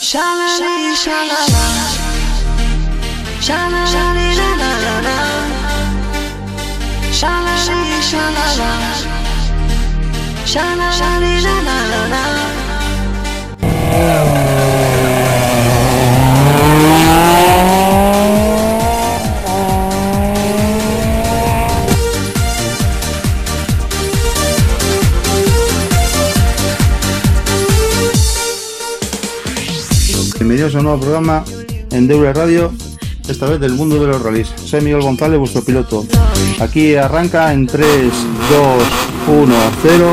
Shalali, 0.00 0.96
shalala. 0.96 1.64
Shalali, 3.38 4.28
la, 4.38 4.48
la, 4.60 4.70
la, 4.84 4.94
la. 5.06 5.16
Shalali, 7.12 8.00
shalala. 8.00 8.70
Shalali, 10.46 11.34
la, 11.44 11.60
Bienvenidos 30.70 30.94
un 30.94 31.00
nuevo 31.00 31.20
programa 31.20 31.44
en 31.90 32.06
Deure 32.06 32.32
Radio, 32.32 32.72
esta 33.28 33.48
vez 33.48 33.58
del 33.58 33.72
mundo 33.72 34.00
de 34.00 34.06
los 34.06 34.22
rallies. 34.22 34.46
Soy 34.54 34.80
Miguel 34.82 35.00
González, 35.00 35.36
vuestro 35.36 35.64
piloto. 35.64 36.04
Aquí 36.60 36.94
arranca 36.94 37.52
en 37.52 37.66
3, 37.66 37.84
2, 37.86 39.42
1, 39.42 39.54
0. 39.82 40.06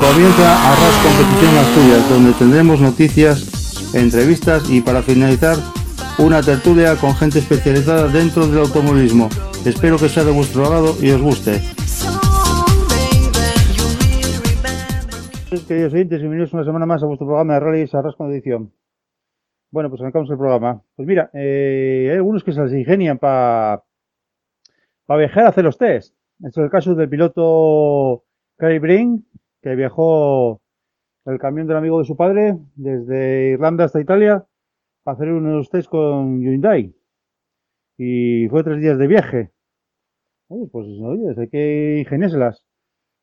Comienza 0.00 0.72
Arras 0.72 0.94
Competición 1.04 1.56
Asturias, 1.58 2.10
donde 2.10 2.32
tendremos 2.32 2.80
noticias, 2.80 3.94
entrevistas 3.94 4.68
y 4.68 4.80
para 4.80 5.00
finalizar 5.00 5.56
una 6.18 6.42
tertulia 6.42 6.96
con 6.96 7.14
gente 7.14 7.38
especializada 7.38 8.08
dentro 8.08 8.48
del 8.48 8.58
automovilismo. 8.58 9.28
Espero 9.64 9.96
que 9.96 10.08
sea 10.08 10.24
de 10.24 10.32
vuestro 10.32 10.66
agrado 10.66 10.96
y 11.00 11.10
os 11.10 11.22
guste. 11.22 11.62
Queridos 15.68 15.92
oyentes, 15.92 16.18
bienvenidos 16.18 16.52
una 16.52 16.64
semana 16.64 16.86
más 16.86 17.00
a 17.00 17.06
vuestro 17.06 17.28
programa 17.28 17.54
de 17.54 17.60
rallies 17.60 17.94
Arras 17.94 18.16
con 18.16 18.32
edición. 18.32 18.72
Bueno, 19.72 19.88
pues 19.88 20.00
arrancamos 20.00 20.28
el 20.30 20.36
programa. 20.36 20.82
Pues 20.96 21.06
mira, 21.06 21.30
eh, 21.32 22.08
hay 22.10 22.16
algunos 22.16 22.42
que 22.42 22.52
se 22.52 22.60
las 22.60 22.72
ingenian 22.72 23.18
para 23.18 23.82
viajar 25.08 25.44
a 25.44 25.48
hacer 25.48 25.64
los 25.64 25.78
test. 25.78 26.14
Este 26.40 26.60
es 26.60 26.64
el 26.64 26.70
caso 26.70 26.94
del 26.94 27.08
piloto 27.08 28.24
Craig 28.56 28.80
Brink, 28.80 29.24
que 29.62 29.76
viajó 29.76 30.60
el 31.26 31.38
camión 31.38 31.66
del 31.68 31.76
amigo 31.76 31.98
de 32.00 32.04
su 32.04 32.16
padre 32.16 32.56
desde 32.74 33.50
Irlanda 33.50 33.84
hasta 33.84 34.00
Italia 34.00 34.44
para 35.04 35.14
hacer 35.16 35.28
unos 35.30 35.70
test 35.70 35.88
con 35.88 36.40
Hyundai. 36.40 36.94
Y 37.96 38.48
fue 38.48 38.64
tres 38.64 38.80
días 38.80 38.98
de 38.98 39.06
viaje. 39.06 39.50
Oye, 40.48 40.66
pues 40.72 40.88
oye, 41.00 41.34
hay 41.38 41.48
que 41.48 41.98
ingeniárselas. 42.00 42.64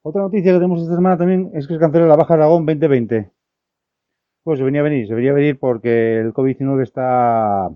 Otra 0.02 0.22
noticia 0.22 0.52
que 0.54 0.60
tenemos 0.60 0.82
esta 0.82 0.96
semana 0.96 1.18
también 1.18 1.52
es 1.54 1.68
que 1.68 1.74
se 1.74 1.80
cancela 1.80 2.06
la 2.08 2.16
Baja 2.16 2.36
Aragón 2.36 2.66
2020. 2.66 3.37
Pues 4.48 4.60
se 4.60 4.64
venía 4.64 4.80
a 4.80 4.84
venir, 4.86 5.06
se 5.10 5.14
venía 5.14 5.32
a 5.32 5.34
venir 5.34 5.60
porque 5.60 6.22
el 6.22 6.32
COVID-19 6.32 6.82
está, 6.82 7.70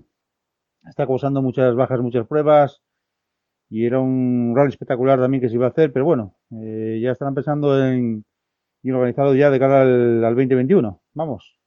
está 0.88 1.06
causando 1.06 1.42
muchas 1.42 1.74
bajas, 1.74 2.00
muchas 2.00 2.26
pruebas 2.26 2.80
y 3.68 3.84
era 3.84 4.00
un 4.00 4.54
rally 4.56 4.70
espectacular 4.70 5.20
también 5.20 5.42
que 5.42 5.50
se 5.50 5.56
iba 5.56 5.66
a 5.66 5.68
hacer, 5.68 5.92
pero 5.92 6.06
bueno, 6.06 6.34
eh, 6.50 6.98
ya 7.02 7.10
están 7.10 7.34
pensando 7.34 7.78
en 7.86 8.24
y 8.82 8.90
organizado 8.90 9.34
ya 9.34 9.50
de 9.50 9.58
cara 9.58 9.82
al, 9.82 10.24
al 10.24 10.34
2021. 10.34 10.98
Vamos. 11.12 11.58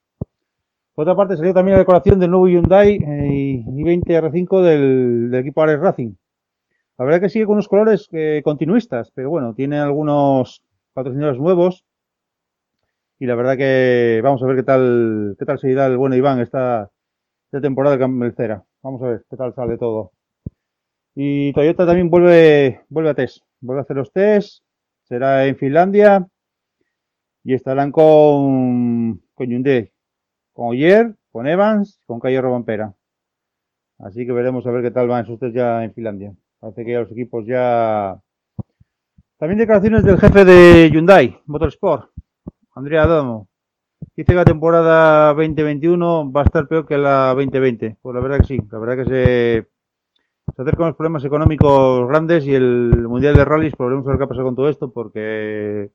Por 0.96 1.04
otra 1.04 1.16
parte, 1.16 1.38
salió 1.38 1.54
también 1.54 1.74
la 1.74 1.82
decoración 1.82 2.20
del 2.20 2.32
nuevo 2.32 2.48
Hyundai 2.48 2.96
eh, 2.96 3.64
i20 3.64 4.06
R5 4.06 4.62
del, 4.64 5.30
del 5.30 5.40
equipo 5.40 5.62
Ares 5.62 5.82
Racing. 5.82 6.16
La 6.98 7.06
verdad 7.06 7.22
que 7.22 7.30
sigue 7.30 7.46
con 7.46 7.54
unos 7.54 7.68
colores 7.68 8.10
eh, 8.12 8.42
continuistas, 8.44 9.12
pero 9.14 9.30
bueno, 9.30 9.54
tiene 9.54 9.78
algunos 9.78 10.64
patrocinadores 10.96 11.40
nuevos 11.40 11.86
y 13.20 13.26
la 13.26 13.36
verdad 13.36 13.58
que 13.58 14.20
vamos 14.24 14.42
a 14.44 14.46
ver 14.48 14.58
qué 14.58 14.64
tal 14.64 15.36
qué 15.40 15.46
tal 15.46 15.60
se 15.60 15.74
da 15.74 15.88
el 15.88 15.98
bueno 15.98 16.16
Iván 16.16 16.40
esta, 16.40 16.92
esta 17.46 17.62
temporada 17.62 17.96
de 17.96 18.02
Camelcera. 18.02 18.64
Vamos 18.82 19.02
a 19.04 19.08
ver 19.08 19.26
qué 19.30 19.38
tal 19.38 19.54
sale 19.54 19.78
todo. 19.78 20.12
Y 21.16 21.54
Toyota 21.54 21.86
también 21.86 22.10
vuelve 22.10 22.82
vuelve 22.90 23.10
a 23.12 23.14
test, 23.16 23.44
vuelve 23.62 23.82
a 23.82 23.84
hacer 23.84 23.98
los 23.98 24.12
test, 24.12 24.64
será 25.04 25.46
en 25.48 25.56
Finlandia 25.58 26.28
y 27.44 27.54
estarán 27.54 27.92
con 27.92 29.22
con 29.34 29.48
Hyundai, 29.48 29.92
con 30.54 30.68
Oyer, 30.68 31.16
con 31.32 31.48
Evans, 31.48 32.02
con 32.06 32.20
Cayo 32.20 32.42
Robampera. 32.42 32.94
Así 34.00 34.26
que 34.26 34.34
veremos 34.34 34.68
a 34.68 34.72
ver 34.72 34.84
qué 34.84 34.92
tal 34.92 35.08
van 35.08 35.24
esos 35.24 35.40
test 35.40 35.56
ya 35.56 35.84
en 35.84 35.94
Finlandia. 35.94 36.34
Parece 36.60 36.84
que 36.84 36.92
ya 36.92 37.00
los 37.00 37.12
equipos 37.12 37.46
ya 37.46 38.20
también 39.38 39.60
declaraciones 39.60 40.04
del 40.04 40.18
jefe 40.18 40.46
de 40.46 40.90
Hyundai 40.90 41.42
Motorsport, 41.46 42.10
Andrea 42.76 43.04
Adamo. 43.04 43.48
Dice 44.18 44.28
que 44.28 44.36
la 44.36 44.44
temporada 44.44 45.34
2021 45.34 46.32
va 46.32 46.42
a 46.42 46.44
estar 46.44 46.68
peor 46.68 46.86
que 46.86 46.98
la 46.98 47.34
2020. 47.34 47.98
Pues 48.02 48.14
la 48.14 48.22
verdad 48.22 48.40
que 48.40 48.44
sí, 48.44 48.60
la 48.70 48.80
verdad 48.80 48.98
que 48.98 49.10
se, 49.10 49.68
se 50.54 50.62
acercan 50.62 50.88
los 50.88 50.98
problemas 50.98 51.24
económicos 51.24 52.06
grandes 52.10 52.46
y 52.46 52.54
el 52.54 53.08
Mundial 53.08 53.36
de 53.36 53.46
Rallys, 53.46 53.74
pues 53.78 53.88
veremos 53.88 54.06
a 54.06 54.10
ver 54.10 54.20
qué 54.20 54.28
pasa 54.28 54.44
con 54.44 54.58
todo 54.58 54.68
esto, 54.68 54.92
porque 54.92 55.90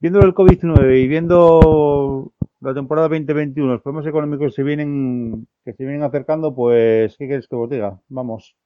viendo 0.00 0.20
el 0.20 0.34
COVID-19 0.34 1.02
y 1.02 1.06
viendo 1.06 2.32
la 2.60 2.72
temporada 2.72 3.08
2021, 3.08 3.72
los 3.72 3.82
problemas 3.82 4.06
económicos 4.06 4.54
se 4.54 4.62
vienen, 4.62 5.46
que 5.66 5.74
se 5.74 5.84
vienen 5.84 6.02
acercando, 6.02 6.54
pues, 6.54 7.14
¿qué 7.18 7.26
quieres 7.26 7.46
que 7.46 7.56
os 7.56 7.68
diga? 7.68 8.00
Vamos. 8.08 8.56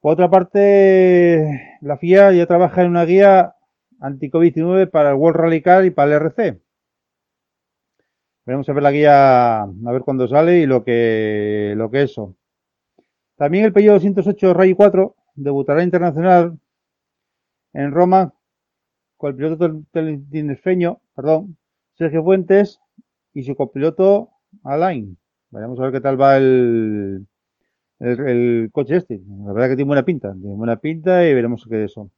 Por 0.00 0.12
otra 0.14 0.28
parte, 0.28 1.78
la 1.80 1.96
FIA 1.96 2.32
ya 2.32 2.46
trabaja 2.46 2.82
en 2.82 2.90
una 2.90 3.04
guía 3.04 3.55
anti-COVID-19 4.00 4.90
para 4.90 5.10
el 5.10 5.16
World 5.16 5.40
Rally 5.40 5.62
Car 5.62 5.84
y 5.84 5.90
para 5.90 6.10
el 6.10 6.22
RC. 6.22 6.60
Veremos 8.44 8.68
a 8.68 8.72
ver 8.72 8.82
la 8.82 8.92
guía, 8.92 9.62
a 9.62 9.92
ver 9.92 10.02
cuándo 10.02 10.28
sale 10.28 10.60
y 10.60 10.66
lo 10.66 10.84
que, 10.84 11.74
lo 11.76 11.90
que 11.90 12.02
eso. 12.02 12.36
También 13.36 13.64
el 13.64 13.72
Peugeot 13.72 14.00
208 14.00 14.54
Rally 14.54 14.74
4 14.74 15.14
debutará 15.34 15.82
internacional 15.82 16.58
en 17.72 17.92
Roma 17.92 18.32
con 19.16 19.30
el 19.30 19.36
piloto 19.36 19.82
tinerfeño, 20.30 21.00
perdón, 21.14 21.56
Sergio 21.94 22.22
Fuentes 22.22 22.80
y 23.34 23.42
su 23.42 23.56
copiloto 23.56 24.30
Alain. 24.62 25.18
Veremos 25.50 25.78
a 25.80 25.84
ver 25.84 25.92
qué 25.92 26.00
tal 26.00 26.20
va 26.20 26.36
el, 26.36 27.26
el, 27.98 28.20
el 28.28 28.70
coche 28.72 28.96
este. 28.96 29.20
La 29.44 29.52
verdad 29.52 29.70
que 29.70 29.76
tiene 29.76 29.88
buena 29.88 30.04
pinta, 30.04 30.32
tiene 30.34 30.54
buena 30.54 30.76
pinta 30.76 31.26
y 31.26 31.34
veremos 31.34 31.66
qué 31.68 31.84
es 31.84 31.90
eso. 31.90 32.10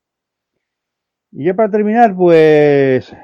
Y 1.33 1.45
ya 1.45 1.55
para 1.55 1.71
terminar, 1.71 2.15
pues 2.17 3.15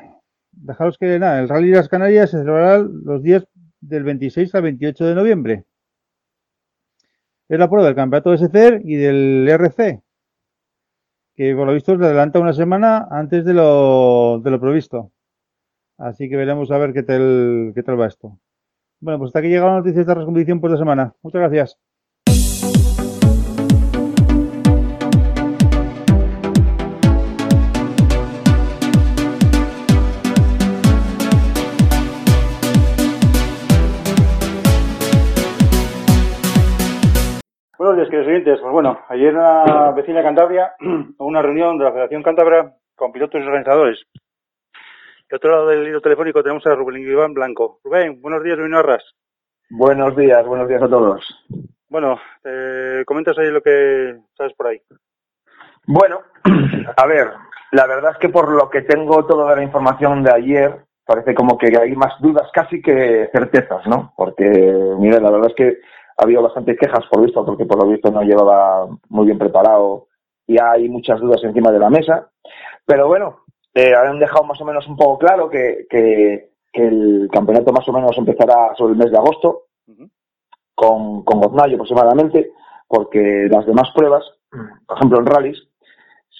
dejaros 0.52 0.98
que 0.98 1.18
nada, 1.18 1.40
el 1.40 1.48
Rally 1.48 1.70
de 1.70 1.76
las 1.76 1.88
Canarias 1.88 2.30
se 2.30 2.38
celebrará 2.38 2.78
los 2.78 3.22
días 3.22 3.46
del 3.80 4.04
26 4.04 4.54
al 4.54 4.62
28 4.62 5.04
de 5.06 5.14
noviembre. 5.14 5.64
Es 7.48 7.58
la 7.58 7.68
prueba 7.68 7.86
del 7.86 7.94
campeonato 7.94 8.30
de 8.30 8.38
SCR 8.38 8.80
y 8.84 8.96
del 8.96 9.48
RC, 9.48 10.02
que 11.36 11.54
por 11.54 11.66
lo 11.66 11.74
visto 11.74 11.96
se 11.96 12.04
adelanta 12.04 12.40
una 12.40 12.52
semana 12.52 13.06
antes 13.10 13.44
de 13.44 13.54
lo, 13.54 14.40
de 14.42 14.50
lo 14.50 14.60
previsto. 14.60 15.12
Así 15.98 16.28
que 16.28 16.36
veremos 16.36 16.70
a 16.70 16.78
ver 16.78 16.92
qué 16.92 17.02
tal, 17.02 17.72
qué 17.74 17.82
tal 17.82 18.00
va 18.00 18.06
esto. 18.06 18.38
Bueno, 19.00 19.18
pues 19.18 19.28
hasta 19.28 19.40
aquí 19.40 19.48
llega 19.48 19.66
la 19.66 19.76
noticia 19.76 19.96
de 19.96 20.00
esta 20.02 20.14
recondición 20.14 20.60
por 20.60 20.70
la 20.70 20.78
semana. 20.78 21.14
Muchas 21.22 21.40
gracias. 21.40 21.78
Buenos 37.94 38.10
días, 38.10 38.24
queridos 38.24 38.34
oyentes. 38.34 38.60
Pues 38.60 38.72
bueno, 38.72 38.98
ayer 39.08 39.28
en 39.28 39.36
la 39.36 39.92
vecina 39.94 40.20
Cantabria 40.20 40.74
hubo 40.80 41.28
una 41.28 41.40
reunión 41.42 41.78
de 41.78 41.84
la 41.84 41.92
Federación 41.92 42.24
Cántabra 42.24 42.74
con 42.96 43.12
pilotos 43.12 43.40
y 43.40 43.44
organizadores. 43.46 44.02
De 45.30 45.36
otro 45.36 45.52
lado 45.52 45.68
del 45.68 45.86
hilo 45.86 46.00
telefónico 46.00 46.42
tenemos 46.42 46.66
a 46.66 46.74
Rubén 46.74 47.02
Iván 47.02 47.34
Blanco. 47.34 47.78
Rubén, 47.84 48.20
buenos 48.20 48.42
días, 48.42 48.58
a 48.58 48.78
Arras. 48.80 49.04
Buenos 49.70 50.16
días, 50.16 50.44
buenos 50.44 50.68
días 50.68 50.82
a 50.82 50.88
todos. 50.88 51.24
Bueno, 51.88 52.18
eh, 52.42 53.04
comentas 53.06 53.38
ahí 53.38 53.52
lo 53.52 53.62
que 53.62 54.16
sabes 54.36 54.54
por 54.54 54.66
ahí. 54.66 54.82
Bueno, 55.86 56.18
a 56.96 57.06
ver, 57.06 57.30
la 57.70 57.86
verdad 57.86 58.10
es 58.10 58.18
que 58.18 58.28
por 58.28 58.50
lo 58.50 58.70
que 58.70 58.82
tengo 58.82 59.24
toda 59.24 59.54
la 59.54 59.62
información 59.62 60.24
de 60.24 60.32
ayer, 60.32 60.84
parece 61.06 61.32
como 61.32 61.56
que 61.56 61.78
hay 61.80 61.94
más 61.94 62.20
dudas 62.20 62.50
casi 62.52 62.82
que 62.82 63.28
certezas, 63.30 63.86
¿no? 63.86 64.12
Porque, 64.16 64.44
mira, 64.98 65.20
la 65.20 65.30
verdad 65.30 65.50
es 65.50 65.54
que 65.54 65.78
ha 66.16 66.24
habido 66.24 66.42
bastantes 66.42 66.78
quejas 66.78 67.04
por 67.10 67.22
visto, 67.22 67.44
porque 67.44 67.66
por 67.66 67.82
lo 67.82 67.90
visto 67.90 68.10
no 68.10 68.22
llevaba 68.22 68.86
muy 69.08 69.26
bien 69.26 69.38
preparado 69.38 70.08
y 70.46 70.60
hay 70.60 70.88
muchas 70.88 71.20
dudas 71.20 71.42
encima 71.42 71.70
de 71.70 71.78
la 71.78 71.90
mesa. 71.90 72.30
Pero 72.84 73.08
bueno, 73.08 73.44
eh, 73.74 73.94
han 73.94 74.18
dejado 74.18 74.44
más 74.44 74.60
o 74.60 74.64
menos 74.64 74.86
un 74.86 74.96
poco 74.96 75.18
claro 75.18 75.48
que, 75.48 75.86
que, 75.90 76.50
que 76.72 76.86
el 76.86 77.28
campeonato 77.32 77.72
más 77.72 77.88
o 77.88 77.92
menos 77.92 78.16
empezará 78.16 78.74
sobre 78.76 78.92
el 78.92 78.98
mes 78.98 79.10
de 79.10 79.18
agosto, 79.18 79.62
con, 80.74 81.22
con 81.22 81.40
Goznayo 81.40 81.76
aproximadamente, 81.76 82.52
porque 82.88 83.48
las 83.50 83.66
demás 83.66 83.90
pruebas, 83.94 84.24
por 84.86 84.96
ejemplo 84.96 85.18
en 85.18 85.26
rallies, 85.26 85.62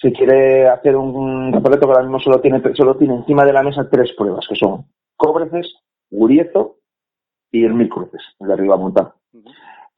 se 0.01 0.11
quiere 0.11 0.67
hacer 0.67 0.95
un 0.95 1.51
campeonato 1.51 1.87
que 1.87 1.93
ahora 1.93 2.03
mismo 2.03 2.19
solo 2.19 2.41
tiene, 2.41 2.61
solo 2.75 2.95
tiene 2.97 3.15
encima 3.15 3.45
de 3.45 3.53
la 3.53 3.63
mesa 3.63 3.89
tres 3.89 4.13
pruebas, 4.17 4.45
que 4.47 4.55
son 4.55 4.85
Cóbreces, 5.15 5.73
Guriezo 6.11 6.77
y 7.51 7.63
el 7.63 7.73
mil 7.73 7.89
cruces, 7.89 8.21
el 8.39 8.47
de 8.47 8.53
arriba 8.53 8.77
montar. 8.77 9.13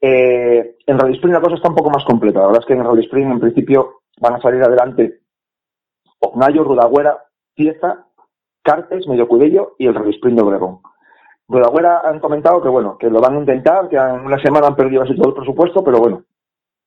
Eh, 0.00 0.76
en 0.86 0.98
Rally 0.98 1.14
Spring 1.14 1.34
la 1.34 1.40
cosa 1.40 1.56
está 1.56 1.68
un 1.68 1.74
poco 1.74 1.90
más 1.90 2.04
completa. 2.04 2.40
La 2.40 2.46
verdad 2.46 2.62
es 2.62 2.66
que 2.66 2.74
en 2.74 2.84
Rally 2.84 3.04
Spring 3.04 3.30
en 3.30 3.40
principio 3.40 4.00
van 4.20 4.34
a 4.34 4.40
salir 4.40 4.62
adelante 4.62 5.20
Ognayo, 6.20 6.64
Rudagüera, 6.64 7.18
Fiesta, 7.54 8.06
Cartes, 8.62 9.06
Medio 9.08 9.28
Cudello 9.28 9.74
y 9.78 9.86
el 9.86 9.94
Rally 9.94 10.10
Spring 10.10 10.36
de 10.36 10.42
Obregón. 10.42 10.80
Rudagüera 11.48 12.02
han 12.04 12.20
comentado 12.20 12.60
que 12.60 12.68
bueno, 12.68 12.98
que 12.98 13.08
lo 13.08 13.20
van 13.20 13.36
a 13.36 13.40
intentar, 13.40 13.88
que 13.88 13.96
en 13.96 14.20
una 14.20 14.38
semana 14.38 14.66
han 14.66 14.76
perdido 14.76 15.02
casi 15.02 15.16
todo 15.16 15.30
el 15.30 15.34
presupuesto, 15.34 15.82
pero 15.82 15.98
bueno, 15.98 16.24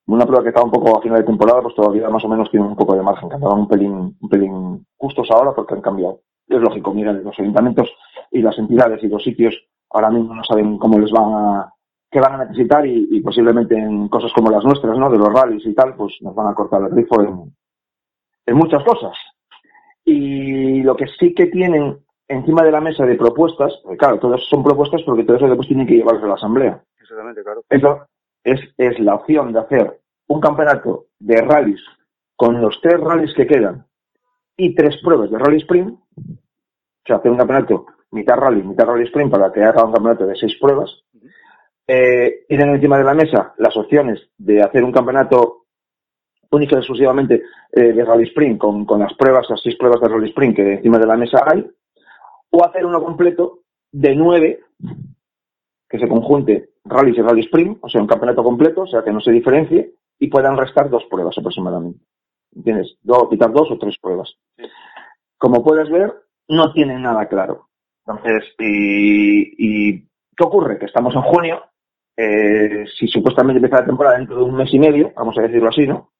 una 0.07 0.25
prueba 0.25 0.43
que 0.43 0.49
estaba 0.49 0.65
un 0.65 0.71
poco 0.71 0.97
a 0.97 1.01
final 1.01 1.19
de 1.19 1.25
temporada, 1.25 1.61
pues 1.61 1.75
todavía 1.75 2.09
más 2.09 2.23
o 2.23 2.27
menos 2.27 2.49
tiene 2.51 2.67
un 2.67 2.75
poco 2.75 2.95
de 2.95 3.01
margen, 3.01 3.29
que 3.29 3.35
andaban 3.35 3.59
un 3.59 3.67
pelín, 3.67 4.15
un 4.19 4.29
pelín 4.29 4.85
justos 4.97 5.29
ahora 5.31 5.53
porque 5.55 5.73
han 5.73 5.81
cambiado. 5.81 6.19
Es 6.47 6.59
lógico, 6.59 6.93
miren, 6.93 7.23
los 7.23 7.39
ayuntamientos 7.39 7.89
y 8.29 8.41
las 8.41 8.57
entidades 8.57 9.01
y 9.03 9.07
los 9.07 9.23
sitios 9.23 9.55
ahora 9.89 10.09
mismo 10.09 10.35
no 10.35 10.43
saben 10.43 10.77
cómo 10.77 10.99
les 10.99 11.11
van 11.11 11.33
a, 11.33 11.73
qué 12.11 12.19
van 12.19 12.33
a 12.33 12.45
necesitar 12.45 12.85
y, 12.85 13.07
y 13.09 13.21
posiblemente 13.21 13.75
en 13.75 14.09
cosas 14.09 14.31
como 14.33 14.51
las 14.51 14.63
nuestras, 14.63 14.97
¿no? 14.97 15.09
De 15.09 15.17
los 15.17 15.31
rallies 15.33 15.65
y 15.65 15.73
tal, 15.73 15.95
pues 15.95 16.13
nos 16.21 16.35
van 16.35 16.47
a 16.47 16.53
cortar 16.53 16.81
el 16.81 16.89
grifo 16.89 17.21
en, 17.21 17.55
en 18.45 18.55
muchas 18.55 18.83
cosas. 18.83 19.13
Y 20.03 20.83
lo 20.83 20.95
que 20.95 21.07
sí 21.19 21.33
que 21.33 21.47
tienen 21.47 21.97
encima 22.27 22.63
de 22.63 22.71
la 22.71 22.81
mesa 22.81 23.05
de 23.05 23.15
propuestas, 23.15 23.73
porque 23.83 23.97
claro, 23.97 24.19
todas 24.19 24.41
son 24.49 24.63
propuestas 24.63 25.01
porque 25.05 25.23
todo 25.23 25.37
eso 25.37 25.47
después 25.47 25.67
tienen 25.67 25.87
que 25.87 25.95
llevarse 25.95 26.25
a 26.25 26.27
la 26.27 26.33
asamblea. 26.35 26.83
Exactamente, 26.99 27.43
claro. 27.43 27.63
Eso 27.69 28.07
es, 28.43 28.59
es 28.77 28.99
la 28.99 29.15
opción 29.15 29.53
de 29.53 29.59
hacer 29.59 30.01
un 30.27 30.39
campeonato 30.39 31.05
de 31.19 31.41
rallies 31.41 31.81
con 32.35 32.61
los 32.61 32.79
tres 32.81 32.99
rallies 32.99 33.33
que 33.35 33.47
quedan 33.47 33.85
y 34.57 34.73
tres 34.75 34.97
pruebas 35.03 35.29
de 35.29 35.37
rally 35.37 35.57
sprint. 35.57 35.93
O 35.93 37.05
sea, 37.05 37.17
hacer 37.17 37.31
un 37.31 37.37
campeonato 37.37 37.85
mitad 38.11 38.35
rally, 38.37 38.63
mitad 38.63 38.85
rally 38.85 39.05
sprint 39.05 39.31
para 39.31 39.51
que 39.51 39.63
haga 39.63 39.83
un 39.83 39.91
campeonato 39.91 40.25
de 40.25 40.35
seis 40.35 40.57
pruebas. 40.59 41.03
Eh, 41.87 42.45
tienen 42.47 42.69
encima 42.69 42.97
de 42.97 43.03
la 43.03 43.13
mesa 43.13 43.53
las 43.57 43.75
opciones 43.75 44.29
de 44.37 44.61
hacer 44.61 44.83
un 44.83 44.91
campeonato 44.91 45.65
único 46.51 46.75
y 46.75 46.79
exclusivamente 46.79 47.43
eh, 47.71 47.93
de 47.93 48.05
rally 48.05 48.25
sprint 48.25 48.59
con, 48.59 48.85
con 48.85 48.99
las 48.99 49.13
pruebas, 49.15 49.49
las 49.49 49.61
seis 49.61 49.75
pruebas 49.77 50.01
de 50.01 50.07
rally 50.07 50.29
sprint 50.29 50.55
que 50.55 50.73
encima 50.73 50.99
de 50.99 51.07
la 51.07 51.17
mesa 51.17 51.43
hay, 51.45 51.65
o 52.51 52.63
hacer 52.63 52.85
uno 52.85 53.03
completo 53.03 53.59
de 53.91 54.15
nueve 54.15 54.59
que 55.89 55.99
se 55.99 56.07
conjunte 56.07 56.69
rallies 56.85 57.17
y 57.17 57.21
rally 57.21 57.41
sprint, 57.41 57.77
o 57.81 57.89
sea, 57.89 58.01
un 58.01 58.07
campeonato 58.07 58.43
completo, 58.43 58.81
o 58.81 58.87
sea, 58.87 59.03
que 59.03 59.11
no 59.11 59.19
se 59.19 59.31
diferencie, 59.31 59.95
y 60.19 60.27
puedan 60.27 60.57
restar 60.57 60.89
dos 60.89 61.03
pruebas 61.09 61.37
aproximadamente. 61.37 61.99
¿Entiendes? 62.55 62.97
Do, 63.01 63.29
quitar 63.29 63.51
dos 63.51 63.71
o 63.71 63.77
tres 63.77 63.97
pruebas. 63.99 64.33
Como 65.37 65.63
puedes 65.63 65.89
ver, 65.89 66.13
no 66.47 66.71
tienen 66.73 67.01
nada 67.01 67.27
claro. 67.27 67.69
Entonces, 68.05 68.53
y, 68.59 69.53
y 69.57 70.01
¿qué 70.35 70.43
ocurre? 70.43 70.77
Que 70.77 70.85
estamos 70.85 71.15
en 71.15 71.21
junio, 71.21 71.61
eh, 72.17 72.85
si 72.97 73.07
supuestamente 73.07 73.57
empieza 73.57 73.81
la 73.81 73.85
temporada 73.85 74.17
dentro 74.17 74.37
de 74.37 74.43
un 74.43 74.55
mes 74.55 74.73
y 74.73 74.79
medio, 74.79 75.11
vamos 75.15 75.37
a 75.37 75.41
decirlo 75.41 75.69
así, 75.69 75.87
¿no? 75.87 76.11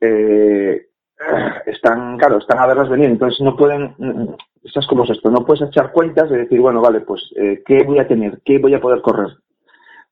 Eh, 0.00 0.86
están, 1.66 2.18
claro, 2.18 2.38
están 2.38 2.58
a 2.58 2.66
verlas 2.66 2.88
venir, 2.88 3.10
entonces 3.10 3.40
no 3.40 3.56
pueden, 3.56 3.94
mm, 3.98 4.34
estás 4.64 4.86
como 4.86 5.04
es 5.04 5.10
esto, 5.10 5.30
no 5.30 5.44
puedes 5.44 5.68
echar 5.68 5.92
cuentas 5.92 6.30
de 6.30 6.38
decir, 6.38 6.60
bueno, 6.60 6.80
vale, 6.80 7.00
pues, 7.00 7.22
eh, 7.36 7.62
¿qué 7.64 7.82
voy 7.84 7.98
a 7.98 8.08
tener? 8.08 8.40
¿Qué 8.44 8.58
voy 8.58 8.74
a 8.74 8.80
poder 8.80 9.00
correr? 9.02 9.28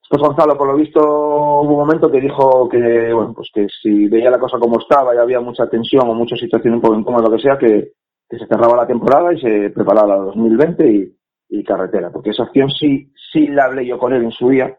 Pues 0.08 0.20
Gonzalo, 0.20 0.56
por 0.56 0.69
lo 0.69 0.76
visto, 0.76 1.00
hubo 1.00 1.72
un 1.72 1.78
momento 1.78 2.10
que 2.10 2.20
dijo 2.20 2.69
que, 2.69 3.12
bueno, 3.12 3.32
pues 3.34 3.50
que 3.52 3.66
si 3.82 4.06
veía 4.06 4.30
la 4.30 4.38
cosa 4.38 4.58
como 4.58 4.78
estaba 4.78 5.14
y 5.14 5.19
había 5.19 5.40
mucha 5.40 5.66
tensión 5.69 6.08
o 6.08 6.14
mucha 6.14 6.37
situación 6.37 6.75
un 6.75 6.80
poco 6.82 6.94
incómoda, 6.94 7.28
lo 7.28 7.37
que 7.37 7.42
sea, 7.42 7.58
que, 7.58 7.92
que 8.28 8.38
se 8.38 8.46
cerraba 8.46 8.76
la 8.76 8.87
temporada 8.87 9.32
y 9.32 9.40
se 9.40 9.70
preparaba 9.70 10.08
la 10.08 10.16
2020 10.16 10.92
y, 10.92 11.16
y 11.58 11.64
carretera. 11.64 12.10
Porque 12.10 12.30
esa 12.30 12.44
opción 12.44 12.70
sí, 12.70 13.12
sí 13.32 13.46
la 13.48 13.64
hablé 13.64 13.86
yo 13.86 13.98
con 13.98 14.12
él 14.12 14.24
en 14.24 14.32
su 14.32 14.48
día, 14.48 14.78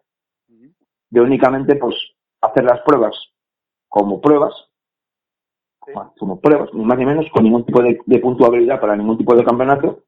de 1.10 1.22
únicamente, 1.22 1.76
pues, 1.76 1.96
hacer 2.42 2.64
las 2.64 2.82
pruebas 2.82 3.16
como 3.88 4.20
pruebas, 4.20 4.54
como 6.18 6.40
pruebas, 6.42 6.74
ni 6.74 6.84
más 6.84 6.98
ni 6.98 7.06
menos, 7.06 7.26
con 7.32 7.44
ningún 7.44 7.66
tipo 7.66 7.82
de, 7.82 8.00
de 8.06 8.20
puntuabilidad 8.20 8.82
para 8.82 8.96
ningún 8.96 9.18
tipo 9.18 9.36
de 9.36 9.44
campeonato, 9.44 10.04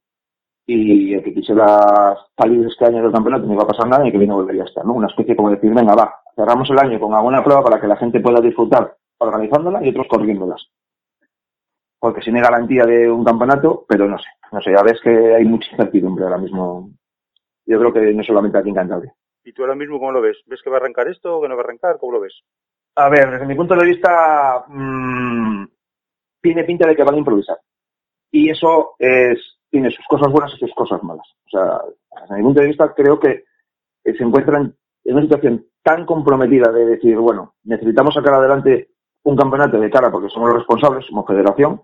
y 0.65 1.13
el 1.13 1.23
que 1.23 1.33
quisiera 1.33 2.17
salir 2.37 2.67
este 2.67 2.85
año 2.85 3.01
del 3.01 3.13
campeonato 3.13 3.45
no 3.45 3.53
iba 3.53 3.63
a 3.63 3.67
pasar 3.67 3.87
nada 3.87 4.05
y 4.05 4.11
que 4.11 4.17
viene 4.17 4.33
volvería 4.33 4.63
a 4.63 4.65
estar, 4.65 4.85
¿no? 4.85 4.93
Una 4.93 5.07
especie 5.07 5.35
como 5.35 5.49
de 5.49 5.55
decir, 5.55 5.73
venga, 5.73 5.95
va, 5.95 6.13
cerramos 6.35 6.69
el 6.69 6.79
año 6.79 6.99
con 6.99 7.13
alguna 7.13 7.41
prueba 7.41 7.63
para 7.63 7.79
que 7.79 7.87
la 7.87 7.95
gente 7.95 8.19
pueda 8.19 8.41
disfrutar 8.41 8.97
organizándola 9.19 9.85
y 9.85 9.89
otros 9.89 10.07
corriéndolas. 10.09 10.67
Porque 11.99 12.21
sin 12.21 12.35
hay 12.35 12.41
garantía 12.41 12.85
de 12.85 13.09
un 13.09 13.23
campeonato, 13.23 13.85
pero 13.88 14.07
no 14.07 14.17
sé, 14.17 14.27
no 14.51 14.61
sé, 14.61 14.71
ya 14.71 14.83
ves 14.83 14.99
que 15.01 15.35
hay 15.35 15.45
mucha 15.45 15.69
incertidumbre 15.71 16.25
ahora 16.25 16.38
mismo. 16.38 16.91
Yo 17.65 17.79
creo 17.79 17.94
que 17.94 18.13
no 18.13 18.23
solamente 18.23 18.57
aquí 18.57 18.69
en 18.69 18.75
Cantabria. 18.75 19.13
¿Y 19.44 19.53
tú 19.53 19.63
ahora 19.63 19.75
mismo 19.75 19.99
cómo 19.99 20.11
lo 20.11 20.21
ves? 20.21 20.38
¿Ves 20.45 20.61
que 20.61 20.69
va 20.69 20.77
a 20.77 20.79
arrancar 20.79 21.07
esto 21.07 21.38
o 21.38 21.41
que 21.41 21.47
no 21.47 21.55
va 21.55 21.61
a 21.61 21.65
arrancar? 21.65 21.97
¿Cómo 21.99 22.13
lo 22.13 22.21
ves? 22.21 22.33
A 22.95 23.09
ver, 23.09 23.31
desde 23.31 23.45
mi 23.45 23.55
punto 23.55 23.75
de 23.75 23.85
vista, 23.85 24.65
mmm, 24.67 25.65
tiene 26.41 26.63
pinta 26.63 26.88
de 26.88 26.95
que 26.95 27.03
van 27.03 27.15
a 27.15 27.19
improvisar. 27.19 27.57
Y 28.31 28.50
eso 28.50 28.95
es, 29.00 29.39
tiene 29.69 29.89
sus 29.91 30.05
cosas 30.07 30.31
buenas 30.31 30.53
y 30.53 30.57
sus 30.57 30.73
cosas 30.73 31.01
malas. 31.03 31.27
O 31.45 31.50
sea, 31.50 31.79
desde 32.21 32.35
mi 32.35 32.43
punto 32.43 32.61
de 32.61 32.67
vista, 32.67 32.93
creo 32.93 33.19
que 33.19 33.45
eh, 34.03 34.17
se 34.17 34.23
encuentran 34.23 34.75
en 35.03 35.13
una 35.13 35.23
situación 35.23 35.65
tan 35.83 36.05
comprometida 36.05 36.71
de 36.71 36.85
decir, 36.85 37.17
bueno, 37.17 37.55
necesitamos 37.63 38.13
sacar 38.13 38.33
adelante 38.33 38.89
un 39.23 39.35
campeonato 39.35 39.79
de 39.79 39.89
cara 39.89 40.11
porque 40.11 40.29
somos 40.29 40.49
los 40.49 40.57
responsables, 40.59 41.05
somos 41.05 41.25
federación, 41.27 41.81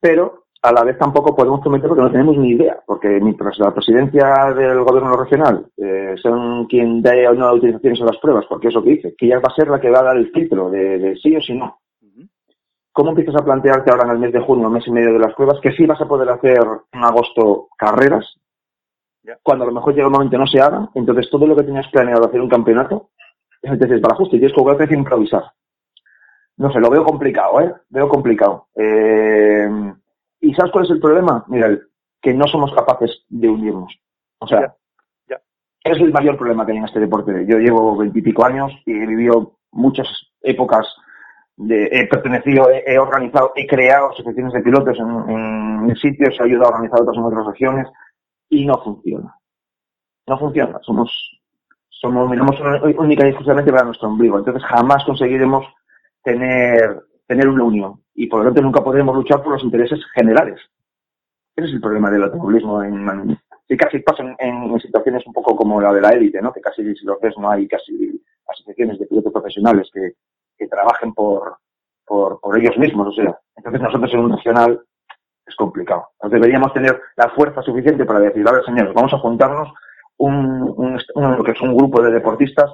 pero 0.00 0.44
a 0.62 0.72
la 0.72 0.84
vez 0.84 0.96
tampoco 0.96 1.34
podemos 1.34 1.60
prometer 1.60 1.88
porque 1.88 2.02
no 2.02 2.10
tenemos 2.10 2.36
ni 2.36 2.50
idea, 2.50 2.80
porque 2.86 3.08
mientras 3.20 3.58
la 3.58 3.72
presidencia 3.74 4.52
del 4.54 4.82
gobierno 4.84 5.16
regional 5.16 5.66
eh, 5.76 6.14
son 6.22 6.66
quien 6.66 7.02
dé 7.02 7.26
o 7.28 7.34
no 7.34 7.46
autorizaciones 7.46 8.00
a 8.00 8.04
las 8.06 8.18
pruebas, 8.18 8.46
porque 8.48 8.68
eso 8.68 8.82
que 8.82 8.90
dice, 8.90 9.14
que 9.16 9.26
ella 9.26 9.40
va 9.40 9.48
a 9.52 9.54
ser 9.56 9.68
la 9.68 9.80
que 9.80 9.90
va 9.90 9.98
a 10.00 10.04
dar 10.04 10.16
el 10.16 10.30
filtro 10.30 10.70
de, 10.70 10.98
de 10.98 11.16
sí 11.16 11.36
o 11.36 11.40
sí 11.40 11.54
no. 11.54 11.78
¿Cómo 12.94 13.08
empiezas 13.10 13.36
a 13.36 13.44
plantearte 13.44 13.90
ahora 13.90 14.04
en 14.04 14.10
el 14.10 14.18
mes 14.18 14.32
de 14.34 14.40
junio, 14.40 14.68
mes 14.68 14.86
y 14.86 14.90
medio 14.90 15.14
de 15.14 15.18
las 15.18 15.34
pruebas, 15.34 15.58
que 15.62 15.72
sí 15.72 15.86
vas 15.86 16.00
a 16.02 16.06
poder 16.06 16.28
hacer 16.28 16.60
en 16.92 17.02
agosto 17.02 17.68
carreras, 17.76 18.36
Ya. 19.24 19.38
cuando 19.42 19.64
a 19.64 19.68
lo 19.68 19.72
mejor 19.72 19.94
llega 19.94 20.08
un 20.08 20.12
momento 20.12 20.36
no 20.36 20.46
se 20.46 20.60
haga, 20.60 20.90
entonces 20.94 21.30
todo 21.30 21.46
lo 21.46 21.56
que 21.56 21.62
tenías 21.62 21.88
planeado 21.90 22.26
hacer 22.26 22.40
un 22.40 22.50
campeonato, 22.50 23.08
entonces 23.62 24.00
para 24.00 24.14
justo 24.16 24.36
y 24.36 24.40
tienes 24.40 24.54
que 24.54 24.62
volver 24.62 24.90
a 24.90 24.94
improvisar. 24.94 25.44
No 26.56 26.70
sé, 26.72 26.80
lo 26.80 26.90
veo 26.90 27.04
complicado, 27.04 27.60
¿eh? 27.60 27.72
Veo 27.88 28.08
complicado. 28.08 28.68
Eh, 28.76 29.68
¿Y 30.40 30.54
sabes 30.54 30.72
cuál 30.72 30.84
es 30.84 30.90
el 30.90 31.00
problema? 31.00 31.44
Mira, 31.48 31.66
el- 31.66 31.82
que 32.20 32.32
no 32.34 32.46
somos 32.46 32.72
capaces 32.74 33.24
de 33.28 33.48
unirnos. 33.48 33.92
O 34.38 34.46
sea, 34.46 34.60
Ya, 34.60 34.76
ya. 35.28 35.40
es 35.84 35.98
el 35.98 36.12
mayor 36.12 36.36
problema 36.36 36.64
que 36.64 36.72
hay 36.72 36.78
en 36.78 36.84
este 36.84 37.00
deporte. 37.00 37.46
Yo 37.48 37.58
llevo 37.58 37.96
veintipico 37.96 38.44
años 38.44 38.70
y 38.86 38.92
he 38.92 39.06
vivido 39.06 39.56
muchas 39.72 40.06
épocas 40.42 40.86
de, 41.56 41.88
he 41.90 42.06
pertenecido, 42.06 42.70
he, 42.70 42.82
he 42.86 42.98
organizado, 42.98 43.52
he 43.56 43.66
creado 43.66 44.10
asociaciones 44.10 44.52
de 44.52 44.60
pilotos 44.62 44.98
en, 44.98 45.30
en, 45.30 45.90
en 45.90 45.96
sitios, 45.96 46.38
he 46.38 46.44
ayudado 46.44 46.66
a 46.66 46.76
organizar 46.76 47.00
otras 47.00 47.16
en 47.16 47.24
otras 47.24 47.46
regiones 47.46 47.88
y 48.48 48.64
no 48.66 48.74
funciona. 48.82 49.34
No 50.28 50.38
funciona. 50.38 50.78
Somos, 50.82 51.10
somos, 51.88 52.30
miramos 52.30 52.56
única 52.98 53.24
y 53.26 53.30
exclusivamente 53.30 53.72
para 53.72 53.84
nuestro 53.84 54.08
ombligo. 54.08 54.38
Entonces 54.38 54.62
jamás 54.64 55.04
conseguiremos 55.04 55.64
tener, 56.22 57.02
tener 57.26 57.48
una 57.48 57.64
unión 57.64 58.02
y 58.14 58.26
por 58.26 58.40
lo 58.40 58.46
tanto 58.46 58.62
nunca 58.62 58.82
podremos 58.82 59.14
luchar 59.14 59.42
por 59.42 59.52
los 59.52 59.64
intereses 59.64 60.00
generales. 60.14 60.60
Ese 61.54 61.68
es 61.68 61.74
el 61.74 61.80
problema 61.80 62.10
del 62.10 62.22
automovilismo 62.24 62.82
en, 62.82 63.38
que 63.68 63.76
casi 63.76 63.98
pasa 64.00 64.24
en, 64.38 64.80
situaciones 64.80 65.26
un 65.26 65.32
poco 65.32 65.54
como 65.56 65.80
la 65.80 65.92
de 65.92 66.00
la 66.00 66.10
élite, 66.10 66.40
¿no? 66.40 66.52
Que 66.52 66.60
casi 66.60 66.82
si 66.94 67.04
lo 67.04 67.18
ves 67.20 67.36
no 67.38 67.50
hay 67.50 67.68
casi 67.68 68.22
asociaciones 68.46 68.98
de 68.98 69.06
pilotos 69.06 69.32
profesionales 69.32 69.90
que, 69.92 70.12
que 70.56 70.68
trabajen 70.68 71.12
por, 71.12 71.56
por, 72.06 72.40
por 72.40 72.58
ellos 72.58 72.76
mismos, 72.78 73.08
o 73.08 73.12
sea, 73.12 73.38
entonces 73.56 73.80
nosotros 73.80 74.12
en 74.12 74.20
un 74.20 74.36
regional 74.36 74.82
es 75.46 75.54
complicado. 75.56 76.08
Entonces 76.14 76.40
deberíamos 76.40 76.72
tener 76.72 77.00
la 77.16 77.28
fuerza 77.30 77.62
suficiente 77.62 78.04
para 78.04 78.20
decir, 78.20 78.46
a 78.46 78.52
ver 78.52 78.64
señores, 78.64 78.94
vamos 78.94 79.12
a 79.12 79.18
juntarnos 79.18 79.72
un, 80.18 80.74
un, 80.76 81.00
un, 81.14 81.44
que 81.44 81.52
es 81.52 81.60
un 81.60 81.76
grupo 81.76 82.02
de 82.02 82.12
deportistas 82.12 82.70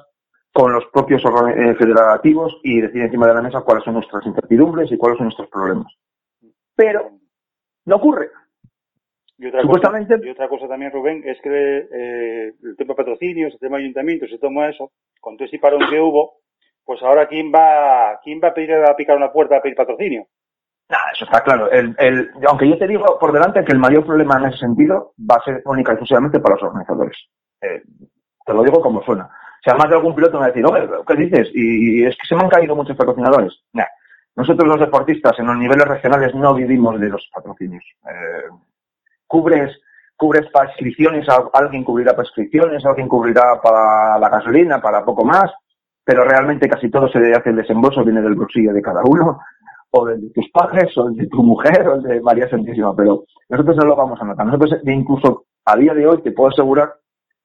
con 0.58 0.72
los 0.72 0.86
propios 0.86 1.22
eh, 1.22 1.74
federativos 1.76 2.58
y 2.64 2.80
decir 2.80 3.02
encima 3.02 3.28
de 3.28 3.34
la 3.34 3.42
mesa 3.42 3.60
cuáles 3.60 3.84
son 3.84 3.94
nuestras 3.94 4.26
incertidumbres 4.26 4.90
y 4.90 4.96
cuáles 4.96 5.16
son 5.16 5.26
nuestros 5.26 5.48
problemas. 5.50 5.86
Pero 6.74 7.12
no 7.84 7.94
ocurre. 7.94 8.30
Y 9.38 9.46
otra, 9.46 9.62
Supuestamente, 9.62 10.16
cosa, 10.16 10.26
y 10.26 10.30
otra 10.30 10.48
cosa 10.48 10.66
también, 10.66 10.90
Rubén, 10.90 11.22
es 11.24 11.40
que 11.42 11.48
eh, 11.48 12.54
el 12.60 12.76
tema 12.76 12.88
de 12.88 12.96
patrocinios, 12.96 13.52
el 13.52 13.60
tema 13.60 13.76
de 13.76 13.84
ayuntamientos, 13.84 14.30
se 14.30 14.38
toma 14.38 14.68
eso, 14.68 14.90
con 15.20 15.36
todo 15.36 15.46
ese 15.46 15.60
parón 15.60 15.82
que 15.88 16.00
hubo, 16.00 16.40
pues 16.84 17.00
ahora 17.04 17.28
quién 17.28 17.52
va, 17.54 18.18
quién 18.24 18.40
va 18.42 18.48
a 18.48 18.54
pedir 18.54 18.74
a 18.74 18.96
picar 18.96 19.16
una 19.16 19.30
puerta 19.30 19.58
a 19.58 19.62
pedir 19.62 19.76
patrocinio. 19.76 20.26
Nah, 20.88 21.12
eso 21.14 21.24
está 21.24 21.40
claro. 21.44 21.70
El, 21.70 21.94
el, 22.00 22.30
aunque 22.48 22.68
yo 22.68 22.76
te 22.76 22.88
digo 22.88 23.16
por 23.20 23.30
delante 23.30 23.64
que 23.64 23.72
el 23.72 23.78
mayor 23.78 24.04
problema 24.04 24.38
en 24.38 24.46
ese 24.46 24.58
sentido 24.58 25.12
va 25.18 25.36
a 25.36 25.44
ser 25.44 25.62
única 25.66 25.92
y 25.92 25.94
exclusivamente 25.94 26.40
para 26.40 26.56
los 26.56 26.64
organizadores. 26.64 27.16
Eh, 27.60 27.80
te 28.44 28.52
lo 28.52 28.64
digo 28.64 28.80
como 28.80 29.04
suena. 29.04 29.30
O 29.58 29.62
sea, 29.64 29.74
más 29.74 29.88
de 29.88 29.96
algún 29.96 30.14
piloto 30.14 30.34
me 30.34 30.40
va 30.40 30.44
a 30.46 30.48
decir, 30.48 30.64
oye, 30.64 30.88
¿qué 31.06 31.14
dices? 31.14 31.48
Y, 31.52 32.04
es 32.04 32.16
que 32.16 32.26
se 32.28 32.36
me 32.36 32.42
han 32.42 32.48
caído 32.48 32.76
muchos 32.76 32.96
patrocinadores. 32.96 33.52
Nosotros 34.36 34.68
los 34.68 34.78
deportistas 34.80 35.36
en 35.40 35.46
los 35.46 35.56
niveles 35.56 35.86
regionales 35.86 36.32
no 36.34 36.54
vivimos 36.54 37.00
de 37.00 37.08
los 37.08 37.28
patrocinios. 37.34 37.82
Eh, 38.08 38.48
cubres, 39.26 39.76
cubres 40.16 40.46
al- 41.28 41.50
alguien 41.52 41.82
cubrirá 41.82 42.12
para 42.12 42.26
inscripciones, 42.28 42.84
alguien 42.86 43.08
cubrirá 43.08 43.60
para 43.60 44.18
la 44.18 44.28
gasolina, 44.28 44.80
para 44.80 45.04
poco 45.04 45.24
más, 45.24 45.50
pero 46.04 46.24
realmente 46.24 46.68
casi 46.68 46.88
todo 46.88 47.08
se 47.08 47.18
hace 47.34 47.50
el 47.50 47.56
desembolso, 47.56 48.04
viene 48.04 48.22
del 48.22 48.34
bolsillo 48.36 48.72
de 48.72 48.80
cada 48.80 49.02
uno, 49.04 49.40
o 49.90 50.06
del 50.06 50.20
de 50.20 50.30
tus 50.30 50.48
padres, 50.50 50.96
o 50.96 51.08
el 51.08 51.16
de 51.16 51.26
tu 51.26 51.42
mujer, 51.42 51.86
o 51.88 51.94
el 51.96 52.02
de 52.02 52.20
María 52.20 52.48
Santísima, 52.48 52.94
pero 52.94 53.24
nosotros 53.48 53.76
no 53.76 53.84
lo 53.86 53.96
vamos 53.96 54.20
a 54.20 54.24
notar. 54.24 54.46
Nosotros 54.46 54.80
incluso 54.84 55.46
a 55.64 55.76
día 55.76 55.94
de 55.94 56.06
hoy 56.06 56.22
te 56.22 56.30
puedo 56.32 56.50
asegurar 56.50 56.94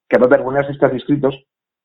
que 0.08 0.18
va 0.18 0.26
a 0.26 0.42
buenas 0.42 0.68
estar 0.70 0.92
inscritos, 0.94 1.34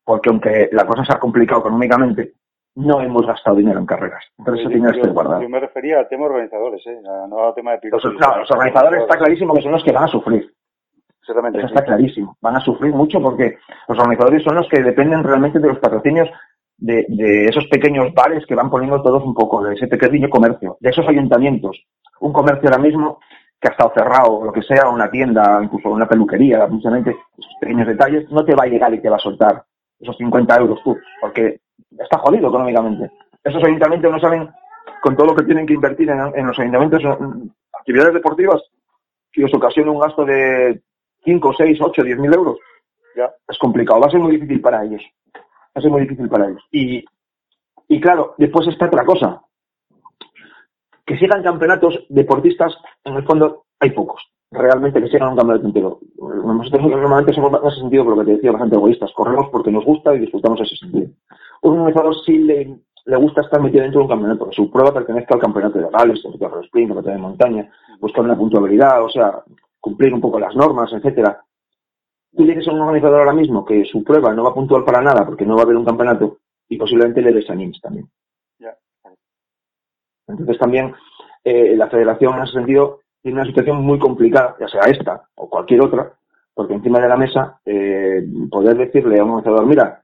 porque 0.04 0.30
aunque 0.30 0.68
la 0.72 0.86
cosa 0.86 1.04
se 1.04 1.12
ha 1.12 1.20
complicado 1.20 1.60
económicamente, 1.60 2.34
no 2.76 3.00
hemos 3.00 3.26
gastado 3.26 3.56
dinero 3.56 3.80
en 3.80 3.86
carreras. 3.86 4.24
Entonces 4.38 4.64
ese 4.64 4.74
dinero 4.74 4.94
está 4.94 5.10
guardado. 5.10 5.42
yo 5.42 5.48
me 5.48 5.60
refería 5.60 5.98
al 5.98 6.08
tema 6.08 6.26
organizadores, 6.26 6.86
¿eh? 6.86 7.00
No 7.02 7.46
al 7.46 7.54
tema 7.54 7.72
de 7.72 7.88
Los, 7.90 8.02
pilotos. 8.02 8.14
claro, 8.16 8.40
los 8.40 8.50
organizadores 8.50 9.02
está 9.02 9.18
clarísimo 9.18 9.54
que 9.54 9.62
son 9.62 9.72
los 9.72 9.84
que 9.84 9.92
van 9.92 10.04
a 10.04 10.08
sufrir. 10.08 10.52
Exactamente. 11.20 11.58
Eso 11.58 11.66
está 11.68 11.84
clarísimo. 11.84 12.36
Van 12.40 12.56
a 12.56 12.60
sufrir 12.60 12.94
mucho 12.94 13.20
porque 13.20 13.58
los 13.88 13.98
organizadores 13.98 14.42
son 14.42 14.54
los 14.54 14.68
que 14.68 14.82
dependen 14.82 15.22
realmente 15.22 15.58
de 15.58 15.68
los 15.68 15.78
patrocinios 15.78 16.28
de, 16.78 17.04
de 17.08 17.44
esos 17.44 17.66
pequeños 17.66 18.12
bares 18.14 18.46
que 18.46 18.54
van 18.54 18.70
poniendo 18.70 19.02
todos 19.02 19.22
un 19.22 19.34
poco, 19.34 19.62
de 19.62 19.74
ese 19.74 19.86
pequeño 19.86 20.28
comercio, 20.30 20.76
de 20.80 20.90
esos 20.90 21.06
ayuntamientos. 21.06 21.84
Un 22.20 22.32
comercio 22.32 22.68
ahora 22.68 22.82
mismo 22.82 23.18
que 23.60 23.68
ha 23.68 23.72
estado 23.72 23.92
cerrado, 23.94 24.38
o 24.38 24.44
lo 24.46 24.52
que 24.52 24.62
sea, 24.62 24.88
una 24.88 25.10
tienda, 25.10 25.60
incluso 25.62 25.90
una 25.90 26.08
peluquería, 26.08 26.66
precisamente, 26.66 27.10
esos 27.10 27.54
pequeños 27.60 27.86
detalles, 27.86 28.30
no 28.30 28.42
te 28.42 28.54
va 28.54 28.64
a 28.64 28.68
llegar 28.68 28.94
y 28.94 29.02
te 29.02 29.10
va 29.10 29.16
a 29.16 29.20
soltar 29.20 29.64
esos 30.00 30.16
50 30.16 30.56
euros 30.56 30.82
tú, 30.82 30.96
porque 31.20 31.60
está 31.98 32.18
jodido 32.18 32.48
económicamente. 32.48 33.10
Esos 33.44 33.62
ayuntamientos 33.62 34.10
no 34.10 34.18
saben, 34.18 34.48
con 35.02 35.16
todo 35.16 35.28
lo 35.28 35.36
que 35.36 35.44
tienen 35.44 35.66
que 35.66 35.74
invertir 35.74 36.10
en, 36.10 36.46
los 36.46 36.58
ayuntamientos, 36.58 37.02
en 37.02 37.52
actividades 37.72 38.14
deportivas, 38.14 38.62
que 39.32 39.44
os 39.44 39.54
ocasiona 39.54 39.90
un 39.90 40.00
gasto 40.00 40.24
de 40.24 40.82
5, 41.24 41.52
6, 41.56 41.78
8, 41.80 42.02
10 42.02 42.18
mil 42.18 42.34
euros, 42.34 42.58
Ya. 43.16 43.30
es 43.48 43.58
complicado. 43.58 44.00
Va 44.00 44.06
a 44.06 44.10
ser 44.10 44.20
muy 44.20 44.32
difícil 44.32 44.60
para 44.60 44.84
ellos. 44.84 45.02
Va 45.34 45.40
a 45.76 45.80
ser 45.80 45.90
muy 45.90 46.02
difícil 46.02 46.28
para 46.28 46.48
ellos. 46.48 46.62
Y, 46.70 47.04
y 47.88 48.00
claro, 48.00 48.34
después 48.38 48.66
está 48.68 48.86
otra 48.86 49.04
cosa. 49.04 49.42
Que 51.04 51.18
sigan 51.18 51.42
campeonatos 51.42 52.06
deportistas, 52.08 52.74
en 53.04 53.14
el 53.14 53.24
fondo 53.24 53.64
hay 53.80 53.90
pocos. 53.90 54.22
Realmente 54.52 55.00
que 55.00 55.08
sigan 55.08 55.30
un 55.30 55.36
campeonato 55.36 55.66
entero. 55.66 56.00
Nosotros 56.18 56.82
normalmente 56.82 57.32
somos 57.32 57.52
en 57.62 57.68
ese 57.68 57.80
sentido, 57.80 58.04
por 58.04 58.16
lo 58.16 58.20
que 58.20 58.26
te 58.26 58.36
decía, 58.36 58.50
bastante 58.50 58.76
egoístas. 58.76 59.12
Corremos 59.12 59.48
porque 59.50 59.70
nos 59.70 59.84
gusta 59.84 60.14
y 60.14 60.18
disfrutamos 60.18 60.60
ese 60.60 60.76
sentido. 60.76 61.08
Un 61.62 61.78
organizador 61.78 62.14
sí 62.24 62.38
le, 62.38 62.80
le 63.04 63.16
gusta 63.16 63.42
estar 63.42 63.60
metido 63.60 63.82
dentro 63.82 64.00
de 64.00 64.04
un 64.04 64.10
campeonato, 64.10 64.48
que 64.48 64.56
su 64.56 64.70
prueba 64.70 64.92
pertenezca 64.92 65.34
al 65.34 65.40
campeonato 65.40 65.78
de 65.78 65.88
Gales, 65.90 66.20
el 66.24 66.38
de 66.38 66.46
sprint, 66.64 66.88
campeonato 66.88 67.10
de 67.10 67.18
montaña, 67.18 67.70
buscar 68.00 68.24
una 68.24 68.36
puntualidad, 68.36 69.04
o 69.04 69.08
sea, 69.08 69.42
cumplir 69.78 70.12
un 70.12 70.20
poco 70.20 70.40
las 70.40 70.54
normas, 70.56 70.92
etcétera. 70.92 71.42
Tú 72.36 72.44
le 72.44 72.54
dices 72.54 72.68
a 72.68 72.72
un 72.72 72.80
organizador 72.80 73.20
ahora 73.20 73.32
mismo 73.32 73.64
que 73.64 73.84
su 73.84 74.02
prueba 74.02 74.32
no 74.32 74.44
va 74.44 74.50
a 74.50 74.54
puntuar 74.54 74.84
para 74.84 75.00
nada 75.00 75.24
porque 75.26 75.44
no 75.44 75.54
va 75.54 75.62
a 75.62 75.64
haber 75.64 75.76
un 75.76 75.84
campeonato 75.84 76.38
y 76.68 76.76
posiblemente 76.76 77.22
le 77.22 77.32
desanimes 77.32 77.80
también. 77.80 78.08
Entonces 80.28 80.58
también 80.58 80.94
eh, 81.42 81.74
la 81.76 81.88
federación 81.88 82.36
en 82.36 82.42
ese 82.44 82.52
sentido 82.52 83.00
tiene 83.22 83.40
una 83.40 83.48
situación 83.48 83.82
muy 83.82 83.98
complicada, 83.98 84.56
ya 84.58 84.68
sea 84.68 84.82
esta 84.90 85.22
o 85.34 85.48
cualquier 85.48 85.82
otra, 85.82 86.12
porque 86.54 86.74
encima 86.74 87.00
de 87.00 87.08
la 87.08 87.16
mesa 87.16 87.60
eh, 87.64 88.22
poder 88.50 88.76
decirle 88.76 89.18
a 89.18 89.24
un 89.24 89.30
organizador, 89.30 89.66
mira, 89.66 90.02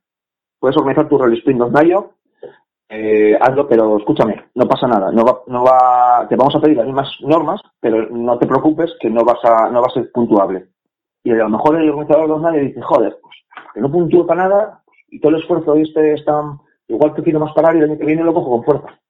puedes 0.59 0.77
organizar 0.77 1.09
tu 1.09 1.19
rally 1.19 1.39
sprint 1.39 1.61
2 1.61 1.73
mayo, 1.73 2.13
eh, 2.89 3.37
hazlo, 3.41 3.67
pero 3.69 3.99
escúchame, 3.99 4.45
no 4.55 4.67
pasa 4.67 4.87
nada, 4.87 5.11
no 5.11 5.25
va, 5.25 5.41
no 5.49 5.65
va, 5.65 6.27
te 6.29 6.37
vamos 6.37 6.55
a 6.55 6.61
pedir 6.61 6.77
las 6.77 6.87
mismas 6.87 7.11
normas, 7.21 7.61
pero 7.81 8.09
no 8.11 8.39
te 8.39 8.47
preocupes 8.47 8.93
que 9.01 9.11
no 9.11 9.25
vas 9.25 9.45
a, 9.45 9.71
no 9.71 9.81
va 9.81 9.89
a 9.89 9.95
ser 9.95 10.11
puntuable. 10.13 10.69
Y 11.25 11.33
a 11.33 11.37
lo 11.37 11.49
mejor 11.49 11.77
el 11.77 11.91
organizador 11.91 12.27
de 12.27 12.33
2 12.33 12.43
mayo 12.43 12.61
dice, 12.61 12.81
joder, 12.83 13.19
pues 13.21 13.35
que 13.75 13.81
no 13.81 13.91
puntúe 13.91 14.27
para 14.27 14.49
nada, 14.49 14.83
y 15.09 15.21
todo 15.21 15.35
el 15.35 15.43
esfuerzo 15.43 15.75
de 15.75 15.83
este 15.83 16.15
está, 16.15 16.43
igual 16.89 17.15
que 17.15 17.23
quiero 17.23 17.41
más 17.41 17.53
parar 17.55 17.75
y 17.75 17.79
el 17.79 17.91
año 17.91 17.99
que 17.99 18.07
viene 18.07 18.23
lo 18.23 18.35
cojo 18.35 18.51
con 18.51 18.65
fuerza. 18.65 19.01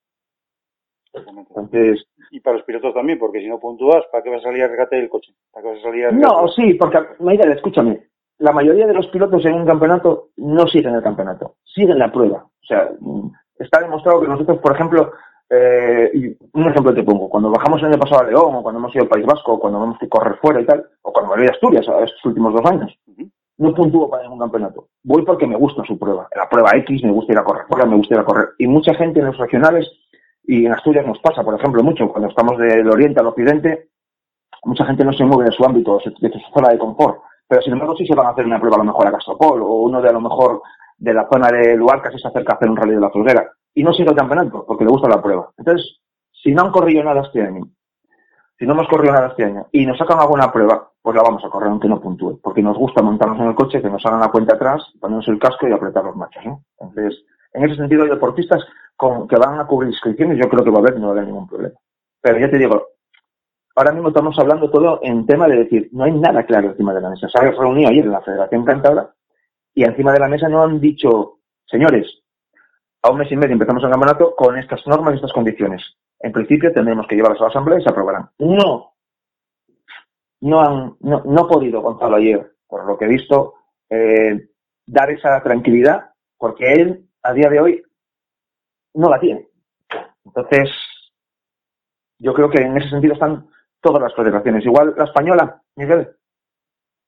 Entonces, 1.27 2.07
Y 2.31 2.41
para 2.41 2.57
los 2.57 2.67
pilotos 2.67 2.95
también, 2.95 3.19
porque 3.19 3.41
si 3.41 3.49
no 3.49 3.59
puntúas, 3.59 4.05
¿para 4.11 4.23
qué 4.23 4.31
vas 4.31 4.41
a 4.41 4.49
salir 4.49 4.65
a 4.65 4.69
rescate 4.69 4.97
del 4.97 5.09
coche? 5.09 5.33
¿Para 5.53 5.63
qué 5.63 5.69
vas 5.71 5.79
a 5.81 5.83
salir 5.83 6.07
a? 6.07 6.13
No, 6.13 6.49
sí, 6.49 6.75
porque, 6.75 6.99
Miguel, 7.21 7.53
escúchame, 7.53 8.01
la 8.39 8.53
mayoría 8.53 8.87
de 8.87 8.95
los 8.95 9.07
pilotos 9.09 9.45
en 9.45 9.55
un 9.55 9.67
campeonato 9.67 10.29
no 10.37 10.67
siguen 10.67 10.95
el 10.95 11.03
campeonato, 11.03 11.55
siguen 11.65 11.99
la 11.99 12.13
prueba. 12.13 12.45
O 12.45 12.67
sea, 12.67 12.91
está 13.59 13.81
demostrado 13.81 14.21
que 14.21 14.29
nosotros, 14.29 14.59
por 14.59 14.75
ejemplo, 14.75 15.13
eh, 15.49 16.37
un 16.53 16.69
ejemplo 16.69 16.93
te 16.93 17.05
pongo, 17.05 17.29
cuando 17.29 17.51
bajamos 17.51 17.81
el 17.81 17.89
año 17.89 17.99
pasado 17.99 18.23
a 18.23 18.27
León, 18.27 18.57
o 18.57 18.63
cuando 18.63 18.81
hemos 18.81 18.95
ido 18.95 19.05
al 19.05 19.09
País 19.09 19.25
Vasco, 19.25 19.55
o 19.55 19.61
cuando 19.61 19.83
hemos 19.83 19.99
que 19.99 20.09
correr 20.09 20.37
fuera 20.37 20.61
y 20.61 20.67
tal, 20.67 20.85
o 21.03 21.13
cuando 21.13 21.33
me 21.33 21.39
voy 21.39 21.47
a 21.47 21.53
Asturias 21.53 21.89
a 21.89 22.03
estos 22.03 22.25
últimos 22.25 22.53
dos 22.53 22.67
años, 22.67 22.93
no 23.59 23.75
puntúo 23.75 24.11
para 24.11 24.25
ningún 24.25 24.39
campeonato. 24.39 24.89
Voy 25.03 25.25
porque 25.25 25.47
me 25.47 25.57
gusta 25.57 25.83
su 25.85 25.99
prueba. 25.99 26.29
La 26.37 26.49
prueba 26.49 26.73
X 26.77 27.03
me 27.05 27.13
gusta 27.13 27.33
ir 27.33 27.39
a 27.39 27.45
correr 27.45 27.65
fuera, 27.69 27.87
me 27.87 27.97
gusta 27.97 28.15
ir 28.15 28.21
a 28.21 28.25
correr. 28.25 28.49
Y 28.59 28.67
mucha 28.67 28.95
gente 28.95 29.21
en 29.21 29.27
los 29.27 29.39
regionales 29.39 29.91
y 30.47 30.67
en 30.67 30.73
Asturias 30.73 31.07
nos 31.07 31.19
pasa, 31.19 31.43
por 31.43 31.55
ejemplo, 31.55 31.83
mucho, 31.83 32.09
cuando 32.09 32.29
estamos 32.29 32.59
del 32.59 32.89
oriente 32.89 33.21
al 33.21 33.27
occidente, 33.27 33.89
mucha 34.65 34.85
gente 34.85 35.05
no 35.05 35.13
se 35.13 35.25
mueve 35.25 35.51
de 35.51 35.57
su 35.57 35.65
ámbito, 35.65 35.99
de 35.99 36.31
su 36.31 36.41
zona 36.55 36.71
de 36.71 36.79
confort. 36.79 37.21
Pero 37.49 37.63
sin 37.63 37.73
embargo 37.73 37.97
sí 37.97 38.07
se 38.07 38.15
van 38.15 38.27
a 38.27 38.31
hacer 38.31 38.45
una 38.45 38.59
prueba 38.59 38.77
a 38.77 38.79
lo 38.81 38.85
mejor 38.85 39.07
a 39.07 39.13
Castropol, 39.13 39.63
o 39.63 39.83
uno 39.83 40.01
de 40.01 40.09
a 40.09 40.13
lo 40.13 40.21
mejor 40.21 40.63
de 40.99 41.15
la 41.15 41.29
zona 41.31 41.49
de 41.49 41.77
Luarca 41.77 42.11
si 42.11 42.19
se 42.19 42.29
acerca 42.29 42.55
a 42.55 42.57
hacer 42.57 42.69
un 42.69 42.77
rally 42.77 42.95
de 42.95 43.01
la 43.01 43.11
Folguera. 43.11 43.51
Y 43.75 43.83
no 43.83 43.93
sigue 43.93 44.11
el 44.11 44.17
campeonato, 44.17 44.65
porque 44.67 44.85
le 44.85 44.91
gusta 44.91 45.09
la 45.09 45.23
prueba. 45.23 45.51
Entonces, 45.57 45.99
si 46.33 46.53
no 46.53 46.63
han 46.63 46.73
corrido 46.73 47.05
nada 47.05 47.23
este 47.23 47.43
año, 47.43 47.69
si 48.59 48.65
no 48.65 48.73
hemos 48.73 48.89
corrido 48.89 49.13
nada 49.13 49.29
este 49.29 49.45
año, 49.45 49.67
y 49.71 49.85
nos 49.85 49.99
sacan 49.99 50.19
alguna 50.19 50.51
prueba, 50.51 50.91
pues 51.03 51.15
la 51.15 51.23
vamos 51.23 51.45
a 51.45 51.51
correr 51.51 51.69
aunque 51.69 51.89
no 51.89 52.01
puntúe, 52.01 52.41
porque 52.43 52.63
nos 52.63 52.77
gusta 52.77 53.03
montarnos 53.03 53.39
en 53.39 53.49
el 53.49 53.55
coche, 53.55 53.83
que 53.83 53.91
nos 53.91 54.05
hagan 54.07 54.21
la 54.21 54.31
cuenta 54.31 54.55
atrás, 54.55 54.83
ponernos 54.99 55.29
el 55.29 55.39
casco 55.39 55.69
y 55.69 55.73
apretar 55.73 56.05
los 56.05 56.17
machos, 56.17 56.45
¿no? 56.45 56.63
Entonces, 56.81 57.23
en 57.57 57.65
ese 57.65 57.77
sentido 57.77 58.05
hay 58.05 58.11
deportistas 58.11 58.63
con, 58.97 59.27
que 59.27 59.37
van 59.37 59.59
a 59.59 59.67
cubrir 59.67 59.91
inscripciones, 59.91 60.39
yo 60.39 60.49
creo 60.49 60.63
que 60.63 60.71
va 60.71 60.77
a 60.77 60.81
haber, 60.81 60.99
no 60.99 61.09
va 61.09 61.09
a 61.09 61.17
haber 61.17 61.27
ningún 61.27 61.49
problema. 61.49 61.75
Pero 62.21 62.39
ya 62.39 62.51
te 62.51 62.59
digo, 62.59 62.89
ahora 63.75 63.93
mismo 63.93 64.09
estamos 64.09 64.39
hablando 64.39 64.71
todo 64.71 65.01
en 65.03 65.27
tema 65.27 65.49
de 65.49 65.57
decir, 65.57 65.89
no 65.93 66.05
hay 66.05 66.13
nada 66.13 66.45
claro 66.45 66.69
encima 66.69 66.93
de 66.93 67.01
la 67.01 67.11
mesa. 67.11 67.29
Se 67.29 67.39
ha 67.39 67.51
reunido 67.51 67.89
ayer 67.89 68.05
en 68.05 68.13
la 68.13 68.21
Federación 68.21 68.65
Cantabra 68.65 69.11
y 69.75 69.85
encima 69.85 70.13
de 70.13 70.21
la 70.21 70.29
mesa 70.29 70.49
no 70.49 70.63
han 70.63 70.81
dicho, 70.81 71.39
señores, 71.67 72.07
a 73.03 73.11
un 73.11 73.19
mes 73.19 73.33
y 73.33 73.37
medio 73.37 73.55
empezamos 73.55 73.83
el 73.85 73.91
campeonato 73.91 74.35
con 74.35 74.59
estas 74.59 74.87
normas 74.87 75.15
y 75.15 75.17
estas 75.17 75.33
condiciones. 75.33 75.83
En 76.19 76.33
principio 76.33 76.73
tendremos 76.73 77.07
que 77.07 77.17
llevarlas 77.17 77.41
a 77.41 77.45
la 77.45 77.51
asamblea 77.51 77.79
y 77.79 77.83
se 77.83 77.91
aprobarán. 77.91 78.29
No. 78.39 78.93
No 80.41 80.61
han, 80.61 80.97
no, 81.01 81.23
no 81.25 81.43
ha 81.43 81.49
podido 81.49 81.81
Gonzalo 81.81 82.17
ayer, 82.17 82.53
por 82.69 82.85
lo 82.85 82.99
que 82.99 83.07
he 83.07 83.09
visto, 83.09 83.55
eh, 83.89 84.49
dar 84.87 85.11
esa 85.11 85.43
tranquilidad, 85.43 86.11
porque 86.39 86.73
él, 86.73 87.06
a 87.27 87.33
día 87.33 87.49
de 87.49 87.61
hoy, 87.61 87.83
no 88.95 89.09
la 89.11 89.19
tiene. 89.21 89.49
Entonces, 90.25 90.71
yo 92.19 92.33
creo 92.35 92.49
que 92.51 92.63
en 92.63 92.77
ese 92.77 92.89
sentido 92.91 93.15
están 93.15 93.49
todas 93.81 94.03
las 94.03 94.15
federaciones. 94.15 94.65
Igual 94.65 94.95
la 94.97 95.05
española, 95.05 95.63
Miguel, 95.77 96.09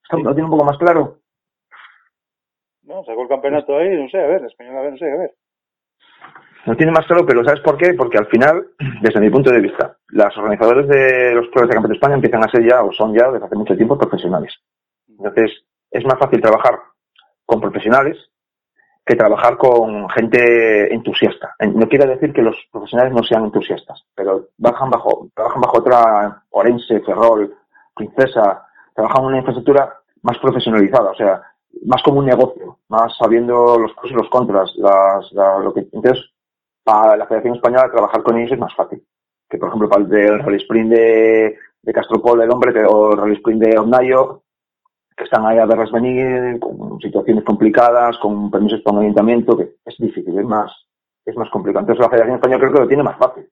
está- 0.03 0.17
lo 0.17 0.35
tiene 0.35 0.45
un 0.45 0.51
poco 0.51 0.65
más 0.65 0.79
claro. 0.79 1.19
No, 2.83 3.05
sacó 3.05 3.23
el 3.23 3.29
campeonato 3.29 3.77
ahí, 3.77 4.03
no 4.03 4.09
sé, 4.09 4.19
a 4.19 4.27
ver, 4.27 4.45
español, 4.45 4.77
a 4.79 4.81
ver, 4.83 4.93
no 4.93 4.99
sé, 4.99 5.11
a 5.11 5.17
ver. 5.17 5.35
Lo 6.67 6.77
tiene 6.77 6.93
más 6.93 7.07
claro, 7.07 7.25
pero 7.25 7.45
¿sabes 7.45 7.61
por 7.61 7.79
qué? 7.79 7.95
Porque 7.95 8.19
al 8.19 8.27
final, 8.27 8.67
desde 9.01 9.21
mi 9.21 9.31
punto 9.31 9.51
de 9.51 9.61
vista, 9.61 9.97
los 10.09 10.37
organizadores 10.37 10.87
de 10.89 11.35
los 11.35 11.49
pruebas 11.49 11.69
de 11.71 11.75
Campeonato 11.75 11.89
de 11.89 11.95
España 11.95 12.15
empiezan 12.15 12.45
a 12.45 12.51
ser 12.51 12.69
ya, 12.69 12.83
o 12.83 12.93
son 12.93 13.15
ya 13.15 13.31
desde 13.31 13.47
hace 13.47 13.57
mucho 13.57 13.77
tiempo, 13.77 13.99
profesionales. 13.99 14.55
Entonces, 15.09 15.51
es 15.91 16.05
más 16.05 16.19
fácil 16.19 16.41
trabajar 16.43 16.79
con 17.47 17.61
profesionales 17.61 18.28
que 19.09 19.17
trabajar 19.17 19.57
con 19.57 20.09
gente 20.11 20.93
entusiasta. 20.95 21.55
En- 21.59 21.75
No 21.79 21.88
quiere 21.88 22.07
decir 22.07 22.33
que 22.33 22.43
los 22.43 22.55
profesionales 22.71 23.12
no 23.15 23.23
sean 23.23 23.45
entusiastas, 23.47 24.05
pero 24.15 24.49
bajan 24.59 24.91
bajo, 24.91 25.29
trabajan 25.35 25.61
bajo 25.62 25.79
otra 25.79 26.43
Orense, 26.50 27.00
Ferrol, 27.00 27.55
Princesa, 27.95 28.67
trabajan 28.95 29.23
en 29.23 29.29
una 29.29 29.38
infraestructura 29.38 29.95
más 30.23 30.38
profesionalizada, 30.38 31.11
o 31.11 31.15
sea, 31.15 31.43
más 31.87 32.03
como 32.03 32.19
un 32.21 32.27
negocio, 32.27 32.79
más 32.88 33.17
sabiendo 33.17 33.79
los 33.79 33.93
pros 33.95 34.11
y 34.11 34.15
los 34.15 34.29
contras, 34.29 34.73
lo 34.77 35.73
que, 35.73 35.81
entonces, 35.93 36.25
para 36.85 37.17
la 37.17 37.27
Federación 37.27 37.55
Española 37.57 37.91
trabajar 37.91 38.23
con 38.23 38.37
ellos 38.38 38.53
es 38.53 38.59
más 38.59 38.75
fácil. 38.75 39.03
Que, 39.49 39.59
por 39.59 39.69
ejemplo, 39.69 39.88
para 39.88 40.03
el 40.03 40.09
del 40.11 40.38
Rally 40.41 40.57
Sprint 40.59 40.91
de, 40.91 41.57
de 41.83 41.93
Castropol, 41.93 42.43
el 42.43 42.50
hombre, 42.50 42.85
o 42.87 43.12
el 43.12 43.19
Rally 43.19 43.35
Sprint 43.37 43.62
de 43.62 43.79
Ondayo, 43.79 44.43
que 45.19 45.25
están 45.25 45.45
ahí 45.45 45.59
a 45.59 45.67
verlas 45.67 45.91
venir, 45.91 46.61
con 46.61 47.01
situaciones 47.01 47.45
complicadas, 47.45 48.17
con 48.19 48.51
permisos 48.51 48.81
para 48.83 48.99
un 48.99 49.03
ayuntamiento, 49.03 49.57
que 49.57 49.75
es 49.85 49.97
difícil, 49.99 50.39
es 50.39 50.45
más, 50.45 50.73
es 51.27 51.37
más 51.37 51.51
complicado. 51.51 51.83
Entonces 51.83 52.05
la 52.05 52.09
Federación 52.11 52.37
Española 52.37 52.61
creo 52.61 52.73
que 52.73 52.81
lo 52.81 52.89
tiene 52.89 53.03
más 53.03 53.19
fácil 53.19 53.51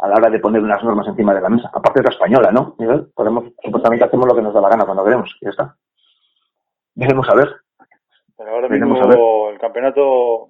a 0.00 0.08
la 0.08 0.16
hora 0.16 0.28
de 0.28 0.40
poner 0.40 0.60
unas 0.60 0.82
normas 0.82 1.06
encima 1.06 1.32
de 1.32 1.40
la 1.40 1.48
mesa. 1.48 1.70
Aparte 1.72 2.00
de 2.00 2.08
la 2.08 2.12
española, 2.12 2.50
¿no? 2.50 2.74
Podemos, 3.14 3.44
supuestamente 3.62 4.04
hacemos 4.04 4.26
lo 4.26 4.34
que 4.34 4.42
nos 4.42 4.52
da 4.52 4.60
la 4.60 4.68
gana 4.68 4.84
cuando 4.84 5.04
queremos, 5.04 5.34
y 5.40 5.44
ya 5.44 5.50
está. 5.50 5.76
Veremos 6.96 7.28
a 7.28 7.34
ver. 7.34 7.48
Pero 8.36 8.50
ahora 8.50 8.68
mismo 8.68 9.50
el 9.50 9.58
campeonato, 9.60 10.48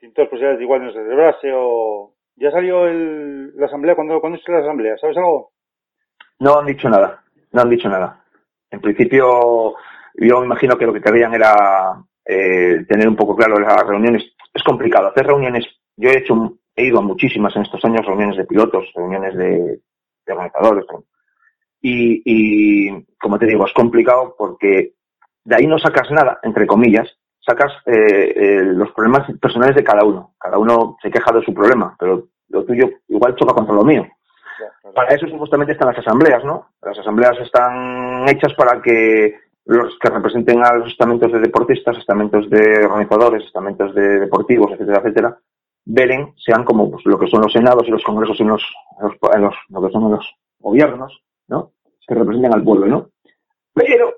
las 0.00 0.28
posibilidades 0.28 0.58
de 0.58 0.64
igual 0.64 0.84
no 0.84 0.92
celebrarse 0.92 1.50
o... 1.52 2.12
¿Ya 2.36 2.52
salió 2.52 2.86
el, 2.86 3.56
la 3.56 3.66
asamblea? 3.66 3.96
¿Cuándo, 3.96 4.20
¿Cuándo 4.20 4.38
es 4.38 4.48
la 4.48 4.58
asamblea? 4.58 4.96
¿Sabes 4.98 5.16
algo? 5.16 5.50
No 6.38 6.56
han 6.56 6.66
dicho 6.66 6.88
nada, 6.88 7.20
no 7.50 7.62
han 7.62 7.68
dicho 7.68 7.88
nada. 7.88 8.22
En 8.70 8.80
principio, 8.80 9.74
yo 10.14 10.40
me 10.40 10.46
imagino 10.46 10.76
que 10.76 10.86
lo 10.86 10.92
que 10.92 11.00
querían 11.00 11.34
era 11.34 12.02
eh, 12.24 12.84
tener 12.88 13.08
un 13.08 13.16
poco 13.16 13.36
claro 13.36 13.58
las 13.58 13.86
reuniones. 13.86 14.24
Es 14.52 14.62
complicado 14.62 15.08
hacer 15.08 15.26
reuniones. 15.26 15.64
Yo 15.96 16.10
he 16.10 16.18
hecho, 16.18 16.58
he 16.76 16.86
ido 16.86 16.98
a 16.98 17.02
muchísimas 17.02 17.54
en 17.56 17.62
estos 17.62 17.84
años 17.84 18.04
reuniones 18.04 18.36
de 18.36 18.44
pilotos, 18.44 18.84
reuniones 18.94 19.36
de, 19.36 19.80
de 20.26 20.32
organizadores. 20.32 20.84
Y, 21.80 22.22
y, 22.24 23.06
como 23.20 23.38
te 23.38 23.46
digo, 23.46 23.66
es 23.66 23.72
complicado 23.72 24.34
porque 24.36 24.94
de 25.44 25.56
ahí 25.56 25.66
no 25.66 25.78
sacas 25.78 26.10
nada, 26.10 26.40
entre 26.42 26.66
comillas, 26.66 27.08
sacas 27.40 27.72
eh, 27.86 28.34
eh, 28.36 28.62
los 28.64 28.92
problemas 28.92 29.30
personales 29.40 29.76
de 29.76 29.84
cada 29.84 30.04
uno. 30.04 30.34
Cada 30.38 30.58
uno 30.58 30.96
se 31.02 31.10
queja 31.10 31.32
de 31.32 31.42
su 31.42 31.54
problema, 31.54 31.96
pero 31.98 32.28
lo 32.48 32.64
tuyo 32.64 32.90
igual 33.08 33.34
choca 33.36 33.54
contra 33.54 33.74
lo 33.74 33.84
mío. 33.84 34.06
Para 34.94 35.14
eso 35.14 35.26
supuestamente 35.28 35.72
están 35.72 35.88
las 35.88 35.98
asambleas, 35.98 36.44
¿no? 36.44 36.68
Las 36.82 36.98
asambleas 36.98 37.38
están 37.40 38.28
hechas 38.28 38.54
para 38.54 38.80
que 38.82 39.36
los 39.66 39.98
que 39.98 40.08
representen 40.08 40.64
a 40.64 40.74
los 40.74 40.88
estamentos 40.88 41.30
de 41.32 41.40
deportistas, 41.40 41.96
estamentos 41.98 42.48
de 42.48 42.86
organizadores, 42.86 43.44
estamentos 43.44 43.94
de 43.94 44.20
deportivos, 44.20 44.72
etcétera, 44.72 44.98
etcétera, 45.00 45.38
velen, 45.84 46.32
sean 46.38 46.64
como 46.64 46.90
pues, 46.90 47.04
lo 47.06 47.18
que 47.18 47.26
son 47.28 47.42
los 47.42 47.52
senados 47.52 47.86
y 47.86 47.90
los 47.90 48.02
congresos 48.02 48.40
en 48.40 48.48
los, 48.48 48.62
los- 49.00 49.54
lo 49.68 49.82
que 49.82 49.92
son 49.92 50.10
los 50.10 50.34
gobiernos, 50.58 51.22
¿no? 51.48 51.72
Que 52.06 52.14
representen 52.14 52.54
al 52.54 52.64
pueblo, 52.64 52.86
¿no? 52.86 53.10
Pero 53.74 54.14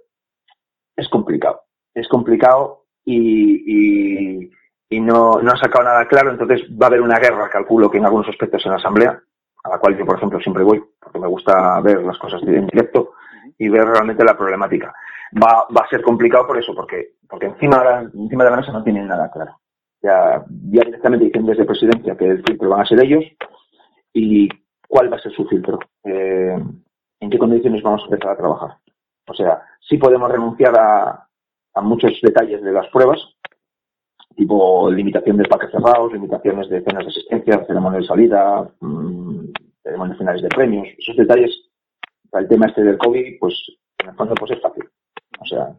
es 0.97 1.09
complicado. 1.09 1.63
Es 1.95 2.07
complicado 2.09 2.85
y, 3.05 3.65
y, 4.45 4.51
y 4.89 5.01
no, 5.01 5.41
no 5.43 5.53
ha 5.53 5.57
sacado 5.57 5.85
nada 5.85 6.07
claro, 6.07 6.31
entonces 6.31 6.63
va 6.81 6.87
a 6.87 6.89
haber 6.89 7.01
una 7.01 7.19
guerra, 7.19 7.51
calculo 7.51 7.91
que 7.91 7.99
en 7.99 8.05
algunos 8.05 8.29
aspectos 8.29 8.65
en 8.65 8.71
la 8.73 8.79
asamblea, 8.79 9.21
a 9.65 9.71
la 9.71 9.79
cual 9.79 9.97
yo, 9.97 10.05
por 10.05 10.17
ejemplo, 10.17 10.41
siempre 10.41 10.65
voy, 10.65 10.83
porque 11.01 11.19
me 11.19 11.27
gusta 11.27 11.81
ver 11.81 12.03
las 12.03 12.19
cosas 12.19 12.43
en 12.43 12.67
directo 12.67 13.13
y 13.59 13.69
ver 13.69 13.87
realmente 13.87 14.25
la 14.25 14.37
problemática. 14.37 14.93
Va, 15.43 15.67
va 15.75 15.85
a 15.85 15.89
ser 15.89 16.03
complicado 16.03 16.47
por 16.47 16.59
eso, 16.59 16.75
porque, 16.75 17.15
porque 17.29 17.47
encima, 17.47 17.79
de 17.79 17.85
la, 17.85 18.01
encima 18.01 18.45
de 18.45 18.51
la 18.51 18.57
mesa 18.57 18.73
no 18.73 18.83
tienen 18.83 19.07
nada 19.07 19.31
claro. 19.31 19.59
Ya, 20.03 20.45
ya 20.71 20.83
directamente 20.83 21.27
dicen 21.27 21.45
desde 21.45 21.67
presidencia 21.67 22.17
que 22.17 22.27
el 22.27 22.43
filtro 22.43 22.71
van 22.71 22.81
a 22.81 22.87
ser 22.87 23.03
ellos 23.05 23.25
y 24.13 24.49
cuál 24.89 25.13
va 25.13 25.17
a 25.17 25.21
ser 25.21 25.33
su 25.33 25.47
filtro. 25.47 25.79
Eh, 26.05 26.59
en 27.21 27.31
qué 27.31 27.39
condiciones 27.39 27.83
vamos 27.83 28.03
a 28.03 28.05
empezar 28.07 28.33
a 28.33 28.37
trabajar. 28.37 28.77
O 29.29 29.35
sea, 29.35 29.63
sí 29.81 29.99
podemos 29.99 30.31
renunciar 30.31 30.77
a, 30.77 31.29
a 31.75 31.81
muchos 31.83 32.19
detalles 32.23 32.63
de 32.63 32.73
las 32.73 32.89
pruebas, 32.89 33.19
tipo 34.35 34.91
limitación 34.91 35.37
de 35.37 35.45
parques 35.45 35.71
cerrados, 35.71 36.13
limitaciones 36.13 36.69
de 36.69 36.83
cenas 36.83 37.05
de 37.05 37.11
asistencia, 37.11 37.65
ceremonia 37.67 38.01
de 38.01 38.07
salida, 38.07 38.69
mmm, 38.81 39.40
ceremonias 39.83 40.19
finales 40.19 40.43
de 40.43 40.49
premios. 40.49 40.89
Esos 40.99 41.17
detalles, 41.17 41.51
para 42.31 42.43
el 42.43 42.49
tema 42.49 42.67
este 42.67 42.83
del 42.83 42.99
COVID, 42.99 43.39
pues 43.39 43.55
en 43.99 44.09
el 44.11 44.15
fondo 44.15 44.35
pues 44.35 44.53
es 44.53 44.61
fácil. 44.61 44.85
O 45.41 45.47
sea, 45.47 45.75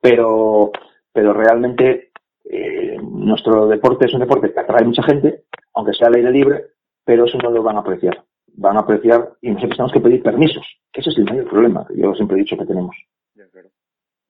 pero, 0.00 0.72
pero 1.12 1.32
realmente 1.32 2.12
eh, 2.44 2.98
nuestro 3.02 3.66
deporte 3.66 4.06
es 4.06 4.14
un 4.14 4.20
deporte 4.20 4.52
que 4.52 4.60
atrae 4.60 4.84
mucha 4.84 5.02
gente, 5.02 5.44
aunque 5.74 5.94
sea 5.94 6.08
al 6.08 6.16
aire 6.16 6.30
libre, 6.30 6.66
pero 7.04 7.24
eso 7.24 7.38
no 7.38 7.50
lo 7.50 7.62
van 7.62 7.76
a 7.76 7.80
apreciar. 7.80 8.24
Van 8.54 8.76
a 8.76 8.80
apreciar 8.80 9.32
y 9.40 9.50
nosotros 9.50 9.76
tenemos 9.76 9.92
que 9.92 10.00
pedir 10.00 10.22
permisos. 10.22 10.66
Ese 10.92 11.10
es 11.10 11.18
el 11.18 11.24
mayor 11.24 11.48
problema 11.48 11.86
que 11.86 11.96
yo 11.96 12.14
siempre 12.14 12.36
he 12.36 12.40
dicho 12.40 12.56
que 12.56 12.66
tenemos. 12.66 12.96
Ya, 13.34 13.48
claro. 13.48 13.70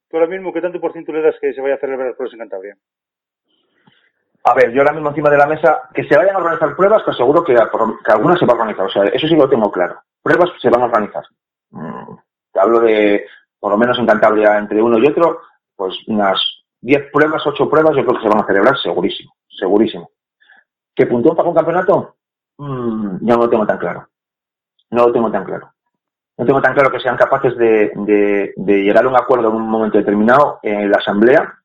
Tú 0.08 0.16
ahora 0.16 0.28
mismo, 0.28 0.52
¿qué 0.52 0.60
tanto 0.60 0.80
por 0.80 0.92
ciento 0.92 1.12
le 1.12 1.22
das 1.22 1.36
que 1.40 1.52
se 1.52 1.60
vaya 1.60 1.74
a 1.74 1.80
celebrar 1.80 2.14
pruebas 2.14 2.32
en 2.34 2.38
Cantabria? 2.38 2.76
A 4.44 4.54
ver, 4.54 4.72
yo 4.72 4.80
ahora 4.80 4.92
mismo 4.92 5.10
encima 5.10 5.30
de 5.30 5.38
la 5.38 5.46
mesa, 5.46 5.88
que 5.94 6.04
se 6.04 6.16
vayan 6.16 6.34
a 6.34 6.38
organizar 6.38 6.74
pruebas, 6.74 7.04
te 7.04 7.12
aseguro 7.12 7.44
que, 7.44 7.54
que 7.54 8.12
algunas 8.12 8.38
se 8.38 8.44
van 8.44 8.56
a 8.56 8.60
organizar. 8.60 8.86
O 8.86 8.90
sea, 8.90 9.04
eso 9.04 9.28
sí 9.28 9.36
lo 9.36 9.48
tengo 9.48 9.70
claro. 9.70 10.00
Pruebas 10.20 10.50
se 10.60 10.68
van 10.68 10.82
a 10.82 10.86
organizar. 10.86 11.24
Mm, 11.70 12.16
te 12.52 12.60
hablo 12.60 12.80
de, 12.80 13.24
por 13.60 13.70
lo 13.70 13.78
menos 13.78 13.98
en 13.98 14.06
Cantabria, 14.06 14.58
entre 14.58 14.82
uno 14.82 14.98
y 14.98 15.06
otro, 15.06 15.42
pues 15.76 15.96
unas 16.08 16.40
10 16.80 17.10
pruebas, 17.12 17.46
8 17.46 17.70
pruebas, 17.70 17.94
yo 17.96 18.04
creo 18.04 18.16
que 18.16 18.22
se 18.22 18.28
van 18.28 18.42
a 18.42 18.46
celebrar 18.46 18.76
segurísimo, 18.78 19.32
segurísimo. 19.48 20.10
¿Qué 20.94 21.06
puntón 21.06 21.36
para 21.36 21.48
un 21.48 21.54
campeonato? 21.54 22.16
Mm, 22.58 23.18
no 23.20 23.36
lo 23.36 23.48
tengo 23.48 23.64
tan 23.64 23.78
claro. 23.78 24.08
No 24.90 25.06
lo 25.06 25.12
tengo 25.12 25.30
tan 25.30 25.44
claro. 25.44 25.72
No 26.36 26.44
tengo 26.44 26.60
tan 26.60 26.74
claro 26.74 26.90
que 26.90 26.98
sean 26.98 27.16
capaces 27.16 27.56
de, 27.56 27.92
de 28.56 28.82
llegar 28.82 29.04
a 29.04 29.08
un 29.08 29.16
acuerdo 29.16 29.50
en 29.50 29.54
un 29.54 29.68
momento 29.68 29.98
determinado 29.98 30.58
en 30.62 30.90
la 30.90 30.96
asamblea 30.96 31.61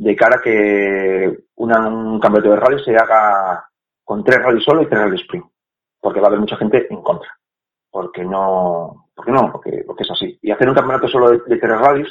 de 0.00 0.16
cara 0.16 0.36
a 0.36 0.40
que 0.40 1.38
una, 1.56 1.86
un 1.86 2.18
campeonato 2.18 2.50
de 2.50 2.56
rally 2.56 2.82
se 2.82 2.96
haga 2.96 3.68
con 4.02 4.24
tres 4.24 4.42
rally 4.42 4.62
solo 4.62 4.80
y 4.82 4.86
tres 4.86 5.02
rally 5.02 5.20
sprint. 5.20 5.44
Porque 6.00 6.20
va 6.20 6.26
a 6.26 6.28
haber 6.28 6.40
mucha 6.40 6.56
gente 6.56 6.86
en 6.88 7.02
contra. 7.02 7.28
Porque 7.90 8.24
no, 8.24 9.08
porque 9.14 9.30
no, 9.30 9.52
porque, 9.52 9.84
porque 9.86 10.04
es 10.04 10.10
así. 10.10 10.38
Y 10.40 10.50
hacer 10.50 10.68
un 10.70 10.74
campeonato 10.74 11.06
solo 11.06 11.30
de, 11.30 11.38
tres 11.38 11.78
rallies 11.78 12.08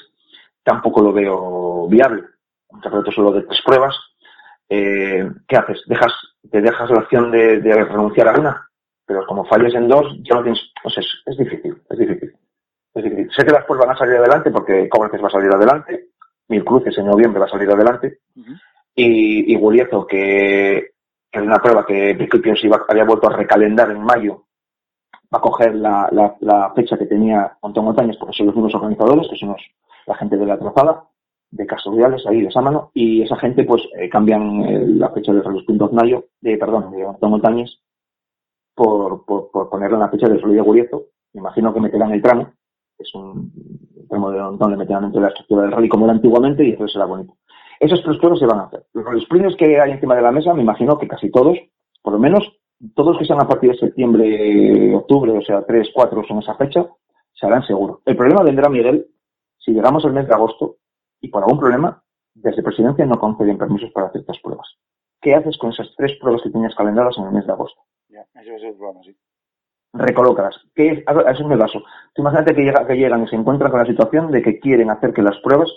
tampoco 0.64 1.02
lo 1.02 1.12
veo 1.12 1.88
viable. 1.88 2.26
Un 2.68 2.80
campeonato 2.80 3.12
solo 3.12 3.32
de 3.32 3.42
tres 3.42 3.60
pruebas. 3.66 3.96
Eh, 4.70 5.28
¿Qué 5.48 5.58
haces? 5.58 5.82
Dejas, 5.88 6.14
te 6.52 6.62
dejas 6.62 6.92
la 6.92 7.00
opción 7.00 7.32
de, 7.32 7.60
de 7.60 7.74
renunciar 7.86 8.28
a 8.28 8.40
una. 8.40 8.70
Pero 9.08 9.26
como 9.26 9.46
falles 9.46 9.74
en 9.74 9.88
dos, 9.88 10.06
ya 10.22 10.36
no 10.36 10.44
tienes, 10.44 10.62
pues 10.84 10.96
es, 11.00 11.08
es 11.26 11.38
difícil, 11.38 11.82
es 11.90 11.98
difícil. 11.98 12.36
Es 12.94 13.04
difícil. 13.04 13.32
Sé 13.36 13.44
que 13.44 13.52
las 13.52 13.66
pruebas 13.66 13.88
van 13.88 13.96
a 13.96 13.98
salir 13.98 14.18
adelante 14.18 14.52
porque 14.52 14.88
Cobreces 14.90 15.24
va 15.24 15.28
a 15.28 15.32
salir 15.32 15.52
adelante, 15.52 16.10
Mil 16.50 16.64
Cruces 16.66 16.98
en 16.98 17.06
noviembre 17.06 17.40
va 17.40 17.46
a 17.46 17.50
salir 17.50 17.70
adelante. 17.70 18.20
Uh 18.36 18.42
-huh. 18.42 18.60
Y, 18.96 19.56
y 19.56 20.08
que, 20.08 20.78
es 21.32 21.42
una 21.42 21.58
prueba 21.58 21.86
que 21.86 22.10
en 22.10 22.18
principio 22.18 22.56
se 22.56 22.68
iba, 22.68 22.84
había 22.88 23.06
vuelto 23.06 23.30
a 23.30 23.38
recalendar 23.38 23.90
en 23.92 24.02
mayo, 24.04 24.46
va 25.34 25.38
a 25.38 25.42
coger 25.42 25.76
la, 25.76 26.10
la, 26.12 26.36
la 26.42 26.74
fecha 26.76 26.98
que 26.98 27.06
tenía 27.06 27.58
Montón 27.62 27.86
Montañas, 27.86 28.18
porque 28.18 28.36
son 28.36 28.48
los 28.48 28.56
mismos 28.56 28.76
organizadores, 28.76 29.28
que 29.30 29.38
son 29.38 29.50
los, 29.50 29.62
la 30.08 30.16
gente 30.16 30.38
de 30.38 30.46
la 30.46 30.58
trazada, 30.58 31.04
de 31.52 31.66
Castoriales, 31.66 32.26
ahí 32.28 32.42
de 32.42 32.52
Sámano, 32.52 32.92
y 32.94 33.22
esa 33.22 33.36
gente 33.38 33.64
pues 33.64 33.84
eh, 33.98 34.10
cambian 34.10 34.62
eh, 34.66 34.86
la 34.88 35.10
fecha 35.10 35.32
de 35.34 35.42
Rally 35.42 35.60
Sprint 35.60 35.92
Mayo, 35.92 36.26
de, 36.42 36.58
perdón, 36.58 36.92
de 36.92 37.04
Montón 37.06 37.32
Montañas, 37.32 37.80
por, 38.76 39.24
por, 39.26 39.52
por 39.52 39.70
ponerla 39.70 39.98
en 39.98 40.04
la 40.04 40.10
fecha 40.10 40.28
del 40.28 40.42
Rally 40.42 40.56
de 40.56 40.62
Guriezo. 40.62 41.04
Me 41.34 41.42
imagino 41.42 41.74
que 41.74 41.80
meterán 41.80 42.12
el 42.12 42.22
tramo, 42.22 42.54
es 43.00 43.16
un 43.16 43.52
tramo 44.10 44.32
de 44.32 44.40
montón, 44.40 44.72
le 44.72 44.78
meterán 44.78 45.04
dentro 45.04 45.22
de 45.22 45.28
la 45.28 45.30
estructura 45.30 45.64
del 45.64 45.72
rally 45.72 45.90
como 45.90 46.06
era 46.06 46.14
antiguamente 46.14 46.66
y 46.66 46.72
eso 46.74 46.88
será 46.88 47.06
bonito. 47.06 47.36
Esas 47.80 48.04
tres 48.04 48.18
pruebas 48.18 48.40
se 48.40 48.46
van 48.46 48.60
a 48.60 48.64
hacer. 48.64 48.86
Los 48.94 49.24
sprints 49.24 49.56
que 49.56 49.80
hay 49.80 49.92
encima 49.92 50.16
de 50.16 50.22
la 50.22 50.32
mesa, 50.32 50.54
me 50.54 50.62
imagino 50.62 50.98
que 50.98 51.08
casi 51.08 51.32
todos, 51.32 51.58
por 52.02 52.14
lo 52.14 52.20
menos 52.20 52.44
todos 52.94 53.18
que 53.18 53.26
sean 53.26 53.42
a 53.42 53.48
partir 53.48 53.72
de 53.72 53.78
septiembre, 53.78 54.96
octubre, 54.96 55.32
o 55.32 55.42
sea, 55.42 55.66
tres, 55.66 55.90
cuatro 55.94 56.24
son 56.28 56.40
esa 56.40 56.56
fecha, 56.56 56.88
se 57.34 57.46
harán 57.46 57.64
seguro. 57.64 58.02
El 58.06 58.18
problema 58.18 58.44
vendrá, 58.44 58.70
Miguel, 58.70 59.08
si 59.58 59.72
llegamos 59.72 60.04
al 60.06 60.14
mes 60.14 60.28
de 60.28 60.34
agosto 60.34 60.78
y 61.22 61.30
por 61.30 61.44
algún 61.44 61.60
problema, 61.60 62.04
desde 62.34 62.64
presidencia 62.64 63.06
no 63.06 63.20
conceden 63.20 63.58
permisos 63.58 63.92
para 63.92 64.12
ciertas 64.12 64.38
pruebas. 64.40 64.68
¿Qué 65.22 65.36
haces 65.36 65.58
con 65.58 65.72
esas 65.72 65.94
tres 65.98 66.18
pruebas 66.20 66.42
que 66.42 66.50
tenías 66.50 66.76
calendadas 66.76 67.18
en 67.18 67.26
el 67.26 67.32
mes 67.32 67.46
de 67.46 67.52
agosto? 67.52 67.82
Ya, 68.10 68.22
a 68.22 68.44
ser 68.44 68.64
el 68.64 68.76
problema, 68.76 69.02
sí 69.04 69.16
recolócalas. 69.94 70.56
¿Qué 70.76 70.90
es? 70.90 71.08
A 71.08 71.32
eso 71.32 71.44
es 71.44 71.48
mi 71.48 71.58
caso. 71.58 71.80
Tú 72.14 72.22
imagínate 72.22 72.54
que, 72.54 72.62
llega, 72.62 72.86
que 72.86 72.96
llegan 72.96 73.24
y 73.24 73.28
se 73.28 73.36
encuentran 73.36 73.72
con 73.72 73.80
la 73.80 73.86
situación 73.86 74.32
de 74.32 74.42
que 74.42 74.60
quieren 74.60 74.90
hacer 74.90 75.14
que 75.14 75.22
las 75.22 75.38
pruebas, 75.40 75.70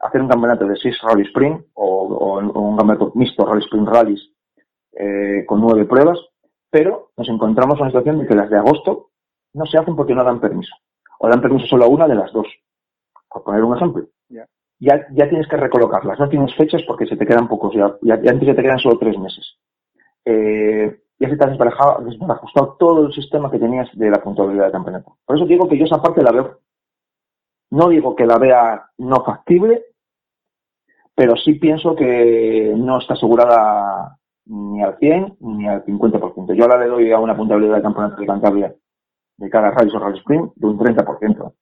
hacer 0.00 0.20
un 0.20 0.28
campeonato 0.28 0.66
de 0.66 0.76
seis 0.76 0.98
Rally 1.02 1.22
Spring 1.22 1.58
o, 1.74 1.84
o, 1.84 2.38
o 2.38 2.60
un 2.60 2.76
campeonato 2.76 3.12
mixto 3.14 3.44
Rally 3.46 3.64
Spring 3.64 3.86
Rallys 3.86 4.30
eh, 4.92 5.44
con 5.46 5.60
nueve 5.60 5.84
pruebas, 5.84 6.18
pero 6.70 7.10
nos 7.16 7.28
encontramos 7.28 7.78
en 7.78 7.84
la 7.84 7.90
situación 7.90 8.18
de 8.18 8.26
que 8.26 8.34
las 8.34 8.50
de 8.50 8.58
agosto 8.58 9.10
no 9.54 9.64
se 9.66 9.78
hacen 9.78 9.96
porque 9.96 10.14
no 10.14 10.24
dan 10.24 10.40
permiso. 10.40 10.74
O 11.18 11.28
dan 11.28 11.40
permiso 11.40 11.66
solo 11.66 11.84
a 11.84 11.88
una 11.88 12.06
de 12.06 12.14
las 12.14 12.32
dos. 12.32 12.46
Por 13.28 13.42
poner 13.44 13.64
un 13.64 13.76
ejemplo. 13.76 14.06
Yeah. 14.28 14.46
Ya, 14.78 15.06
ya 15.12 15.28
tienes 15.28 15.48
que 15.48 15.56
recolocarlas. 15.56 16.18
No 16.18 16.28
tienes 16.28 16.54
fechas 16.54 16.82
porque 16.86 17.06
se 17.06 17.16
te 17.16 17.26
quedan 17.26 17.48
pocos. 17.48 17.74
Ya, 17.74 17.96
ya, 18.02 18.20
ya 18.22 18.30
antes 18.30 18.46
ya 18.46 18.54
te 18.54 18.62
quedan 18.62 18.78
solo 18.78 18.98
tres 18.98 19.18
meses. 19.18 19.56
Eh, 20.24 21.00
ya 21.18 21.28
se 21.28 21.36
te 21.36 21.44
ha 21.44 21.48
desbarajustado 21.48 22.76
todo 22.78 23.06
el 23.06 23.12
sistema 23.12 23.50
que 23.50 23.58
tenías 23.58 23.88
de 23.94 24.10
la 24.10 24.22
puntualidad 24.22 24.64
del 24.64 24.72
campeonato. 24.72 25.16
Por 25.24 25.36
eso 25.36 25.46
digo 25.46 25.68
que 25.68 25.76
yo 25.76 25.84
esa 25.84 26.00
parte 26.00 26.22
la 26.22 26.32
veo. 26.32 26.60
No 27.70 27.88
digo 27.88 28.14
que 28.14 28.26
la 28.26 28.38
vea 28.38 28.90
no 28.98 29.24
factible, 29.24 29.84
pero 31.14 31.36
sí 31.36 31.54
pienso 31.54 31.94
que 31.96 32.72
no 32.76 32.98
está 32.98 33.14
asegurada 33.14 34.18
ni 34.46 34.82
al 34.82 34.96
100 34.98 35.36
ni 35.40 35.68
al 35.68 35.84
50%. 35.84 36.54
Yo 36.54 36.64
ahora 36.64 36.78
le 36.78 36.86
doy 36.86 37.12
a 37.12 37.18
una 37.18 37.36
puntualidad 37.36 37.74
del 37.74 37.82
campeonato 37.82 38.20
de 38.20 38.26
Cantabria 38.26 38.74
de 39.38 39.50
cada 39.50 39.70
Rally 39.70 39.90
o 39.94 39.98
Rally 39.98 40.18
Sprint 40.18 40.52
de 40.54 40.66
un 40.66 40.78
30%. 40.78 41.54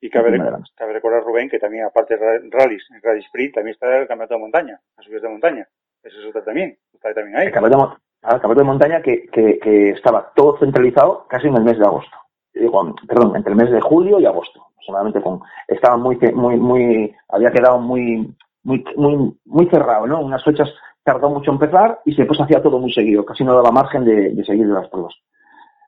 Y 0.00 0.10
cabe, 0.10 0.38
cabe, 0.76 0.92
recordar, 0.92 1.24
Rubén, 1.24 1.48
que 1.48 1.58
también, 1.58 1.84
aparte 1.84 2.16
de 2.16 2.48
rallies, 2.50 2.86
Rally 3.02 3.20
Sprint, 3.20 3.54
también 3.54 3.74
está 3.74 3.98
el 3.98 4.06
campeonato 4.06 4.34
de 4.34 4.40
montaña, 4.40 4.80
las 4.96 5.04
subidas 5.04 5.22
de 5.22 5.28
montaña. 5.28 5.68
Eso 6.04 6.20
es 6.20 6.26
otra 6.26 6.44
también, 6.44 6.78
está 6.92 7.12
también 7.12 7.36
ahí. 7.36 7.46
El 7.46 7.52
campeonato, 7.52 7.98
el 8.22 8.40
campeonato 8.40 8.60
de 8.60 8.64
montaña 8.64 9.02
que, 9.02 9.28
que, 9.30 9.90
estaba 9.90 10.32
todo 10.34 10.58
centralizado 10.58 11.26
casi 11.28 11.48
en 11.48 11.56
el 11.56 11.64
mes 11.64 11.78
de 11.78 11.84
agosto. 11.84 12.16
Digo, 12.52 12.94
perdón, 13.06 13.36
entre 13.36 13.52
el 13.52 13.58
mes 13.58 13.70
de 13.70 13.80
julio 13.80 14.18
y 14.18 14.26
agosto. 14.26 14.66
Aproximadamente 14.72 15.22
con, 15.22 15.40
estaba 15.66 15.96
muy, 15.96 16.18
muy, 16.34 16.56
muy, 16.56 17.14
había 17.28 17.50
quedado 17.50 17.78
muy, 17.78 18.34
muy, 18.64 18.84
muy, 18.96 19.36
muy 19.44 19.66
cerrado, 19.66 20.06
¿no? 20.06 20.20
Unas 20.20 20.42
fechas 20.44 20.68
tardó 21.04 21.30
mucho 21.30 21.50
en 21.50 21.54
empezar 21.54 22.00
y 22.04 22.14
después 22.14 22.40
hacía 22.40 22.62
todo 22.62 22.78
muy 22.78 22.92
seguido, 22.92 23.24
casi 23.24 23.44
no 23.44 23.54
daba 23.54 23.70
margen 23.70 24.04
de, 24.04 24.30
de 24.30 24.44
seguir 24.44 24.66
las 24.66 24.88
pruebas. 24.88 25.14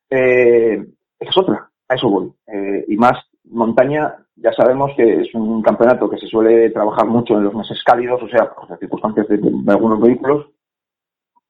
Eh, 0.08 0.84
esa 1.18 1.30
es 1.30 1.38
otra, 1.38 1.70
a 1.88 1.94
eso 1.94 2.08
voy. 2.08 2.32
Eh, 2.46 2.84
y 2.88 2.96
más 2.96 3.18
montaña, 3.44 4.14
ya 4.36 4.52
sabemos 4.52 4.92
que 4.96 5.22
es 5.22 5.34
un 5.34 5.62
campeonato 5.62 6.08
que 6.08 6.18
se 6.18 6.26
suele 6.26 6.70
trabajar 6.70 7.06
mucho 7.06 7.36
en 7.36 7.44
los 7.44 7.54
meses 7.54 7.82
cálidos, 7.84 8.22
o 8.22 8.28
sea, 8.28 8.52
por 8.54 8.68
las 8.70 8.78
circunstancias 8.78 9.26
de 9.28 9.72
algunos 9.72 10.00
vehículos. 10.00 10.46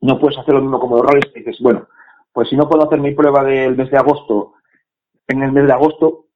No 0.03 0.19
puedes 0.19 0.39
hacer 0.39 0.55
lo 0.55 0.63
mismo 0.63 0.81
como 0.81 0.97
los 0.97 1.07
rallies, 1.07 1.33
que 1.33 1.41
dices, 1.41 1.59
bueno, 1.61 1.87
pues 2.33 2.49
si 2.49 2.57
no 2.57 2.69
puedo 2.69 2.85
hacer 2.87 3.01
mi 3.01 3.13
prueba 3.15 3.45
del 3.45 3.77
mes 3.77 3.91
de 3.91 3.99
agosto 3.99 4.55
en 5.29 5.43
el 5.43 5.53
mes 5.53 5.67
de 5.67 5.73
agosto, 5.73 6.27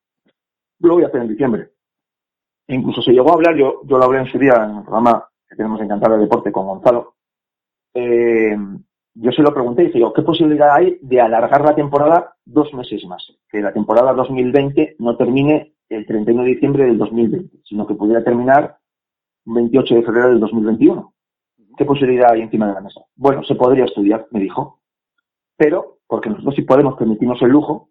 lo 0.80 0.94
voy 0.94 1.04
a 1.04 1.06
hacer 1.08 1.22
en 1.22 1.28
diciembre. 1.28 1.70
E 2.66 2.74
incluso 2.74 3.02
se 3.02 3.12
llegó 3.12 3.30
a 3.30 3.34
hablar, 3.34 3.56
yo, 3.56 3.80
yo 3.84 3.98
lo 3.98 4.04
hablé 4.04 4.20
en 4.20 4.26
su 4.26 4.38
día 4.38 4.64
en 4.64 4.78
el 4.78 4.82
programa 4.82 5.28
que 5.48 5.56
tenemos 5.56 5.80
en 5.80 5.88
Cantar 5.88 6.12
de 6.12 6.18
Deporte 6.18 6.52
con 6.52 6.66
Gonzalo. 6.66 7.14
eh, 7.94 8.56
yo 9.14 9.30
se 9.30 9.42
lo 9.42 9.54
pregunté 9.54 9.82
y 9.82 9.86
dije, 9.86 10.00
yo, 10.00 10.12
¿qué 10.12 10.22
posibilidad 10.22 10.74
hay 10.74 10.98
de 11.00 11.20
alargar 11.20 11.62
la 11.62 11.76
temporada 11.76 12.34
dos 12.44 12.74
meses 12.74 13.04
más? 13.06 13.24
Que 13.48 13.60
la 13.60 13.72
temporada 13.72 14.12
2020 14.12 14.96
no 14.98 15.16
termine 15.16 15.74
el 15.88 16.04
31 16.04 16.42
de 16.42 16.48
diciembre 16.48 16.84
del 16.84 16.98
2020, 16.98 17.58
sino 17.64 17.86
que 17.86 17.94
pudiera 17.94 18.24
terminar 18.24 18.78
el 19.46 19.54
28 19.54 19.94
de 19.94 20.02
febrero 20.02 20.28
del 20.30 20.40
2021. 20.40 21.13
¿Qué 21.76 21.84
posibilidad 21.84 22.32
hay 22.32 22.42
encima 22.42 22.68
de 22.68 22.74
la 22.74 22.80
mesa? 22.80 23.00
Bueno, 23.16 23.42
se 23.44 23.54
podría 23.54 23.84
estudiar, 23.84 24.26
me 24.30 24.40
dijo, 24.40 24.80
pero 25.56 25.98
porque 26.06 26.30
nosotros 26.30 26.54
sí 26.54 26.62
podemos 26.62 26.96
permitirnos 26.96 27.40
el 27.42 27.48
lujo 27.48 27.88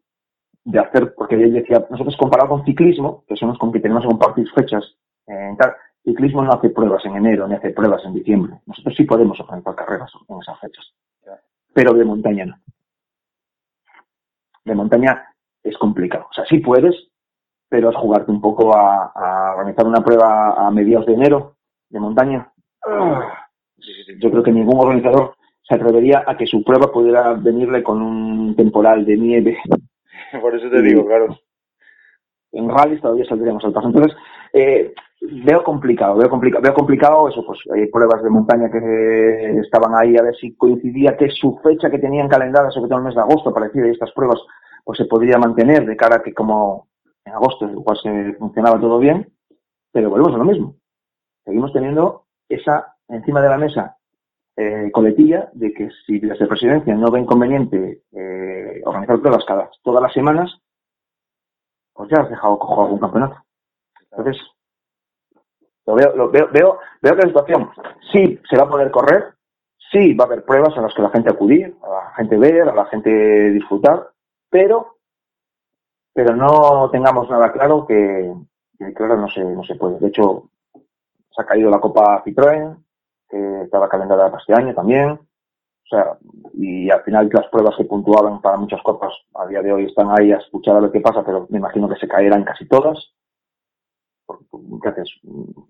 de 0.63 0.79
hacer, 0.79 1.13
porque 1.15 1.35
él 1.35 1.53
decía, 1.53 1.85
nosotros 1.89 2.15
comparado 2.17 2.49
con 2.49 2.65
ciclismo, 2.65 3.25
que 3.27 3.35
son 3.35 3.49
los 3.49 3.57
con 3.57 3.71
que 3.71 3.79
tenemos 3.79 4.03
que 4.03 4.09
compartir 4.09 4.49
fechas, 4.51 4.83
eh, 5.27 5.55
tal, 5.57 5.73
ciclismo 6.03 6.41
no 6.43 6.53
hace 6.53 6.69
pruebas 6.69 7.03
en 7.05 7.15
enero, 7.15 7.47
ni 7.47 7.55
hace 7.55 7.71
pruebas 7.71 8.03
en 8.05 8.13
diciembre. 8.13 8.61
Nosotros 8.65 8.95
sí 8.95 9.03
podemos 9.03 9.39
organizar 9.39 9.75
carreras 9.75 10.11
en 10.27 10.39
esas 10.39 10.59
fechas, 10.59 10.93
pero 11.73 11.93
de 11.93 12.05
montaña 12.05 12.45
no. 12.45 12.55
De 14.63 14.75
montaña 14.75 15.25
es 15.61 15.77
complicado. 15.77 16.27
O 16.29 16.33
sea, 16.33 16.45
sí 16.45 16.59
puedes, 16.59 16.95
pero 17.67 17.89
es 17.89 17.95
jugarte 17.97 18.31
un 18.31 18.39
poco 18.39 18.73
a, 18.73 19.11
a 19.13 19.55
organizar 19.55 19.85
una 19.85 20.01
prueba 20.01 20.67
a 20.67 20.71
mediados 20.71 21.05
de 21.05 21.13
enero 21.13 21.57
de 21.89 21.99
montaña. 21.99 22.51
Ah, 22.85 23.42
Yo 24.19 24.31
creo 24.31 24.43
que 24.43 24.51
ningún 24.51 24.79
organizador 24.79 25.35
se 25.67 25.75
atrevería 25.75 26.23
a 26.25 26.37
que 26.37 26.45
su 26.45 26.63
prueba 26.63 26.91
pudiera 26.91 27.33
venirle 27.33 27.83
con 27.83 28.01
un 28.01 28.55
temporal 28.55 29.05
de 29.05 29.17
nieve 29.17 29.57
Por 30.41 30.55
eso 30.55 30.69
te 30.69 30.81
digo, 30.81 31.05
claro. 31.05 31.37
en 32.51 32.69
rallies 32.69 33.01
todavía 33.01 33.25
saldríamos 33.25 33.63
al 33.63 33.73
paso. 33.73 33.87
Entonces, 33.87 34.17
eh, 34.53 34.93
veo 35.21 35.63
complicado, 35.63 36.17
veo 36.17 36.29
complicado, 36.29 36.61
veo 36.61 36.73
complicado 36.73 37.29
eso, 37.29 37.45
pues 37.45 37.59
hay 37.73 37.87
pruebas 37.87 38.23
de 38.23 38.29
montaña 38.29 38.69
que 38.71 39.59
estaban 39.59 39.93
ahí 39.95 40.17
a 40.17 40.23
ver 40.23 40.35
si 40.35 40.55
coincidía 40.55 41.15
que 41.17 41.29
su 41.29 41.59
fecha 41.63 41.89
que 41.89 41.99
tenían 41.99 42.27
calendada, 42.27 42.71
sobre 42.71 42.89
todo 42.89 42.99
en 42.99 43.05
el 43.05 43.07
mes 43.07 43.15
de 43.15 43.21
agosto, 43.21 43.53
parecía, 43.53 43.87
y 43.87 43.91
estas 43.91 44.11
pruebas, 44.11 44.39
pues 44.83 44.97
se 44.97 45.05
podría 45.05 45.37
mantener 45.37 45.85
de 45.85 45.95
cara 45.95 46.17
a 46.17 46.23
que 46.23 46.33
como 46.33 46.87
en 47.25 47.33
agosto 47.33 47.69
igual 47.69 47.97
se 48.01 48.33
funcionaba 48.33 48.79
todo 48.79 48.99
bien, 48.99 49.27
pero 49.91 50.09
volvemos 50.09 50.33
a 50.33 50.37
lo 50.37 50.45
mismo. 50.45 50.75
Seguimos 51.45 51.71
teniendo 51.73 52.25
esa 52.49 52.92
encima 53.13 53.41
de 53.41 53.49
la 53.49 53.57
mesa 53.57 53.97
eh, 54.55 54.91
coletilla 54.91 55.49
de 55.53 55.73
que 55.73 55.89
si 56.05 56.19
desde 56.19 56.47
presidencia 56.47 56.93
no 56.95 57.09
ven 57.09 57.25
conveniente 57.25 58.03
eh, 58.11 58.81
organizar 58.85 59.19
pruebas 59.19 59.45
cada 59.45 59.69
todas 59.81 60.01
las 60.01 60.13
semanas, 60.13 60.61
pues 61.93 62.09
ya 62.09 62.21
has 62.21 62.29
dejado 62.29 62.59
cojo 62.59 62.83
algún 62.83 62.99
campeonato. 62.99 63.37
Entonces, 64.11 64.41
lo 65.85 65.95
veo, 65.95 66.15
lo 66.15 66.29
veo, 66.29 66.49
veo, 66.51 66.79
veo 67.01 67.15
que 67.15 67.21
la 67.21 67.27
situación 67.27 67.69
sí 68.11 68.39
se 68.49 68.57
va 68.57 68.63
a 68.63 68.69
poder 68.69 68.91
correr, 68.91 69.33
sí 69.91 70.13
va 70.13 70.25
a 70.25 70.27
haber 70.27 70.45
pruebas 70.45 70.77
a 70.77 70.81
las 70.81 70.93
que 70.93 71.01
la 71.01 71.09
gente 71.09 71.31
acudir, 71.31 71.75
a 71.83 71.89
la 71.89 72.13
gente 72.15 72.37
ver, 72.37 72.69
a 72.69 72.75
la 72.75 72.85
gente 72.85 73.09
disfrutar, 73.51 74.09
pero, 74.49 74.97
pero 76.13 76.35
no 76.35 76.89
tengamos 76.91 77.29
nada 77.29 77.51
claro 77.51 77.85
que, 77.87 78.33
que 78.77 78.93
claro 78.93 79.17
no 79.17 79.27
se, 79.29 79.43
no 79.43 79.63
se 79.63 79.75
puede. 79.75 79.99
De 79.99 80.07
hecho, 80.07 80.49
se 80.73 81.41
ha 81.41 81.45
caído 81.45 81.69
la 81.69 81.79
Copa 81.79 82.23
Citroën, 82.23 82.82
que 83.33 83.61
estaba 83.63 83.89
calendada 83.89 84.29
para 84.29 84.41
este 84.41 84.53
año 84.53 84.75
también. 84.75 85.09
O 85.11 85.87
sea, 85.89 86.17
y 86.53 86.89
al 86.91 87.01
final 87.03 87.29
las 87.33 87.47
pruebas 87.47 87.75
que 87.75 87.85
puntuaban 87.85 88.41
para 88.41 88.57
muchas 88.57 88.81
copas 88.83 89.11
a 89.33 89.47
día 89.47 89.61
de 89.61 89.73
hoy 89.73 89.85
están 89.85 90.07
ahí 90.11 90.31
a 90.31 90.37
escuchar 90.37 90.77
a 90.77 90.79
ver 90.79 90.91
qué 90.91 91.01
pasa, 91.01 91.23
pero 91.25 91.47
me 91.49 91.57
imagino 91.57 91.89
que 91.89 91.99
se 91.99 92.07
caerán 92.07 92.43
casi 92.43 92.67
todas. 92.67 92.97
¿Qué 94.81 94.89
haces? 94.89 95.09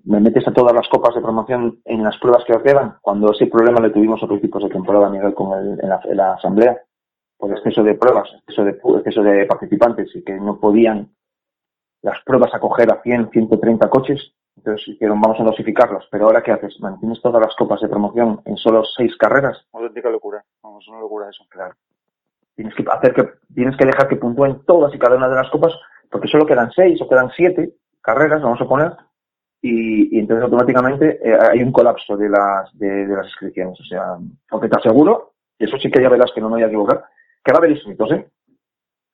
Me 0.04 0.20
metes 0.20 0.48
a 0.48 0.54
todas 0.54 0.74
las 0.74 0.88
copas 0.90 1.16
de 1.16 1.22
promoción 1.22 1.80
en 1.86 2.04
las 2.04 2.18
pruebas 2.18 2.44
que 2.46 2.54
quedan, 2.62 2.98
cuando 3.02 3.32
ese 3.32 3.48
problema 3.48 3.80
le 3.80 3.90
tuvimos 3.90 4.22
a 4.22 4.28
principios 4.28 4.64
de 4.64 4.70
temporada, 4.70 5.10
Miguel, 5.10 5.34
con 5.34 5.58
el, 5.58 5.80
en, 5.82 5.90
la, 5.90 6.02
en 6.04 6.18
la 6.18 6.34
asamblea, 6.34 6.80
por 7.38 7.52
exceso 7.52 7.84
de 7.84 7.96
pruebas, 7.96 8.30
exceso 8.34 8.64
de, 8.64 8.72
exceso 8.72 9.24
de 9.24 9.46
participantes 9.46 10.16
y 10.16 10.24
que 10.24 10.34
no 10.34 10.60
podían 10.60 11.14
las 12.04 12.22
pruebas 12.24 12.54
acoger 12.54 12.92
a 12.92 13.02
100, 13.02 13.32
130 13.32 13.90
coches. 13.90 14.34
Entonces 14.64 14.86
dijeron, 14.88 15.20
vamos 15.20 15.38
a 15.42 15.44
dosificarlas. 15.44 16.06
Pero 16.10 16.26
ahora, 16.26 16.42
¿qué 16.42 16.54
haces? 16.54 16.80
¿Mantienes 16.80 17.22
todas 17.22 17.42
las 17.42 17.54
copas 17.56 17.82
de 17.82 17.90
promoción 17.90 18.40
en 18.46 18.56
solo 18.56 18.82
seis 18.96 19.14
carreras? 19.18 19.68
Auténtica 19.74 20.10
locura. 20.10 20.42
Vamos, 20.64 20.88
una 20.88 21.02
locura 21.02 21.30
eso. 21.30 21.44
Claro. 21.50 21.74
Tienes 22.56 22.74
que 22.74 22.86
hacer 22.90 23.14
que, 23.14 23.24
tienes 23.54 23.76
que 23.76 23.86
dejar 23.86 24.08
que 24.08 24.16
puntúen 24.16 24.64
todas 24.66 24.94
y 24.96 25.00
cada 25.00 25.18
una 25.18 25.28
de 25.28 25.36
las 25.36 25.50
copas, 25.50 25.74
porque 26.10 26.30
solo 26.30 26.46
quedan 26.46 26.72
seis 26.72 27.02
o 27.02 27.10
quedan 27.10 27.30
siete 27.36 27.74
carreras, 28.02 28.42
vamos 28.42 28.62
a 28.62 28.68
poner, 28.68 28.94
y, 29.62 30.16
y 30.16 30.20
entonces 30.20 30.44
automáticamente 30.44 31.20
eh, 31.24 31.38
hay 31.52 31.64
un 31.64 31.72
colapso 31.72 32.16
de 32.16 32.30
las, 32.30 32.78
de, 32.78 33.08
de 33.08 33.16
las 33.16 33.26
inscripciones. 33.26 33.78
O 33.80 33.84
sea, 33.84 34.18
porque 34.50 34.70
te 34.70 34.78
aseguro, 34.78 35.34
y 35.58 35.66
eso 35.66 35.78
sí 35.78 35.92
que 35.92 36.02
ya 36.02 36.10
verás 36.10 36.32
que 36.34 36.40
no 36.42 36.48
me 36.48 36.56
voy 36.56 36.64
a 36.64 36.68
equivocar, 36.68 37.04
que 37.44 37.52
va 37.52 37.58
a 37.58 37.60
haber 37.60 37.72
inscritos, 37.72 38.12
¿eh? 38.12 38.28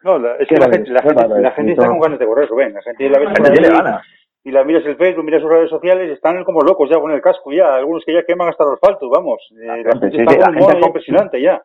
No, 0.04 0.18
la, 0.18 0.36
es 0.36 0.48
que 0.48 0.56
la 0.58 0.70
gente, 0.70 0.92
la 0.92 1.02
gente, 1.02 1.28
la 1.28 1.52
gente 1.52 1.72
está 1.72 1.88
con 1.88 2.00
ganas 2.00 2.20
de 2.20 2.26
correr, 2.26 2.48
Rubén. 2.48 2.74
La 2.74 2.82
gente 2.82 3.10
la 3.10 3.20
La 3.20 3.36
gente 3.36 3.52
tiene 3.52 3.70
ganas. 3.70 4.02
Y 4.44 4.52
la 4.52 4.64
miras 4.64 4.86
el 4.86 4.96
Facebook, 4.96 5.24
miras 5.24 5.42
sus 5.42 5.52
redes 5.52 5.70
sociales, 5.70 6.10
están 6.12 6.44
como 6.44 6.62
locos 6.62 6.90
ya 6.90 7.00
con 7.00 7.12
el 7.12 7.22
casco 7.22 7.52
ya. 7.52 7.76
Algunos 7.76 8.04
que 8.06 8.14
ya 8.14 8.24
queman 8.24 8.50
hasta 8.50 8.64
el 8.64 8.74
asfalto, 8.74 9.10
vamos. 9.10 9.42
Eh, 9.52 9.66
la 9.66 9.76
gente, 9.76 10.12
sí, 10.12 10.18
está 10.20 10.52
sí, 10.52 10.60
con 10.60 10.80
la 10.80 10.88
impresionante 10.88 11.42
ya. 11.42 11.62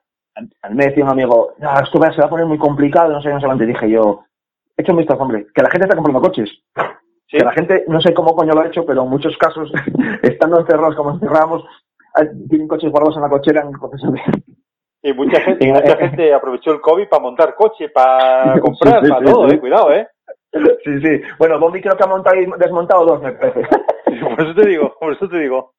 A 0.62 0.68
mí 0.68 0.74
me 0.74 0.86
decía 0.86 1.04
un 1.04 1.10
amigo, 1.10 1.54
no, 1.58 1.80
esto 1.80 2.00
se 2.12 2.20
va 2.20 2.26
a 2.26 2.30
poner 2.30 2.46
muy 2.46 2.58
complicado, 2.58 3.12
no 3.12 3.22
sé, 3.22 3.30
no 3.30 3.40
sé. 3.40 3.46
Y 3.62 3.66
dije 3.66 3.90
yo, 3.90 4.24
echa 4.76 4.92
un 4.92 4.98
vistazo, 4.98 5.22
hombre, 5.22 5.46
que 5.54 5.62
la 5.62 5.70
gente 5.70 5.86
está 5.86 5.96
comprando 5.96 6.20
coches. 6.20 6.50
Sí. 7.28 7.38
Que 7.38 7.44
la 7.44 7.52
gente, 7.52 7.84
no 7.86 8.00
sé 8.00 8.12
cómo 8.12 8.34
coño 8.34 8.52
lo 8.52 8.60
ha 8.60 8.66
hecho, 8.66 8.84
pero 8.84 9.04
en 9.04 9.10
muchos 9.10 9.36
casos, 9.38 9.72
estando 10.22 10.58
encerrados 10.58 10.96
como 10.96 11.12
encerramos, 11.12 11.64
tienen 12.48 12.68
coches 12.68 12.90
guardados 12.90 13.16
en 13.16 13.22
la 13.22 13.28
cochera 13.28 13.62
en. 13.62 13.72
Y 15.04 15.12
mucha 15.12 15.38
gente, 15.42 15.70
mucha 15.70 15.96
gente 15.98 16.32
aprovechó 16.32 16.72
el 16.72 16.80
COVID 16.80 17.08
para 17.08 17.22
montar 17.22 17.54
coche, 17.54 17.90
para 17.90 18.58
comprar, 18.58 19.06
para 19.06 19.22
todo, 19.22 19.48
eh. 19.50 19.60
Cuidado, 19.60 19.92
eh. 19.92 20.08
Sí, 20.84 21.00
sí. 21.00 21.20
Bueno, 21.38 21.58
Bombi 21.58 21.80
creo 21.80 21.96
que 21.96 22.04
ha 22.04 22.08
montado 22.08 22.36
y 22.36 22.46
desmontado 22.58 23.06
dos, 23.06 23.22
me 23.22 23.32
parece. 23.32 23.62
Por 24.20 24.40
eso 24.40 24.54
te 24.54 24.68
digo, 24.68 24.96
por 25.00 25.12
eso 25.12 25.28
te 25.28 25.38
digo. 25.40 25.72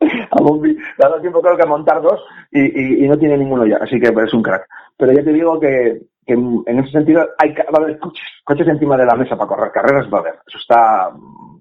A 0.00 0.40
Bombi 0.40 0.74
le 0.74 1.04
ha 1.04 1.08
dado 1.08 1.20
tiempo 1.20 1.42
creo 1.42 1.56
que 1.56 1.62
a 1.64 1.66
montar 1.66 2.00
dos 2.00 2.24
y, 2.50 2.60
y, 2.60 3.04
y 3.04 3.08
no 3.08 3.18
tiene 3.18 3.36
ninguno 3.36 3.66
ya, 3.66 3.76
así 3.78 4.00
que 4.00 4.08
es 4.08 4.32
un 4.34 4.42
crack. 4.42 4.66
Pero 4.96 5.12
ya 5.12 5.22
te 5.22 5.32
digo 5.32 5.58
que, 5.60 6.00
que 6.24 6.32
en 6.34 6.78
ese 6.78 6.92
sentido 6.92 7.28
hay, 7.38 7.52
va 7.52 7.64
a 7.78 7.82
haber 7.82 7.98
coches, 7.98 8.24
coches 8.44 8.68
encima 8.68 8.96
de 8.96 9.06
la 9.06 9.16
mesa 9.16 9.36
para 9.36 9.48
correr 9.48 9.72
carreras, 9.72 10.08
va 10.12 10.18
a 10.18 10.20
haber. 10.20 10.34
Eso 10.46 10.58
está, 10.58 11.10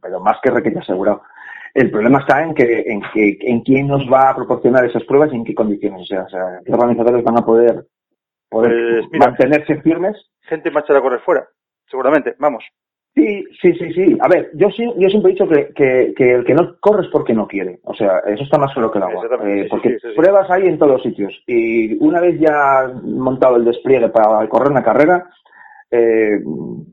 pero 0.02 0.20
más 0.22 0.38
que 0.42 0.52
requete 0.52 0.80
asegurado. 0.80 1.24
El 1.74 1.92
problema 1.92 2.20
está 2.20 2.42
en 2.44 2.54
que, 2.54 2.84
en 2.88 3.02
que, 3.14 3.38
en 3.42 3.62
quién 3.62 3.88
nos 3.88 4.04
va 4.12 4.30
a 4.30 4.36
proporcionar 4.36 4.86
esas 4.86 5.04
pruebas 5.04 5.32
y 5.34 5.36
en 5.36 5.44
qué 5.44 5.54
condiciones. 5.54 6.02
O 6.04 6.06
sea, 6.06 6.24
o 6.24 6.30
sea 6.30 6.60
qué 6.66 6.74
organizadores 6.74 7.24
van 7.24 7.38
a 7.40 7.46
poder, 7.46 7.86
poder 8.50 8.72
Pues, 9.02 9.12
mira. 9.12 9.28
mantenerse 9.28 9.82
firmes 9.82 10.16
Gente 10.44 10.72
marchada 10.72 11.00
a 11.00 11.02
correr 11.02 11.20
fuera, 11.20 11.46
seguramente, 11.90 12.36
vamos. 12.40 12.64
Sí, 13.16 13.44
sí, 13.60 13.74
sí, 13.74 13.94
sí. 13.94 14.18
A 14.22 14.28
ver, 14.28 14.52
yo 14.54 14.70
sí, 14.70 14.84
yo 14.98 15.10
siempre 15.10 15.32
he 15.32 15.34
dicho 15.34 15.48
que, 15.48 15.70
que, 15.74 16.14
que 16.16 16.34
el 16.36 16.46
que 16.46 16.54
no 16.54 16.78
corre 16.80 17.02
es 17.04 17.10
porque 17.12 17.34
no 17.34 17.48
quiere. 17.48 17.80
O 17.84 17.96
sea, 17.96 18.20
eso 18.28 18.44
está 18.44 18.60
más 18.60 18.72
claro 18.74 18.92
que 18.92 19.00
el 19.00 19.06
agua. 19.06 19.26
Eh, 19.44 19.64
sí, 19.64 19.70
porque 19.72 19.98
sí, 20.00 20.08
pruebas 20.16 20.50
hay 20.52 20.68
en 20.68 20.78
todos 20.78 20.92
los 20.94 21.02
sitios. 21.02 21.34
Y 21.48 21.96
una 22.04 22.22
vez 22.22 22.40
ya 22.40 22.92
montado 23.04 23.56
el 23.56 23.66
despliegue 23.66 24.10
para 24.10 24.48
correr 24.48 24.70
una 24.72 24.84
carrera, 24.84 25.28
eh, 25.90 26.40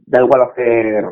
da 0.06 0.22
igual 0.22 0.42
hacer 0.42 1.04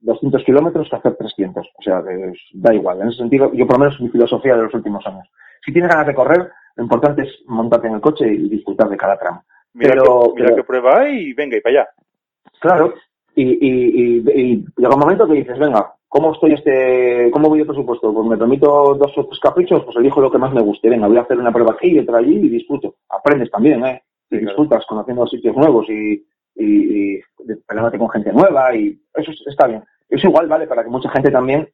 200 0.00 0.42
kilómetros 0.44 0.88
que 0.88 0.96
hacer 0.96 1.16
300. 1.16 1.66
O 1.76 1.82
sea, 1.82 1.98
es- 2.08 2.40
da 2.54 2.72
igual. 2.74 3.02
En 3.02 3.08
ese 3.08 3.18
sentido, 3.18 3.52
yo 3.52 3.66
por 3.66 3.76
lo 3.78 3.84
menos 3.84 4.00
mi 4.00 4.08
filosofía 4.08 4.56
de 4.56 4.62
los 4.62 4.72
últimos 4.74 5.06
años. 5.06 5.28
Si 5.66 5.70
tienes 5.72 5.90
ganas 5.90 6.06
de 6.06 6.14
correr, 6.14 6.48
lo 6.76 6.82
importante 6.82 7.24
es 7.24 7.28
montarte 7.46 7.88
en 7.88 7.94
el 7.94 8.00
coche 8.00 8.26
y 8.26 8.48
disfrutar 8.48 8.88
de 8.88 8.96
cada 8.96 9.18
tramo. 9.18 9.44
Mira, 9.74 9.90
Pero- 9.90 10.32
que, 10.34 10.40
mira 10.40 10.46
pero- 10.46 10.56
qué 10.56 10.64
prueba 10.64 11.00
hay 11.00 11.18
y 11.18 11.32
venga 11.34 11.58
y 11.58 11.60
para 11.60 11.80
allá. 11.80 11.88
Claro. 12.60 12.94
Y, 13.38 13.42
y, 13.44 13.68
y, 13.68 14.30
y 14.34 14.64
llega 14.78 14.94
un 14.94 15.00
momento 15.00 15.26
que 15.28 15.34
dices, 15.34 15.58
venga, 15.58 15.94
¿cómo 16.08 16.32
estoy 16.32 16.54
este, 16.54 17.30
cómo 17.30 17.48
voy 17.50 17.58
de 17.58 17.66
presupuesto? 17.66 18.12
Pues 18.12 18.26
me 18.26 18.38
permito 18.38 18.94
dos 18.94 19.12
o 19.18 19.26
tres 19.26 19.38
caprichos, 19.40 19.84
pues 19.84 19.96
elijo 19.98 20.20
lo 20.22 20.30
que 20.30 20.38
más 20.38 20.52
me 20.54 20.62
guste. 20.62 20.88
Venga, 20.88 21.06
voy 21.06 21.18
a 21.18 21.22
hacer 21.22 21.38
una 21.38 21.52
prueba 21.52 21.72
aquí 21.72 21.88
y 21.92 21.98
otra 21.98 22.18
allí 22.18 22.34
y 22.36 22.48
disfruto. 22.48 22.94
Aprendes 23.10 23.50
también, 23.50 23.84
¿eh? 23.84 24.02
Y 24.30 24.38
disfrutas 24.38 24.84
conociendo 24.88 25.26
sitios 25.26 25.54
nuevos 25.54 25.86
y, 25.90 26.24
y, 26.56 27.16
y 27.18 27.22
peleándote 27.68 27.98
con 27.98 28.08
gente 28.08 28.32
nueva 28.32 28.74
y 28.74 28.98
eso 29.14 29.30
es- 29.30 29.46
está 29.46 29.66
bien. 29.66 29.84
Eso 30.08 30.28
igual 30.28 30.48
vale 30.48 30.66
para 30.66 30.82
que 30.82 30.90
mucha 30.90 31.10
gente 31.10 31.30
también 31.30 31.68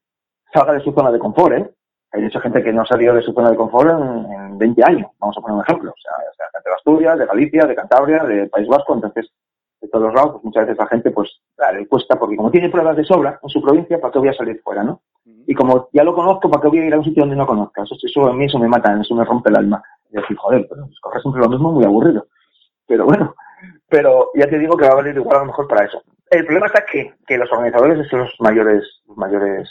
salga 0.53 0.73
de 0.75 0.81
su 0.81 0.93
zona 0.93 1.13
de 1.13 1.19
confort, 1.21 1.55
¿eh? 1.57 1.71
Hay 2.15 2.23
mucha 2.23 2.41
gente 2.41 2.63
que 2.63 2.73
no 2.73 2.83
ha 2.83 2.87
salido 2.87 3.15
de 3.15 3.23
su 3.23 3.33
zona 3.33 3.51
de 3.51 3.57
confort 3.57 3.89
en, 3.91 4.33
en 4.33 4.59
20 4.59 4.83
años, 4.85 5.11
vamos 5.21 5.37
a 5.39 5.41
poner 5.41 5.57
un 5.59 5.63
ejemplo. 5.63 5.91
O 5.93 6.01
sea, 6.03 6.13
o 6.31 6.35
sea, 6.35 6.47
gente 6.53 6.69
de 6.69 6.75
Asturias, 6.75 7.19
de 7.19 7.27
Galicia, 7.27 7.65
de 7.67 7.75
Cantabria, 7.75 8.25
de 8.25 8.49
País 8.49 8.69
Vasco, 8.69 8.95
entonces 8.95 9.31
te 9.83 9.89
todos 9.89 10.07
los 10.07 10.15
lados, 10.15 10.33
pues 10.33 10.45
muchas 10.45 10.63
veces 10.67 10.79
la 10.79 10.87
gente 10.87 11.11
pues 11.11 11.41
le 11.75 11.87
cuesta, 11.89 12.19
porque 12.19 12.37
como 12.37 12.51
tiene 12.51 12.71
pruebas 12.71 12.97
de 12.97 13.05
sobra 13.05 13.39
en 13.43 13.49
su 13.49 13.61
provincia, 13.61 14.01
¿para 14.01 14.13
qué 14.13 14.19
voy 14.21 14.29
a 14.29 14.35
salir 14.35 14.61
fuera, 14.63 14.85
no? 14.85 15.03
Y 15.25 15.55
como 15.55 15.89
ya 15.93 16.05
lo 16.05 16.15
conozco, 16.15 16.49
¿para 16.49 16.63
qué 16.63 16.69
voy 16.69 16.79
a 16.79 16.87
ir 16.87 16.95
a 16.95 16.99
un 16.99 17.05
sitio 17.05 17.23
donde 17.23 17.37
no 17.37 17.47
conozca? 17.47 17.83
Eso, 17.83 17.97
eso 18.01 18.27
a 18.27 18.33
mí 18.33 18.45
eso 18.45 18.59
me 18.59 18.69
mata, 18.69 18.97
eso 19.01 19.15
me 19.15 19.25
rompe 19.25 19.51
el 19.51 19.57
alma. 19.57 19.83
Y 20.11 20.17
decir, 20.17 20.37
joder, 20.37 20.67
pero 20.69 20.87
pues, 20.87 21.01
correr 21.01 21.21
siempre 21.21 21.43
lo 21.43 21.49
mismo, 21.49 21.73
muy 21.73 21.85
aburrido. 21.85 22.27
Pero 22.87 23.07
bueno, 23.07 23.35
pero 23.89 24.31
ya 24.35 24.47
te 24.49 24.59
digo 24.59 24.77
que 24.77 24.87
va 24.87 24.93
a 24.93 24.97
valer 24.97 25.17
igual 25.17 25.37
a 25.37 25.41
lo 25.41 25.47
mejor 25.47 25.67
para 25.67 25.85
eso. 25.87 26.03
El 26.31 26.45
problema 26.45 26.67
está 26.67 26.85
que, 26.87 27.15
que 27.27 27.39
los 27.39 27.51
organizadores 27.53 28.09
son 28.09 28.21
los 28.21 28.35
mayores, 28.39 29.03
los 29.07 29.17
mayores 29.17 29.69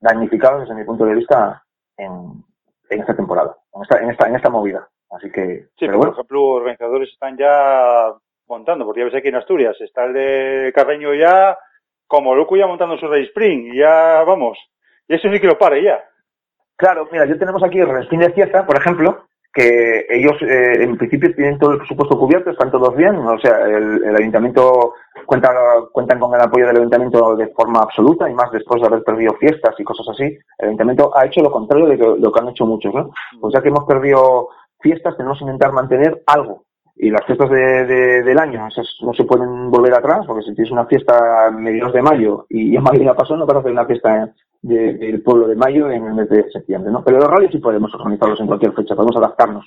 damnificados 0.00 0.62
desde 0.62 0.74
mi 0.74 0.84
punto 0.84 1.04
de 1.04 1.14
vista 1.14 1.62
en, 1.96 2.44
en 2.90 3.00
esta 3.00 3.16
temporada, 3.16 3.56
en 3.74 3.82
esta, 3.82 3.98
en 3.98 4.10
esta, 4.10 4.28
en 4.28 4.36
esta 4.36 4.50
movida. 4.50 4.88
Así 5.10 5.30
que, 5.30 5.68
Sí, 5.78 5.86
pero 5.86 5.92
pero, 5.92 5.98
bueno, 5.98 6.12
por 6.12 6.18
ejemplo, 6.20 6.42
organizadores 6.44 7.08
están 7.10 7.36
ya 7.36 8.12
montando, 8.48 8.84
porque 8.84 9.00
ya 9.00 9.06
ves 9.06 9.14
aquí 9.14 9.28
en 9.28 9.36
Asturias, 9.36 9.76
está 9.80 10.04
el 10.04 10.12
de 10.12 10.72
Carreño 10.74 11.14
ya 11.14 11.56
como 12.06 12.34
loco 12.34 12.56
ya 12.56 12.66
montando 12.66 12.96
su 12.96 13.06
Race 13.06 13.24
Spring, 13.24 13.74
y 13.74 13.78
ya 13.78 14.24
vamos, 14.24 14.58
y 15.06 15.14
eso 15.14 15.28
sí 15.30 15.40
que 15.40 15.46
lo 15.46 15.58
pare 15.58 15.82
ya. 15.82 16.02
Claro, 16.76 17.08
mira, 17.10 17.26
yo 17.26 17.38
tenemos 17.38 17.62
aquí 17.62 17.80
el 17.80 17.88
Respin 17.88 18.20
de 18.20 18.32
Cieza, 18.32 18.64
por 18.64 18.78
ejemplo, 18.78 19.24
que 19.52 20.06
ellos 20.08 20.40
eh, 20.42 20.84
en 20.84 20.96
principio 20.96 21.34
tienen 21.34 21.58
todo 21.58 21.72
el 21.72 21.78
presupuesto 21.78 22.18
cubierto, 22.18 22.50
están 22.50 22.70
todos 22.70 22.94
bien, 22.96 23.16
o 23.16 23.38
sea, 23.40 23.62
el, 23.66 24.04
el 24.04 24.16
ayuntamiento 24.16 24.94
cuenta, 25.26 25.52
cuentan 25.92 26.20
con 26.20 26.34
el 26.34 26.40
apoyo 26.40 26.66
del 26.66 26.76
ayuntamiento 26.76 27.34
de 27.34 27.48
forma 27.48 27.80
absoluta 27.80 28.30
y 28.30 28.34
más 28.34 28.52
después 28.52 28.80
de 28.80 28.86
haber 28.86 29.02
perdido 29.02 29.34
fiestas 29.34 29.74
y 29.78 29.84
cosas 29.84 30.06
así, 30.10 30.38
el 30.58 30.68
ayuntamiento 30.68 31.16
ha 31.16 31.26
hecho 31.26 31.42
lo 31.42 31.50
contrario 31.50 31.86
de 31.86 31.96
lo 31.96 32.32
que 32.32 32.40
han 32.40 32.48
hecho 32.48 32.66
muchos, 32.66 32.94
¿no? 32.94 33.10
Pues 33.40 33.52
ya 33.52 33.60
que 33.60 33.68
hemos 33.68 33.84
perdido 33.84 34.48
fiestas, 34.80 35.16
tenemos 35.16 35.38
que 35.38 35.44
intentar 35.44 35.72
mantener 35.72 36.22
algo. 36.26 36.64
Y 37.00 37.10
las 37.10 37.24
fiestas 37.26 37.48
de, 37.50 37.84
de- 37.86 38.22
del 38.24 38.38
año, 38.38 38.66
esas 38.66 38.86
no 39.02 39.12
se 39.14 39.24
pueden 39.24 39.70
volver 39.70 39.94
atrás, 39.94 40.26
porque 40.26 40.42
si 40.42 40.54
tienes 40.54 40.72
una 40.72 40.86
fiesta 40.86 41.46
a 41.46 41.50
mediados 41.52 41.92
de 41.92 42.02
mayo 42.02 42.46
y 42.48 42.74
en 42.76 42.82
mayo 42.82 43.02
ya 43.04 43.14
pasó, 43.14 43.36
no 43.36 43.46
vas 43.46 43.56
a 43.56 43.60
hacer 43.60 43.70
una 43.72 43.86
fiesta 43.86 44.32
de- 44.62 44.94
del 44.94 45.22
pueblo 45.22 45.46
de 45.46 45.54
mayo 45.54 45.88
en 45.90 46.04
el 46.06 46.14
mes 46.14 46.28
de 46.28 46.50
septiembre, 46.50 46.90
¿no? 46.90 47.04
Pero 47.04 47.18
los 47.18 47.30
rallies 47.30 47.52
sí 47.52 47.58
podemos 47.58 47.94
organizarlos 47.94 48.40
en 48.40 48.46
cualquier 48.48 48.72
fecha, 48.72 48.96
podemos 48.96 49.16
adaptarnos. 49.16 49.64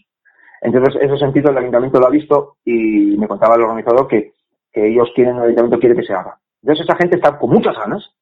Entonces, 0.62 0.96
en 1.02 1.10
ese 1.10 1.18
sentido, 1.20 1.50
el 1.52 1.58
ayuntamiento 1.58 2.00
lo 2.00 2.08
ha 2.08 2.12
visto 2.12 2.58
y 2.66 3.16
me 3.18 3.28
contaba 3.28 3.56
el 3.56 3.62
organizador 3.62 4.08
que, 4.08 4.34
que 4.72 4.88
ellos 4.90 5.10
quieren, 5.16 5.38
el 5.38 5.44
ayuntamiento 5.44 5.80
quiere 5.80 5.96
que 5.96 6.04
se 6.04 6.14
haga. 6.14 6.38
Entonces, 6.62 6.86
esa 6.86 6.98
gente 6.98 7.16
está 7.16 7.38
con 7.40 7.50
muchas 7.50 7.76
ganas, 7.78 8.14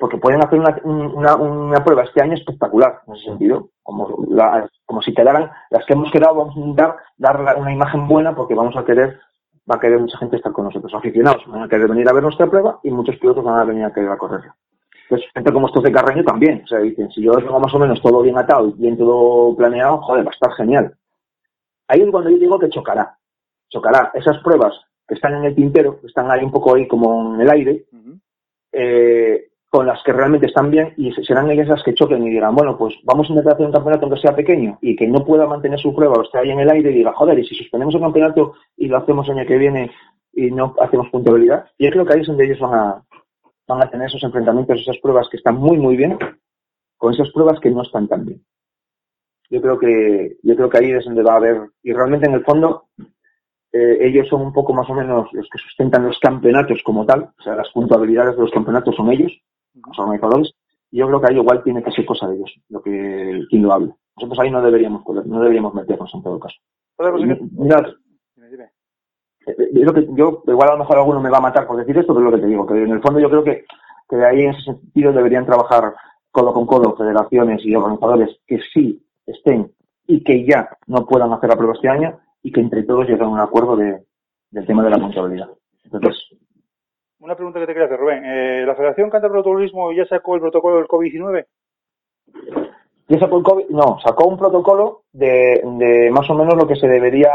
porque 0.00 0.18
pueden 0.18 0.42
hacer 0.42 0.58
una, 0.58 0.78
un- 0.84 1.14
una, 1.16 1.36
una 1.36 1.84
prueba 1.84 2.02
este 2.04 2.22
año 2.22 2.34
espectacular, 2.34 3.00
en 3.06 3.14
ese 3.14 3.24
sentido. 3.24 3.68
Como, 3.82 4.24
la- 4.28 4.68
como 4.84 5.02
si 5.02 5.12
quedaran, 5.14 5.50
las 5.70 5.84
que 5.86 5.92
hemos 5.92 6.10
quedado, 6.10 6.34
vamos 6.34 6.56
a 6.56 6.60
intentar 6.60 6.96
dar 7.16 7.56
una 7.58 7.72
imagen 7.72 8.08
buena 8.08 8.34
porque 8.34 8.54
vamos 8.54 8.76
a 8.76 8.84
querer, 8.84 9.18
va 9.70 9.76
a 9.76 9.80
querer 9.80 9.98
mucha 10.00 10.18
gente 10.18 10.36
estar 10.36 10.52
con 10.52 10.64
nosotros, 10.64 10.92
aficionados, 10.94 11.42
van 11.46 11.62
a 11.62 11.68
querer 11.68 11.88
venir 11.88 12.08
a 12.08 12.12
ver 12.12 12.22
nuestra 12.22 12.46
prueba 12.48 12.80
y 12.82 12.90
muchos 12.90 13.16
pilotos 13.16 13.44
van 13.44 13.58
a 13.58 13.64
venir 13.64 13.84
a 13.84 13.92
querer 13.92 14.10
a 14.10 14.16
correrla. 14.18 14.54
Entonces, 15.04 15.28
gente 15.34 15.52
como 15.52 15.68
estos 15.68 15.84
de 15.84 15.92
Carreño 15.92 16.24
también, 16.24 16.62
o 16.64 16.66
sea, 16.66 16.78
dicen, 16.80 17.10
si 17.12 17.22
yo 17.22 17.32
tengo 17.36 17.60
más 17.60 17.72
o 17.72 17.78
menos 17.78 18.00
todo 18.02 18.22
bien 18.22 18.36
atado 18.38 18.68
y 18.68 18.72
bien 18.72 18.96
todo 18.98 19.54
planeado, 19.56 19.98
joder, 20.02 20.26
va 20.26 20.30
a 20.30 20.34
estar 20.34 20.52
genial. 20.54 20.96
Ahí 21.88 22.00
es 22.00 22.10
cuando 22.10 22.30
yo 22.30 22.38
digo 22.38 22.58
que 22.58 22.68
chocará. 22.70 23.16
Chocará. 23.68 24.10
Esas 24.14 24.38
pruebas 24.38 24.74
que 25.06 25.14
están 25.14 25.34
en 25.34 25.44
el 25.44 25.54
tintero, 25.54 26.00
que 26.00 26.08
están 26.08 26.28
ahí 26.30 26.42
un 26.42 26.50
poco 26.50 26.74
ahí 26.74 26.88
como 26.88 27.34
en 27.36 27.40
el 27.40 27.50
aire, 27.50 27.84
eh, 28.72 29.48
con 29.76 29.86
las 29.86 30.02
que 30.04 30.12
realmente 30.12 30.46
están 30.46 30.70
bien 30.70 30.94
y 30.96 31.12
se- 31.12 31.22
serán 31.22 31.50
ellas 31.50 31.68
las 31.68 31.82
que 31.82 31.92
choquen 31.92 32.26
y 32.26 32.30
digan, 32.30 32.54
bueno, 32.54 32.78
pues 32.78 32.94
vamos 33.04 33.26
a 33.28 33.32
intentar 33.32 33.52
hacer 33.52 33.66
un 33.66 33.72
campeonato 33.72 34.06
aunque 34.06 34.20
sea 34.22 34.34
pequeño 34.34 34.78
y 34.80 34.96
que 34.96 35.06
no 35.06 35.22
pueda 35.22 35.46
mantener 35.46 35.78
su 35.78 35.94
prueba 35.94 36.14
o 36.14 36.22
esté 36.22 36.38
ahí 36.38 36.50
en 36.50 36.60
el 36.60 36.70
aire 36.70 36.90
y 36.90 36.94
diga, 36.94 37.12
joder, 37.12 37.38
y 37.38 37.44
si 37.46 37.54
suspendemos 37.56 37.94
el 37.94 38.00
campeonato 38.00 38.54
y 38.74 38.88
lo 38.88 38.96
hacemos 38.96 39.28
el 39.28 39.36
año 39.38 39.46
que 39.46 39.58
viene 39.58 39.90
y 40.32 40.50
no 40.50 40.74
hacemos 40.80 41.10
puntualidad, 41.10 41.66
y 41.76 41.84
yo 41.84 41.90
creo 41.90 42.06
que 42.06 42.14
ahí 42.14 42.20
es 42.22 42.26
donde 42.26 42.44
ellos 42.46 42.58
van 42.58 42.72
a, 42.74 43.02
van 43.68 43.82
a 43.82 43.90
tener 43.90 44.06
esos 44.08 44.22
enfrentamientos, 44.22 44.80
esas 44.80 44.96
pruebas 44.98 45.28
que 45.30 45.36
están 45.36 45.56
muy, 45.56 45.76
muy 45.76 45.94
bien, 45.94 46.18
con 46.96 47.12
esas 47.12 47.30
pruebas 47.32 47.60
que 47.60 47.70
no 47.70 47.82
están 47.82 48.08
tan 48.08 48.24
bien. 48.24 48.42
Yo 49.50 49.60
creo 49.60 49.78
que, 49.78 50.36
yo 50.42 50.56
creo 50.56 50.70
que 50.70 50.78
ahí 50.78 50.90
es 50.90 51.04
donde 51.04 51.22
va 51.22 51.34
a 51.34 51.36
haber, 51.36 51.60
y 51.82 51.92
realmente 51.92 52.26
en 52.26 52.34
el 52.34 52.44
fondo, 52.44 52.84
eh, 53.72 53.98
ellos 54.00 54.26
son 54.28 54.40
un 54.40 54.52
poco 54.54 54.72
más 54.72 54.88
o 54.88 54.94
menos 54.94 55.30
los 55.34 55.48
que 55.50 55.58
sustentan 55.58 56.06
los 56.06 56.18
campeonatos 56.18 56.80
como 56.82 57.04
tal, 57.04 57.30
o 57.38 57.42
sea, 57.42 57.54
las 57.56 57.70
puntualidades 57.72 58.36
de 58.36 58.42
los 58.42 58.50
campeonatos 58.50 58.94
son 58.96 59.10
ellos, 59.12 59.32
los 59.86 59.98
organizadores, 59.98 60.52
y 60.90 60.98
yo 60.98 61.06
creo 61.06 61.20
que 61.20 61.26
ahí 61.28 61.38
igual 61.38 61.62
tiene 61.62 61.82
que 61.82 61.90
ser 61.90 62.06
cosa 62.06 62.28
de 62.28 62.36
ellos, 62.36 62.52
lo 62.68 62.82
que 62.82 63.44
quien 63.50 63.62
lo 63.62 63.72
hable. 63.72 63.94
Nosotros 64.16 64.38
ahí 64.40 64.50
no 64.50 64.62
deberíamos, 64.62 65.02
no 65.26 65.40
deberíamos 65.40 65.74
meternos 65.74 66.10
en 66.14 66.22
todo 66.22 66.40
caso. 66.40 66.56
Mirad, 66.98 67.86
eh, 69.46 69.70
yo, 69.72 69.92
creo 69.92 69.94
que, 69.94 70.08
yo 70.14 70.42
igual 70.46 70.68
a 70.68 70.72
lo 70.72 70.78
mejor 70.78 70.98
alguno 70.98 71.20
me 71.20 71.30
va 71.30 71.38
a 71.38 71.42
matar 71.42 71.66
por 71.66 71.76
decir 71.76 71.96
esto, 71.98 72.14
pero 72.14 72.26
es 72.26 72.32
lo 72.32 72.36
que 72.36 72.42
te 72.42 72.48
digo, 72.48 72.66
que 72.66 72.82
en 72.82 72.90
el 72.90 73.00
fondo 73.00 73.20
yo 73.20 73.28
creo 73.28 73.44
que, 73.44 73.64
que 74.08 74.16
de 74.16 74.26
ahí 74.26 74.42
en 74.42 74.50
ese 74.50 74.62
sentido 74.62 75.12
deberían 75.12 75.46
trabajar 75.46 75.94
codo 76.30 76.52
con 76.52 76.66
codo 76.66 76.96
federaciones 76.96 77.64
y 77.64 77.74
organizadores 77.74 78.40
que 78.46 78.58
sí 78.72 79.02
estén 79.26 79.72
y 80.06 80.22
que 80.22 80.44
ya 80.44 80.68
no 80.86 81.06
puedan 81.06 81.32
hacer 81.32 81.50
la 81.50 81.56
prueba 81.56 81.74
este 81.74 81.88
año 81.88 82.18
y 82.42 82.52
que 82.52 82.60
entre 82.60 82.82
todos 82.84 83.06
lleguen 83.08 83.24
a 83.24 83.28
un 83.28 83.40
acuerdo 83.40 83.76
de, 83.76 84.04
del 84.50 84.66
tema 84.66 84.82
de 84.82 84.90
la 84.90 85.00
contabilidad. 85.00 85.48
Entonces, 85.84 86.16
Una 87.20 87.34
pregunta 87.34 87.60
que 87.60 87.66
te 87.66 87.72
quería 87.72 87.86
hacer, 87.86 87.98
Rubén. 87.98 88.24
Eh, 88.24 88.64
¿La 88.66 88.74
Federación 88.74 89.10
Cántabro 89.10 89.34
de 89.34 89.38
Automovilismo 89.38 89.92
ya 89.92 90.04
sacó 90.06 90.34
el 90.34 90.40
protocolo 90.40 90.76
del 90.76 90.86
COVID-19? 90.86 91.46
¿ya 93.08 93.18
sacó 93.18 93.38
el 93.38 93.44
COVID? 93.44 93.68
No, 93.70 93.98
sacó 94.00 94.28
un 94.28 94.36
protocolo 94.36 95.02
de, 95.12 95.62
de 95.64 96.10
más 96.10 96.28
o 96.28 96.34
menos 96.34 96.54
lo 96.54 96.66
que 96.66 96.76
se 96.76 96.88
debería 96.88 97.30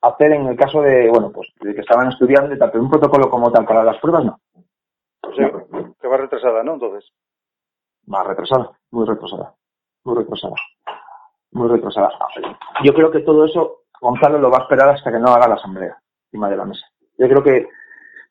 hacer 0.00 0.32
en 0.32 0.46
el 0.46 0.56
caso 0.56 0.82
de, 0.82 1.08
bueno, 1.10 1.30
pues 1.32 1.48
de 1.60 1.74
que 1.74 1.80
estaban 1.80 2.08
estudiando 2.08 2.54
y 2.54 2.58
tal, 2.58 2.70
pero 2.70 2.82
un 2.82 2.90
protocolo 2.90 3.30
como 3.30 3.50
tal 3.52 3.64
para 3.64 3.84
las 3.84 3.98
pruebas 3.98 4.24
no. 4.24 4.38
O 5.22 5.34
sea, 5.34 5.50
que 6.00 6.08
va 6.08 6.16
retrasada, 6.16 6.62
¿no? 6.62 6.74
Entonces. 6.74 7.10
más 8.06 8.26
retrasada, 8.26 8.72
muy 8.90 9.06
retrasada, 9.06 9.54
muy 10.04 10.16
retrasada, 10.16 10.54
muy 11.52 11.68
retrasada. 11.68 12.10
Yo 12.82 12.92
creo 12.92 13.10
que 13.10 13.20
todo 13.20 13.44
eso 13.44 13.82
Gonzalo 14.00 14.38
lo 14.38 14.50
va 14.50 14.58
a 14.58 14.62
esperar 14.62 14.88
hasta 14.88 15.12
que 15.12 15.18
no 15.18 15.28
haga 15.28 15.48
la 15.48 15.54
asamblea 15.54 15.96
encima 16.26 16.50
de 16.50 16.56
la 16.56 16.64
mesa. 16.64 16.84
Yo 17.18 17.28
creo 17.28 17.42
que, 17.42 17.68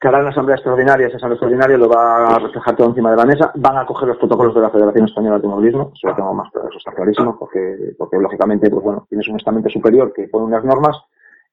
que 0.01 0.07
hará 0.07 0.19
una 0.19 0.29
asamblea 0.29 0.55
extraordinaria, 0.55 1.07
esa 1.07 1.17
asamblea 1.17 1.35
extraordinaria 1.35 1.77
lo 1.77 1.87
va 1.87 2.35
a 2.35 2.39
reflejar 2.39 2.75
todo 2.75 2.87
encima 2.87 3.11
de 3.11 3.17
la 3.17 3.25
mesa, 3.25 3.51
van 3.53 3.77
a 3.77 3.85
coger 3.85 4.07
los 4.07 4.17
protocolos 4.17 4.55
de 4.55 4.61
la 4.61 4.71
Federación 4.71 5.05
Española 5.05 5.35
de 5.35 5.43
Automovilismo, 5.43 5.91
eso 5.93 6.07
lo 6.07 6.15
tengo 6.15 6.33
más 6.33 6.51
claro, 6.51 6.69
eso 6.69 6.79
está 6.79 6.91
clarísimo, 6.91 7.37
porque, 7.37 7.93
porque 7.99 8.17
lógicamente, 8.17 8.67
pues 8.71 8.83
bueno, 8.83 9.05
tienes 9.07 9.27
un 9.27 9.35
estamento 9.35 9.69
superior 9.69 10.11
que 10.11 10.27
pone 10.27 10.45
unas 10.45 10.65
normas 10.65 10.97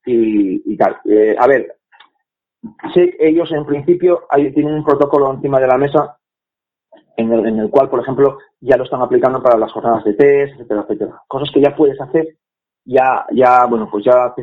y, 0.06 0.72
y 0.72 0.76
tal. 0.78 0.96
Eh, 1.04 1.36
a 1.38 1.46
ver, 1.46 1.76
que 2.94 3.16
ellos 3.20 3.52
en 3.52 3.66
principio 3.66 4.26
hay, 4.30 4.50
tienen 4.54 4.76
un 4.76 4.84
protocolo 4.84 5.30
encima 5.30 5.60
de 5.60 5.66
la 5.66 5.76
mesa 5.76 6.16
en 7.18 7.30
el, 7.30 7.46
en 7.48 7.58
el 7.58 7.68
cual, 7.68 7.90
por 7.90 8.00
ejemplo, 8.00 8.38
ya 8.62 8.78
lo 8.78 8.84
están 8.84 9.02
aplicando 9.02 9.42
para 9.42 9.58
las 9.58 9.72
jornadas 9.72 10.04
de 10.04 10.14
test, 10.14 10.54
etcétera, 10.54 10.86
etcétera. 10.88 11.22
Cosas 11.28 11.50
que 11.52 11.60
ya 11.60 11.76
puedes 11.76 12.00
hacer, 12.00 12.38
ya, 12.86 13.26
ya, 13.30 13.66
bueno, 13.66 13.90
pues 13.90 14.06
ya, 14.06 14.34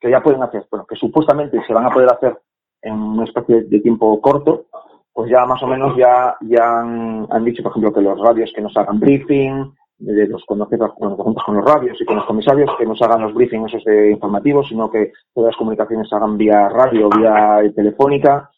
que 0.00 0.10
ya 0.10 0.20
pueden 0.20 0.42
hacer, 0.42 0.66
bueno, 0.68 0.84
que 0.86 0.96
supuestamente 0.96 1.64
se 1.64 1.72
van 1.72 1.86
a 1.86 1.90
poder 1.90 2.10
hacer 2.10 2.36
en 2.84 2.94
una 2.94 3.24
especie 3.24 3.62
de 3.62 3.80
tiempo 3.80 4.20
corto, 4.20 4.66
pues 5.12 5.30
ya 5.30 5.46
más 5.46 5.62
o 5.62 5.66
menos 5.66 5.96
ya, 5.96 6.36
ya 6.42 6.80
han, 6.80 7.26
han 7.30 7.44
dicho, 7.44 7.62
por 7.62 7.70
ejemplo, 7.70 7.92
que 7.92 8.00
los 8.00 8.20
radios 8.20 8.52
que 8.54 8.62
nos 8.62 8.76
hagan 8.76 9.00
briefing, 9.00 9.72
de 9.98 10.26
los 10.26 10.44
te 10.44 10.78
juntas 10.78 11.44
con 11.44 11.56
los 11.56 11.64
radios 11.64 12.00
y 12.00 12.04
con 12.04 12.16
los 12.16 12.26
comisarios, 12.26 12.70
que 12.76 12.86
nos 12.86 13.00
hagan 13.00 13.22
los 13.22 13.34
briefings 13.34 13.72
esos 13.72 13.84
de 13.84 14.10
informativos, 14.10 14.68
sino 14.68 14.90
que 14.90 15.12
todas 15.32 15.52
las 15.52 15.56
comunicaciones 15.56 16.08
se 16.08 16.16
hagan 16.16 16.36
vía 16.36 16.68
radio, 16.68 17.08
vía 17.10 17.60
telefónica, 17.74 18.50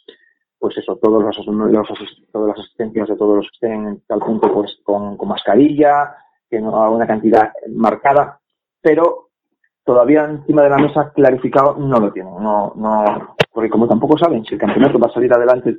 pues 0.58 0.78
eso, 0.78 0.96
todos 0.96 1.22
los, 1.22 1.46
los 1.46 1.86
todas 2.32 2.48
las 2.48 2.58
asistencias 2.58 3.08
de 3.08 3.16
todos 3.16 3.36
los 3.36 3.46
que 3.50 3.66
estén 3.66 3.86
en 3.86 4.00
tal 4.06 4.20
punto 4.20 4.52
pues 4.52 4.78
con, 4.82 5.16
con 5.16 5.28
mascarilla, 5.28 6.16
que 6.48 6.60
no 6.60 6.76
haga 6.76 6.90
una 6.90 7.06
cantidad 7.06 7.52
marcada, 7.68 8.40
pero 8.80 9.28
todavía 9.84 10.24
encima 10.24 10.62
de 10.62 10.70
la 10.70 10.78
mesa 10.78 11.12
clarificado 11.14 11.76
no 11.76 12.00
lo 12.00 12.12
tienen, 12.12 12.34
no, 12.34 12.72
no, 12.74 13.35
porque 13.56 13.70
como 13.70 13.88
tampoco 13.88 14.18
saben 14.18 14.44
si 14.44 14.52
el 14.52 14.60
campeonato 14.60 14.98
va 14.98 15.06
a 15.06 15.12
salir 15.14 15.32
adelante, 15.32 15.78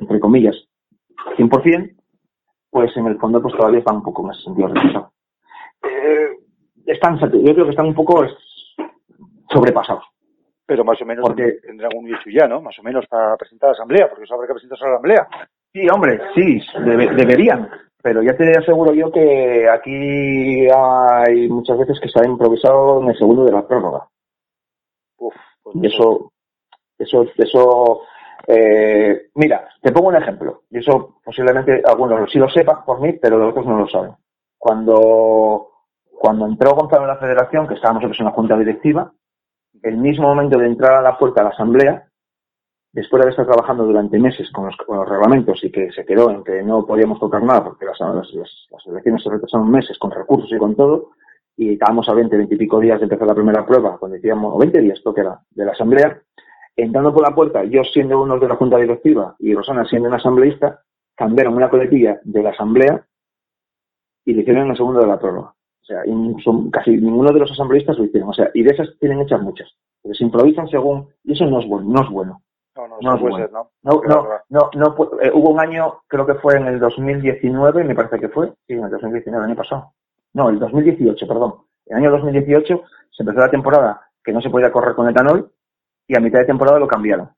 entre 0.00 0.18
comillas, 0.18 0.56
100%, 1.36 1.94
pues 2.68 2.96
en 2.96 3.06
el 3.06 3.16
fondo 3.20 3.40
pues 3.40 3.54
todavía 3.54 3.78
están 3.78 3.96
un 3.98 4.02
poco 4.02 4.24
en 4.26 4.32
ese 4.32 4.42
sentido 4.42 4.66
retrasados. 4.66 5.12
Eh, 5.84 6.28
están, 6.86 7.16
yo 7.20 7.54
creo 7.54 7.64
que 7.64 7.70
están 7.70 7.86
un 7.86 7.94
poco 7.94 8.26
sobrepasados. 9.52 10.04
Pero 10.66 10.84
más 10.84 11.00
o 11.00 11.06
menos 11.06 11.22
Porque- 11.26 11.58
tendrán 11.64 11.92
un 11.96 12.08
hecho 12.08 12.28
ya, 12.28 12.48
¿no? 12.48 12.60
Más 12.60 12.76
o 12.78 12.82
menos 12.82 13.06
para 13.06 13.36
presentar 13.36 13.68
a 13.68 13.72
la 13.72 13.76
asamblea, 13.76 14.08
porque 14.08 14.24
eso 14.24 14.34
habrá 14.34 14.48
que 14.48 14.54
presentarse 14.54 14.84
a 14.84 14.88
la 14.88 14.94
asamblea. 14.94 15.28
Sí, 15.72 15.86
hombre, 15.88 16.20
sí, 16.34 16.60
debe- 16.84 17.14
deberían. 17.14 17.70
Pero 18.02 18.20
ya 18.22 18.36
te 18.36 18.50
aseguro 18.58 18.92
yo 18.94 19.12
que 19.12 19.68
aquí 19.68 20.66
hay 20.68 21.48
muchas 21.48 21.78
veces 21.78 22.00
que 22.00 22.08
se 22.08 22.20
ha 22.20 22.26
improvisado 22.28 23.00
en 23.02 23.10
el 23.10 23.16
segundo 23.16 23.44
de 23.44 23.52
la 23.52 23.66
prórroga. 23.66 24.08
Uf, 25.18 25.34
pues 25.62 25.76
Y 25.76 25.86
eso, 25.86 26.32
eso, 26.98 27.24
eso, 27.36 28.00
eh, 28.46 29.28
mira, 29.34 29.68
te 29.82 29.92
pongo 29.92 30.08
un 30.08 30.16
ejemplo. 30.16 30.62
Y 30.70 30.78
eso 30.78 31.20
posiblemente 31.24 31.82
algunos 31.86 32.30
sí 32.30 32.38
lo 32.38 32.48
sepan 32.48 32.84
por 32.84 33.00
mí, 33.00 33.12
pero 33.14 33.38
los 33.38 33.50
otros 33.50 33.66
no 33.66 33.78
lo 33.78 33.88
saben. 33.88 34.12
Cuando, 34.56 35.68
cuando 36.18 36.46
entró 36.46 36.74
Gonzalo 36.74 37.02
en 37.02 37.08
la 37.08 37.16
federación, 37.16 37.68
que 37.68 37.74
estábamos 37.74 38.02
en 38.18 38.24
la 38.24 38.32
junta 38.32 38.56
directiva, 38.58 39.12
el 39.82 39.96
mismo 39.98 40.28
momento 40.28 40.58
de 40.58 40.66
entrar 40.66 40.94
a 40.94 41.02
la 41.02 41.18
puerta 41.18 41.40
de 41.40 41.48
la 41.48 41.54
asamblea, 41.54 42.08
después 42.92 43.20
de 43.20 43.24
haber 43.24 43.32
estado 43.32 43.48
trabajando 43.52 43.84
durante 43.84 44.18
meses 44.18 44.50
con 44.50 44.66
los, 44.66 44.76
con 44.76 44.96
los 44.98 45.08
reglamentos 45.08 45.62
y 45.62 45.70
que 45.70 45.92
se 45.92 46.04
quedó 46.04 46.30
en 46.30 46.42
que 46.42 46.62
no 46.62 46.86
podíamos 46.86 47.20
tocar 47.20 47.42
nada 47.42 47.64
porque 47.64 47.84
las, 47.84 47.98
las, 48.00 48.32
las- 48.34 48.86
elecciones 48.86 49.22
se 49.22 49.30
retrasaron 49.30 49.70
meses 49.70 49.98
con 49.98 50.10
recursos 50.10 50.50
y 50.52 50.58
con 50.58 50.74
todo, 50.74 51.10
y 51.56 51.72
estábamos 51.74 52.08
a 52.08 52.14
20, 52.14 52.36
20 52.36 52.54
y 52.54 52.58
pico 52.58 52.80
días 52.80 52.98
de 53.00 53.04
empezar 53.04 53.26
la 53.26 53.34
primera 53.34 53.66
prueba, 53.66 53.98
cuando 53.98 54.14
decíamos, 54.16 54.54
o 54.54 54.58
20 54.58 54.80
días, 54.80 55.00
creo 55.04 55.38
de 55.50 55.64
la 55.64 55.72
asamblea, 55.72 56.20
entrando 56.82 57.12
por 57.12 57.22
la 57.28 57.34
puerta, 57.34 57.64
yo 57.64 57.82
siendo 57.84 58.20
uno 58.22 58.38
de 58.38 58.48
la 58.48 58.56
junta 58.56 58.76
directiva 58.78 59.34
y 59.38 59.54
Rosana 59.54 59.84
siendo 59.84 60.08
una 60.08 60.18
asambleísta, 60.18 60.82
cambiaron 61.16 61.54
una 61.54 61.68
coletilla 61.70 62.20
de 62.24 62.42
la 62.42 62.50
asamblea 62.50 63.04
y 64.24 64.32
le 64.34 64.42
hicieron 64.42 64.70
el 64.70 64.76
segundo 64.76 65.00
de 65.00 65.06
la 65.06 65.18
prórroga. 65.18 65.48
O 65.82 65.84
sea, 65.84 66.04
y 66.06 66.42
son- 66.42 66.70
casi 66.70 66.90
ninguno 66.96 67.32
de 67.32 67.40
los 67.40 67.50
asambleístas 67.50 67.98
lo 67.98 68.04
hicieron. 68.04 68.28
O 68.28 68.32
sea, 68.34 68.50
y 68.54 68.62
de 68.62 68.70
esas 68.72 68.88
tienen 69.00 69.20
hechas 69.20 69.40
muchas. 69.40 69.68
Porque 70.02 70.16
se 70.18 70.24
improvisan 70.24 70.68
según, 70.68 71.08
y 71.24 71.32
eso 71.32 71.46
no 71.46 71.60
es 71.60 71.66
bueno, 71.66 71.88
no 71.88 72.02
es 72.02 72.10
bueno. 72.10 72.42
No, 72.76 72.86
no, 72.86 72.96
No 73.00 73.14
es 73.14 73.20
puede 73.20 73.30
bueno. 73.32 73.46
ser, 73.46 73.52
¿no? 73.52 73.70
No, 73.82 74.02
no, 74.06 74.28
no, 74.50 74.70
no, 74.74 74.96
pu- 74.96 75.18
eh, 75.20 75.32
hubo 75.34 75.50
un 75.50 75.58
año, 75.60 75.94
creo 76.06 76.24
que 76.26 76.34
fue 76.34 76.56
en 76.56 76.66
el 76.68 76.78
2019, 76.78 77.82
me 77.82 77.94
parece 77.96 78.20
que 78.20 78.28
fue, 78.28 78.52
sí, 78.68 78.74
en 78.74 78.84
el 78.84 78.90
2019, 78.90 79.44
el 79.44 79.50
año 79.50 79.56
pasado. 79.56 79.92
No, 80.34 80.48
el 80.50 80.60
2018, 80.60 81.26
perdón. 81.26 81.54
El 81.86 81.96
año 81.96 82.10
2018 82.12 82.82
se 83.10 83.22
empezó 83.24 83.40
la 83.40 83.50
temporada 83.50 84.00
que 84.22 84.32
no 84.32 84.40
se 84.40 84.50
podía 84.50 84.70
correr 84.70 84.94
con 84.94 85.08
etanol 85.08 85.50
y 86.08 86.16
a 86.16 86.20
mitad 86.20 86.40
de 86.40 86.46
temporada 86.46 86.78
lo 86.80 86.88
cambiaron. 86.88 87.30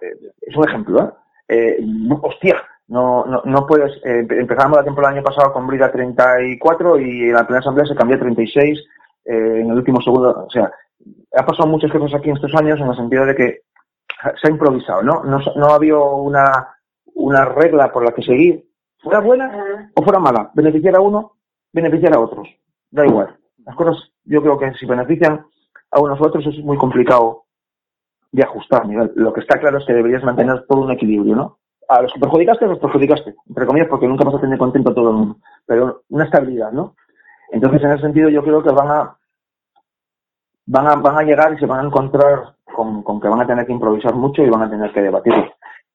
Eh, 0.00 0.30
es 0.42 0.56
un 0.56 0.68
ejemplo, 0.68 1.00
¿eh? 1.02 1.10
Eh, 1.48 1.76
no- 1.82 2.20
hostia, 2.22 2.60
no, 2.88 3.24
no, 3.24 3.42
no 3.44 3.66
puedes, 3.66 3.92
eh, 4.04 4.22
empe- 4.26 4.38
empezamos 4.40 4.76
la 4.76 4.84
temporada 4.84 5.12
el 5.12 5.18
año 5.18 5.24
pasado 5.24 5.52
con 5.52 5.66
Brida 5.66 5.90
34 5.92 6.98
y 6.98 7.24
en 7.28 7.32
la 7.32 7.44
primera 7.44 7.60
asamblea 7.60 7.86
se 7.86 7.94
cambió 7.94 8.16
a 8.16 8.20
36 8.20 8.78
eh, 9.24 9.60
en 9.60 9.70
el 9.70 9.76
último 9.76 10.00
segundo, 10.00 10.44
o 10.46 10.50
sea, 10.50 10.70
ha 11.36 11.46
pasado 11.46 11.68
muchas 11.68 11.90
cosas 11.92 12.14
aquí 12.14 12.30
en 12.30 12.36
estos 12.36 12.54
años 12.54 12.80
en 12.80 12.88
el 12.88 12.96
sentido 12.96 13.26
de 13.26 13.34
que 13.34 13.60
se 14.40 14.48
ha 14.48 14.50
improvisado, 14.50 15.02
¿no? 15.02 15.22
No, 15.24 15.38
no 15.56 15.66
ha 15.66 15.74
habido 15.76 16.16
una, 16.16 16.76
una 17.14 17.44
regla 17.44 17.92
por 17.92 18.04
la 18.04 18.12
que 18.12 18.22
seguir, 18.22 18.64
fuera 19.00 19.20
buena 19.20 19.90
o 19.94 20.02
fuera 20.02 20.18
mala, 20.18 20.50
beneficiar 20.54 20.96
a 20.96 21.00
uno, 21.00 21.32
beneficiar 21.72 22.14
a 22.14 22.20
otros, 22.20 22.48
da 22.90 23.06
igual. 23.06 23.36
Las 23.64 23.76
cosas, 23.76 24.10
yo 24.24 24.40
creo 24.42 24.58
que 24.58 24.72
si 24.74 24.86
benefician 24.86 25.44
a 25.96 26.00
unos 26.02 26.20
otros 26.20 26.46
es 26.46 26.62
muy 26.62 26.76
complicado 26.76 27.44
de 28.30 28.42
ajustar, 28.42 28.86
Miguel. 28.86 29.12
Lo 29.14 29.32
que 29.32 29.40
está 29.40 29.58
claro 29.58 29.78
es 29.78 29.86
que 29.86 29.94
deberías 29.94 30.22
mantener 30.22 30.66
todo 30.68 30.82
un 30.82 30.90
equilibrio, 30.90 31.34
¿no? 31.34 31.58
A 31.88 32.02
los 32.02 32.12
que 32.12 32.20
perjudicaste, 32.20 32.66
los 32.66 32.78
perjudicaste, 32.78 33.34
entre 33.48 33.66
comillas, 33.66 33.88
porque 33.88 34.06
nunca 34.06 34.24
vas 34.24 34.34
a 34.34 34.40
tener 34.40 34.58
contento 34.58 34.90
a 34.90 34.94
todo 34.94 35.10
el 35.10 35.16
mundo, 35.16 35.36
pero 35.64 36.02
una 36.10 36.24
estabilidad, 36.24 36.70
¿no? 36.72 36.94
Entonces, 37.50 37.82
en 37.82 37.92
ese 37.92 38.02
sentido, 38.02 38.28
yo 38.28 38.42
creo 38.42 38.62
que 38.62 38.72
van 38.72 38.90
a 38.90 39.16
van 40.66 40.86
a, 40.86 40.96
van 40.96 41.16
a 41.16 41.22
llegar 41.22 41.54
y 41.54 41.58
se 41.58 41.66
van 41.66 41.80
a 41.80 41.86
encontrar 41.86 42.56
con, 42.74 43.02
con 43.02 43.20
que 43.20 43.28
van 43.28 43.40
a 43.40 43.46
tener 43.46 43.64
que 43.64 43.72
improvisar 43.72 44.14
mucho 44.14 44.42
y 44.42 44.50
van 44.50 44.62
a 44.62 44.70
tener 44.70 44.92
que 44.92 45.00
debatir. 45.00 45.32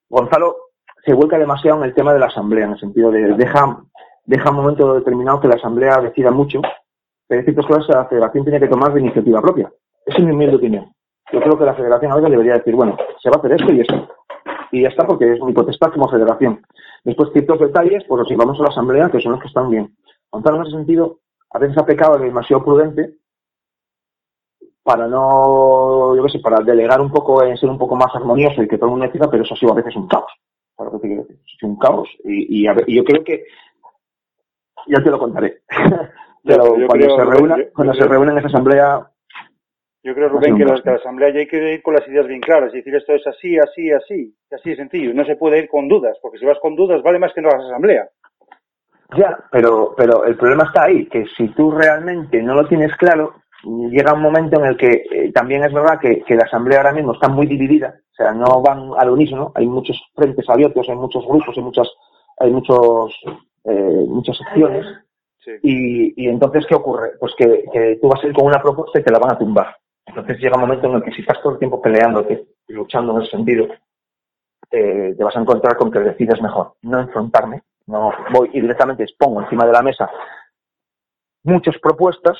Gonzalo 0.08 0.56
se 1.04 1.12
vuelca 1.12 1.38
demasiado 1.38 1.78
en 1.78 1.84
el 1.84 1.94
tema 1.94 2.12
de 2.12 2.18
la 2.18 2.26
asamblea, 2.26 2.64
en 2.64 2.72
el 2.72 2.80
sentido 2.80 3.10
de 3.10 3.34
deja, 3.34 3.84
deja 4.24 4.50
un 4.50 4.56
momento 4.56 4.94
determinado 4.94 5.40
que 5.40 5.48
la 5.48 5.56
asamblea 5.56 6.00
decida 6.00 6.30
mucho, 6.30 6.60
pero 7.28 7.40
hay 7.40 7.44
ciertas 7.44 7.66
cosas 7.66 7.88
la 7.88 8.06
federación 8.06 8.44
tiene 8.44 8.60
que 8.60 8.68
tomar 8.68 8.92
de 8.92 9.00
iniciativa 9.00 9.40
propia. 9.40 9.70
Esa 10.06 10.18
es 10.18 10.24
mi 10.24 10.32
humilde 10.32 10.56
opinión. 10.56 10.92
Yo 11.32 11.40
creo 11.40 11.58
que 11.58 11.64
la 11.64 11.74
federación 11.74 12.12
ahora 12.12 12.28
debería 12.28 12.54
decir, 12.54 12.74
bueno, 12.74 12.96
se 13.22 13.30
va 13.30 13.36
a 13.36 13.38
hacer 13.38 13.52
esto 13.52 13.72
y 13.72 13.80
esto. 13.80 14.08
Y 14.70 14.82
ya 14.82 14.88
está, 14.88 15.06
porque 15.06 15.32
es 15.32 15.40
mi 15.42 15.52
potestad 15.52 15.92
como 15.92 16.08
federación. 16.08 16.62
Después, 17.04 17.30
ciertos 17.32 17.58
detalles, 17.60 18.04
pues 18.08 18.18
los 18.20 18.28
llevamos 18.28 18.58
a 18.60 18.62
la 18.64 18.68
asamblea, 18.68 19.10
que 19.10 19.20
son 19.20 19.32
los 19.32 19.40
que 19.40 19.48
están 19.48 19.70
bien. 19.70 19.94
Gonzalo, 20.30 20.56
en 20.56 20.62
ese 20.62 20.76
sentido, 20.76 21.18
a 21.50 21.58
veces 21.58 21.76
ha 21.78 21.86
pecado 21.86 22.18
de 22.18 22.24
demasiado 22.26 22.64
prudente 22.64 23.14
para 24.82 25.06
no, 25.06 26.16
yo 26.16 26.22
qué 26.24 26.28
sé, 26.30 26.38
para 26.40 26.60
delegar 26.62 27.00
un 27.00 27.10
poco, 27.10 27.42
en 27.44 27.56
ser 27.56 27.68
un 27.70 27.78
poco 27.78 27.94
más 27.96 28.12
armonioso 28.14 28.62
y 28.62 28.68
que 28.68 28.76
todo 28.76 28.86
el 28.86 28.90
mundo 28.92 29.06
decida, 29.06 29.30
pero 29.30 29.44
eso 29.44 29.54
ha 29.54 29.56
sido 29.56 29.72
a 29.72 29.76
veces 29.76 29.94
un 29.94 30.08
caos. 30.08 30.32
Sido 30.78 31.70
un 31.70 31.76
caos 31.78 32.08
y, 32.24 32.62
y, 32.62 32.66
a 32.66 32.72
ver- 32.74 32.84
y 32.88 32.96
yo 32.96 33.04
creo 33.04 33.22
que, 33.22 33.44
ya 34.88 35.02
te 35.02 35.10
lo 35.10 35.18
contaré. 35.18 35.62
pero 36.44 36.76
yo 36.76 36.86
cuando 36.88 37.06
creo- 37.06 37.16
se 37.16 37.24
reúna, 37.24 37.56
yo- 37.58 37.72
cuando 37.74 37.94
se 37.94 38.04
reúne 38.08 38.32
en 38.32 38.38
esa 38.38 38.48
asamblea, 38.48 39.08
Yo 40.04 40.14
creo, 40.14 40.28
Rubén, 40.28 40.56
que 40.56 40.64
la, 40.64 40.80
que 40.80 40.90
la 40.90 40.96
asamblea 40.96 41.30
ya 41.30 41.40
hay 41.40 41.46
que 41.46 41.74
ir 41.74 41.82
con 41.82 41.94
las 41.94 42.06
ideas 42.08 42.26
bien 42.26 42.40
claras 42.40 42.72
y 42.74 42.78
decir 42.78 42.94
esto 42.94 43.14
es 43.14 43.24
así, 43.26 43.56
así, 43.56 43.92
así, 43.92 44.34
así 44.50 44.70
de 44.70 44.76
sencillo. 44.76 45.14
No 45.14 45.24
se 45.24 45.36
puede 45.36 45.58
ir 45.58 45.68
con 45.68 45.86
dudas, 45.88 46.18
porque 46.20 46.38
si 46.38 46.44
vas 46.44 46.58
con 46.60 46.74
dudas 46.74 47.02
vale 47.02 47.20
más 47.20 47.32
que 47.32 47.40
no 47.40 47.48
hagas 47.48 47.66
asamblea. 47.66 48.08
Ya, 49.16 49.38
pero, 49.52 49.94
pero 49.96 50.24
el 50.24 50.36
problema 50.36 50.64
está 50.64 50.84
ahí, 50.84 51.06
que 51.06 51.24
si 51.36 51.48
tú 51.48 51.70
realmente 51.70 52.42
no 52.42 52.54
lo 52.54 52.66
tienes 52.66 52.96
claro, 52.96 53.34
llega 53.62 54.14
un 54.14 54.22
momento 54.22 54.58
en 54.58 54.66
el 54.66 54.76
que 54.76 55.04
eh, 55.10 55.32
también 55.32 55.62
es 55.64 55.72
verdad 55.72 56.00
que, 56.00 56.22
que 56.22 56.34
la 56.34 56.44
asamblea 56.44 56.78
ahora 56.78 56.92
mismo 56.92 57.12
está 57.12 57.28
muy 57.28 57.46
dividida, 57.46 57.94
o 58.10 58.14
sea, 58.14 58.32
no 58.32 58.60
van 58.62 58.90
al 58.96 59.10
unísono, 59.10 59.52
hay 59.54 59.66
muchos 59.66 60.00
frentes 60.16 60.48
abiertos, 60.48 60.88
hay 60.88 60.96
muchos 60.96 61.24
grupos, 61.26 61.56
hay 61.56 61.62
muchas, 61.62 61.88
hay 62.38 62.50
muchos, 62.50 63.14
eh, 63.64 64.04
muchas 64.08 64.36
secciones, 64.38 64.86
Sí. 65.44 65.50
y, 65.64 66.24
y 66.24 66.28
entonces, 66.28 66.64
¿qué 66.68 66.76
ocurre? 66.76 67.14
Pues 67.18 67.32
que, 67.36 67.64
que 67.72 67.98
tú 68.00 68.08
vas 68.08 68.22
a 68.22 68.28
ir 68.28 68.32
con 68.32 68.46
una 68.46 68.62
propuesta 68.62 69.00
y 69.00 69.02
te 69.02 69.10
la 69.10 69.18
van 69.18 69.32
a 69.32 69.38
tumbar. 69.38 69.74
Entonces 70.06 70.38
llega 70.38 70.56
un 70.56 70.62
momento 70.62 70.88
en 70.88 70.94
el 70.94 71.02
que 71.02 71.12
si 71.12 71.20
estás 71.20 71.40
todo 71.42 71.54
el 71.54 71.58
tiempo 71.58 71.80
peleándote 71.80 72.46
y 72.68 72.72
luchando 72.72 73.14
en 73.16 73.22
ese 73.22 73.30
sentido, 73.30 73.68
eh, 74.70 75.14
te 75.16 75.24
vas 75.24 75.36
a 75.36 75.40
encontrar 75.40 75.76
con 75.76 75.90
que 75.90 76.00
decides 76.00 76.40
mejor 76.40 76.74
no 76.82 77.00
enfrentarme, 77.00 77.62
no 77.86 78.12
voy 78.32 78.50
y 78.52 78.60
directamente 78.60 79.04
expongo 79.04 79.42
encima 79.42 79.66
de 79.66 79.72
la 79.72 79.82
mesa 79.82 80.10
muchas 81.44 81.76
propuestas, 81.78 82.38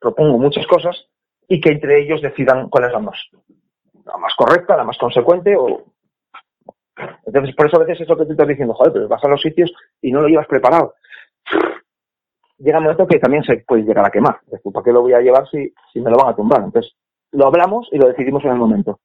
propongo 0.00 0.38
muchas 0.38 0.66
cosas 0.66 0.96
y 1.48 1.60
que 1.60 1.72
entre 1.72 2.00
ellos 2.00 2.22
decidan 2.22 2.68
cuál 2.68 2.84
es 2.84 2.92
la 2.92 3.00
más, 3.00 3.18
la 4.04 4.16
más 4.16 4.34
correcta, 4.36 4.76
la 4.76 4.84
más 4.84 4.98
consecuente 4.98 5.56
o 5.56 5.84
entonces 7.26 7.54
por 7.56 7.66
eso 7.66 7.76
a 7.76 7.84
veces 7.84 8.02
es 8.02 8.08
lo 8.08 8.16
que 8.16 8.24
tú 8.24 8.32
estás 8.32 8.46
diciendo, 8.46 8.74
joder, 8.74 8.92
pero 8.92 9.08
vas 9.08 9.24
a 9.24 9.28
los 9.28 9.40
sitios 9.40 9.72
y 10.00 10.12
no 10.12 10.20
lo 10.20 10.28
llevas 10.28 10.46
preparado. 10.46 10.94
Llega 12.64 12.78
un 12.78 12.84
momento 12.84 13.06
que 13.06 13.18
también 13.18 13.44
se 13.44 13.58
puede 13.58 13.82
llegar 13.82 14.06
a 14.06 14.10
quemar. 14.10 14.40
¿Para 14.72 14.82
qué 14.82 14.90
lo 14.90 15.02
voy 15.02 15.12
a 15.12 15.20
llevar 15.20 15.46
si, 15.50 15.70
si 15.92 16.00
me 16.00 16.10
lo 16.10 16.16
van 16.16 16.28
a 16.28 16.34
tumbar? 16.34 16.62
Entonces, 16.64 16.94
lo 17.32 17.46
hablamos 17.46 17.86
y 17.92 17.98
lo 17.98 18.08
decidimos 18.08 18.42
en 18.44 18.52
el 18.52 18.56
momento. 18.56 19.00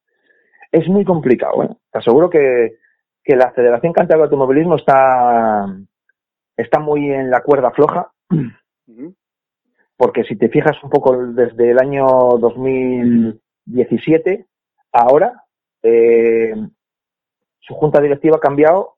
Es 0.72 0.88
muy 0.88 1.04
complicado, 1.04 1.64
¿eh? 1.64 1.68
Te 1.92 1.98
aseguro 1.98 2.30
que, 2.30 2.78
que 3.22 3.36
la 3.36 3.52
Federación 3.52 3.92
Cantabria 3.92 4.22
de 4.22 4.28
Automovilismo 4.28 4.76
está, 4.76 5.66
está 6.56 6.80
muy 6.80 7.10
en 7.10 7.30
la 7.30 7.42
cuerda 7.42 7.70
floja, 7.72 8.10
porque 9.98 10.24
si 10.24 10.36
te 10.36 10.48
fijas 10.48 10.82
un 10.82 10.88
poco 10.88 11.26
desde 11.26 11.72
el 11.72 11.80
año 11.80 12.06
2017, 12.38 14.46
ahora, 14.90 15.44
eh, 15.82 16.54
su 17.58 17.74
junta 17.74 18.00
directiva 18.00 18.38
ha 18.38 18.40
cambiado 18.40 18.96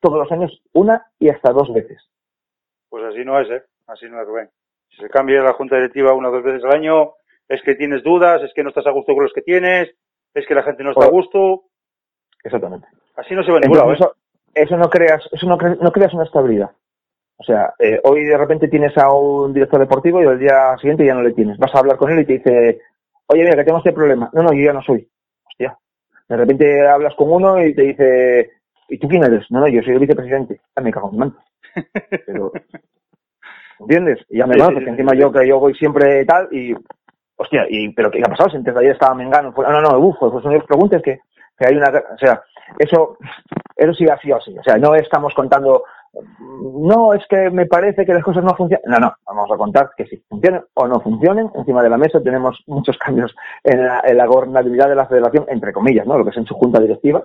todos 0.00 0.18
los 0.18 0.30
años 0.30 0.62
una 0.74 1.06
y 1.18 1.30
hasta 1.30 1.52
dos 1.52 1.72
veces. 1.72 2.06
Pues 2.90 3.02
así 3.04 3.24
no 3.24 3.40
es, 3.40 3.48
¿eh? 3.48 3.62
Así 3.86 4.06
no 4.08 4.20
es, 4.20 4.26
Rubén. 4.26 4.50
Si 4.90 4.96
se 5.02 5.08
cambia 5.08 5.42
la 5.42 5.52
junta 5.54 5.76
directiva 5.76 6.14
una 6.14 6.28
o 6.28 6.32
dos 6.32 6.42
veces 6.42 6.64
al 6.64 6.72
año, 6.72 7.12
es 7.48 7.62
que 7.62 7.74
tienes 7.74 8.02
dudas, 8.02 8.42
es 8.42 8.52
que 8.54 8.62
no 8.62 8.68
estás 8.70 8.86
a 8.86 8.90
gusto 8.90 9.14
con 9.14 9.24
los 9.24 9.32
que 9.32 9.42
tienes, 9.42 9.90
es 10.34 10.46
que 10.46 10.54
la 10.54 10.62
gente 10.62 10.82
no 10.84 10.90
está 10.92 11.04
a 11.06 11.08
gusto. 11.10 11.64
Exactamente. 12.42 12.86
Así 13.16 13.34
no 13.34 13.42
se 13.42 13.50
va 13.50 13.58
a 13.58 13.60
ningún 13.60 13.78
lado, 13.78 13.90
¿eh? 13.92 13.94
eso, 13.94 14.14
eso 14.54 14.76
no 14.76 14.88
creas, 14.90 15.22
eso 15.32 15.46
no, 15.46 15.58
cre- 15.58 15.78
no 15.80 15.92
creas 15.92 16.14
una 16.14 16.24
estabilidad. 16.24 16.70
O 17.36 17.42
sea, 17.44 17.74
eh, 17.78 18.00
hoy 18.04 18.24
de 18.24 18.36
repente 18.38 18.68
tienes 18.68 18.96
a 18.96 19.12
un 19.12 19.52
director 19.52 19.80
deportivo 19.80 20.22
y 20.22 20.26
el 20.26 20.38
día 20.38 20.76
siguiente 20.78 21.04
ya 21.04 21.14
no 21.14 21.22
le 21.22 21.32
tienes. 21.32 21.58
Vas 21.58 21.74
a 21.74 21.78
hablar 21.80 21.96
con 21.96 22.10
él 22.12 22.20
y 22.20 22.24
te 22.26 22.32
dice, 22.34 22.80
oye, 23.26 23.42
mira, 23.42 23.56
que 23.56 23.64
tengo 23.64 23.78
este 23.78 23.92
problema. 23.92 24.30
No, 24.32 24.42
no, 24.42 24.52
yo 24.52 24.62
ya 24.64 24.72
no 24.72 24.82
soy. 24.82 25.08
Hostia. 25.44 25.76
De 26.28 26.36
repente 26.36 26.86
hablas 26.86 27.14
con 27.16 27.32
uno 27.32 27.60
y 27.64 27.74
te 27.74 27.82
dice, 27.82 28.50
¿y 28.88 28.98
tú 28.98 29.08
quién 29.08 29.24
eres? 29.24 29.50
No, 29.50 29.60
no, 29.60 29.68
yo 29.68 29.82
soy 29.82 29.94
el 29.94 29.98
vicepresidente. 30.00 30.60
Ah, 30.76 30.80
me 30.80 30.92
cago 30.92 31.08
en 31.08 31.12
mi 31.12 31.18
mano. 31.18 31.36
Pero, 32.26 32.52
¿entiendes? 33.80 34.24
Y 34.30 34.38
ya 34.38 34.46
me 34.46 34.54
Sí, 34.54 34.60
conoces, 34.60 34.78
sí, 34.78 34.84
que 34.84 34.84
sí, 34.86 34.90
encima 34.92 35.12
sí. 35.12 35.18
yo 35.18 35.32
que 35.32 35.46
yo 35.48 35.58
voy 35.60 35.74
siempre 35.74 36.24
tal 36.24 36.48
y, 36.52 36.74
hostia, 37.36 37.66
y, 37.68 37.92
pero 37.94 38.10
¿qué 38.10 38.20
ha 38.24 38.28
pasado? 38.30 38.50
Si 38.50 38.56
antes 38.56 38.74
de 38.74 38.80
ayer 38.80 38.92
estaba 38.92 39.14
Mengano, 39.14 39.52
fue- 39.52 39.64
no, 39.66 39.80
no, 39.80 39.90
no, 39.90 39.98
uf, 39.98 40.16
pues 40.18 40.44
no 40.44 40.56
os 40.56 40.64
preguntes 40.64 41.02
que, 41.02 41.20
que 41.58 41.66
hay 41.66 41.76
una, 41.76 41.86
o 41.90 42.18
sea, 42.18 42.42
eso, 42.78 43.16
eso 43.76 43.92
sí 43.94 44.06
ha 44.08 44.18
sido 44.18 44.36
así, 44.36 44.56
o 44.58 44.62
sea, 44.62 44.76
no 44.78 44.94
estamos 44.94 45.34
contando, 45.34 45.84
no, 46.50 47.12
es 47.12 47.26
que 47.28 47.50
me 47.50 47.66
parece 47.66 48.06
que 48.06 48.14
las 48.14 48.22
cosas 48.22 48.44
no 48.44 48.54
funcionan, 48.54 48.84
no, 48.86 48.98
no, 48.98 49.14
vamos 49.26 49.50
a 49.52 49.56
contar 49.56 49.90
que 49.96 50.06
si 50.06 50.16
funcionen 50.28 50.62
o 50.74 50.86
no 50.86 51.00
funcionen, 51.00 51.50
encima 51.54 51.82
de 51.82 51.90
la 51.90 51.98
mesa 51.98 52.20
tenemos 52.22 52.62
muchos 52.68 52.96
cambios 52.98 53.34
en 53.64 53.84
la, 53.84 54.00
en 54.04 54.16
la 54.16 54.26
gobernabilidad 54.26 54.88
de 54.88 54.94
la 54.96 55.06
federación, 55.06 55.44
entre 55.48 55.72
comillas, 55.72 56.06
¿no? 56.06 56.16
Lo 56.16 56.24
que 56.24 56.30
es 56.30 56.36
en 56.36 56.46
su 56.46 56.54
junta 56.54 56.80
directiva, 56.80 57.24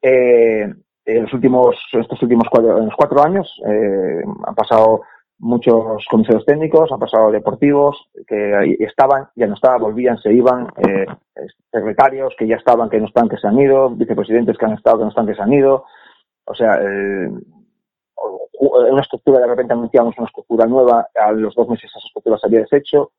eh, 0.00 0.72
en 1.04 1.22
los 1.22 1.32
últimos, 1.32 1.76
estos 1.92 2.22
últimos 2.22 2.46
cuatro, 2.50 2.78
en 2.78 2.86
los 2.86 2.94
cuatro 2.96 3.22
años, 3.24 3.60
eh, 3.66 4.22
han 4.46 4.54
pasado 4.54 5.02
muchos 5.42 6.04
comisarios 6.08 6.46
técnicos, 6.46 6.92
han 6.92 7.00
pasado 7.00 7.32
deportivos 7.32 8.08
que 8.28 8.76
estaban, 8.78 9.28
ya 9.34 9.48
no 9.48 9.54
estaban, 9.54 9.80
volvían, 9.80 10.16
se 10.18 10.32
iban, 10.32 10.68
eh, 10.76 11.04
secretarios 11.70 12.32
que 12.38 12.46
ya 12.46 12.56
estaban, 12.56 12.88
que 12.88 13.00
no 13.00 13.06
están, 13.06 13.28
que 13.28 13.36
se 13.36 13.48
han 13.48 13.58
ido, 13.58 13.90
vicepresidentes 13.90 14.56
que 14.56 14.64
han 14.64 14.74
estado, 14.74 14.98
que 14.98 15.04
no 15.04 15.10
están, 15.10 15.26
que 15.26 15.34
se 15.34 15.42
han 15.42 15.52
ido. 15.52 15.84
O 16.44 16.54
sea, 16.54 16.80
eh, 16.80 17.28
una 18.60 19.02
estructura, 19.02 19.40
de 19.40 19.48
repente 19.48 19.72
anunciamos 19.72 20.16
una 20.16 20.28
estructura 20.28 20.64
nueva, 20.66 21.08
a 21.12 21.32
los 21.32 21.54
dos 21.56 21.68
meses 21.68 21.90
esa 21.90 21.98
estructura 21.98 22.38
se 22.38 22.46
había 22.46 22.60
deshecho. 22.60 23.10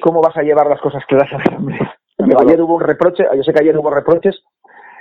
¿Cómo 0.00 0.22
vas 0.22 0.36
a 0.38 0.42
llevar 0.42 0.66
las 0.68 0.80
cosas 0.80 1.04
claras 1.06 1.30
a 1.34 1.36
la 1.36 1.44
asamblea? 1.50 1.98
ayer 2.40 2.62
hubo 2.62 2.76
un 2.76 2.80
reproche, 2.80 3.24
yo 3.36 3.42
sé 3.42 3.52
que 3.52 3.60
ayer 3.60 3.76
hubo 3.76 3.90
reproches 3.90 4.42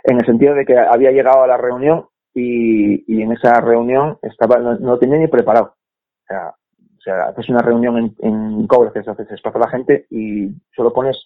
en 0.04 0.18
el 0.18 0.26
sentido 0.26 0.54
de 0.54 0.66
que 0.66 0.78
había 0.78 1.12
llegado 1.12 1.44
a 1.44 1.48
la 1.48 1.56
reunión 1.56 2.08
y, 2.34 3.04
y 3.14 3.22
en 3.22 3.32
esa 3.34 3.60
reunión 3.62 4.18
estaba 4.22 4.58
no, 4.58 4.76
no 4.76 4.98
tenía 4.98 5.18
ni 5.18 5.28
preparado. 5.28 5.76
O 5.76 6.26
sea, 6.28 6.50
o 6.50 7.02
sea, 7.04 7.24
haces 7.26 7.50
una 7.50 7.62
reunión 7.62 7.98
en, 7.98 8.16
en 8.20 8.68
Cobreces, 8.68 9.08
haces 9.08 9.30
espacio 9.32 9.62
a 9.62 9.66
la 9.66 9.72
gente 9.72 10.06
y 10.10 10.50
solo 10.76 10.94
pones, 10.94 11.18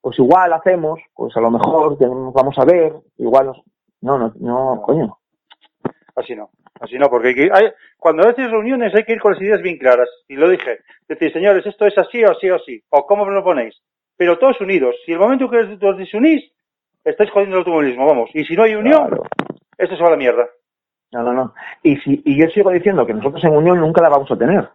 pues 0.00 0.18
igual 0.18 0.52
hacemos, 0.52 0.98
pues 1.14 1.36
a 1.36 1.40
lo 1.40 1.50
mejor 1.50 1.98
tenemos- 1.98 2.32
vamos 2.32 2.58
a 2.58 2.64
ver, 2.64 2.92
igual 3.18 3.46
nos- 3.46 3.62
no, 4.00 4.18
no, 4.18 4.32
no, 4.40 4.82
coño. 4.82 5.18
Así 6.16 6.34
no, 6.34 6.50
así 6.80 6.98
no, 6.98 7.08
porque 7.08 7.28
hay 7.28 7.34
que, 7.34 7.50
hay- 7.52 7.70
cuando 7.98 8.26
haces 8.28 8.50
reuniones 8.50 8.94
hay 8.94 9.04
que 9.04 9.12
ir 9.12 9.20
con 9.20 9.32
las 9.32 9.40
ideas 9.42 9.62
bien 9.62 9.78
claras. 9.78 10.08
Y 10.28 10.34
lo 10.36 10.48
dije, 10.48 10.78
decir, 11.08 11.32
señores, 11.32 11.64
esto 11.66 11.86
es 11.86 11.96
así 11.98 12.22
o 12.24 12.30
así 12.32 12.50
o 12.50 12.56
así, 12.56 12.82
o 12.90 13.06
cómo 13.06 13.24
me 13.24 13.34
lo 13.34 13.44
ponéis. 13.44 13.74
Pero 14.16 14.38
todos 14.38 14.60
unidos. 14.60 14.94
Si 15.06 15.12
el 15.12 15.18
momento 15.18 15.48
que 15.48 15.58
os 15.58 15.96
desunís, 15.98 16.50
estáis 17.04 17.30
jodiendo 17.30 17.56
el 17.56 17.60
automovilismo, 17.60 18.06
vamos. 18.06 18.30
Y 18.34 18.44
si 18.44 18.54
no 18.54 18.62
hay 18.64 18.74
unión, 18.74 19.06
Claro. 19.08 19.22
Esto 19.82 19.96
se 19.96 20.02
va 20.02 20.08
a 20.08 20.12
la 20.12 20.16
mierda. 20.16 20.48
No, 21.12 21.22
no, 21.22 21.32
no. 21.32 21.54
Y, 21.82 21.96
si, 21.98 22.22
y 22.24 22.40
yo 22.40 22.48
sigo 22.48 22.70
diciendo 22.70 23.04
que 23.06 23.14
nosotros 23.14 23.42
en 23.44 23.54
Unión 23.54 23.78
nunca 23.78 24.00
la 24.00 24.08
vamos 24.08 24.30
a 24.30 24.36
tener. 24.36 24.68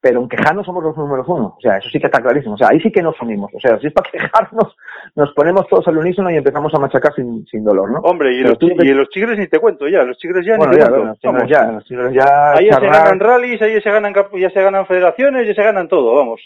Pero 0.00 0.20
en 0.20 0.28
quejarnos 0.28 0.66
somos 0.66 0.84
los 0.84 0.94
números 0.98 1.24
uno. 1.28 1.54
O 1.56 1.60
sea, 1.62 1.78
eso 1.78 1.88
sí 1.88 1.98
que 1.98 2.06
está 2.06 2.20
clarísimo. 2.20 2.56
O 2.56 2.58
sea, 2.58 2.68
ahí 2.70 2.80
sí 2.80 2.92
que 2.92 3.02
nos 3.02 3.18
unimos. 3.22 3.50
O 3.54 3.60
sea, 3.60 3.78
si 3.78 3.86
es 3.86 3.92
para 3.94 4.10
quejarnos, 4.10 4.76
nos 5.14 5.32
ponemos 5.32 5.66
todos 5.66 5.88
al 5.88 5.96
unísono 5.96 6.30
y 6.30 6.36
empezamos 6.36 6.74
a 6.74 6.78
machacar 6.78 7.14
sin, 7.14 7.46
sin 7.46 7.64
dolor, 7.64 7.90
¿no? 7.90 8.00
Hombre, 8.00 8.34
y 8.34 8.42
los, 8.42 8.58
tú 8.58 8.68
y 8.68 8.92
los 8.92 9.08
chigres 9.08 9.38
ni 9.38 9.46
te 9.46 9.58
cuento 9.58 9.88
ya, 9.88 10.02
los 10.02 10.18
chigres 10.18 10.44
ya 10.44 10.58
bueno, 10.58 10.72
ni 10.72 10.78
te 10.78 10.84
ya, 10.84 10.90
cuento. 10.90 11.32
los 11.32 11.48
ya, 11.48 11.72
los 11.72 11.84
chicos 11.84 12.12
ya, 12.12 12.52
Ahí 12.52 12.66
ya 12.66 12.80
se 12.80 12.86
ganan 12.86 13.18
rallies, 13.18 13.62
ahí 13.62 13.80
se 13.80 13.90
ganan, 13.90 14.12
ya 14.12 14.50
se 14.50 14.62
ganan 14.62 14.86
federaciones, 14.86 15.46
ya 15.46 15.54
se 15.54 15.62
ganan 15.62 15.88
todo, 15.88 16.14
vamos. 16.14 16.40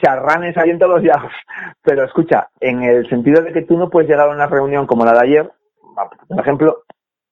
charranes 0.00 0.56
ahí 0.56 0.70
en 0.70 0.78
todos 0.78 0.94
los 0.94 1.04
lados. 1.04 1.32
Pero 1.82 2.04
escucha, 2.04 2.48
en 2.60 2.84
el 2.84 3.08
sentido 3.08 3.42
de 3.42 3.52
que 3.52 3.62
tú 3.62 3.76
no 3.76 3.90
puedes 3.90 4.08
llegar 4.08 4.28
a 4.28 4.32
una 4.32 4.46
reunión 4.46 4.86
como 4.86 5.04
la 5.04 5.14
de 5.14 5.20
ayer, 5.20 5.50
por 6.28 6.40
ejemplo, 6.40 6.83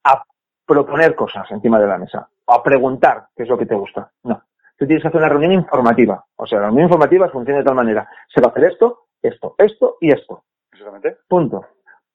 a 0.05 0.23
proponer 0.67 1.15
cosas 1.15 1.51
encima 1.51 1.79
de 1.79 1.87
la 1.87 1.99
mesa, 1.99 2.29
a 2.47 2.63
preguntar 2.63 3.27
qué 3.37 3.43
es 3.45 3.49
lo 3.49 3.59
que 3.59 3.67
te 3.67 3.75
gusta. 3.75 4.11
No. 4.25 4.43
Tú 4.77 4.87
tienes 4.87 5.03
que 5.03 5.09
hacer 5.09 5.21
una 5.21 5.29
reunión 5.29 5.53
informativa. 5.53 6.25
O 6.37 6.47
sea, 6.47 6.59
la 6.59 6.67
reunión 6.67 6.87
informativa 6.87 7.29
funciona 7.29 7.59
de 7.59 7.65
tal 7.65 7.75
manera. 7.75 8.09
Se 8.35 8.41
va 8.41 8.49
a 8.49 8.51
hacer 8.51 8.65
esto, 8.65 9.07
esto, 9.23 9.55
esto 9.59 9.97
y 10.01 10.11
esto. 10.11 10.43
Exactamente. 10.73 11.19
Punto. 11.29 11.65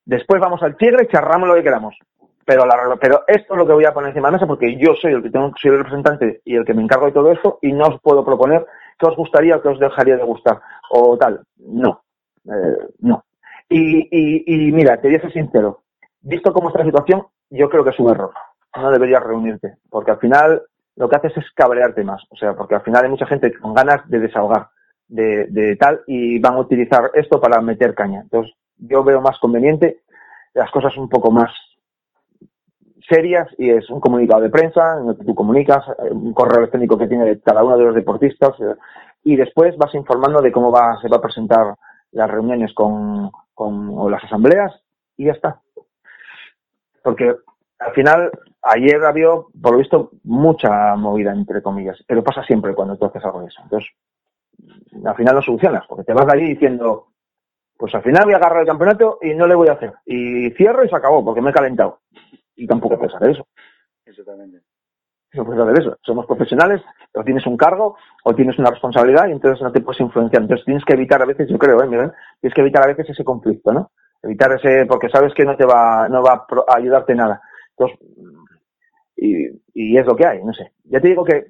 Después 0.06 0.42
vamos 0.42 0.62
al 0.64 0.76
tigre 0.76 1.04
y 1.04 1.08
charramos 1.08 1.48
lo 1.48 1.56
que 1.56 1.64
queramos. 1.64 1.98
Pero, 2.46 2.66
la, 2.66 2.98
pero 3.00 3.24
esto 3.28 3.54
es 3.54 3.58
lo 3.58 3.68
que 3.68 3.74
voy 3.74 3.86
a 3.86 3.94
poner 3.94 4.10
encima 4.10 4.28
de 4.28 4.32
la 4.32 4.38
mesa 4.38 4.48
porque 4.48 4.78
yo 4.78 4.96
soy 4.96 5.14
el 5.14 5.22
que 5.22 5.30
tengo, 5.30 5.52
soy 5.62 5.72
el 5.72 5.78
representante 5.80 6.42
y 6.46 6.56
el 6.56 6.64
que 6.64 6.74
me 6.74 6.82
encargo 6.82 7.08
de 7.08 7.12
todo 7.12 7.32
esto 7.32 7.60
y 7.62 7.74
no 7.74 7.88
os 7.88 8.02
puedo 8.02 8.24
proponer 8.24 8.66
qué 8.98 9.06
os 9.06 9.18
gustaría 9.18 9.58
o 9.58 9.62
qué 9.62 9.68
os 9.68 9.80
dejaría 9.80 10.16
de 10.16 10.24
gustar 10.24 10.62
o 10.92 11.18
tal. 11.18 11.42
No. 11.58 12.04
Eh, 12.46 12.88
no. 13.00 13.26
Y, 13.70 14.08
y, 14.12 14.68
y 14.68 14.72
mira, 14.72 15.00
te 15.00 15.10
voy 15.10 15.18
a 15.18 15.22
ser 15.22 15.34
sincero. 15.34 15.84
Visto 16.22 16.54
cómo 16.54 16.70
está 16.70 16.80
la 16.80 16.86
situación, 16.86 17.26
yo 17.50 17.70
creo 17.70 17.84
que 17.84 17.92
es 17.92 18.00
un 18.00 18.10
error. 18.10 18.32
No 18.76 18.92
deberías 18.92 19.24
reunirte 19.24 19.78
porque 19.90 20.12
al 20.12 20.20
final 20.20 20.62
lo 20.96 21.10
que 21.10 21.16
haces 21.16 21.38
es 21.38 21.46
cabrearte 21.56 22.04
más. 22.04 22.24
O 22.30 22.36
sea, 22.36 22.54
porque 22.56 22.76
al 22.76 22.82
final 22.82 23.04
hay 23.04 23.10
mucha 23.10 23.26
gente 23.26 23.54
con 23.60 23.74
ganas 23.74 24.08
de 24.10 24.20
desahogar 24.20 24.70
de, 25.08 25.46
de 25.48 25.76
tal 25.76 26.02
y 26.08 26.40
van 26.40 26.56
a 26.56 26.60
utilizar 26.60 27.12
esto 27.14 27.40
para 27.40 27.62
meter 27.62 27.94
caña. 27.94 28.22
Entonces, 28.22 28.54
yo 28.78 29.04
veo 29.04 29.22
más 29.22 29.40
conveniente 29.40 30.02
las 30.54 30.72
cosas 30.72 30.96
un 30.98 31.08
poco 31.08 31.32
más 31.32 31.52
serias 33.08 33.48
y 33.58 33.70
es 33.70 33.90
un 33.90 34.00
comunicado 34.00 34.42
de 34.42 34.50
prensa 34.50 35.00
en 35.00 35.10
el 35.10 35.18
que 35.18 35.24
tú 35.24 35.36
comunicas, 35.36 35.84
un 36.12 36.34
correo 36.34 36.60
electrónico 36.60 36.98
que 36.98 37.08
tiene 37.08 37.40
cada 37.40 37.64
uno 37.64 37.78
de 37.78 37.86
los 37.86 37.96
deportistas 37.96 38.54
y 39.24 39.36
después 39.36 39.78
vas 39.78 39.94
informando 39.96 40.42
de 40.42 40.52
cómo 40.52 40.72
va, 40.72 41.00
se 41.02 41.08
va 41.08 41.18
a 41.18 41.22
presentar 41.22 41.76
las 42.12 42.30
reuniones 42.30 42.74
con, 42.74 43.32
con 43.54 43.90
o 43.98 44.10
las 44.10 44.24
asambleas 44.24 44.74
y 45.16 45.26
ya 45.26 45.34
está. 45.34 45.62
Porque 47.08 47.34
al 47.80 47.94
final, 47.94 48.30
ayer 48.64 49.02
había, 49.06 49.30
por 49.30 49.72
lo 49.72 49.78
visto, 49.78 50.12
mucha 50.26 50.94
movida, 50.98 51.32
entre 51.32 51.62
comillas, 51.62 51.98
pero 52.06 52.22
pasa 52.22 52.44
siempre 52.44 52.76
cuando 52.76 52.98
tú 52.98 53.06
haces 53.06 53.24
algo 53.24 53.40
de 53.40 53.48
eso. 53.48 53.62
Entonces, 53.64 53.90
al 55.06 55.16
final 55.16 55.36
lo 55.36 55.42
solucionas, 55.42 55.86
porque 55.88 56.04
te 56.04 56.12
vas 56.12 56.26
de 56.26 56.34
allí 56.34 56.50
diciendo, 56.50 57.14
pues 57.78 57.96
al 57.96 58.04
final 58.04 58.26
voy 58.26 58.34
a 58.34 58.38
agarrar 58.38 58.60
el 58.60 58.68
campeonato 58.68 59.20
y 59.22 59.34
no 59.36 59.48
le 59.48 59.56
voy 59.56 59.70
a 59.70 59.76
hacer. 59.76 59.94
Y 60.06 60.50
cierro 60.50 60.84
y 60.84 60.90
se 60.90 60.98
acabó, 60.98 61.24
porque 61.24 61.40
me 61.40 61.52
he 61.52 61.54
calentado. 61.54 62.02
Y 62.58 62.68
tampoco 62.68 62.98
puedes 62.98 63.16
hacer 63.16 63.30
eso. 63.30 63.48
Exactamente. 64.06 64.64
No 65.32 65.46
puedes 65.46 65.64
hacer 65.64 65.80
eso. 65.80 65.98
Somos 66.02 66.26
profesionales, 66.26 66.82
o 67.14 67.24
tienes 67.24 67.48
un 67.48 67.56
cargo, 67.56 67.96
o 68.26 68.36
tienes 68.36 68.60
una 68.60 68.72
responsabilidad, 68.72 69.30
y 69.30 69.32
entonces 69.32 69.64
no 69.64 69.72
te 69.72 69.80
puedes 69.80 70.02
influenciar. 70.02 70.42
Entonces 70.42 70.66
tienes 70.66 70.84
que 70.84 70.92
evitar 70.92 71.22
a 71.22 71.26
veces, 71.26 71.48
yo 71.48 71.58
creo, 71.58 71.82
¿eh, 71.82 71.88
Miguel? 71.88 72.12
Tienes 72.42 72.54
que 72.54 72.62
evitar 72.62 72.84
a 72.84 72.88
veces 72.88 73.12
ese 73.12 73.24
conflicto, 73.24 73.72
¿no? 73.72 73.92
Evitar 74.22 74.52
ese, 74.54 74.86
porque 74.86 75.10
sabes 75.10 75.34
que 75.34 75.46
no 75.46 75.56
te 75.56 75.66
va, 75.66 76.08
no 76.10 76.24
va 76.24 76.46
a 76.68 76.76
ayudarte 76.76 77.16
nada. 77.16 77.42
Entonces, 77.78 78.00
y, 79.16 79.48
y 79.74 79.98
es 79.98 80.06
lo 80.06 80.16
que 80.16 80.26
hay, 80.26 80.44
no 80.44 80.54
sé. 80.54 80.74
Ya 80.86 81.00
te 81.00 81.08
digo 81.08 81.24
que 81.24 81.46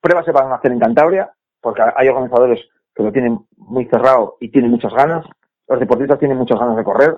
pruebas 0.00 0.24
se 0.24 0.32
van 0.32 0.50
a 0.50 0.56
hacer 0.56 0.72
en 0.72 0.80
Cantabria, 0.80 1.30
porque 1.60 1.82
hay 1.94 2.08
organizadores 2.08 2.60
que 2.94 3.02
lo 3.02 3.12
tienen 3.12 3.38
muy 3.56 3.84
cerrado 3.86 4.36
y 4.40 4.50
tienen 4.50 4.70
muchas 4.70 4.92
ganas. 4.92 5.24
Los 5.68 5.80
deportistas 5.80 6.18
tienen 6.18 6.38
muchas 6.38 6.58
ganas 6.58 6.76
de 6.76 6.84
correr. 6.84 7.16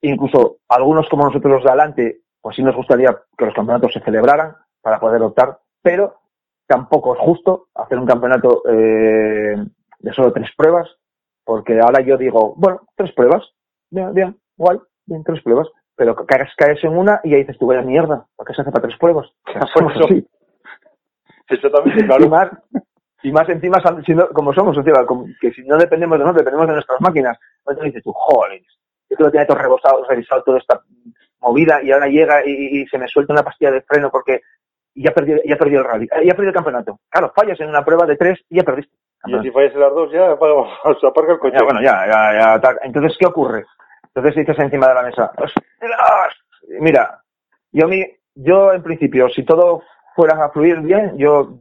Incluso 0.00 0.58
algunos 0.68 1.08
como 1.08 1.24
nosotros 1.24 1.52
los 1.52 1.64
de 1.64 1.70
adelante, 1.70 2.20
pues 2.40 2.56
sí 2.56 2.62
nos 2.62 2.76
gustaría 2.76 3.16
que 3.36 3.46
los 3.46 3.54
campeonatos 3.54 3.92
se 3.92 4.00
celebraran 4.00 4.54
para 4.82 5.00
poder 5.00 5.22
optar, 5.22 5.58
pero 5.82 6.20
tampoco 6.66 7.14
es 7.14 7.20
justo 7.20 7.68
hacer 7.74 7.98
un 7.98 8.06
campeonato 8.06 8.62
eh, 8.68 9.56
de 9.98 10.12
solo 10.12 10.32
tres 10.32 10.50
pruebas, 10.56 10.88
porque 11.44 11.80
ahora 11.80 12.00
yo 12.00 12.18
digo, 12.18 12.54
bueno, 12.56 12.82
tres 12.96 13.12
pruebas, 13.12 13.42
bien, 13.94 14.12
bien, 14.14 14.36
guay, 14.56 14.78
bien, 15.06 15.22
tres 15.24 15.42
pruebas, 15.42 15.68
pero 15.96 16.14
caes, 16.26 16.50
caes 16.56 16.82
en 16.84 16.96
una 16.96 17.20
y 17.24 17.34
ahí 17.34 17.40
dices 17.40 17.58
tú, 17.58 17.66
vaya 17.66 17.82
mierda, 17.82 18.26
¿para 18.36 18.46
qué 18.48 18.54
se 18.54 18.62
hace 18.62 18.70
para 18.72 18.86
tres 18.88 18.98
pruebas? 18.98 19.26
Así. 20.04 20.26
Exactamente, 21.48 22.00
Y 22.00 22.04
claro. 22.06 22.28
más, 22.28 22.50
y 23.22 23.32
más 23.32 23.48
encima, 23.48 23.78
si 24.04 24.14
no- 24.14 24.28
como 24.28 24.52
somos, 24.52 24.76
o 24.76 24.82
sea, 24.82 25.04
como 25.06 25.26
que 25.40 25.52
si 25.52 25.62
no 25.62 25.76
dependemos 25.76 26.18
de 26.18 26.24
nosotros, 26.24 26.44
dependemos 26.44 26.66
de 26.68 26.74
nuestras 26.74 27.00
máquinas, 27.00 27.38
entonces 27.58 27.84
dices 27.84 28.02
tú, 28.02 28.12
joder, 28.12 28.60
yo 29.10 29.16
que 29.16 29.22
lo 29.24 29.30
tenía 29.30 29.46
todo 29.46 29.58
rebosado, 29.58 30.04
revisado 30.08 30.42
toda 30.42 30.58
esta 30.58 30.80
movida 31.40 31.82
y 31.82 31.92
ahora 31.92 32.06
llega 32.08 32.44
y, 32.46 32.80
y 32.82 32.86
se 32.86 32.98
me 32.98 33.06
suelta 33.08 33.32
una 33.34 33.42
pastilla 33.42 33.70
de 33.70 33.82
freno 33.82 34.10
porque 34.10 34.40
ya 34.94 35.12
perdí, 35.12 35.34
ya 35.44 35.56
perdí 35.56 35.76
el 35.76 35.84
rally, 35.84 36.08
ya 36.24 36.34
perdí 36.34 36.48
el 36.48 36.54
campeonato. 36.54 36.98
Claro, 37.10 37.32
fallas 37.36 37.60
en 37.60 37.68
una 37.68 37.84
prueba 37.84 38.06
de 38.06 38.16
tres 38.16 38.40
y 38.48 38.56
ya 38.56 38.62
perdiste. 38.64 38.96
Y 39.26 39.38
si 39.40 39.50
fallas 39.50 39.72
en 39.74 39.80
las 39.80 39.92
dos, 39.94 40.10
ya 40.12 40.36
se 41.00 41.06
apaga 41.06 41.32
el 41.34 41.38
coche. 41.38 41.56
Ya, 41.58 41.64
bueno, 41.64 41.80
ya, 41.82 42.06
ya, 42.06 42.58
ya. 42.60 42.76
Entonces, 42.82 43.16
¿qué 43.18 43.26
ocurre? 43.26 43.64
Entonces 44.14 44.46
dices 44.46 44.58
encima 44.62 44.88
de 44.88 44.94
la 44.94 45.02
mesa, 45.02 45.32
mira, 46.80 47.20
yo 47.72 47.88
mi, 47.88 48.04
yo 48.36 48.72
en 48.72 48.82
principio, 48.82 49.28
si 49.28 49.42
todo 49.44 49.82
fuera 50.14 50.42
a 50.44 50.50
fluir 50.50 50.80
bien, 50.80 51.16
yo 51.18 51.58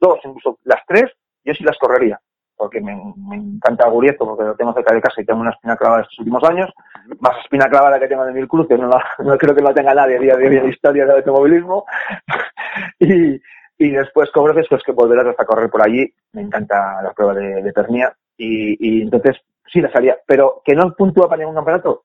dos, 0.00 0.20
incluso 0.24 0.58
las 0.64 0.80
tres, 0.86 1.06
yo 1.44 1.54
sí 1.54 1.64
las 1.64 1.76
correría, 1.78 2.20
porque 2.56 2.80
me, 2.80 2.94
me 3.16 3.34
encanta 3.36 3.88
Gurieto, 3.88 4.24
porque 4.26 4.44
lo 4.44 4.54
tengo 4.54 4.72
cerca 4.74 4.94
de 4.94 5.00
casa 5.00 5.20
y 5.20 5.24
tengo 5.24 5.40
una 5.40 5.50
espina 5.50 5.76
clavada 5.76 6.02
estos 6.02 6.20
últimos 6.20 6.44
años, 6.44 6.72
más 7.18 7.36
espina 7.42 7.68
clavada 7.68 7.98
que 7.98 8.06
tengo 8.06 8.24
de 8.24 8.32
mil 8.32 8.46
cruces, 8.46 8.78
no, 8.78 8.88
la- 8.88 9.04
no 9.18 9.36
creo 9.36 9.54
que 9.56 9.62
no 9.62 9.74
tenga 9.74 9.92
nadie 9.92 10.18
a 10.18 10.20
día 10.20 10.36
de 10.36 10.46
hoy 10.48 10.56
en 10.56 10.64
la 10.64 10.70
historia 10.70 11.04
del 11.04 11.16
automovilismo, 11.16 11.84
y, 13.00 13.40
después 13.90 14.30
Cobreces, 14.30 14.66
pues 14.70 14.84
que 14.84 14.92
volverás 14.92 15.26
hasta 15.26 15.44
correr 15.44 15.68
por 15.68 15.84
allí, 15.84 16.12
me 16.32 16.42
encanta 16.42 17.02
la 17.02 17.12
prueba 17.12 17.34
de, 17.34 17.60
de 17.62 17.72
y 18.40 19.02
entonces 19.02 19.36
sí 19.72 19.80
la 19.80 19.90
salía, 19.92 20.18
pero 20.26 20.62
que 20.64 20.74
no 20.74 20.94
puntúa 20.94 21.28
para 21.28 21.38
ningún 21.40 21.54
campeonato, 21.54 22.04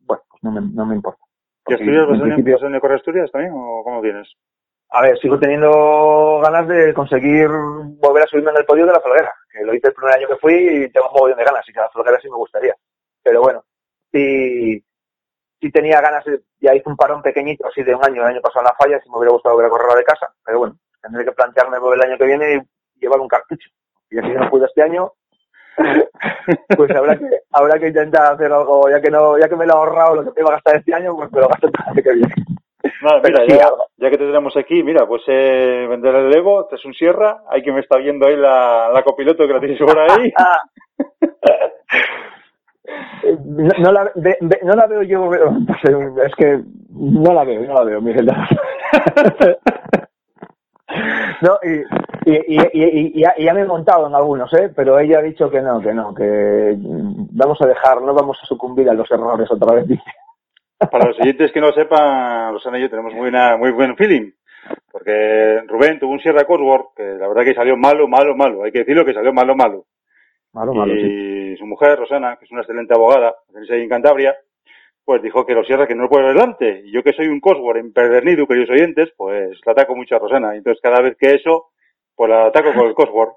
bueno, 0.00 0.22
pues 0.28 0.42
no 0.42 0.50
me, 0.52 0.60
no 0.60 0.86
me 0.86 0.94
importa. 0.96 1.20
¿Y 1.66 1.74
Asturias 1.74 2.02
en 2.02 2.08
vas 2.10 2.20
principio- 2.20 2.58
venir 2.60 2.76
a 2.76 2.80
correr 2.80 2.96
Asturias 2.98 3.30
también 3.32 3.52
o 3.56 3.82
cómo 3.84 4.00
tienes? 4.02 4.28
a 4.90 5.00
ver, 5.02 5.18
sigo 5.18 5.38
teniendo 5.40 6.38
ganas 6.40 6.68
de 6.68 6.94
conseguir 6.94 7.48
volver 7.48 8.22
a 8.22 8.26
subirme 8.26 8.52
en 8.52 8.58
el 8.58 8.64
podio 8.64 8.86
de 8.86 8.92
la 8.92 9.00
Folguera, 9.00 9.34
que 9.50 9.64
lo 9.64 9.74
hice 9.74 9.88
el 9.88 9.94
primer 9.94 10.14
año 10.14 10.28
que 10.28 10.36
fui 10.36 10.54
y 10.54 10.88
tengo 10.92 11.08
un 11.08 11.14
mogollón 11.14 11.38
de 11.38 11.44
ganas, 11.44 11.68
y 11.68 11.72
que 11.72 11.80
la 11.80 11.88
Folguera 11.90 12.20
sí 12.20 12.30
me 12.30 12.36
gustaría. 12.36 12.76
Pero 13.20 13.40
bueno, 13.42 13.64
sí, 14.12 14.84
sí 15.60 15.70
tenía 15.72 16.00
ganas, 16.00 16.24
de- 16.26 16.42
ya 16.60 16.74
hice 16.76 16.88
un 16.88 16.96
parón 16.96 17.22
pequeñito 17.22 17.66
así 17.66 17.82
de 17.82 17.92
un 17.92 18.04
año, 18.04 18.22
el 18.22 18.28
año 18.34 18.40
pasado 18.40 18.60
en 18.60 18.66
la 18.66 18.76
falla, 18.78 19.00
si 19.02 19.10
me 19.10 19.16
hubiera 19.18 19.32
gustado 19.32 19.56
volver 19.56 19.66
a 19.66 19.70
correr 19.70 19.96
de 19.98 20.04
casa, 20.04 20.32
pero 20.44 20.58
bueno, 20.60 20.76
tendré 21.02 21.24
que 21.24 21.32
plantearme 21.32 21.78
volver 21.80 21.98
el 22.00 22.10
año 22.10 22.18
que 22.18 22.26
viene 22.26 22.54
y 22.54 23.00
llevar 23.00 23.18
un 23.18 23.26
cartucho. 23.28 23.68
Y 24.10 24.18
así 24.18 24.28
no 24.28 24.48
pude 24.48 24.66
este 24.66 24.82
año, 24.82 25.10
pues 26.76 26.90
habrá 26.96 27.16
que, 27.16 27.26
habrá 27.52 27.78
que 27.78 27.88
intentar 27.88 28.32
hacer 28.34 28.52
algo, 28.52 28.88
ya 28.88 29.00
que 29.00 29.10
no, 29.10 29.38
ya 29.38 29.48
que 29.48 29.56
me 29.56 29.66
lo 29.66 29.72
he 29.74 29.76
ahorrado 29.76 30.16
lo 30.16 30.22
que 30.24 30.30
me 30.30 30.40
iba 30.42 30.50
a 30.50 30.54
gastar 30.54 30.76
este 30.76 30.94
año, 30.94 31.14
pues 31.16 31.30
me 31.32 31.40
lo 31.40 31.48
gasto 31.48 31.66
el 31.68 31.72
año 31.86 32.02
que 32.02 32.12
viene. 32.12 32.34
Nada, 33.02 33.20
mira, 33.24 33.44
sí, 33.46 33.58
ya, 33.98 34.10
que 34.10 34.18
te 34.18 34.26
tenemos 34.26 34.56
aquí, 34.56 34.82
mira, 34.82 35.06
pues 35.06 35.22
eh, 35.26 35.86
vender 35.88 36.14
el 36.14 36.34
Evo, 36.36 36.62
este 36.62 36.76
es 36.76 36.84
un 36.84 36.94
Sierra, 36.94 37.42
hay 37.48 37.62
que 37.62 37.72
me 37.72 37.80
está 37.80 37.96
viendo 37.98 38.26
ahí 38.26 38.36
la, 38.36 38.90
la 38.92 39.02
copiloto 39.02 39.46
que 39.46 39.52
la 39.52 39.60
tienes 39.60 39.78
por 39.78 39.98
ahí. 39.98 40.32
Ah. 40.36 40.60
No, 43.46 43.70
no 43.78 43.92
la, 43.92 44.04
ve- 44.14 44.36
ve- 44.42 44.60
no 44.62 44.74
la 44.74 44.86
veo 44.86 45.02
yo, 45.02 45.30
sé, 45.82 45.96
es 46.26 46.34
que 46.36 46.60
no 46.90 47.32
la 47.32 47.42
veo, 47.44 47.62
no 47.62 47.72
la 47.74 47.84
veo, 47.84 48.00
Miguel. 48.02 48.28
No, 51.40 51.58
y, 51.64 51.82
Y, 52.26 52.32
y, 52.32 52.58
y, 52.72 53.12
y 53.16 53.44
ya, 53.44 53.54
me 53.54 53.60
he 53.60 53.66
montado 53.66 54.06
en 54.06 54.14
algunos, 54.14 54.52
¿eh? 54.54 54.70
Pero 54.74 54.98
ella 54.98 55.18
ha 55.18 55.22
dicho 55.22 55.50
que 55.50 55.60
no, 55.60 55.80
que 55.80 55.92
no, 55.92 56.14
que 56.14 56.74
vamos 56.78 57.60
a 57.60 57.66
dejar, 57.66 58.00
no 58.02 58.14
vamos 58.14 58.38
a 58.42 58.46
sucumbir 58.46 58.88
a 58.88 58.94
los 58.94 59.10
errores 59.10 59.50
otra 59.50 59.74
vez. 59.74 59.86
Para 60.90 61.06
los 61.06 61.16
siguientes 61.16 61.52
que 61.52 61.60
no 61.60 61.72
sepan, 61.72 62.52
Rosana 62.52 62.78
y 62.78 62.82
yo 62.82 62.90
tenemos 62.90 63.12
muy, 63.12 63.22
buena, 63.22 63.56
muy 63.56 63.70
buen 63.72 63.96
feeling. 63.96 64.30
Porque 64.90 65.62
Rubén 65.66 65.98
tuvo 65.98 66.12
un 66.12 66.20
Sierra 66.20 66.44
Cosworth 66.44 66.94
que 66.96 67.02
la 67.02 67.28
verdad 67.28 67.44
que 67.44 67.54
salió 67.54 67.76
malo, 67.76 68.08
malo, 68.08 68.34
malo. 68.34 68.64
Hay 68.64 68.72
que 68.72 68.80
decirlo 68.80 69.04
que 69.04 69.12
salió 69.12 69.32
malo, 69.32 69.54
malo. 69.54 69.84
Malo, 70.52 70.72
malo, 70.72 70.94
sí. 70.94 71.00
y 71.00 71.56
su 71.56 71.66
mujer, 71.66 71.98
Rosana, 71.98 72.36
que 72.36 72.44
es 72.44 72.52
una 72.52 72.60
excelente 72.60 72.94
abogada, 72.94 73.34
ahí 73.70 73.80
en 73.80 73.88
Cantabria, 73.88 74.36
pues 75.04 75.20
dijo 75.20 75.44
que 75.44 75.54
los 75.54 75.66
Sierra 75.66 75.86
que 75.86 75.94
no 75.94 76.04
lo 76.04 76.08
puede 76.08 76.26
ver 76.26 76.34
delante. 76.34 76.82
Y 76.84 76.92
yo 76.92 77.02
que 77.02 77.12
soy 77.12 77.26
un 77.26 77.40
Cosworth 77.40 77.78
empedernido, 77.78 78.46
queridos 78.46 78.70
oyentes, 78.70 79.12
pues 79.16 79.58
la 79.66 79.72
ataco 79.72 79.96
mucho 79.96 80.16
a 80.16 80.20
Rosana. 80.20 80.54
Entonces 80.54 80.80
cada 80.80 81.02
vez 81.02 81.16
que 81.18 81.34
eso, 81.34 81.70
pues 82.16 82.30
la 82.30 82.46
ataco 82.46 82.72
con 82.74 82.86
el 82.86 82.94
Cosworth. 82.94 83.34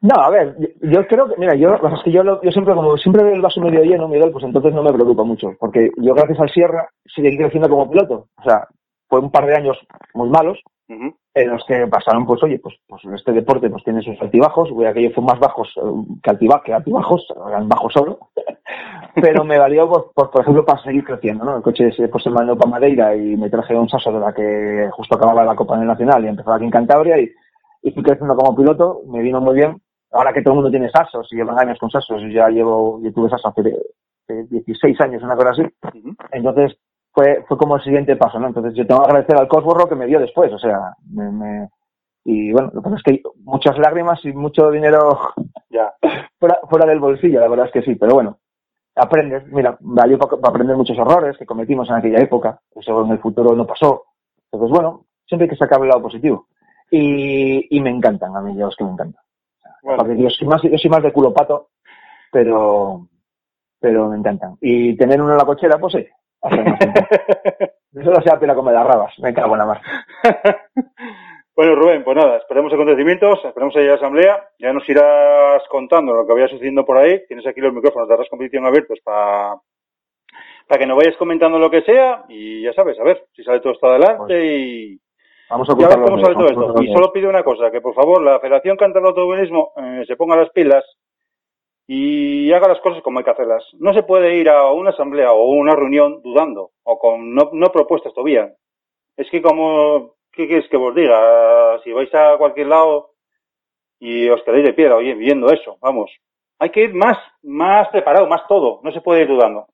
No, 0.00 0.14
a 0.14 0.30
ver, 0.30 0.54
yo, 0.58 0.68
yo 0.90 1.06
creo 1.08 1.28
que, 1.28 1.34
mira, 1.38 1.54
yo, 1.56 1.74
es 1.74 2.02
que 2.04 2.12
yo, 2.12 2.22
lo- 2.22 2.40
yo 2.42 2.50
siempre, 2.52 2.72
como 2.74 2.96
siempre 2.96 3.24
veo 3.24 3.34
el 3.34 3.40
vaso 3.40 3.60
medio 3.60 3.82
lleno, 3.82 4.06
Miguel, 4.06 4.30
pues 4.30 4.44
entonces 4.44 4.72
no 4.72 4.82
me 4.84 4.92
preocupa 4.92 5.24
mucho, 5.24 5.56
porque 5.58 5.90
yo 5.96 6.14
gracias 6.14 6.38
al 6.38 6.50
Sierra 6.50 6.88
seguí 7.04 7.36
creciendo 7.36 7.68
como 7.68 7.90
piloto. 7.90 8.28
O 8.38 8.42
sea, 8.44 8.68
fue 9.08 9.18
un 9.18 9.30
par 9.32 9.46
de 9.46 9.56
años 9.56 9.76
muy 10.14 10.28
malos, 10.28 10.58
Ujú. 10.88 11.16
En 11.42 11.50
los 11.50 11.64
que 11.64 11.86
pasaron, 11.86 12.26
pues 12.26 12.42
oye, 12.42 12.58
pues, 12.58 12.74
pues 12.86 13.02
este 13.14 13.32
deporte 13.32 13.70
pues 13.70 13.84
tiene 13.84 14.02
sus 14.02 14.20
altibajos, 14.20 14.70
voy 14.70 14.86
aquello 14.86 15.10
fue 15.14 15.24
más 15.24 15.38
bajos 15.38 15.68
eh, 15.76 15.80
que, 16.22 16.30
altiba- 16.30 16.62
que 16.64 16.72
altibajos, 16.74 17.26
eran 17.48 17.68
bajos 17.68 17.92
solo, 17.92 18.18
pero 19.14 19.44
me 19.44 19.58
valió, 19.58 19.88
pues, 19.88 20.02
pues, 20.14 20.28
por 20.28 20.42
ejemplo, 20.42 20.64
para 20.64 20.82
seguir 20.82 21.04
creciendo, 21.04 21.44
¿no? 21.44 21.56
El 21.56 21.62
coche 21.62 21.90
se, 21.92 22.08
pues, 22.08 22.22
se 22.24 22.30
mandó 22.30 22.56
para 22.56 22.70
Madeira 22.70 23.16
y 23.16 23.36
me 23.36 23.50
traje 23.50 23.76
un 23.76 23.88
saso 23.88 24.12
de 24.12 24.20
la 24.20 24.32
que 24.32 24.88
justo 24.92 25.16
acababa 25.16 25.44
la 25.44 25.56
Copa 25.56 25.76
Nacional 25.76 26.24
y 26.24 26.28
empezaba 26.28 26.56
aquí 26.56 26.64
en 26.64 26.70
Cantabria 26.70 27.18
y, 27.20 27.30
y 27.82 27.90
fui 27.92 28.02
creciendo 28.02 28.36
como 28.36 28.56
piloto, 28.56 29.00
me 29.08 29.20
vino 29.22 29.40
muy 29.40 29.54
bien. 29.54 29.80
Ahora 30.10 30.32
que 30.32 30.40
todo 30.42 30.52
el 30.54 30.56
mundo 30.56 30.70
tiene 30.70 30.88
sasos 30.90 31.28
y 31.32 31.36
llevan 31.36 31.58
años 31.58 31.78
con 31.78 31.90
sasos, 31.90 32.22
yo 32.22 32.28
ya 32.28 32.48
llevo, 32.48 32.98
yo 33.02 33.12
tuve 33.12 33.28
saso 33.28 33.48
hace 33.48 33.60
eh, 34.28 34.46
16 34.50 35.00
años, 35.02 35.22
una 35.22 35.36
cosa 35.36 35.50
así, 35.50 35.62
entonces 36.32 36.76
fue, 37.18 37.44
fue 37.48 37.58
como 37.58 37.74
el 37.74 37.82
siguiente 37.82 38.14
paso, 38.14 38.38
¿no? 38.38 38.46
Entonces 38.46 38.74
yo 38.76 38.86
tengo 38.86 39.00
que 39.02 39.08
agradecer 39.08 39.36
al 39.36 39.48
Cosworth 39.48 39.80
lo 39.82 39.88
que 39.88 39.96
me 39.96 40.06
dio 40.06 40.20
después, 40.20 40.52
o 40.52 40.58
sea, 40.58 40.94
me, 41.10 41.32
me- 41.32 41.68
y 42.24 42.52
bueno, 42.52 42.70
lo 42.72 42.80
que 42.80 42.84
pasa 42.90 42.96
es 42.96 43.02
que 43.02 43.22
muchas 43.42 43.76
lágrimas 43.78 44.24
y 44.24 44.32
mucho 44.32 44.70
dinero 44.70 45.18
Ya. 45.70 45.92
fuera, 46.38 46.60
fuera 46.70 46.86
del 46.86 47.00
bolsillo, 47.00 47.40
la 47.40 47.48
verdad 47.48 47.66
es 47.66 47.72
que 47.72 47.82
sí, 47.82 47.96
pero 47.96 48.14
bueno, 48.14 48.38
aprendes, 48.94 49.44
mira, 49.48 49.76
valió 49.80 50.16
para, 50.16 50.36
aprender 50.48 50.76
muchos 50.76 50.96
errores 50.96 51.36
que 51.36 51.44
cometimos 51.44 51.88
en 51.90 51.96
aquella 51.96 52.20
época, 52.20 52.60
eso 52.76 53.04
en 53.04 53.10
el 53.10 53.18
futuro 53.18 53.56
no 53.56 53.66
pasó, 53.66 54.04
entonces 54.52 54.70
bueno, 54.70 55.06
siempre 55.26 55.46
hay 55.46 55.50
que 55.50 55.56
sacar 55.56 55.80
el 55.82 55.88
lado 55.88 56.02
positivo. 56.02 56.46
Y, 56.90 57.76
y 57.76 57.80
me 57.80 57.90
encantan, 57.90 58.36
a 58.36 58.40
mí 58.40 58.54
los 58.54 58.76
que 58.76 58.84
me 58.84 58.92
encantan. 58.92 59.22
Bueno, 59.82 60.02
Aparte, 60.02 60.22
yo, 60.22 60.30
soy 60.30 60.46
más, 60.46 60.62
yo 60.62 60.78
soy 60.78 60.90
más 60.90 61.02
de 61.02 61.12
culo 61.12 61.34
pato, 61.34 61.68
pero, 62.32 63.08
pero 63.80 64.08
me 64.08 64.16
encantan. 64.16 64.56
Y 64.60 64.96
tener 64.96 65.20
uno 65.20 65.32
en 65.32 65.38
la 65.38 65.44
cochera, 65.44 65.78
pues 65.78 65.92
sí. 65.94 66.06
Eso 66.42 68.10
no 68.10 68.22
sea 68.22 68.38
pena 68.38 68.54
como 68.54 68.70
las 68.70 68.86
rabas, 68.86 69.12
me 69.18 69.34
cago 69.34 69.54
en 69.54 69.58
la 69.58 69.66
mar. 69.66 69.80
bueno, 71.56 71.74
Rubén, 71.74 72.04
pues 72.04 72.16
nada, 72.16 72.36
esperemos 72.36 72.72
acontecimientos, 72.72 73.44
esperemos 73.44 73.74
a 73.76 73.80
la 73.80 73.94
asamblea. 73.94 74.48
Ya 74.58 74.72
nos 74.72 74.88
irás 74.88 75.62
contando 75.68 76.14
lo 76.14 76.26
que 76.26 76.34
vaya 76.34 76.48
sucediendo 76.48 76.84
por 76.84 76.98
ahí. 76.98 77.26
Tienes 77.26 77.46
aquí 77.46 77.60
los 77.60 77.74
micrófonos 77.74 78.08
de 78.08 78.14
Arras 78.14 78.28
Competición 78.28 78.66
abiertos 78.66 78.98
para 79.02 79.56
para 80.68 80.80
que 80.80 80.86
nos 80.86 80.98
vayas 80.98 81.16
comentando 81.16 81.58
lo 81.58 81.70
que 81.70 81.80
sea 81.80 82.24
y 82.28 82.62
ya 82.62 82.74
sabes, 82.74 83.00
a 83.00 83.02
ver 83.02 83.24
si 83.34 83.42
sale 83.42 83.60
todo 83.60 83.72
esto 83.72 83.86
adelante 83.86 84.54
y, 84.54 85.00
Vamos 85.48 85.66
a 85.70 85.72
y 85.72 85.82
a 85.82 85.88
ver 85.88 85.98
ocultar 85.98 86.10
cómo 86.10 86.22
sale 86.22 86.34
todo 86.34 86.72
esto. 86.72 86.82
Y 86.82 86.92
solo 86.92 87.10
pido 87.10 87.30
una 87.30 87.42
cosa, 87.42 87.70
que 87.70 87.80
por 87.80 87.94
favor 87.94 88.22
la 88.22 88.38
Federación 88.38 88.76
Cantabria 88.76 89.04
de 89.04 89.08
Automovilismo 89.08 89.72
eh, 89.76 90.04
se 90.06 90.16
ponga 90.16 90.36
las 90.36 90.50
pilas 90.50 90.84
y 91.90 92.52
haga 92.52 92.68
las 92.68 92.80
cosas 92.80 93.02
como 93.02 93.18
hay 93.18 93.24
que 93.24 93.30
hacerlas. 93.30 93.64
No 93.80 93.94
se 93.94 94.02
puede 94.02 94.36
ir 94.36 94.48
a 94.50 94.70
una 94.72 94.90
asamblea 94.90 95.32
o 95.32 95.46
una 95.46 95.74
reunión 95.74 96.20
dudando 96.22 96.70
o 96.84 96.98
con 96.98 97.34
no, 97.34 97.48
no 97.52 97.72
propuestas 97.72 98.12
todavía. 98.12 98.52
Es 99.16 99.28
que 99.30 99.40
como, 99.42 100.12
¿qué 100.30 100.46
quieres 100.46 100.68
que 100.68 100.76
os 100.76 100.94
diga? 100.94 101.80
Si 101.82 101.90
vais 101.92 102.14
a 102.14 102.36
cualquier 102.36 102.66
lado 102.66 103.12
y 103.98 104.28
os 104.28 104.42
quedáis 104.42 104.64
de 104.66 104.74
piedra, 104.74 104.96
oye, 104.96 105.14
viendo 105.14 105.50
eso, 105.50 105.76
vamos. 105.80 106.10
Hay 106.60 106.70
que 106.70 106.82
ir 106.84 106.94
más, 106.94 107.16
más 107.42 107.88
preparado, 107.88 108.26
más 108.28 108.46
todo. 108.48 108.80
No 108.82 108.92
se 108.92 109.00
puede 109.00 109.22
ir 109.22 109.28
dudando. 109.28 109.66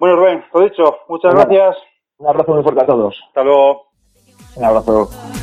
Bueno, 0.00 0.16
Rubén, 0.16 0.44
lo 0.52 0.60
dicho. 0.62 0.98
Muchas 1.08 1.32
Bueno. 1.32 1.48
gracias. 1.48 1.76
Un 2.18 2.26
abrazo 2.28 2.54
muy 2.54 2.62
fuerte 2.62 2.82
a 2.82 2.86
todos. 2.86 3.22
Hasta 3.28 3.44
luego. 3.44 3.86
Un 4.56 4.64
abrazo. 4.64 5.35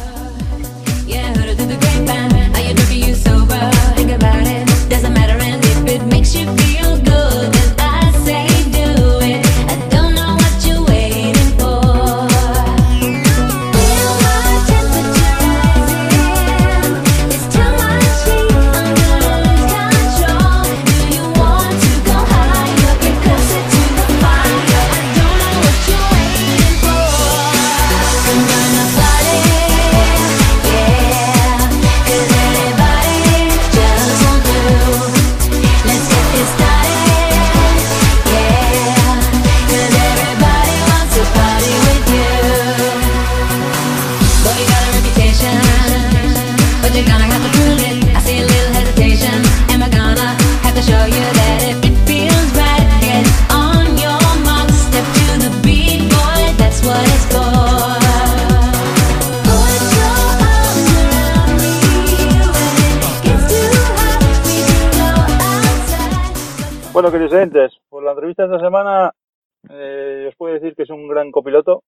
Oyentes, 67.34 67.73
pues 67.89 68.03
la 68.03 68.11
entrevista 68.11 68.47
de 68.47 68.55
esta 68.55 68.65
semana 68.65 69.11
eh, 69.69 70.27
os 70.29 70.36
puedo 70.36 70.53
decir 70.53 70.75
que 70.75 70.84
es 70.84 70.89
un 70.89 71.07
gran 71.07 71.31
copiloto, 71.31 71.84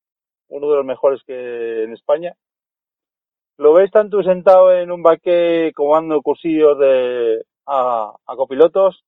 uno 0.50 0.70
de 0.70 0.76
los 0.78 0.86
mejores 0.86 1.22
que 1.26 1.84
en 1.84 1.94
España. 1.94 2.34
Lo 3.58 3.74
veis 3.74 3.92
tanto 3.92 4.22
sentado 4.24 4.74
en 4.74 4.92
un 4.92 5.02
baqué 5.02 5.72
comando 5.76 6.22
cursillos 6.22 6.78
de 6.80 7.46
a, 7.66 8.14
a 8.26 8.36
copilotos 8.36 9.04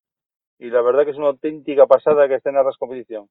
y 0.59 0.69
la 0.69 0.81
verdad 0.81 1.03
que 1.03 1.11
es 1.11 1.17
una 1.17 1.27
auténtica 1.27 1.85
pasada 1.85 2.27
que 2.27 2.35
esté 2.35 2.49
en 2.49 2.57
Arras 2.57 2.77
Competición. 2.77 3.27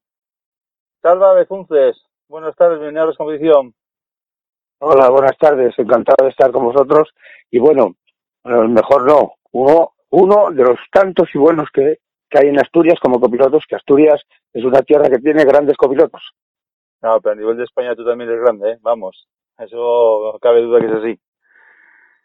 Salva 1.01 1.33
Bezunces, 1.33 1.97
buenas 2.27 2.55
tardes, 2.55 2.79
bienvenido 2.79 3.01
a 3.01 3.03
Arras 3.05 3.17
Competición. 3.17 3.73
Hola, 4.79 5.09
buenas 5.09 5.37
tardes, 5.37 5.73
encantado 5.79 6.25
de 6.25 6.31
estar 6.31 6.51
con 6.51 6.65
vosotros. 6.65 7.09
Y 7.49 7.59
bueno, 7.59 7.95
mejor 8.43 9.07
no, 9.07 9.33
uno, 9.51 9.93
uno 10.11 10.51
de 10.51 10.63
los 10.63 10.79
tantos 10.91 11.29
y 11.33 11.39
buenos 11.39 11.69
que, 11.73 11.97
que 12.29 12.39
hay 12.39 12.49
en 12.49 12.59
Asturias 12.59 12.99
como 13.01 13.19
copilotos, 13.19 13.63
que 13.67 13.75
Asturias 13.75 14.21
es 14.53 14.63
una 14.63 14.81
tierra 14.81 15.09
que 15.09 15.19
tiene 15.19 15.45
grandes 15.45 15.77
copilotos. 15.77 16.21
No, 17.01 17.19
pero 17.21 17.33
a 17.33 17.35
nivel 17.35 17.57
de 17.57 17.63
España 17.63 17.95
tú 17.95 18.05
también 18.05 18.29
eres 18.29 18.41
grande, 18.41 18.71
¿eh? 18.71 18.77
Vamos, 18.81 19.27
eso 19.57 20.31
no 20.33 20.39
cabe 20.39 20.61
duda 20.61 20.79
que 20.79 20.87
es 20.87 20.93
así. 20.93 21.19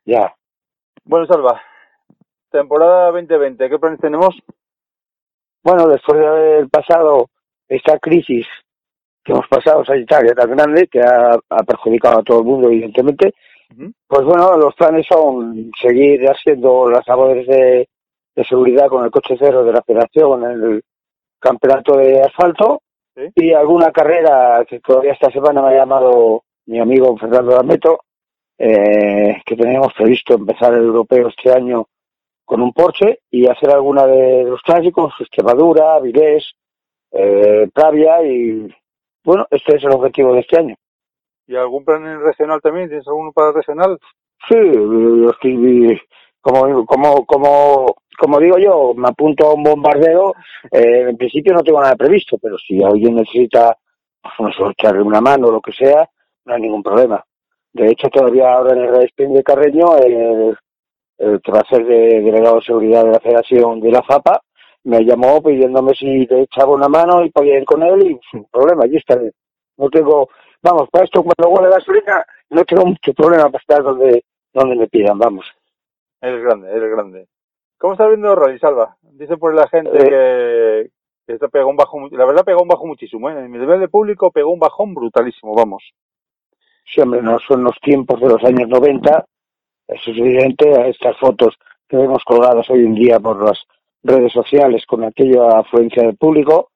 Ya, 0.05 0.34
Bueno, 1.05 1.26
Salva, 1.26 1.62
temporada 2.50 3.07
2020, 3.12 3.68
¿qué 3.68 3.78
planes 3.78 4.00
tenemos? 4.00 4.34
bueno, 5.64 5.86
después 5.86 6.18
de 6.18 6.26
haber 6.26 6.68
pasado 6.68 7.30
esta 7.68 7.98
crisis 7.98 8.46
que 9.24 9.32
hemos 9.32 9.46
pasado 9.46 9.84
sanitaria 9.84 10.34
tan 10.34 10.50
grande, 10.50 10.88
que 10.88 11.00
ha, 11.00 11.38
ha 11.48 11.62
perjudicado 11.62 12.18
a 12.18 12.22
todo 12.24 12.40
el 12.40 12.44
mundo, 12.44 12.68
evidentemente, 12.68 13.32
pues 14.07 14.24
bueno, 14.24 14.57
los 14.57 14.74
planes 14.74 15.07
son 15.09 15.70
seguir 15.80 16.26
haciendo 16.28 16.90
las 16.90 17.07
labores 17.07 17.46
de, 17.46 17.88
de 18.35 18.45
seguridad 18.45 18.89
con 18.89 19.05
el 19.05 19.11
coche 19.11 19.37
cero 19.39 19.64
de 19.64 19.72
la 19.72 19.83
federación 19.83 20.45
en 20.45 20.51
el 20.62 20.83
campeonato 21.39 21.97
de 21.97 22.22
asfalto 22.22 22.83
Sí. 23.14 23.28
y 23.35 23.53
alguna 23.53 23.93
carrera 23.93 24.64
que 24.66 24.80
todavía 24.80 25.12
esta 25.12 25.30
semana 25.30 25.61
me 25.61 25.68
ha 25.68 25.80
llamado 25.80 26.45
mi 26.64 26.80
amigo 26.80 27.14
Fernando 27.18 27.53
D'Ameto, 27.53 28.01
eh, 28.57 29.43
que 29.45 29.55
teníamos 29.55 29.93
previsto 29.93 30.33
empezar 30.35 30.72
el 30.72 30.85
europeo 30.85 31.28
este 31.28 31.53
año 31.53 31.87
con 32.45 32.62
un 32.62 32.72
Porsche 32.72 33.18
y 33.30 33.47
hacer 33.47 33.70
alguna 33.70 34.07
de 34.07 34.45
los 34.45 34.62
clásicos, 34.62 35.12
Extremadura, 35.20 36.01
Vilés, 36.01 36.53
eh, 37.11 37.68
Pravia 37.74 38.22
y 38.24 38.74
bueno, 39.24 39.47
este 39.51 39.76
es 39.76 39.85
el 39.85 39.93
objetivo 39.93 40.33
de 40.33 40.41
este 40.41 40.59
año. 40.59 40.74
¿Y 41.47 41.57
algún 41.57 41.85
plan 41.85 42.07
en 42.07 42.22
regional 42.22 42.61
también? 42.62 42.89
¿Tienes 42.89 43.07
alguno 43.07 43.33
para 43.33 43.53
regional? 43.53 43.99
Sí, 44.49 44.57
yo 44.57 45.30
estoy, 45.30 46.01
como, 46.41 46.87
como, 46.87 47.26
como, 47.26 47.95
como 48.19 48.39
digo 48.39 48.59
yo, 48.59 48.95
me 48.95 49.09
apunto 49.09 49.47
a 49.47 49.55
un 49.55 49.63
bombardeo, 49.63 50.35
eh, 50.71 51.07
en 51.09 51.17
principio 51.17 51.53
no 51.53 51.63
tengo 51.63 51.81
nada 51.81 51.97
previsto, 51.97 52.39
pero 52.39 52.57
si 52.59 52.83
alguien 52.83 53.17
necesita, 53.17 53.77
pues, 54.23 54.35
no 54.39 54.53
sé, 54.53 54.73
echarle 54.73 55.03
una 55.03 55.21
mano 55.21 55.49
o 55.49 55.53
lo 55.53 55.61
que 55.61 55.73
sea, 55.73 56.09
no 56.45 56.55
hay 56.55 56.61
ningún 56.61 56.83
problema. 56.83 57.25
De 57.73 57.89
hecho, 57.91 58.09
todavía 58.09 58.53
ahora 58.53 58.75
en 58.75 58.83
el 58.83 58.95
Respin 58.95 59.33
de 59.33 59.43
Carreño, 59.43 59.97
el, 59.97 60.57
el 61.19 61.41
que 61.41 61.53
va 61.53 61.61
a 61.61 61.69
ser 61.69 61.87
de 61.87 62.21
delegado 62.21 62.57
de 62.57 62.63
seguridad 62.63 63.05
de 63.05 63.13
la 63.13 63.21
Federación 63.21 63.81
de 63.81 63.91
la 63.91 64.03
FAPA, 64.03 64.43
me 64.85 65.05
llamó 65.05 65.43
pidiéndome 65.43 65.95
si 65.95 66.27
le 66.27 66.43
echaba 66.43 66.75
una 66.75 66.89
mano 66.89 67.25
y 67.25 67.31
podía 67.31 67.59
ir 67.59 67.65
con 67.65 67.83
él 67.83 68.03
y 68.11 68.21
sin 68.31 68.45
problema, 68.47 68.85
allí 68.85 68.97
estaré. 68.97 69.33
No 69.77 69.89
tengo, 69.89 70.29
vamos, 70.61 70.89
para 70.91 71.05
esto 71.05 71.23
cuando 71.23 71.55
huele 71.55 71.75
gasolina, 71.75 72.25
no 72.51 72.65
tengo 72.65 72.87
mucho 72.87 73.13
problema 73.15 73.45
para 73.45 73.61
estar 73.61 73.83
donde, 73.83 74.25
donde 74.53 74.77
me 74.77 74.89
pidan, 74.89 75.19
vamos. 75.19 75.47
Eres 76.21 76.43
grande, 76.43 76.71
eres 76.71 76.91
grande. 76.91 77.27
¿Cómo 77.83 77.95
estás 77.95 78.11
viendo 78.11 78.37
Rally, 78.37 78.61
Salva? 78.61 78.97
Dice 79.03 79.37
por 79.37 79.57
la 79.57 79.66
gente 79.66 79.91
Eh. 79.93 80.05
que, 80.09 80.91
que 81.26 81.33
esto 81.33 81.49
pegó 81.49 81.68
un 81.68 81.74
bajón, 81.74 82.09
la 82.12 82.24
verdad 82.24 82.45
pegó 82.45 82.62
un 82.62 82.68
bajón 82.68 82.87
muchísimo, 82.91 83.28
¿eh? 83.28 83.33
En 83.33 83.51
mi 83.51 83.59
nivel 83.59 83.80
de 83.80 83.89
público 83.89 84.30
pegó 84.30 84.53
un 84.53 84.61
bajón 84.61 84.95
brutalísimo, 84.95 85.53
vamos. 85.53 85.83
Sí, 86.85 87.01
hombre, 87.01 87.20
no 87.22 87.41
son 87.41 87.64
los 87.64 87.76
tiempos 87.80 88.20
de 88.20 88.28
los 88.28 88.45
años 88.45 88.68
90, 88.68 89.26
eso 89.89 90.11
es 90.12 90.16
evidente, 90.16 90.72
a 90.80 90.87
estas 90.87 91.16
fotos 91.18 91.57
que 91.89 91.97
vemos 91.97 92.22
colgadas 92.24 92.70
hoy 92.70 92.87
en 92.87 92.95
día 92.95 93.18
por 93.18 93.45
las 93.45 93.61
redes 94.05 94.33
sociales 94.33 94.87
con 94.87 95.03
aquella 95.03 95.59
afluencia 95.59 96.05
del 96.05 96.16
público. 96.16 96.70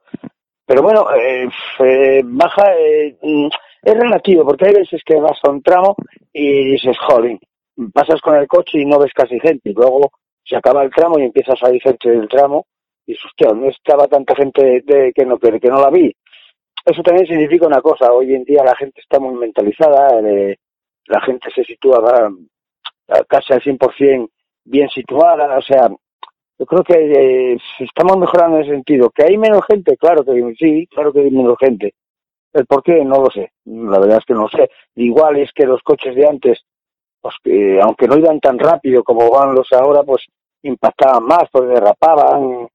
Pero 0.67 0.83
bueno, 0.83 1.07
eh, 1.15 1.49
eh, 1.85 2.21
baja, 2.25 2.65
eh, 2.77 3.17
mm, 3.23 3.47
es 3.83 3.95
relativo, 3.95 4.45
porque 4.45 4.67
hay 4.67 4.75
veces 4.75 5.03
que 5.07 5.15
vas 5.21 5.39
a 5.45 5.51
un 5.51 5.63
tramo 5.63 5.95
y 6.33 6.73
dices, 6.73 6.99
joder, 6.99 7.39
pasas 7.95 8.21
con 8.21 8.35
el 8.35 8.49
coche 8.49 8.81
y 8.81 8.85
no 8.87 8.99
ves 8.99 9.13
casi 9.15 9.39
gente, 9.39 9.71
y 9.71 9.73
luego 9.73 10.11
se 10.47 10.57
acaba 10.57 10.83
el 10.83 10.91
tramo 10.91 11.19
y 11.19 11.25
empieza 11.25 11.53
a 11.53 11.57
salir 11.57 11.83
gente 11.83 12.09
del 12.09 12.29
tramo, 12.29 12.67
y 13.07 13.15
hostia, 13.15 13.53
no 13.53 13.69
estaba 13.69 14.07
tanta 14.09 14.35
gente 14.35 14.83
de, 14.85 15.13
que, 15.15 15.25
no, 15.25 15.39
que, 15.39 15.69
no 15.69 15.81
la 15.81 15.91
vi. 15.91 16.15
Eso 16.85 17.03
también 17.03 17.27
significa 17.27 17.67
una 17.67 17.81
cosa, 17.81 18.13
hoy 18.13 18.35
en 18.35 18.45
día 18.45 18.63
la 18.65 18.77
gente 18.77 19.01
está 19.01 19.19
muy 19.19 19.35
mentalizada, 19.35 20.21
eh, 20.21 20.57
la 21.07 21.21
gente 21.21 21.49
se 21.55 21.65
sitúa 21.65 22.01
va, 22.01 22.31
a 23.09 23.25
casi 23.25 23.53
al 23.53 23.61
100% 23.61 24.29
bien 24.65 24.89
situada, 24.89 25.59
o 25.59 25.63
sea, 25.63 25.89
yo 26.59 26.65
creo 26.65 26.83
que 26.83 26.95
eh, 27.53 27.59
estamos 27.81 28.17
mejorando 28.17 28.57
en 28.57 28.63
ese 28.63 28.73
sentido. 28.73 29.11
¿Que 29.11 29.25
hay 29.25 29.37
menos 29.37 29.61
gente? 29.69 29.97
Claro 29.99 30.25
que 30.25 30.33
sí, 30.59 30.87
claro 30.87 31.13
que 31.13 31.21
hay 31.21 31.31
menos 31.31 31.57
gente. 31.59 31.95
¿El 32.55 32.65
por 32.67 32.83
qué? 32.83 33.05
No 33.05 33.21
lo 33.21 33.31
sé. 33.31 33.53
La 33.67 33.99
verdad 33.99 34.19
es 34.19 34.25
que 34.25 34.33
no 34.33 34.43
lo 34.43 34.49
sé. 34.49 34.71
Igual 34.95 35.37
es 35.37 35.53
que 35.53 35.67
los 35.67 35.83
coches 35.83 36.15
de 36.15 36.27
antes, 36.27 36.65
pues 37.27 37.35
que 37.43 37.81
aunque 37.81 38.07
no 38.07 38.17
iban 38.17 38.39
tan 38.39 38.57
rápido 38.57 39.03
como 39.03 39.29
van 39.31 39.53
los 39.53 39.73
ahora, 39.73 40.05
pues 40.05 40.25
impactaban 40.63 41.25
más, 41.25 41.45
pues 41.51 41.69
derrapaban. 41.69 42.69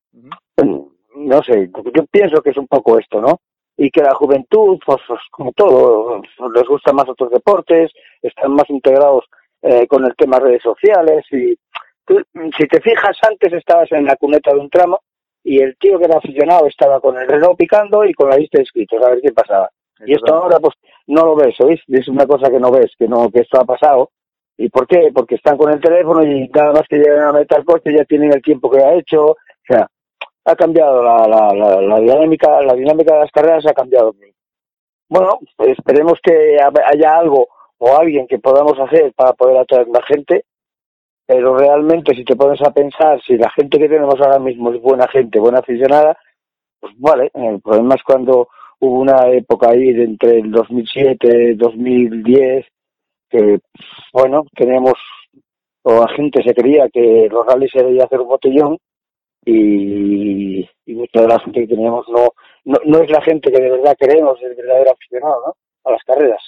No 1.15 1.41
sé, 1.43 1.69
yo 1.95 2.05
pienso 2.11 2.41
que 2.41 2.49
es 2.49 2.57
un 2.57 2.67
poco 2.67 2.99
esto, 2.99 3.21
¿no? 3.21 3.39
Y 3.77 3.89
que 3.89 4.01
la 4.01 4.13
juventud, 4.13 4.77
pues, 4.85 4.99
pues, 5.07 5.21
como 5.31 5.53
todo, 5.53 6.21
les 6.53 6.67
gustan 6.67 6.95
más 6.95 7.07
otros 7.07 7.31
deportes, 7.31 7.91
están 8.21 8.51
más 8.53 8.69
integrados 8.69 9.23
eh, 9.61 9.87
con 9.87 10.03
el 10.03 10.15
tema 10.17 10.39
redes 10.39 10.63
sociales 10.63 11.23
y 11.31 11.55
tú, 12.05 12.21
si 12.57 12.67
te 12.67 12.81
fijas, 12.81 13.17
antes 13.29 13.53
estabas 13.53 13.89
en 13.93 14.05
la 14.05 14.17
cuneta 14.17 14.51
de 14.53 14.59
un 14.59 14.69
tramo 14.69 14.99
y 15.45 15.59
el 15.61 15.77
tío 15.77 15.97
que 15.97 16.05
era 16.05 16.17
aficionado 16.17 16.67
estaba 16.67 16.99
con 16.99 17.17
el 17.17 17.27
reloj 17.27 17.55
picando 17.55 18.03
y 18.03 18.13
con 18.13 18.29
la 18.29 18.35
lista 18.35 18.57
de 18.57 18.63
inscritos 18.63 19.01
a 19.01 19.11
ver 19.11 19.21
qué 19.21 19.31
pasaba. 19.31 19.69
Y 20.05 20.13
esto 20.13 20.33
ahora 20.33 20.59
pues 20.59 20.75
no 21.07 21.23
lo 21.23 21.35
ves, 21.35 21.55
¿oís? 21.61 21.79
Es 21.87 22.07
una 22.07 22.25
cosa 22.25 22.49
que 22.49 22.59
no 22.59 22.71
ves, 22.71 22.91
que 22.97 23.07
no 23.07 23.29
que 23.29 23.41
esto 23.41 23.61
ha 23.61 23.65
pasado. 23.65 24.09
¿Y 24.57 24.69
por 24.69 24.87
qué? 24.87 25.11
Porque 25.13 25.35
están 25.35 25.57
con 25.57 25.71
el 25.71 25.81
teléfono 25.81 26.23
y 26.23 26.47
nada 26.49 26.73
más 26.73 26.87
que 26.87 26.97
llegan 26.97 27.29
a 27.29 27.33
meter 27.33 27.63
coche 27.65 27.95
ya 27.95 28.05
tienen 28.05 28.33
el 28.33 28.41
tiempo 28.41 28.69
que 28.69 28.83
ha 28.83 28.93
hecho. 28.93 29.31
O 29.31 29.37
sea, 29.67 29.87
ha 30.45 30.55
cambiado 30.55 31.03
la, 31.03 31.27
la, 31.27 31.53
la, 31.53 31.81
la 31.81 31.99
dinámica, 31.99 32.61
la 32.61 32.73
dinámica 32.73 33.13
de 33.13 33.19
las 33.21 33.31
carreras 33.31 33.65
ha 33.67 33.73
cambiado. 33.73 34.13
Bueno, 35.09 35.39
esperemos 35.59 36.19
que 36.23 36.57
haya 36.59 37.17
algo 37.17 37.47
o 37.77 37.97
alguien 37.97 38.27
que 38.27 38.39
podamos 38.39 38.79
hacer 38.79 39.13
para 39.13 39.33
poder 39.33 39.57
atraer 39.57 39.87
más 39.87 40.05
gente, 40.07 40.45
pero 41.25 41.57
realmente 41.57 42.15
si 42.15 42.23
te 42.23 42.35
pones 42.35 42.61
a 42.61 42.71
pensar, 42.71 43.21
si 43.23 43.37
la 43.37 43.49
gente 43.51 43.79
que 43.79 43.89
tenemos 43.89 44.19
ahora 44.19 44.39
mismo 44.39 44.71
es 44.71 44.81
buena 44.81 45.07
gente, 45.07 45.39
buena 45.39 45.59
aficionada, 45.59 46.17
pues 46.79 46.93
vale, 46.97 47.31
el 47.33 47.61
problema 47.61 47.95
es 47.95 48.03
cuando 48.03 48.49
hubo 48.79 48.99
una 48.99 49.27
época 49.29 49.69
ahí 49.69 49.93
de 49.93 50.03
entre 50.03 50.39
el 50.39 50.51
2007 50.51 51.55
2010 51.55 52.65
que, 53.31 53.59
bueno, 54.13 54.43
teníamos, 54.55 54.93
o 55.83 56.01
la 56.01 56.07
gente 56.15 56.43
se 56.43 56.53
creía 56.53 56.89
que 56.89 57.27
los 57.31 57.45
rallies 57.45 57.71
se 57.71 57.83
debía 57.83 58.03
hacer 58.03 58.19
un 58.19 58.27
botellón 58.27 58.77
y, 59.45 60.61
y 60.85 60.93
mucha 60.93 61.21
de 61.21 61.27
la 61.27 61.39
gente 61.39 61.61
que 61.61 61.75
teníamos 61.75 62.07
no, 62.09 62.29
no, 62.65 62.77
no 62.85 62.99
es 62.99 63.09
la 63.09 63.21
gente 63.21 63.51
que 63.51 63.61
de 63.61 63.71
verdad 63.71 63.95
queremos, 63.99 64.37
es 64.39 64.51
el 64.51 64.55
verdadero 64.55 64.91
aficionado, 64.91 65.41
¿no? 65.47 65.55
A 65.83 65.91
las 65.91 66.03
carreras. 66.03 66.41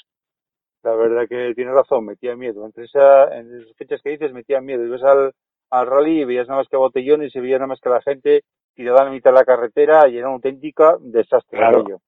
La 0.84 0.94
verdad 0.96 1.28
que 1.28 1.54
tiene 1.56 1.72
razón, 1.72 2.06
metía 2.06 2.36
miedo. 2.36 2.66
Entre 2.66 2.86
esa, 2.86 3.36
en 3.38 3.62
esas 3.62 3.76
fechas 3.78 4.02
que 4.04 4.12
dices, 4.12 4.34
metía 4.34 4.60
miedo. 4.60 4.86
Ibas 4.86 5.02
al, 5.04 5.32
al 5.72 5.88
rally 5.88 6.22
y 6.22 6.26
veías 6.26 6.48
nada 6.48 6.60
más 6.60 6.68
que 6.68 6.76
botellones 6.76 7.34
y 7.34 7.40
veías 7.40 7.60
nada 7.60 7.68
más 7.68 7.80
que 7.80 7.90
la 7.90 8.02
gente 8.02 8.44
tirada 8.76 9.06
en 9.06 9.14
mitad 9.14 9.32
de 9.32 9.38
la 9.38 9.46
carretera 9.46 10.10
y 10.10 10.18
era 10.18 10.28
un 10.28 10.36
auténtica 10.36 10.98
desastre. 11.00 11.58
Claro. 11.58 12.02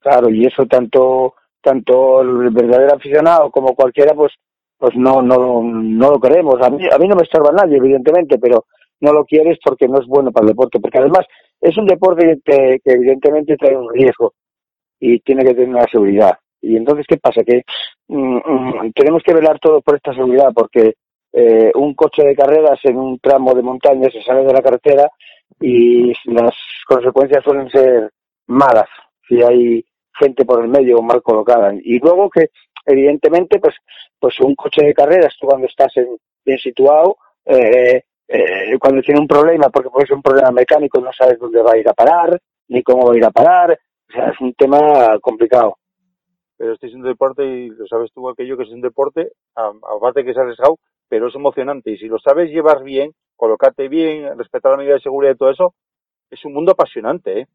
Claro, 0.00 0.30
y 0.30 0.44
eso 0.46 0.66
tanto 0.66 1.34
tanto 1.62 2.20
el 2.22 2.50
verdadero 2.50 2.94
aficionado 2.94 3.50
como 3.50 3.74
cualquiera, 3.74 4.14
pues 4.14 4.32
pues 4.78 4.96
no 4.96 5.22
no 5.22 5.62
no 5.62 6.10
lo 6.10 6.20
queremos. 6.20 6.60
A 6.60 6.68
mí, 6.68 6.86
a 6.90 6.98
mí 6.98 7.08
no 7.08 7.14
me 7.14 7.22
estorba 7.22 7.52
nadie, 7.52 7.76
evidentemente, 7.76 8.38
pero 8.38 8.66
no 9.00 9.12
lo 9.12 9.24
quieres 9.24 9.58
porque 9.64 9.86
no 9.88 10.00
es 10.00 10.06
bueno 10.06 10.32
para 10.32 10.44
el 10.44 10.50
deporte. 10.50 10.80
Porque 10.80 10.98
además 10.98 11.26
es 11.60 11.76
un 11.76 11.86
deporte 11.86 12.40
que, 12.44 12.80
evidentemente 12.84 13.56
trae 13.56 13.76
un 13.76 13.92
riesgo 13.92 14.34
y 14.98 15.20
tiene 15.20 15.44
que 15.44 15.54
tener 15.54 15.68
una 15.68 15.86
seguridad. 15.90 16.38
Y 16.60 16.76
entonces, 16.76 17.06
¿qué 17.08 17.16
pasa? 17.16 17.42
Que 17.44 17.62
mm, 18.08 18.36
mm, 18.36 18.92
tenemos 18.94 19.22
que 19.24 19.34
velar 19.34 19.58
todo 19.58 19.80
por 19.80 19.96
esta 19.96 20.14
seguridad, 20.14 20.52
porque 20.54 20.94
eh, 21.32 21.72
un 21.74 21.94
coche 21.94 22.24
de 22.24 22.36
carreras 22.36 22.78
en 22.84 22.96
un 22.96 23.18
tramo 23.18 23.54
de 23.54 23.62
montaña 23.62 24.08
se 24.10 24.22
sale 24.22 24.44
de 24.44 24.52
la 24.52 24.62
carretera 24.62 25.08
y 25.60 26.12
las 26.24 26.54
consecuencias 26.86 27.42
suelen 27.44 27.68
ser 27.70 28.10
malas 28.46 28.88
si 29.26 29.42
hay 29.42 29.84
gente 30.18 30.44
por 30.44 30.62
el 30.62 30.68
medio 30.68 31.00
mal 31.02 31.22
colocada. 31.22 31.72
Y 31.74 31.98
luego 31.98 32.30
que, 32.30 32.50
evidentemente, 32.86 33.58
pues, 33.58 33.74
pues 34.18 34.38
un 34.40 34.54
coche 34.54 34.84
de 34.84 34.94
carreras, 34.94 35.34
tú 35.40 35.46
cuando 35.46 35.66
estás 35.66 35.96
en- 35.96 36.16
bien 36.44 36.58
situado, 36.58 37.16
eh, 37.44 38.02
eh, 38.28 38.78
cuando 38.80 39.02
tiene 39.02 39.20
un 39.20 39.26
problema, 39.28 39.68
porque 39.70 39.90
puede 39.90 40.06
ser 40.06 40.16
un 40.16 40.22
problema 40.22 40.50
mecánico, 40.50 41.00
no 41.00 41.12
sabes 41.12 41.38
dónde 41.38 41.60
va 41.62 41.72
a 41.72 41.78
ir 41.78 41.88
a 41.88 41.92
parar, 41.94 42.38
ni 42.68 42.82
cómo 42.82 43.06
va 43.08 43.14
a 43.14 43.16
ir 43.16 43.24
a 43.24 43.30
parar, 43.30 43.78
o 44.08 44.12
sea, 44.12 44.28
es 44.30 44.40
un 44.40 44.54
tema 44.54 45.18
complicado. 45.20 45.76
Pero 46.56 46.74
este 46.74 46.86
es 46.86 46.94
un 46.94 47.02
deporte 47.02 47.44
y 47.44 47.68
lo 47.70 47.86
sabes 47.86 48.12
tú 48.12 48.28
aquello 48.28 48.56
que 48.56 48.64
es 48.64 48.70
un 48.70 48.80
deporte, 48.80 49.32
aparte 49.54 50.24
que 50.24 50.30
es 50.30 50.38
arriesgado, 50.38 50.78
pero 51.08 51.28
es 51.28 51.34
emocionante. 51.34 51.90
Y 51.90 51.98
si 51.98 52.06
lo 52.06 52.18
sabes 52.18 52.50
llevar 52.50 52.82
bien, 52.84 53.12
colocarte 53.36 53.88
bien, 53.88 54.38
respetar 54.38 54.72
la 54.72 54.78
medida 54.78 54.94
de 54.94 55.00
seguridad 55.00 55.32
y 55.34 55.36
todo 55.36 55.50
eso, 55.50 55.74
es 56.30 56.44
un 56.44 56.54
mundo 56.54 56.72
apasionante, 56.72 57.40
¿eh? 57.40 57.46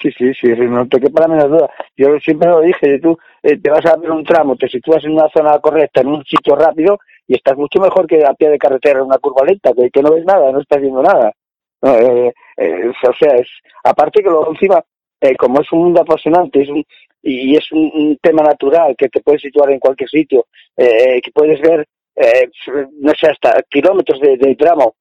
Sí, 0.00 0.10
sí, 0.18 0.34
sí, 0.34 0.48
no 0.48 0.86
te 0.86 1.00
quepa 1.00 1.22
la 1.22 1.28
menor 1.28 1.50
duda. 1.50 1.70
Yo 1.96 2.18
siempre 2.20 2.48
lo 2.48 2.60
dije, 2.60 2.98
tú 2.98 3.16
eh, 3.42 3.56
te 3.58 3.70
vas 3.70 3.84
a 3.86 3.96
ver 3.96 4.10
un 4.10 4.24
tramo, 4.24 4.56
te 4.56 4.68
sitúas 4.68 5.02
en 5.04 5.12
una 5.12 5.28
zona 5.28 5.58
correcta, 5.60 6.00
en 6.00 6.08
un 6.08 6.24
sitio 6.24 6.56
rápido, 6.56 6.98
y 7.26 7.34
estás 7.34 7.56
mucho 7.56 7.80
mejor 7.80 8.06
que 8.06 8.24
a 8.24 8.34
pie 8.34 8.50
de 8.50 8.58
carretera 8.58 8.98
en 8.98 9.06
una 9.06 9.18
curva 9.18 9.46
lenta, 9.46 9.72
que, 9.72 10.02
no 10.02 10.12
ves 10.12 10.24
nada, 10.24 10.52
no 10.52 10.60
estás 10.60 10.80
viendo 10.80 11.02
nada. 11.02 11.32
Eh, 11.82 12.32
eh, 12.56 12.88
o 12.88 13.14
sea, 13.18 13.34
es, 13.36 13.48
aparte 13.82 14.22
que 14.22 14.28
luego 14.28 14.50
encima, 14.50 14.82
eh, 15.20 15.36
como 15.36 15.60
es 15.60 15.72
un 15.72 15.80
mundo 15.80 16.02
apasionante 16.02 16.62
es 16.62 16.68
un, 16.68 16.84
y 17.22 17.56
es 17.56 17.72
un, 17.72 18.18
tema 18.20 18.42
natural 18.42 18.94
que 18.98 19.08
te 19.08 19.20
puedes 19.20 19.40
situar 19.40 19.70
en 19.70 19.78
cualquier 19.78 20.10
sitio, 20.10 20.46
que 20.76 21.30
puedes 21.32 21.58
ver, 21.62 21.86
no 23.00 23.12
sé, 23.18 23.28
hasta 23.28 23.62
kilómetros 23.70 24.20
de 24.20 24.54
tramo. 24.56 24.96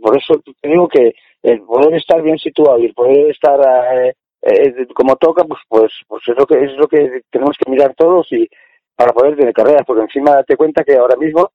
Por 0.00 0.16
eso 0.16 0.40
te 0.60 0.68
digo 0.68 0.88
que 0.88 1.14
el 1.42 1.62
poder 1.62 1.94
estar 1.94 2.20
bien 2.22 2.38
situado 2.38 2.78
y 2.78 2.86
el 2.86 2.94
poder 2.94 3.30
estar 3.30 3.60
eh, 3.94 4.14
eh, 4.42 4.86
como 4.94 5.16
toca, 5.16 5.44
pues, 5.44 5.60
pues, 5.68 5.92
pues 6.08 6.22
es 6.26 6.36
lo 6.36 6.46
que 6.46 6.64
es 6.64 6.72
lo 6.76 6.88
que 6.88 7.22
tenemos 7.30 7.56
que 7.56 7.70
mirar 7.70 7.94
todos 7.94 8.26
y 8.32 8.48
para 8.96 9.12
poder 9.12 9.36
tener 9.36 9.52
carreras, 9.54 9.82
porque 9.86 10.02
encima 10.02 10.32
date 10.34 10.56
cuenta 10.56 10.84
que 10.84 10.96
ahora 10.96 11.16
mismo 11.16 11.50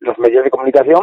los 0.00 0.18
medios 0.18 0.44
de 0.44 0.50
comunicación, 0.50 1.02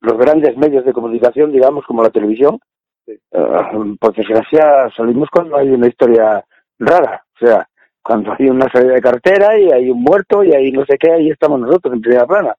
los 0.00 0.18
grandes 0.18 0.56
medios 0.56 0.84
de 0.84 0.92
comunicación, 0.92 1.52
digamos, 1.52 1.84
como 1.86 2.02
la 2.02 2.10
televisión, 2.10 2.58
Sí. 3.04 3.12
eh, 3.32 3.96
por 3.98 4.14
desgracia 4.14 4.88
salimos 4.96 5.28
cuando 5.28 5.56
hay 5.56 5.70
una 5.70 5.88
historia 5.88 6.44
rara, 6.78 7.24
o 7.34 7.44
sea, 7.44 7.66
cuando 8.00 8.32
hay 8.38 8.48
una 8.48 8.70
salida 8.70 8.94
de 8.94 9.00
carretera 9.00 9.58
y 9.58 9.72
hay 9.72 9.90
un 9.90 10.02
muerto 10.02 10.44
y 10.44 10.52
hay 10.54 10.70
no 10.70 10.84
sé 10.84 10.96
qué, 10.98 11.10
ahí 11.10 11.30
estamos 11.30 11.58
nosotros 11.60 11.94
en 11.94 12.00
primera 12.00 12.26
plana. 12.26 12.54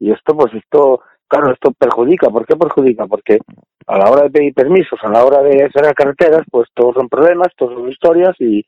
Y 0.00 0.10
esto, 0.12 0.36
pues 0.36 0.52
esto, 0.54 1.00
claro, 1.28 1.52
esto 1.52 1.72
perjudica. 1.72 2.28
¿Por 2.30 2.46
qué 2.46 2.56
perjudica? 2.56 3.06
Porque 3.06 3.38
a 3.86 3.98
la 3.98 4.10
hora 4.10 4.22
de 4.24 4.30
pedir 4.30 4.54
permisos, 4.54 4.98
a 5.02 5.08
la 5.08 5.24
hora 5.24 5.42
de 5.42 5.70
cerrar 5.72 5.94
carreteras, 5.94 6.42
pues 6.50 6.68
todos 6.74 6.94
son 6.94 7.08
problemas, 7.08 7.48
todos 7.56 7.74
son 7.74 7.88
historias 7.90 8.34
y, 8.40 8.64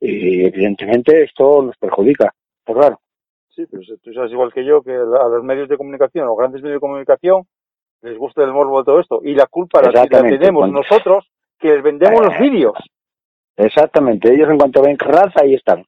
y 0.00 0.46
evidentemente 0.46 1.22
esto 1.22 1.62
nos 1.62 1.76
perjudica. 1.76 2.32
Pues 2.64 2.78
claro. 2.78 3.00
Sí, 3.50 3.64
pero 3.70 3.82
tú 4.02 4.12
sabes 4.12 4.32
igual 4.32 4.52
que 4.52 4.64
yo 4.64 4.82
que 4.82 4.92
a 4.92 5.28
los 5.28 5.44
medios 5.44 5.68
de 5.68 5.76
comunicación, 5.76 6.26
los 6.26 6.36
grandes 6.36 6.60
medios 6.62 6.76
de 6.76 6.80
comunicación, 6.80 7.44
les 8.02 8.18
gusta 8.18 8.42
el 8.42 8.52
morbo 8.52 8.78
de 8.80 8.84
todo 8.84 9.00
esto. 9.00 9.20
Y 9.22 9.34
la 9.34 9.46
culpa 9.46 9.80
la, 9.80 10.06
tenemos 10.06 10.60
cuando- 10.62 10.80
nosotros, 10.80 11.30
que 11.58 11.68
les 11.68 11.82
vendemos 11.82 12.20
los 12.20 12.34
Eh, 12.34 12.40
vídeos. 12.40 12.74
Exactamente, 13.56 14.32
ellos 14.34 14.50
en 14.50 14.58
cuanto 14.58 14.82
ven 14.82 14.98
raza 14.98 15.40
ahí 15.42 15.54
están. 15.54 15.84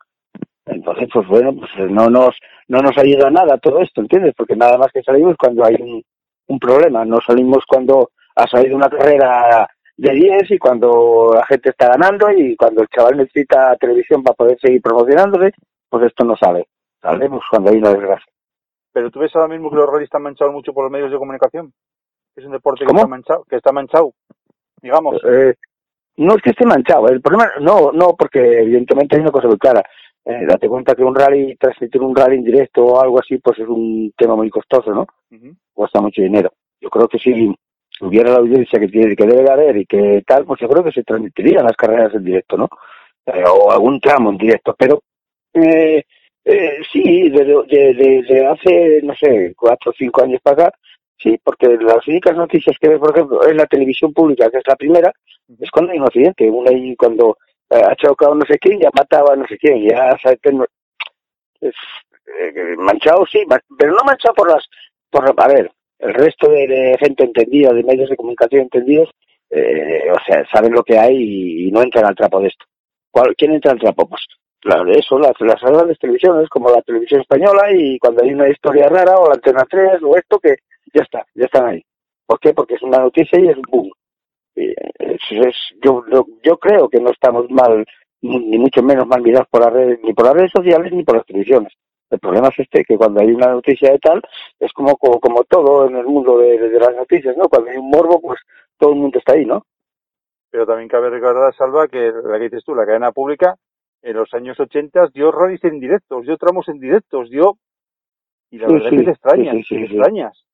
Entonces, 0.67 1.09
pues 1.12 1.27
bueno, 1.27 1.55
pues 1.57 1.71
no 1.91 2.09
nos 2.09 2.35
no 2.69 2.81
nos 2.81 2.97
ayuda 2.99 3.31
nada 3.31 3.59
todo 3.59 3.81
esto, 3.81 4.01
¿entiendes? 4.01 4.35
Porque 4.37 4.57
nada 4.57 4.77
más 4.77 4.93
que 4.93 5.03
salimos 5.03 5.37
cuando 5.37 5.64
hay 5.64 5.77
un, 5.81 6.03
un 6.49 6.59
problema, 6.59 7.05
no 7.05 7.19
salimos 7.27 7.64
cuando 7.67 8.11
ha 8.35 8.47
salido 8.47 8.77
una 8.77 8.89
carrera 8.89 9.69
de 9.97 10.12
10 10.12 10.51
y 10.51 10.59
cuando 10.59 11.33
la 11.35 11.47
gente 11.47 11.71
está 11.71 11.89
ganando 11.89 12.31
y 12.31 12.55
cuando 12.57 12.83
el 12.83 12.89
chaval 12.89 13.17
necesita 13.17 13.77
televisión 13.77 14.23
para 14.23 14.35
poder 14.35 14.59
seguir 14.61 14.83
promocionándose, 14.83 15.53
pues 15.89 16.05
esto 16.05 16.25
no 16.25 16.37
sale. 16.37 16.67
Salimos 17.01 17.43
cuando 17.51 17.71
hay 17.71 17.79
una 17.79 17.91
desgracia. 17.91 18.33
Pero 18.93 19.11
tú 19.11 19.21
ves 19.21 19.35
ahora 19.35 19.49
mismo 19.49 19.71
que 19.71 19.77
los 19.77 19.87
rallies 19.87 20.07
están 20.07 20.23
manchados 20.23 20.53
mucho 20.53 20.73
por 20.73 20.85
los 20.85 20.93
medios 20.93 21.11
de 21.11 21.19
comunicación. 21.19 21.73
Es 22.35 22.45
un 22.45 22.53
deporte 22.53 22.81
que 22.81 22.87
¿Cómo? 22.87 23.01
está 23.01 23.09
manchado, 23.09 23.45
que 23.49 23.57
está 23.57 23.73
manchado. 23.73 24.12
Digamos. 24.83 25.23
Eh, 25.25 25.55
no 26.19 26.35
es 26.35 26.43
que 26.43 26.51
esté 26.51 26.64
manchado, 26.64 27.09
el 27.09 27.21
problema, 27.21 27.51
no, 27.61 27.93
no, 27.93 28.17
porque 28.17 28.39
evidentemente 28.39 29.17
hay 29.17 29.23
una 29.23 29.31
cosa 29.31 29.49
muy 29.49 29.59
clara. 29.59 29.83
Eh, 30.29 30.45
date 30.45 30.68
cuenta 30.68 30.95
que 30.97 31.05
un 31.05 31.14
rally, 31.14 31.55
transmitir 31.57 32.03
un 32.03 32.14
rally 32.14 32.37
en 32.39 32.45
directo 32.45 32.85
o 32.85 33.01
algo 33.01 33.20
así, 33.20 33.39
pues 33.39 33.59
es 33.61 33.68
un 33.68 34.12
tema 34.16 34.35
muy 34.35 34.51
costoso, 34.51 34.91
¿no? 34.93 35.07
Ujú. 35.31 35.55
Cuesta 35.72 36.01
mucho 36.01 36.20
dinero. 36.20 36.53
Yo 36.81 36.91
creo 36.91 37.07
que 37.07 37.18
si 37.18 37.55
hubiera 38.01 38.31
la 38.33 38.39
audiencia 38.39 38.81
que 38.81 38.89
tiene, 38.89 39.14
que 39.14 39.24
debe 39.24 39.45
de 39.45 39.53
haber 39.53 39.77
y 39.77 39.87
que 39.87 40.22
tal, 40.27 40.45
pues 40.45 40.61
yo 40.61 40.68
creo 40.68 40.83
que 40.83 40.91
se 40.91 41.05
transmitirían 41.05 41.64
las 41.64 41.77
carreras 41.77 42.12
en 42.14 42.24
directo, 42.24 42.57
¿no? 42.57 42.68
Eh, 43.27 43.45
o 43.49 43.70
algún 43.70 44.01
tramo 44.01 44.31
en 44.31 44.37
directo, 44.39 44.74
pero 44.77 45.01
eh, 45.55 46.03
eh, 46.45 46.79
sí, 46.93 47.31
desde 47.31 47.62
de, 47.66 47.95
de- 47.95 48.22
de 48.29 48.47
hace, 48.47 49.01
no 49.05 49.14
sé, 49.14 49.55
cuatro 49.57 49.91
o 49.93 49.95
cinco 49.97 50.22
años 50.24 50.41
para 50.43 50.66
acá, 50.66 50.79
sí, 51.18 51.39
porque 51.43 51.68
las 51.81 52.07
únicas 52.07 52.37
noticias 52.37 52.77
que 52.81 52.89
ves, 52.89 52.99
por 52.99 53.11
ejemplo, 53.11 53.47
en 53.49 53.57
la 53.57 53.66
televisión 53.66 54.12
pública, 54.12 54.51
que 54.51 54.59
es 54.59 54.64
la 54.66 54.77
primera, 54.77 55.12
es 55.59 55.70
cuando 55.70 55.93
hay 55.93 55.99
un 55.99 56.05
accidente, 56.05 56.51
una 56.51 56.72
y 56.72 56.95
cuando 56.97 57.39
ha 57.71 57.95
chocado 57.97 58.35
no 58.35 58.45
sé 58.47 58.59
quién, 58.59 58.81
ya 58.81 58.91
mataba 58.95 59.35
no 59.37 59.47
sé 59.47 59.57
quién, 59.59 59.83
ya 59.89 60.17
sabes 60.23 60.39
es, 61.61 61.75
eh, 62.39 62.75
manchado 62.77 63.25
sí, 63.27 63.43
pero 63.79 63.93
no 63.93 64.05
manchado 64.05 64.35
por 64.35 64.51
las, 64.51 64.64
por, 65.11 65.25
a 65.37 65.49
ver, 65.49 65.71
el 65.99 66.14
resto 66.14 66.51
de, 66.51 66.97
gente 67.01 67.25
entendida, 67.25 67.73
de 67.73 67.83
medios 67.83 68.11
de 68.11 68.17
comunicación 68.17 68.62
entendidos, 68.62 69.11
eh, 69.51 70.11
o 70.11 70.17
sea, 70.27 70.45
saben 70.53 70.73
lo 70.73 70.83
que 70.83 70.99
hay 70.99 71.17
y, 71.69 71.71
no 71.71 71.83
entran 71.83 72.05
al 72.07 72.14
trapo 72.17 72.41
de 72.41 72.49
esto. 72.49 72.64
¿Cuál- 73.11 73.35
¿Quién 73.37 73.53
entra 73.53 73.73
al 73.73 73.79
trapo? 73.79 74.09
Pues 74.09 74.23
la- 74.64 74.85
eso, 74.93 75.19
las, 75.19 75.33
las 75.41 75.61
grandes 75.62 75.99
televisiones, 75.99 76.49
como 76.49 76.71
la 76.71 76.83
televisión 76.83 77.21
española, 77.21 77.71
y 77.73 77.99
cuando 77.99 78.23
hay 78.23 78.35
una 78.35 78.49
historia 78.49 78.89
rara, 78.89 79.17
o 79.17 79.29
la 79.29 79.35
Antena 79.35 79.64
3, 79.71 80.03
o 80.03 80.17
esto, 80.17 80.39
que 80.39 80.57
ya 80.93 81.03
está, 81.03 81.25
ya 81.35 81.45
están 81.47 81.67
ahí. 81.67 81.83
¿Por 82.27 82.41
qué? 82.41 82.53
Porque 82.53 82.75
es 82.75 82.83
una 82.83 82.99
noticia 82.99 83.39
y 83.39 83.49
es 83.49 83.57
un 83.57 83.62
boom. 83.71 83.91
Es- 84.57 85.21
es- 85.31 85.75
yo, 85.83 86.05
yo, 86.43 86.59
creo 86.59 86.89
que 86.89 87.01
no 87.01 87.11
estamos 87.11 87.51
mal, 87.51 87.85
ni 88.23 88.59
mucho 88.59 88.83
menos 88.83 89.07
mal 89.07 89.23
mirados 89.23 89.49
por 89.49 89.63
las 89.63 89.73
redes, 89.73 90.01
ni 90.03 90.15
por 90.15 90.27
las 90.27 90.35
redes 90.35 90.53
sociales, 90.53 90.93
ni 90.93 91.05
por 91.05 91.17
las 91.17 91.27
televisiones. 91.27 91.73
El 92.11 92.19
problema 92.21 92.49
es 92.49 92.59
este, 92.61 92.85
que 92.85 92.97
cuando 92.97 93.21
hay 93.21 93.33
una 93.33 93.49
noticia 93.49 93.91
de 93.93 93.99
tal, 93.99 94.23
es 94.61 94.73
como, 94.73 94.97
como, 94.97 95.21
como 95.21 95.45
todo 95.45 95.87
en 95.89 95.97
el 95.97 96.07
mundo 96.07 96.39
de, 96.39 96.59
de 96.59 96.81
las 96.81 96.95
noticias, 96.97 97.37
¿no? 97.37 97.49
Cuando 97.49 97.71
hay 97.71 97.77
un 97.77 97.91
morbo, 97.91 98.21
pues 98.21 98.41
todo 98.79 98.93
el 98.93 98.97
mundo 98.99 99.19
está 99.19 99.35
ahí, 99.35 99.45
¿no? 99.45 99.65
Pero 100.51 100.67
también 100.67 100.89
cabe 100.89 101.11
recordar, 101.11 101.55
Salva, 101.55 101.89
que 101.89 102.13
la 102.25 102.39
que 102.39 102.45
dices 102.45 102.65
tú, 102.65 102.75
la 102.75 102.87
cadena 102.87 103.13
pública, 103.13 103.57
en 104.03 104.17
los 104.17 104.33
años 104.35 104.59
80 104.59 105.09
dio 105.13 105.33
rallies 105.33 105.65
en 105.65 105.81
directos, 105.81 106.25
dio 106.25 106.37
tramos 106.37 106.69
en 106.69 106.79
directos, 106.79 107.29
dio... 107.29 107.59
Y 108.51 108.59
la 108.59 108.69
Sí, 108.69 108.75
verdad 108.75 108.91
sí, 108.91 108.97
que 108.99 109.03
te 109.03 109.11
sí, 109.69 109.87
extrañas. 109.87 110.46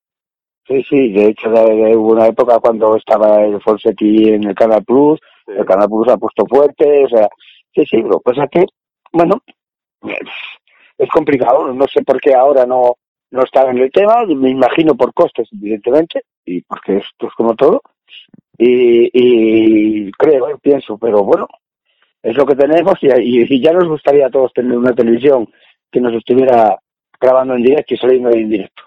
Sí, 0.66 0.82
sí, 0.88 1.12
de 1.12 1.28
hecho 1.28 1.48
hubo 1.50 2.12
una 2.12 2.26
época 2.28 2.58
cuando 2.60 2.96
estaba 2.96 3.42
el 3.44 3.60
Fonsetti 3.60 4.28
en 4.28 4.44
el 4.44 4.54
Canal 4.54 4.84
Plus, 4.84 5.18
Sí. 5.46 5.52
el 5.58 5.64
Canal 5.66 5.88
Plus 5.88 6.08
ha 6.08 6.16
puesto 6.16 6.46
fuerte, 6.46 7.04
o 7.04 7.08
sea, 7.08 7.28
sí, 7.74 7.84
sí, 7.84 7.96
lo 8.02 8.20
que 8.20 8.30
pasa 8.30 8.46
que, 8.46 8.64
bueno, 9.12 9.42
es, 10.98 11.08
complicado, 11.10 11.72
no 11.74 11.84
sé 11.88 12.02
por 12.04 12.20
qué 12.20 12.32
ahora 12.34 12.64
no, 12.64 12.94
no 13.32 13.42
está 13.42 13.68
en 13.68 13.78
el 13.78 13.90
tema, 13.90 14.24
me 14.24 14.50
imagino 14.50 14.94
por 14.94 15.12
costes, 15.12 15.48
evidentemente, 15.52 16.22
y 16.44 16.62
porque 16.62 16.98
esto 16.98 17.26
es 17.26 17.34
como 17.34 17.56
todo, 17.56 17.82
y, 18.56 19.10
y 19.12 20.12
creo, 20.12 20.48
eh, 20.48 20.56
pienso, 20.62 20.96
pero 20.96 21.24
bueno, 21.24 21.48
es 22.22 22.36
lo 22.36 22.46
que 22.46 22.54
tenemos 22.54 22.94
y, 23.02 23.08
y- 23.08 23.46
y 23.56 23.60
ya 23.60 23.72
nos 23.72 23.88
gustaría 23.88 24.26
a 24.26 24.30
todos 24.30 24.52
tener 24.52 24.78
una 24.78 24.94
televisión 24.94 25.48
que 25.90 26.00
nos 26.00 26.14
estuviera 26.14 26.78
grabando 27.20 27.54
en 27.56 27.62
directo 27.64 27.94
y 27.94 27.96
saliendo 27.96 28.30
en 28.30 28.48
directo. 28.48 28.82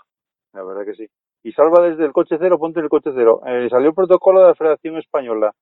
La 0.54 0.64
verdad 0.64 0.86
que 0.86 0.96
sí. 0.96 1.08
Y 1.46 1.52
Salva 1.52 1.80
desde 1.88 2.04
el 2.06 2.12
coche 2.12 2.38
cero, 2.40 2.58
ponte 2.58 2.80
en 2.80 2.86
el 2.86 2.90
coche 2.90 3.12
cero. 3.14 3.40
Eh, 3.46 3.68
salió 3.70 3.90
el 3.90 3.94
protocolo 3.94 4.42
de 4.42 4.48
la 4.48 4.56
Federación 4.56 4.98
Española. 4.98 5.54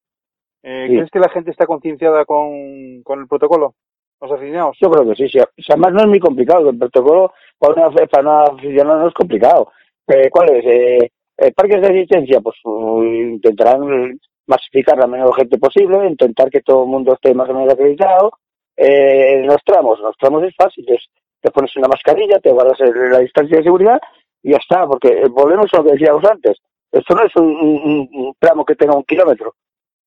Eh, 0.63 0.85
Sí. 0.87 0.95
¿Crees 0.95 1.11
que 1.11 1.19
la 1.19 1.27
gente 1.27 1.51
está 1.51 1.65
concienciada 1.65 2.23
con, 2.23 3.03
con 3.03 3.19
el 3.19 3.27
protocolo? 3.27 3.75
Los 4.21 4.31
aficionados. 4.31 4.77
Yo 4.79 4.89
creo 4.89 5.05
que 5.09 5.15
sí, 5.15 5.27
sí. 5.27 5.39
Además 5.67 5.91
no 5.91 5.99
es 6.03 6.07
muy 6.07 6.19
complicado. 6.21 6.69
El 6.69 6.77
protocolo 6.77 7.33
para 7.59 7.73
una, 7.73 8.07
para 8.07 8.23
una 8.23 8.43
aficionada 8.43 9.01
no 9.01 9.07
es 9.09 9.13
complicado. 9.13 9.73
Eh, 10.07 10.29
¿Cuál 10.29 10.55
es? 10.55 10.65
Eh, 10.65 11.11
eh, 11.37 11.51
parques 11.51 11.81
de 11.81 11.87
asistencia, 11.87 12.39
pues 12.39 12.55
uh, 12.63 13.03
intentarán 13.03 14.17
masificar 14.47 14.97
la 14.97 15.07
menor 15.07 15.35
gente 15.35 15.57
posible, 15.57 16.07
intentar 16.07 16.49
que 16.49 16.61
todo 16.61 16.83
el 16.83 16.89
mundo 16.91 17.13
esté 17.13 17.33
más 17.33 17.49
o 17.49 17.53
menos 17.53 17.73
acreditado. 17.73 18.31
Eh, 18.77 19.43
los 19.43 19.61
tramos, 19.65 19.99
los 19.99 20.15
tramos 20.15 20.43
es 20.43 20.55
fácil, 20.55 20.85
es, 20.87 21.03
te 21.41 21.51
pones 21.51 21.75
una 21.75 21.89
mascarilla, 21.89 22.39
te 22.39 22.51
guardas 22.51 22.79
la 22.79 23.19
distancia 23.19 23.57
de 23.57 23.63
seguridad 23.63 23.99
y 24.43 24.51
ya 24.51 24.57
está, 24.57 24.85
porque 24.85 25.25
volvemos 25.29 25.73
a 25.73 25.77
lo 25.77 25.85
que 25.85 25.91
decíamos 25.93 26.23
antes. 26.25 26.57
Esto 26.91 27.15
no 27.15 27.23
es 27.23 27.35
un, 27.35 28.35
tramo 28.37 28.63
que 28.63 28.75
tenga 28.75 28.95
un 28.95 29.03
kilómetro. 29.03 29.55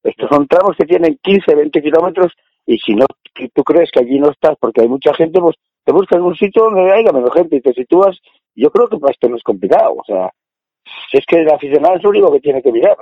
Estos 0.03 0.29
son 0.29 0.47
tramos 0.47 0.77
que 0.77 0.85
tienen 0.85 1.19
15, 1.21 1.55
20 1.55 1.83
kilómetros 1.83 2.33
y 2.65 2.79
si 2.79 2.95
no 2.95 3.07
tú 3.53 3.65
crees 3.65 3.91
que 3.91 4.01
allí 4.01 4.21
no 4.21 4.31
estás 4.31 4.57
porque 4.61 4.83
hay 4.83 4.89
mucha 4.89 5.13
gente, 5.15 5.41
pues 5.41 5.57
te 5.85 5.93
buscas 5.93 6.21
un 6.21 6.37
sitio 6.37 6.65
donde 6.65 6.93
haya 6.93 7.11
menos 7.13 7.33
gente 7.33 7.57
y 7.57 7.61
te 7.61 7.73
sitúas. 7.73 8.19
Yo 8.55 8.71
creo 8.71 8.89
que 8.89 8.99
para 8.99 9.13
esto 9.13 9.29
no 9.29 9.37
es 9.37 9.43
complicado. 9.43 9.97
O 9.99 10.05
sea, 10.05 10.31
si 11.11 11.19
es 11.19 11.27
que 11.27 11.41
el 11.41 11.51
aficionado 11.51 11.97
es 11.97 12.03
lo 12.05 12.11
único 12.11 12.33
que 12.33 12.41
tiene 12.41 12.63
que 12.63 12.73
mirar. 12.73 12.97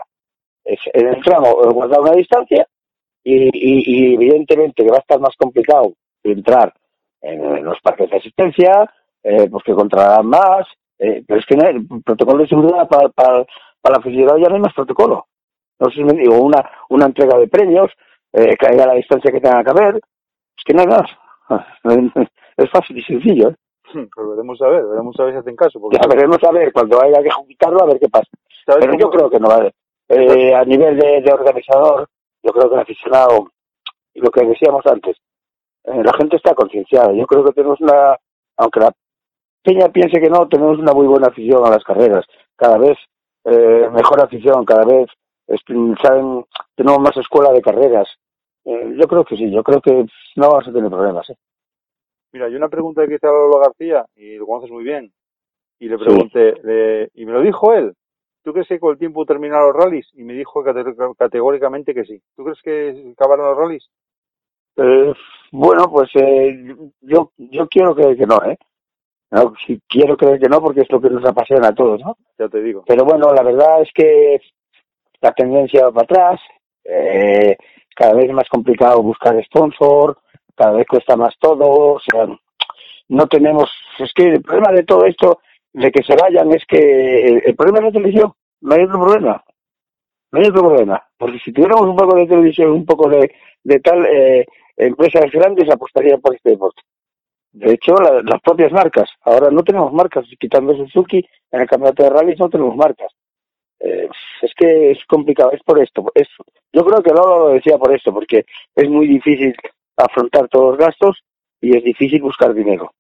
Es 0.65 0.81
en 0.93 1.09
el 1.09 1.23
tramo 1.23 1.55
guardar 1.73 2.01
una 2.01 2.13
distancia 2.13 2.67
y, 3.23 3.51
y, 3.53 4.15
evidentemente 4.15 4.83
que 4.83 4.91
va 4.91 4.97
a 4.97 5.01
estar 5.01 5.21
más 5.21 5.35
complicado 5.37 5.93
entrar 6.23 6.73
en, 7.21 7.65
los 7.65 7.81
parques 7.81 8.11
de 8.11 8.17
asistencia, 8.17 8.91
eh, 9.23 9.49
pues 9.51 9.65
controlarán 9.65 10.27
más. 10.27 10.67
Eh, 11.05 11.25
pero 11.27 11.41
es 11.41 11.47
que 11.47 11.57
no 11.57 11.69
el 11.69 11.87
protocolo 12.03 12.43
de 12.43 12.49
seguridad 12.49 12.89
para, 12.89 13.09
para, 13.11 13.45
para 13.81 13.97
el 13.97 14.01
aficionado 14.01 14.39
ya 14.39 14.49
no 14.49 14.55
hay 14.55 14.61
más 14.61 14.75
protocolo. 14.75 15.27
No 15.79 15.89
sé 15.91 15.97
si 15.97 16.05
me 16.05 16.15
digo, 16.15 16.41
una, 16.41 16.65
una 16.89 17.07
entrega 17.07 17.39
de 17.39 17.49
premios, 17.49 17.91
eh, 18.33 18.57
que 18.57 18.67
haya 18.67 18.87
la 18.87 18.95
distancia 18.95 19.31
que 19.31 19.41
tenga 19.41 19.63
que 19.63 19.71
haber. 19.71 19.97
Es 19.97 20.65
que 20.65 20.75
no 20.75 20.81
hay 20.81 20.87
más. 20.87 21.11
Es 22.57 22.71
fácil 22.71 22.97
y 22.97 23.03
sencillo. 23.03 23.49
¿eh? 23.49 23.57
Pues 23.93 24.29
veremos 24.29 24.63
a 24.63 24.69
ver, 24.69 24.85
veremos 24.87 25.19
a 25.19 25.25
ver 25.25 25.35
si 25.35 25.39
hacen 25.41 25.57
caso. 25.57 25.81
Porque, 25.81 25.99
Ya 26.01 26.09
veremos 26.09 26.39
a 26.45 26.53
ver, 26.53 26.73
cuando 26.73 27.03
haya 27.03 27.21
que 27.21 27.29
ejecutarlo, 27.29 27.83
a 27.83 27.87
ver 27.87 27.99
qué 27.99 28.09
pasa. 28.09 28.31
¿sabes 28.65 28.87
Pero 28.87 28.99
yo 28.99 29.11
creo 29.11 29.29
que 29.29 29.41
no 29.41 29.49
vale. 29.49 29.73
Eh, 30.09 30.55
a 30.55 30.65
nivel 30.65 30.97
de, 30.97 31.21
de 31.21 31.33
organizador, 31.33 32.09
yo 32.43 32.53
creo 32.53 32.69
que 32.69 32.75
el 32.77 32.81
aficionado, 32.81 33.49
lo 34.15 34.31
que 34.31 34.47
decíamos 34.47 34.87
antes, 34.87 35.17
eh, 35.85 36.03
la 36.05 36.13
gente 36.15 36.37
está 36.37 36.55
concienciada. 36.55 37.13
Yo 37.13 37.27
creo 37.27 37.45
que 37.45 37.53
tenemos 37.53 37.81
una, 37.81 38.17
aunque 38.57 38.81
la 38.81 38.93
Peña 39.65 39.89
piense 39.89 40.21
que 40.21 40.29
no, 40.29 40.47
tenemos 40.47 40.79
una 40.79 40.93
muy 40.93 41.07
buena 41.07 41.29
afición 41.29 41.65
a 41.67 41.71
las 41.71 41.83
carreras. 41.83 42.25
Cada 42.55 42.77
vez 42.79 42.99
eh, 43.45 43.89
mejor 43.91 44.21
afición, 44.21 44.65
cada 44.65 44.85
vez 44.85 45.09
saben, 46.03 46.45
tenemos 46.77 47.01
más 47.01 47.17
escuela 47.17 47.51
de 47.51 47.63
carreras. 47.63 48.07
Eh, 48.65 48.95
yo 49.01 49.09
creo 49.09 49.25
que 49.25 49.37
sí, 49.37 49.51
yo 49.51 49.63
creo 49.63 49.81
que 49.81 50.05
no 50.37 50.49
vamos 50.51 50.69
a 50.69 50.73
tener 50.73 50.91
problemas. 50.91 51.29
¿eh? 51.31 51.37
Mira, 52.33 52.47
hay 52.47 52.55
una 52.55 52.69
pregunta 52.69 53.07
que 53.07 53.15
hice 53.15 53.27
a 53.27 53.31
Lolo 53.31 53.59
García, 53.59 54.05
y 54.17 54.37
lo 54.37 54.47
conoces 54.47 54.71
muy 54.71 54.85
bien, 54.85 55.13
y 55.79 55.89
le 55.89 55.97
pregunté, 55.99 56.55
le- 56.63 57.11
y 57.15 57.25
me 57.27 57.33
lo 57.33 57.41
dijo 57.41 57.73
él, 57.73 57.95
¿tú 58.43 58.53
crees 58.53 58.69
que 58.69 58.81
con 58.81 58.93
el 58.93 58.99
tiempo 58.99 59.25
terminarán 59.25 59.67
los 59.69 59.77
rallies? 59.77 60.09
Y 60.15 60.25
me 60.25 60.35
dijo 60.35 60.63
cate- 60.63 60.95
categóricamente 61.17 61.95
que 61.95 62.05
sí. 62.05 62.21
¿Tú 62.37 62.45
crees 62.45 62.61
que 62.63 63.13
acabarán 63.17 63.47
los 63.47 63.57
rallies? 63.59 63.89
Eh, 64.77 65.13
bueno, 65.53 65.89
pues 65.91 66.11
eh, 66.17 66.75
yo 67.03 67.31
yo 67.37 67.69
quiero 67.69 67.95
creer 67.95 68.17
que 68.17 68.27
no, 68.27 68.43
¿eh? 68.45 68.59
No, 69.35 69.53
sí, 69.67 69.81
quiero 69.89 70.17
creer 70.17 70.39
que 70.39 70.49
no 70.49 70.63
porque 70.63 70.83
es 70.83 70.93
lo 70.93 71.01
que 71.01 71.11
nos 71.11 71.25
apasiona 71.25 71.67
a 71.67 71.75
todos, 71.75 72.01
¿no? 72.01 72.17
Ya 72.39 72.49
te 72.49 72.63
digo. 72.63 72.85
Pero 72.87 73.05
bueno, 73.05 73.33
la 73.35 73.43
verdad 73.43 73.83
es 73.83 73.91
que 73.93 74.41
la 75.21 75.33
tendencia 75.33 75.87
va 75.87 75.91
para 75.91 76.05
atrás, 76.05 76.41
eh, 76.85 77.57
cada 77.97 78.15
vez 78.15 78.27
es 78.27 78.33
más 78.33 78.49
complicado 78.49 79.03
buscar 79.03 79.45
sponsor, 79.47 80.19
cada 80.55 80.77
vez 80.77 80.87
cuesta 80.87 81.17
más 81.17 81.35
todo, 81.41 81.95
o 81.95 81.99
sea, 81.99 82.29
no 83.09 83.27
tenemos, 83.27 83.69
es 83.99 84.13
que 84.15 84.29
el 84.29 84.41
problema 84.41 84.71
de 84.71 84.85
todo 84.85 85.05
esto, 85.05 85.41
de 85.73 85.91
que 85.91 86.05
se 86.05 86.15
vayan, 86.15 86.53
es 86.53 86.65
que 86.69 87.27
el, 87.27 87.43
el 87.45 87.57
problema 87.57 87.79
es 87.79 87.85
la 87.87 87.93
televisión, 87.93 88.33
no 88.61 88.75
hay 88.77 88.85
otro 88.85 89.01
problema, 89.01 89.45
no 90.31 90.39
hay 90.39 90.47
otro 90.47 90.63
problema, 90.63 91.03
porque 91.19 91.41
si 91.41 91.53
tuviéramos 91.53 91.89
un 91.89 91.97
poco 91.97 92.15
de 92.15 92.27
televisión, 92.29 92.71
un 92.71 92.87
poco 92.87 93.09
de, 93.09 93.35
de 93.65 93.81
tal, 93.81 94.07
eh, 94.07 94.47
empresas 94.77 95.29
grandes 95.33 95.69
apostarían 95.69 96.21
por 96.21 96.37
este 96.37 96.51
deporte. 96.51 96.83
De 97.55 97.73
hecho, 97.73 97.95
la- 97.95 98.21
las 98.23 98.41
propias 98.43 98.73
marcas. 98.73 99.09
Ahora 99.23 99.49
no 99.51 99.63
tenemos 99.63 99.93
marcas. 99.93 100.27
Quitando 100.39 100.75
Suzuki, 100.77 101.25
en 101.53 101.61
el 101.61 101.69
campeonato 101.69 102.03
de 102.03 102.11
rally 102.11 102.35
no 102.37 102.49
tenemos 102.51 102.77
marcas. 102.77 103.13
Eh, 103.81 104.09
es 104.43 104.53
que 104.57 104.91
es 104.91 104.99
complicado. 105.07 105.53
Es 105.53 105.63
por 105.63 105.81
esto. 105.81 106.05
Es, 106.15 106.29
yo 106.73 106.85
creo 106.85 107.03
que 107.03 107.11
Lolo 107.11 107.39
lo 107.39 107.49
decía 107.51 107.79
por 107.79 107.95
esto, 107.95 108.13
porque 108.13 108.45
es 108.75 108.89
muy 108.91 109.07
difícil 109.07 109.55
afrontar 109.97 110.49
todos 110.49 110.71
los 110.71 110.79
gastos 110.79 111.23
y 111.61 111.77
es 111.77 111.85
difícil 111.85 112.23
buscar 112.23 112.53
dinero. 112.55 112.93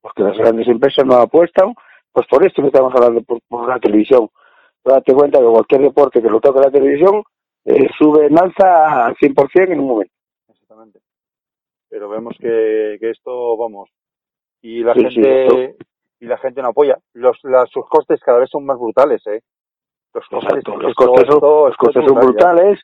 Porque 0.00 0.22
las 0.24 0.36
grandes 0.36 0.66
empresas 0.66 1.06
no 1.06 1.14
apuestan. 1.14 1.72
Pues 2.12 2.26
por 2.26 2.44
esto 2.44 2.62
que 2.62 2.68
estamos 2.68 2.92
hablando, 2.94 3.22
por, 3.22 3.38
por 3.48 3.68
la 3.68 3.78
televisión. 3.78 4.28
Date 4.84 5.12
cuenta 5.14 5.38
que 5.38 5.44
cualquier 5.44 5.82
deporte 5.82 6.20
que 6.20 6.28
lo 6.30 6.40
toque 6.40 6.58
la 6.60 6.70
televisión 6.70 7.22
eh, 7.66 7.88
sube 7.96 8.26
en 8.26 8.36
alza 8.38 9.06
al 9.06 9.14
100% 9.16 9.72
en 9.72 9.78
un 9.80 9.86
momento. 9.86 10.12
Exactamente. 10.48 10.98
Pero 11.88 12.08
vemos 12.08 12.34
que, 12.40 12.96
que 12.98 13.10
esto, 13.10 13.56
vamos, 13.56 13.90
y 14.62 14.82
la 14.82 14.94
Sí, 14.94 15.00
sí, 15.10 15.22
gente 15.22 15.76
y 16.20 16.26
la 16.26 16.36
gente 16.38 16.60
no 16.62 16.68
apoya. 16.68 16.98
Los, 17.14 17.38
las, 17.44 17.70
sus 17.70 17.86
costes 17.88 18.20
cada 18.20 18.38
vez 18.38 18.50
son 18.50 18.66
más 18.66 18.78
brutales, 18.78 19.26
¿eh? 19.26 19.40
Los 20.12 20.26
costes, 20.28 20.50
Exacto, 20.58 20.76
los 20.76 20.94
costes, 20.94 21.26
son, 21.26 21.34
esto- 21.36 21.68
los 21.68 21.70
esto 21.70 21.70
es 21.70 21.76
costes 21.76 22.04
son 22.04 22.14
brutal 22.14 22.22
ya. 22.22 22.26
brutales, 22.26 22.80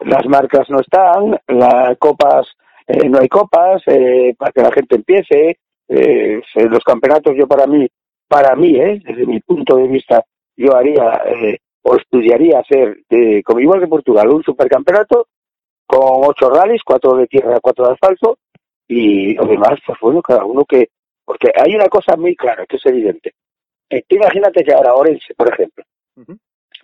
las 0.00 0.26
marcas 0.26 0.70
no 0.70 0.80
están, 0.80 1.38
las 1.48 1.98
copas, 1.98 2.46
eh, 2.88 3.08
no 3.08 3.18
hay 3.20 3.28
copas, 3.28 3.82
eh, 3.86 4.34
para 4.38 4.52
que 4.52 4.62
la 4.62 4.72
gente 4.72 4.96
empiece, 4.96 5.58
eh, 5.88 6.42
eh, 6.54 6.64
los 6.68 6.82
campeonatos 6.82 7.34
yo 7.36 7.46
para 7.46 7.66
mí, 7.66 7.86
para 8.26 8.56
mí, 8.56 8.74
eh, 8.80 9.00
desde 9.04 9.26
mi 9.26 9.38
punto 9.40 9.76
de 9.76 9.86
vista, 9.88 10.24
yo 10.56 10.74
haría 10.74 11.22
eh, 11.26 11.58
o 11.82 11.96
estudiaría 11.96 12.60
hacer, 12.60 12.98
eh, 13.10 13.42
como 13.44 13.60
igual 13.60 13.80
que 13.80 13.86
Portugal, 13.88 14.28
un 14.30 14.42
supercampeonato 14.42 15.26
con 15.86 16.24
ocho 16.24 16.48
rallies, 16.48 16.82
cuatro 16.84 17.14
de 17.16 17.26
tierra, 17.26 17.58
cuatro 17.60 17.86
de 17.86 17.92
asfalto, 17.92 18.38
y 18.88 19.34
lo 19.34 19.44
demás, 19.44 19.78
pues 19.86 19.98
bueno, 20.00 20.22
cada 20.22 20.44
uno 20.44 20.64
que, 20.64 20.88
porque 21.32 21.50
hay 21.58 21.74
una 21.74 21.86
cosa 21.86 22.14
muy 22.14 22.36
clara, 22.36 22.66
que 22.66 22.76
es 22.76 22.84
evidente. 22.84 23.32
Eh, 23.88 24.04
tú 24.06 24.16
imagínate 24.16 24.62
que 24.62 24.74
ahora 24.74 24.92
Orense, 24.92 25.34
por 25.34 25.50
ejemplo, 25.50 25.82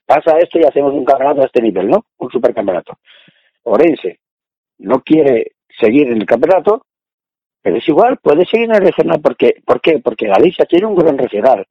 pasa 0.06 0.38
esto 0.38 0.58
y 0.58 0.64
hacemos 0.64 0.94
un 0.94 1.04
campeonato 1.04 1.42
a 1.42 1.44
este 1.44 1.60
nivel, 1.60 1.88
¿no? 1.88 2.06
Un 2.16 2.30
supercampeonato. 2.30 2.94
Orense 3.64 4.20
no 4.78 5.00
quiere 5.00 5.52
seguir 5.78 6.08
en 6.08 6.22
el 6.22 6.26
campeonato, 6.26 6.86
pero 7.60 7.76
es 7.76 7.86
igual, 7.86 8.16
puede 8.22 8.46
seguir 8.46 8.70
en 8.70 8.76
el 8.76 8.86
regional. 8.86 9.20
Porque, 9.20 9.56
¿Por 9.66 9.82
qué? 9.82 9.98
Porque 9.98 10.28
Galicia 10.28 10.64
tiene 10.64 10.86
un 10.86 10.94
buen 10.94 11.18
regional. 11.18 11.66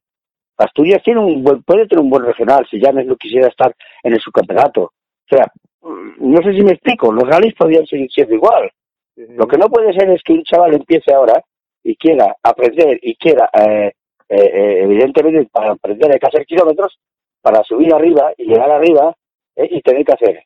Asturias 0.56 1.02
tiene 1.02 1.18
un 1.18 1.42
buen, 1.42 1.64
puede 1.64 1.88
tener 1.88 2.04
un 2.04 2.10
buen 2.10 2.26
regional 2.26 2.64
si 2.70 2.78
Llanes 2.78 3.06
no 3.06 3.16
quisiera 3.16 3.48
estar 3.48 3.74
en 4.04 4.12
el 4.12 4.20
subcampeonato. 4.20 4.82
O 4.82 5.28
sea, 5.28 5.50
mm, 5.82 6.30
no 6.32 6.40
sé 6.42 6.52
si 6.52 6.62
me 6.62 6.74
explico, 6.74 7.12
los 7.12 7.28
rallies 7.28 7.54
podrían 7.54 7.86
seguir 7.86 8.08
siendo 8.08 8.36
igual. 8.36 8.70
Sí, 9.16 9.26
sí, 9.26 9.34
Lo 9.34 9.48
que 9.48 9.58
no 9.58 9.68
puede 9.68 9.92
ser 9.92 10.08
es 10.10 10.22
que 10.22 10.34
un 10.34 10.44
chaval 10.44 10.74
empiece 10.74 11.12
ahora 11.12 11.42
y 11.90 11.96
quiera 11.96 12.36
aprender 12.42 12.98
y 13.02 13.14
quiera, 13.16 13.48
eh, 13.54 13.92
eh, 14.28 14.36
eh, 14.36 14.82
evidentemente, 14.82 15.48
para 15.50 15.72
aprender 15.72 16.12
hay 16.12 16.18
que 16.18 16.26
hacer 16.26 16.44
kilómetros, 16.44 16.98
para 17.40 17.62
subir 17.64 17.94
arriba 17.94 18.32
y 18.36 18.44
llegar 18.44 18.70
arriba 18.70 19.14
eh, 19.56 19.68
y 19.70 19.80
tener 19.80 20.04
que 20.04 20.12
hacer 20.12 20.44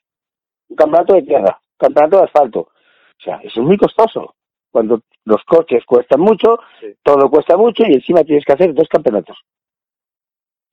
un 0.68 0.76
campeonato 0.76 1.14
de 1.14 1.22
tierra, 1.22 1.58
un 1.60 1.76
campeonato 1.78 2.18
de 2.18 2.24
asfalto. 2.24 2.60
O 2.60 3.22
sea, 3.24 3.36
eso 3.42 3.60
es 3.60 3.66
muy 3.66 3.76
costoso. 3.76 4.34
Cuando 4.70 5.00
los 5.24 5.42
coches 5.44 5.84
cuestan 5.84 6.20
mucho, 6.20 6.58
Sí. 6.80 6.94
todo 7.02 7.28
cuesta 7.28 7.56
mucho 7.56 7.82
y 7.88 7.94
encima 7.94 8.22
tienes 8.22 8.44
que 8.44 8.52
hacer 8.52 8.72
dos 8.72 8.88
campeonatos. 8.88 9.36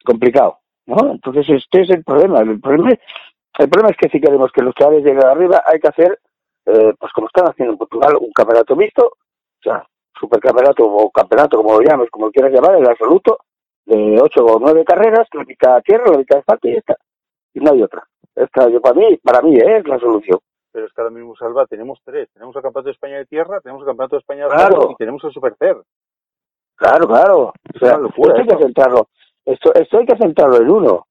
Complicado, 0.05 0.59
¿no? 0.85 1.11
Entonces 1.11 1.49
este 1.49 1.81
es 1.81 1.89
el 1.89 2.03
problema. 2.03 2.39
El 2.41 2.59
problema, 2.61 2.91
el 2.91 3.69
problema 3.69 3.89
es 3.89 3.97
que 3.97 4.09
si 4.09 4.21
queremos 4.21 4.51
que 4.51 4.61
los 4.61 4.75
chavales 4.75 5.03
lleguen 5.03 5.25
arriba, 5.25 5.63
hay 5.65 5.79
que 5.79 5.87
hacer 5.87 6.19
eh, 6.67 6.93
pues 6.99 7.11
como 7.13 7.25
están 7.27 7.47
haciendo 7.49 7.73
en 7.73 7.77
Portugal, 7.79 8.13
un 8.21 8.31
campeonato 8.31 8.75
mixto, 8.75 9.05
o 9.07 9.61
sea, 9.63 9.83
supercampeonato 10.19 10.85
o 10.85 11.09
campeonato, 11.09 11.57
como 11.57 11.79
lo 11.79 11.81
llames, 11.81 12.09
como 12.09 12.27
lo 12.27 12.31
quieras 12.31 12.51
llamar, 12.51 12.75
el 12.75 12.87
absoluto, 12.87 13.39
de 13.85 14.19
ocho 14.21 14.45
o 14.45 14.59
nueve 14.59 14.83
carreras, 14.83 15.27
la 15.33 15.43
mitad 15.43 15.81
tierra, 15.81 16.11
la 16.11 16.17
mitad 16.17 16.39
asfalto 16.39 16.67
y 16.67 16.73
ya 16.73 16.79
está. 16.79 16.95
Y 17.53 17.59
no 17.59 17.71
hay 17.71 17.81
otra. 17.81 18.03
Esta, 18.35 18.69
yo, 18.69 18.81
para 18.81 18.95
mí, 18.95 19.17
para 19.17 19.41
mí 19.41 19.55
¿eh? 19.57 19.77
es 19.77 19.87
la 19.87 19.99
solución. 19.99 20.39
Pero 20.71 20.85
es 20.85 20.93
que 20.93 21.01
ahora 21.01 21.13
mismo, 21.13 21.35
Salva, 21.35 21.65
tenemos 21.65 21.99
tres. 22.05 22.29
Tenemos 22.33 22.55
el 22.55 22.61
Campeonato 22.61 22.87
de 22.87 22.93
España 22.93 23.17
de 23.17 23.25
Tierra, 23.25 23.59
tenemos 23.61 23.81
el 23.81 23.87
Campeonato 23.87 24.15
de 24.15 24.19
España 24.19 24.43
de 24.43 24.49
Claro. 24.49 24.63
Asfalto 24.63 24.91
y 24.91 24.95
tenemos 24.95 25.23
el 25.23 25.31
Supercer. 25.31 25.77
Claro, 26.75 27.07
claro. 27.07 27.39
O 27.75 27.79
sea, 27.79 27.95
una 27.95 28.03
locura 28.03 28.39
esto 28.39 28.53
hay 28.53 28.57
que 28.57 28.63
centrarlo. 28.63 29.07
Esto, 29.45 29.73
esto 29.73 29.97
hay 29.97 30.05
que 30.05 30.17
centrarlo 30.17 30.57
en 30.57 30.69
uno. 30.69 31.07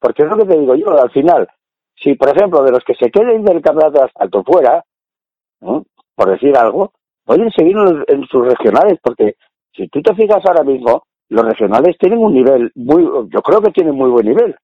Porque 0.00 0.22
es 0.24 0.28
lo 0.28 0.36
que 0.36 0.44
te 0.44 0.58
digo 0.58 0.74
yo, 0.74 1.00
al 1.00 1.10
final, 1.12 1.48
si 1.94 2.14
por 2.14 2.28
ejemplo 2.28 2.62
de 2.64 2.72
los 2.72 2.82
que 2.84 2.94
se 2.94 3.10
queden 3.10 3.44
del 3.44 3.62
campeonato 3.62 4.00
de 4.00 4.04
asfalto 4.06 4.42
fuera, 4.42 4.84
¿no? 5.60 5.84
por 6.14 6.30
decir 6.30 6.56
algo, 6.56 6.92
pueden 7.24 7.50
seguir 7.50 7.76
en, 8.08 8.24
sus 8.26 8.46
regionales, 8.46 8.98
porque 9.02 9.34
si 9.74 9.88
tú 9.88 10.00
te 10.02 10.14
fijas 10.14 10.44
ahora 10.46 10.64
mismo, 10.64 11.04
los 11.28 11.44
regionales 11.44 11.96
tienen 11.98 12.18
un 12.18 12.34
nivel 12.34 12.70
muy, 12.74 13.02
yo 13.30 13.42
creo 13.42 13.60
que 13.60 13.70
tienen 13.70 13.94
muy 13.94 14.10
buen 14.10 14.26
nivel. 14.26 14.54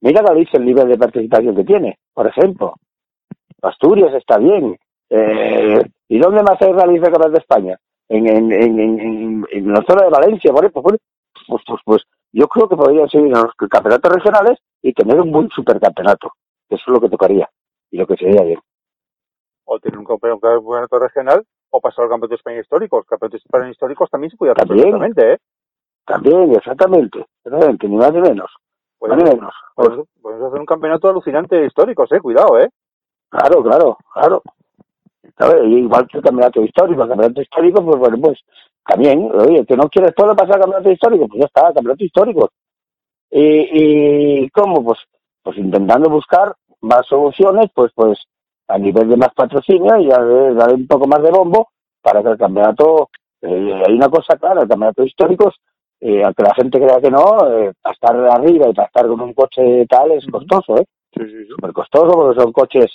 Mira 0.00 0.22
Galicia 0.22 0.58
el 0.58 0.66
nivel 0.66 0.88
de 0.88 0.98
participación 0.98 1.56
que 1.56 1.64
tiene, 1.64 1.98
por 2.12 2.26
ejemplo. 2.26 2.74
Asturias 3.62 4.12
está 4.14 4.38
bien. 4.38 4.76
Eh, 5.10 5.80
¿Y 6.08 6.18
dónde 6.18 6.42
más 6.42 6.60
hay 6.60 6.72
rallies 6.72 7.02
de 7.02 7.10
de 7.32 7.38
España? 7.38 7.78
En, 8.08 8.26
en, 8.28 8.52
en, 8.52 8.78
en, 8.78 9.46
en- 9.50 9.72
la 9.72 9.82
zona 9.88 10.04
de 10.04 10.10
Valencia, 10.10 10.52
ejemplo. 10.52 10.70
Pues, 10.70 10.96
pues, 11.48 11.62
pues, 11.66 11.80
pues 11.84 12.02
yo 12.32 12.46
creo 12.48 12.68
que 12.68 12.76
podrían 12.76 13.08
seguir 13.08 13.26
en 13.28 13.32
los 13.42 13.54
campeonatos 13.70 14.12
regionales 14.12 14.58
y 14.82 14.92
tener 14.92 15.20
un 15.20 15.32
buen 15.32 15.48
supercampeonato. 15.50 16.32
Eso 16.68 16.82
es 16.86 16.92
lo 16.92 17.00
que 17.00 17.08
tocaría 17.08 17.48
y 17.90 17.96
lo 17.96 18.06
que 18.06 18.16
sería 18.16 18.42
bien. 18.42 18.58
O 19.64 19.78
tener 19.78 19.98
un 19.98 20.04
campeonato 20.04 20.98
regional 20.98 21.44
o 21.76 21.80
pasar 21.80 22.04
al 22.04 22.10
Campeonato 22.10 22.30
de 22.30 22.36
España 22.36 22.60
histórico. 22.60 22.98
Los 22.98 23.06
campeonatos 23.06 23.40
de 23.42 23.44
España 23.46 23.70
históricos 23.70 24.10
también 24.10 24.30
se 24.30 24.36
También. 24.36 24.66
perfectamente, 24.66 25.32
¿eh? 25.32 25.38
También, 26.06 26.54
exactamente. 26.54 27.26
Exactamente, 27.44 27.88
ni 27.88 27.96
más 27.96 28.12
ni 28.12 28.20
menos. 28.20 28.50
Ni 29.00 29.16
menos. 29.16 29.52
Pues, 29.74 29.88
podemos- 29.88 30.08
podemos 30.22 30.48
hacer 30.48 30.60
un 30.60 30.66
campeonato 30.66 31.08
alucinante 31.10 31.56
de 31.56 31.66
históricos, 31.66 32.10
¿eh? 32.12 32.20
Cuidado, 32.20 32.58
¿eh? 32.60 32.68
Claro, 33.28 33.62
claro, 33.62 33.96
claro. 34.12 34.42
Y 35.64 35.78
igual 35.78 36.06
que 36.06 36.18
el 36.18 36.22
campeonato 36.24 36.62
histórico, 36.62 37.02
el 37.02 37.08
campeonato 37.08 37.42
histórico, 37.42 37.84
pues 37.84 37.98
bueno, 37.98 38.16
pues 38.22 38.38
también, 38.86 39.30
oye, 39.34 39.66
que 39.66 39.76
no 39.76 39.88
quieres 39.88 40.14
todo 40.14 40.36
pasar 40.36 40.54
al 40.56 40.60
campeonato 40.62 40.90
histórico, 40.90 41.26
pues 41.26 41.40
ya 41.40 41.46
está, 41.46 41.62
campeonato 41.72 42.04
histórico. 42.04 42.50
Y, 43.30 44.42
y 44.44 44.50
¿cómo? 44.50 44.84
Pues, 44.84 44.98
pues 45.42 45.58
intentando 45.58 46.08
buscar 46.08 46.54
más 46.82 47.04
soluciones, 47.06 47.70
pues, 47.74 47.90
pues 47.94 48.18
a 48.68 48.78
nivel 48.78 49.08
de 49.08 49.16
más 49.16 49.34
patrocinio 49.34 49.96
y 49.98 50.06
darle, 50.06 50.54
darle 50.54 50.74
un 50.74 50.86
poco 50.86 51.06
más 51.06 51.22
de 51.22 51.30
bombo 51.30 51.68
para 52.02 52.22
que 52.22 52.30
el 52.30 52.38
campeonato, 52.38 53.10
eh, 53.42 53.82
hay 53.86 53.94
una 53.94 54.08
cosa 54.08 54.36
clara, 54.36 54.62
el 54.62 54.68
campeonato 54.68 55.04
históricos, 55.04 55.54
eh, 56.00 56.22
aunque 56.24 56.42
la 56.42 56.54
gente 56.54 56.78
crea 56.78 57.00
que 57.00 57.10
no, 57.10 57.50
eh, 57.50 57.72
para 57.80 57.94
estar 57.94 58.16
arriba 58.16 58.68
y 58.68 58.74
para 58.74 58.86
estar 58.86 59.06
con 59.06 59.20
un 59.20 59.32
coche 59.32 59.86
tal 59.88 60.12
es 60.12 60.26
costoso, 60.26 60.76
¿eh? 60.76 60.84
Sí, 61.12 61.20
sí, 61.24 61.30
sí. 61.30 61.46
súper 61.48 61.72
costoso 61.72 62.10
porque 62.12 62.40
son 62.40 62.52
coches 62.52 62.90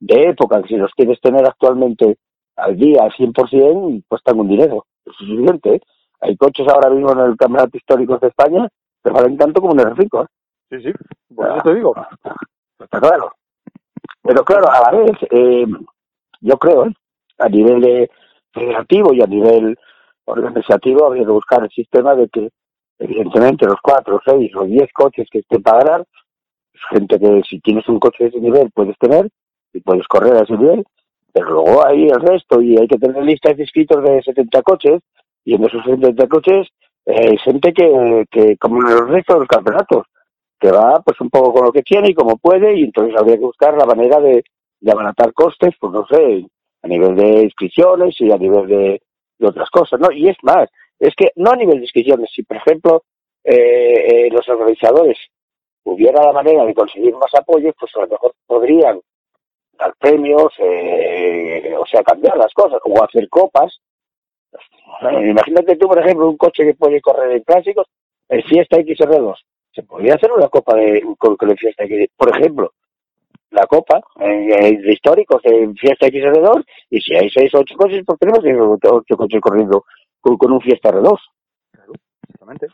de 0.00 0.28
época 0.28 0.62
que 0.62 0.68
si 0.68 0.76
los 0.76 0.92
quieres 0.92 1.20
tener 1.20 1.44
actualmente 1.46 2.16
al 2.56 2.76
día 2.76 3.02
al 3.02 3.12
100% 3.12 4.04
cuestan 4.08 4.40
un 4.40 4.48
dinero. 4.48 4.86
Eso 5.04 5.16
es 5.24 5.30
evidente. 5.30 5.74
¿eh? 5.74 5.80
Hay 6.20 6.36
coches 6.36 6.66
ahora 6.68 6.90
mismo 6.90 7.12
en 7.12 7.20
el 7.20 7.36
Campeonato 7.36 7.76
Histórico 7.76 8.18
de 8.18 8.28
España 8.28 8.68
que 9.02 9.10
valen 9.10 9.36
tanto 9.36 9.60
como 9.60 9.72
un 9.72 9.80
R5. 9.80 10.24
¿eh? 10.24 10.26
Sí, 10.70 10.82
sí. 10.82 10.92
Por 11.34 11.50
eso 11.50 11.62
te 11.62 11.74
digo. 11.74 11.94
Está 12.78 13.00
claro. 13.00 13.32
Pero 14.24 14.42
claro, 14.42 14.70
a 14.70 14.90
la 14.90 14.98
vez, 14.98 15.12
eh, 15.30 15.66
yo 16.40 16.56
creo, 16.56 16.86
¿eh? 16.86 16.94
a 17.38 17.48
nivel 17.48 17.80
de 17.82 18.10
federativo 18.52 19.12
y 19.12 19.20
a 19.20 19.26
nivel 19.26 19.76
organizativo, 20.24 21.06
habría 21.06 21.24
que 21.24 21.30
buscar 21.30 21.62
el 21.62 21.68
sistema 21.68 22.14
de 22.14 22.28
que, 22.30 22.48
evidentemente, 22.98 23.66
los 23.66 23.80
cuatro, 23.82 24.20
seis 24.24 24.50
o 24.56 24.64
diez 24.64 24.90
coches 24.94 25.28
que 25.30 25.40
estén 25.40 25.62
para 25.62 25.84
ganar, 25.84 26.04
es 26.72 26.80
gente 26.90 27.18
que 27.18 27.42
si 27.48 27.60
tienes 27.60 27.86
un 27.88 28.00
coche 28.00 28.24
de 28.24 28.30
ese 28.30 28.40
nivel 28.40 28.70
puedes 28.74 28.96
tener 28.98 29.28
y 29.74 29.80
puedes 29.80 30.08
correr 30.08 30.34
a 30.36 30.42
ese 30.42 30.56
nivel, 30.56 30.84
pero 31.30 31.50
luego 31.50 31.86
hay 31.86 32.06
el 32.08 32.20
resto 32.20 32.62
y 32.62 32.78
hay 32.78 32.88
que 32.88 32.96
tener 32.96 33.22
listas 33.22 33.56
de 33.56 33.64
inscritos 33.64 34.02
de 34.02 34.22
70 34.22 34.62
coches 34.62 35.02
y 35.44 35.54
en 35.54 35.64
esos 35.64 35.84
70 35.84 36.26
coches 36.28 36.68
eh, 37.04 37.36
gente 37.44 37.74
que, 37.74 38.24
que, 38.30 38.56
como 38.56 38.80
en 38.80 38.88
el 38.88 39.08
resto 39.08 39.34
de 39.34 39.40
los 39.40 39.48
campeonatos, 39.48 40.06
que 40.58 40.70
va 40.70 41.00
pues 41.04 41.20
un 41.20 41.30
poco 41.30 41.52
con 41.52 41.66
lo 41.66 41.72
que 41.72 41.82
tiene 41.82 42.10
y 42.10 42.14
como 42.14 42.36
puede 42.36 42.76
y 42.78 42.84
entonces 42.84 43.14
habría 43.18 43.36
que 43.36 43.44
buscar 43.44 43.76
la 43.76 43.86
manera 43.86 44.20
de, 44.20 44.44
abaratar 44.90 45.32
costes, 45.32 45.74
pues 45.80 45.92
no 45.92 46.06
sé, 46.06 46.46
a 46.82 46.88
nivel 46.88 47.16
de 47.16 47.42
inscripciones 47.42 48.14
y 48.20 48.30
a 48.30 48.36
nivel 48.36 48.66
de, 48.66 49.02
otras 49.40 49.68
cosas, 49.70 50.00
¿no? 50.00 50.10
Y 50.10 50.28
es 50.28 50.36
más, 50.42 50.68
es 50.98 51.14
que 51.16 51.30
no 51.36 51.50
a 51.50 51.56
nivel 51.56 51.76
de 51.76 51.84
inscripciones, 51.84 52.30
si 52.34 52.42
por 52.44 52.56
ejemplo 52.56 53.02
eh, 53.42 54.26
eh, 54.26 54.30
los 54.30 54.48
organizadores 54.48 55.18
hubiera 55.84 56.24
la 56.24 56.32
manera 56.32 56.64
de 56.64 56.74
conseguir 56.74 57.14
más 57.14 57.34
apoyos, 57.34 57.74
pues 57.78 57.92
a 57.96 58.00
lo 58.00 58.08
mejor 58.08 58.34
podrían 58.46 59.00
dar 59.78 59.94
premios, 59.98 60.52
eh, 60.58 61.74
o 61.78 61.86
sea, 61.86 62.02
cambiar 62.02 62.36
las 62.36 62.52
cosas, 62.52 62.80
o 62.84 63.04
hacer 63.04 63.28
copas. 63.28 63.80
Imagínate 65.02 65.76
tú, 65.76 65.88
por 65.88 65.98
ejemplo, 65.98 66.28
un 66.28 66.36
coche 66.36 66.64
que 66.64 66.74
puede 66.74 67.00
correr 67.00 67.32
en 67.32 67.42
clásicos, 67.42 67.86
el 68.28 68.42
Fiesta 68.44 68.78
XR2. 68.78 69.36
Se 69.74 69.82
podría 69.82 70.14
hacer 70.14 70.30
una 70.32 70.48
copa 70.48 70.74
de, 70.76 71.02
con, 71.18 71.36
con 71.36 71.56
Fiesta 71.56 71.84
XR2, 71.84 72.10
por 72.16 72.36
ejemplo, 72.36 72.72
la 73.50 73.66
copa 73.66 74.00
eh, 74.20 74.78
de 74.80 74.92
históricos 74.92 75.40
en 75.44 75.74
Fiesta 75.76 76.06
XR2, 76.06 76.64
y 76.90 77.00
si 77.00 77.14
hay 77.14 77.28
seis 77.30 77.52
o 77.54 77.58
ocho 77.60 77.74
coches, 77.76 78.02
pues 78.06 78.18
tenemos 78.18 78.40
8 78.82 79.16
coches 79.16 79.40
corriendo 79.40 79.84
con, 80.20 80.36
con 80.36 80.52
un 80.52 80.60
Fiesta 80.60 80.90
R2. 80.90 81.18
Exactamente. 82.28 82.68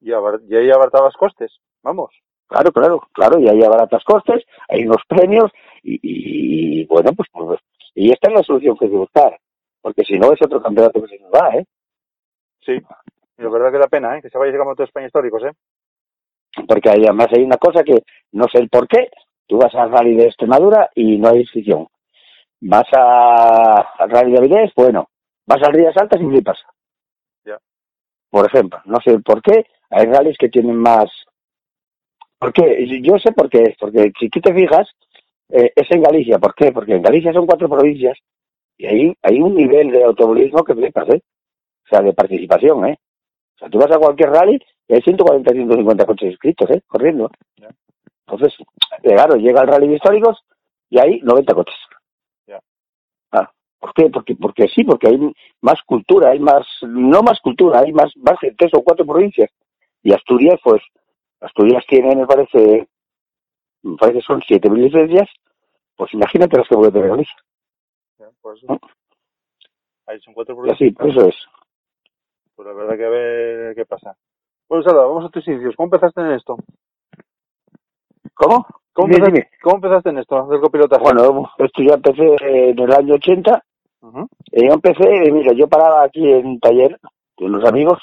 Y, 0.00 0.12
abar- 0.12 0.40
y 0.48 0.56
ahí 0.56 0.70
abartabas 0.70 1.14
costes. 1.14 1.52
Vamos. 1.82 2.10
Claro, 2.48 2.70
claro, 2.70 3.00
claro, 3.12 3.40
y 3.40 3.48
hay 3.48 3.58
baratas 3.58 4.04
costes, 4.04 4.44
hay 4.68 4.84
unos 4.86 5.02
premios 5.08 5.50
y, 5.82 5.94
y- 5.94 6.80
y, 6.82 6.84
bueno, 6.86 7.10
pues, 7.12 7.28
pues, 7.32 7.58
y 7.94 8.12
esta 8.12 8.28
es 8.28 8.34
la 8.34 8.42
solución 8.44 8.76
que 8.78 8.84
hay 8.84 8.90
que 8.92 8.96
buscar, 8.96 9.36
porque 9.82 10.04
si 10.04 10.16
no 10.18 10.32
es 10.32 10.40
otro 10.40 10.62
campeonato 10.62 11.02
que 11.02 11.08
se 11.08 11.18
nos 11.18 11.32
va, 11.32 11.56
¿eh? 11.56 11.64
Sí. 12.64 12.78
Y 13.38 13.42
la 13.42 13.48
verdad 13.50 13.72
que 13.72 13.78
da 13.78 13.86
pena, 13.88 14.16
¿eh? 14.16 14.22
Que 14.22 14.30
se 14.30 14.38
vaya 14.38 14.50
a 14.50 14.54
campeonato 14.54 14.82
de 14.82 14.86
España 14.86 15.06
históricos, 15.06 15.42
¿eh? 15.44 15.52
Porque 16.66 16.88
hay- 16.90 17.04
además 17.04 17.28
hay 17.32 17.42
una 17.42 17.58
cosa 17.58 17.82
que 17.84 18.02
no 18.32 18.46
sé 18.50 18.58
el 18.58 18.68
por 18.68 18.88
qué, 18.88 19.10
tú 19.46 19.58
vas 19.58 19.74
al 19.74 19.90
rally 19.90 20.16
de 20.16 20.24
Extremadura 20.26 20.90
y 20.94 21.18
no 21.18 21.28
hay 21.28 21.40
inscripción. 21.40 21.86
Vas 22.60 22.86
a, 22.92 23.80
al 23.98 24.10
rally 24.10 24.32
de 24.32 24.38
Avilés, 24.38 24.72
bueno, 24.74 25.08
vas 25.46 25.62
al 25.62 25.72
Rías 25.74 25.96
Altas 25.96 26.20
y 26.20 26.24
flipas. 26.26 26.58
Ya. 27.44 27.58
Por 28.30 28.46
ejemplo, 28.46 28.80
no 28.86 28.98
sé 29.04 29.10
el 29.10 29.22
por 29.22 29.42
qué, 29.42 29.66
hay 29.90 30.06
rallies 30.06 30.38
que 30.38 30.48
tienen 30.48 30.76
más... 30.76 31.10
¿Por 32.38 32.52
qué? 32.52 32.86
Yo 33.02 33.18
sé 33.18 33.32
por 33.32 33.48
qué 33.48 33.62
es, 33.62 33.76
porque 33.78 34.12
si 34.18 34.28
tú 34.28 34.40
te 34.40 34.52
fijas, 34.54 34.88
eh, 35.50 35.72
es 35.74 35.90
en 35.90 36.02
Galicia. 36.02 36.38
¿Por 36.38 36.54
qué? 36.54 36.72
Porque 36.72 36.94
en 36.94 37.02
Galicia 37.02 37.32
son 37.32 37.46
cuatro 37.46 37.68
provincias 37.68 38.18
y 38.78 38.86
ahí 38.86 39.14
hay 39.22 39.40
un 39.40 39.54
nivel 39.54 39.90
de 39.90 40.04
automovilismo 40.04 40.62
que 40.64 40.74
flipas, 40.74 41.08
¿eh? 41.10 41.22
O 41.84 41.88
sea, 41.88 42.02
de 42.02 42.12
participación, 42.12 42.86
¿eh? 42.86 42.98
O 43.56 43.58
sea, 43.58 43.70
tú 43.70 43.78
vas 43.78 43.90
a 43.90 43.98
cualquier 43.98 44.30
rally 44.30 44.60
y 44.86 44.94
hay 44.94 45.02
140, 45.02 45.50
150 45.50 46.06
coches 46.06 46.30
inscritos, 46.30 46.70
¿eh? 46.70 46.82
Corriendo. 46.86 47.30
Entonces, 48.26 48.54
eh, 49.02 49.14
claro, 49.14 49.36
llega 49.36 49.62
el 49.62 49.68
rally 49.68 49.88
de 49.88 49.94
históricos 49.94 50.44
y 50.90 50.98
hay 50.98 51.20
90 51.20 51.54
coches. 51.54 51.76
Ah, 53.32 53.50
¿Por 53.78 53.92
qué? 53.94 54.10
Porque, 54.10 54.36
porque 54.36 54.68
sí, 54.68 54.84
porque 54.84 55.08
hay 55.08 55.32
más 55.62 55.80
cultura, 55.86 56.30
hay 56.30 56.38
más, 56.38 56.66
no 56.82 57.22
más 57.22 57.40
cultura, 57.40 57.80
hay 57.80 57.92
más, 57.92 58.12
más 58.16 58.36
de 58.42 58.54
tres 58.56 58.72
o 58.74 58.82
cuatro 58.82 59.06
provincias. 59.06 59.50
Y 60.02 60.12
Asturias, 60.12 60.60
pues, 60.62 60.82
Asturias 61.40 61.84
tiene, 61.88 62.14
me 62.14 62.26
parece, 62.26 62.86
me 63.82 63.96
parece 63.96 64.18
que 64.18 64.24
son 64.24 64.40
7.000 64.42 64.76
licencias, 64.76 65.28
pues 65.96 66.12
imagínate 66.12 66.58
las 66.58 66.68
que 66.68 66.76
puede 66.76 66.92
tener 66.92 67.08
Galicia. 67.08 67.36
Por 68.40 68.56
eso. 68.56 68.66
¿no? 68.68 68.78
Ahí 70.06 70.20
son 70.20 70.34
cuatro 70.34 70.54
provincias. 70.54 70.94
eso 71.00 71.28
es. 71.28 71.34
Pues 72.56 72.66
la 72.66 72.74
verdad 72.74 72.96
que 72.96 73.04
a 73.04 73.10
ver 73.10 73.74
qué 73.74 73.84
pasa. 73.84 74.16
Bueno, 74.68 74.82
Salva, 74.82 75.06
vamos 75.06 75.26
a 75.26 75.28
tus 75.28 75.46
inicios. 75.46 75.74
¿Cómo 75.76 75.86
empezaste 75.86 76.20
en 76.22 76.32
esto? 76.32 76.56
¿Cómo? 78.34 78.66
¿Cómo, 78.92 79.08
Dime, 79.08 79.26
empezaste, 79.26 79.32
dime. 79.32 79.50
¿Cómo 79.62 79.76
empezaste 79.76 80.10
en 80.10 80.18
esto 80.18 80.46
del 80.46 80.60
copilotaje? 80.60 81.02
Bueno, 81.02 81.50
esto 81.58 81.82
ya 81.82 81.94
empecé 81.94 82.36
en 82.40 82.78
el 82.78 82.92
año 82.92 83.14
80 83.14 83.62
Ujú. 84.02 84.28
Eh, 84.52 84.66
yo 84.66 84.74
empecé, 84.74 85.04
eh, 85.04 85.32
mira, 85.32 85.52
yo 85.52 85.68
paraba 85.68 86.04
aquí 86.04 86.30
en 86.30 86.46
un 86.46 86.60
taller 86.60 86.98
con 87.34 87.48
unos 87.48 87.64
amigos 87.64 87.98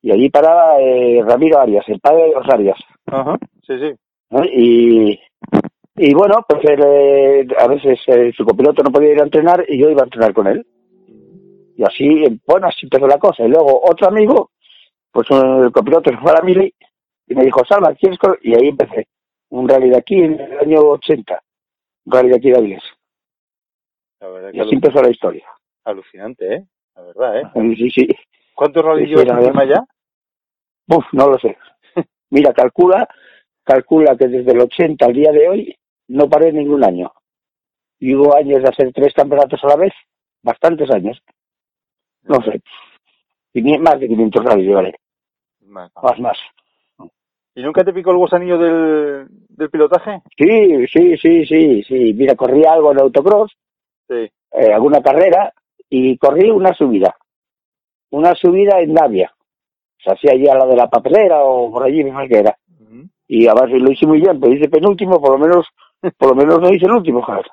y 0.00 0.12
allí 0.12 0.30
paraba 0.30 0.80
eh, 0.80 1.22
Ramiro 1.26 1.58
Arias, 1.58 1.84
el 1.88 2.00
padre 2.00 2.24
de 2.24 2.34
los 2.34 2.48
Arias. 2.48 2.78
Ajá. 3.06 3.36
Sí, 3.66 3.78
sí. 3.78 3.92
¿no? 4.30 4.44
Y, 4.44 5.18
y 5.96 6.14
bueno, 6.14 6.44
pues 6.48 6.64
él, 6.64 6.80
eh, 6.84 7.46
a 7.58 7.66
veces 7.66 7.98
eh, 8.06 8.32
su 8.36 8.44
copiloto 8.44 8.82
no 8.82 8.90
podía 8.90 9.12
ir 9.12 9.20
a 9.20 9.24
entrenar 9.24 9.64
y 9.66 9.80
yo 9.80 9.90
iba 9.90 10.02
a 10.02 10.04
entrenar 10.04 10.32
con 10.32 10.46
él. 10.46 10.64
Y 11.78 11.84
así, 11.84 12.40
bueno, 12.44 12.66
así 12.66 12.80
empezó 12.86 13.06
la 13.06 13.18
cosa. 13.18 13.44
Y 13.44 13.48
luego 13.48 13.80
otro 13.88 14.08
amigo, 14.08 14.50
pues 15.12 15.30
un- 15.30 15.62
el 15.66 15.70
copiloto 15.72 16.10
se 16.10 16.16
fue 16.16 16.32
a 16.32 16.34
la 16.34 16.42
Mili 16.42 16.74
y 17.28 17.34
me 17.36 17.44
dijo, 17.44 17.64
Salva, 17.64 17.94
¿quieres 17.94 18.18
cor-?" 18.18 18.40
Y 18.42 18.52
ahí 18.56 18.68
empecé. 18.68 19.06
Un 19.50 19.68
rally 19.68 19.88
de 19.90 19.96
aquí 19.96 20.16
en 20.16 20.40
el 20.40 20.58
año 20.58 20.80
80. 20.80 21.40
Un 22.06 22.12
rally 22.12 22.30
de 22.30 22.36
aquí 22.36 22.50
de 22.50 22.58
Avilés. 22.58 22.82
La 24.20 24.28
verdad 24.28 24.48
Y 24.50 24.52
que 24.54 24.60
así 24.62 24.74
empezó 24.74 25.00
la 25.00 25.10
historia. 25.10 25.46
alucinante, 25.84 26.54
¿eh? 26.56 26.64
La 26.96 27.02
verdad, 27.02 27.38
¿eh? 27.40 27.76
Sí, 27.76 27.90
sí. 27.90 28.08
¿Cuántos 28.56 28.84
sí, 28.98 29.06
llevas 29.06 29.38
encima 29.38 29.64
ya? 29.64 29.84
Uf, 30.88 31.04
no 31.12 31.28
lo 31.28 31.38
sé. 31.38 31.56
Mira, 32.30 32.52
calcula, 32.52 33.08
calcula 33.62 34.16
que 34.16 34.26
desde 34.26 34.50
el 34.50 34.60
80 34.62 35.06
al 35.06 35.12
día 35.12 35.30
de 35.30 35.48
hoy 35.48 35.76
no 36.08 36.28
paré 36.28 36.52
ningún 36.52 36.82
año. 36.84 37.12
Y 38.00 38.14
hubo 38.16 38.36
años 38.36 38.62
de 38.62 38.68
hacer 38.68 38.92
tres 38.92 39.14
campeonatos 39.14 39.62
a 39.62 39.68
la 39.68 39.76
vez, 39.76 39.92
bastantes 40.42 40.90
años. 40.90 41.22
No 42.28 42.40
sé, 42.42 42.60
más 43.80 43.98
de 44.00 44.08
500 44.08 44.44
rallies 44.44 44.68
llevaré, 44.68 44.94
Más. 45.60 45.90
más, 46.02 46.18
más. 46.20 46.38
¿Y 47.54 47.62
nunca 47.62 47.82
te 47.82 47.92
picó 47.92 48.12
el 48.12 48.18
gusanillo 48.18 48.56
del, 48.58 49.26
del 49.48 49.70
pilotaje? 49.70 50.22
Sí, 50.36 50.86
sí, 50.86 51.16
sí, 51.16 51.44
sí, 51.46 51.82
sí. 51.82 52.14
Mira, 52.14 52.36
corrí 52.36 52.64
algo 52.64 52.92
en 52.92 53.00
autocross, 53.00 53.50
Sí. 54.08 54.30
eh, 54.52 54.72
alguna 54.72 55.02
carrera, 55.02 55.52
y 55.90 56.16
corrí 56.18 56.50
una 56.50 56.72
subida. 56.74 57.16
Una 58.10 58.34
subida 58.34 58.80
en 58.80 58.94
Navia. 58.94 59.32
O 59.34 60.00
sea, 60.02 60.12
hacía 60.12 60.32
allí 60.32 60.46
a 60.48 60.54
la 60.54 60.66
de 60.66 60.76
la 60.76 60.88
papelera 60.88 61.42
o 61.42 61.70
por 61.72 61.82
allí, 61.84 62.04
no 62.04 62.20
sé 62.22 62.28
qué 62.28 62.38
era. 62.38 62.56
Y 63.26 63.46
además 63.48 63.70
lo 63.72 63.90
hice 63.90 64.06
muy 64.06 64.20
bien, 64.20 64.38
pero 64.40 64.52
hice 64.54 64.68
penúltimo, 64.68 65.20
por 65.20 65.32
lo 65.32 65.38
menos, 65.38 65.66
por 66.16 66.28
lo 66.30 66.34
menos 66.36 66.60
no 66.60 66.70
hice 66.72 66.86
el 66.86 66.92
último, 66.92 67.20
joder. 67.22 67.46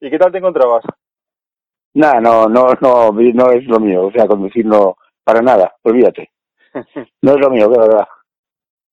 ¿Y 0.00 0.10
qué 0.10 0.18
tal 0.18 0.30
te 0.30 0.38
encontrabas? 0.38 0.84
Nah, 1.94 2.20
no, 2.20 2.46
no, 2.48 2.68
no, 2.80 3.12
no 3.12 3.50
es 3.52 3.64
lo 3.66 3.78
mío, 3.80 4.06
o 4.06 4.12
sea, 4.12 4.26
conducir 4.26 4.64
no, 4.64 4.96
para 5.24 5.40
nada, 5.42 5.74
olvídate. 5.82 6.30
No 7.22 7.32
es 7.34 7.40
lo 7.40 7.50
mío, 7.50 7.68
de 7.68 7.78
verdad. 7.78 8.08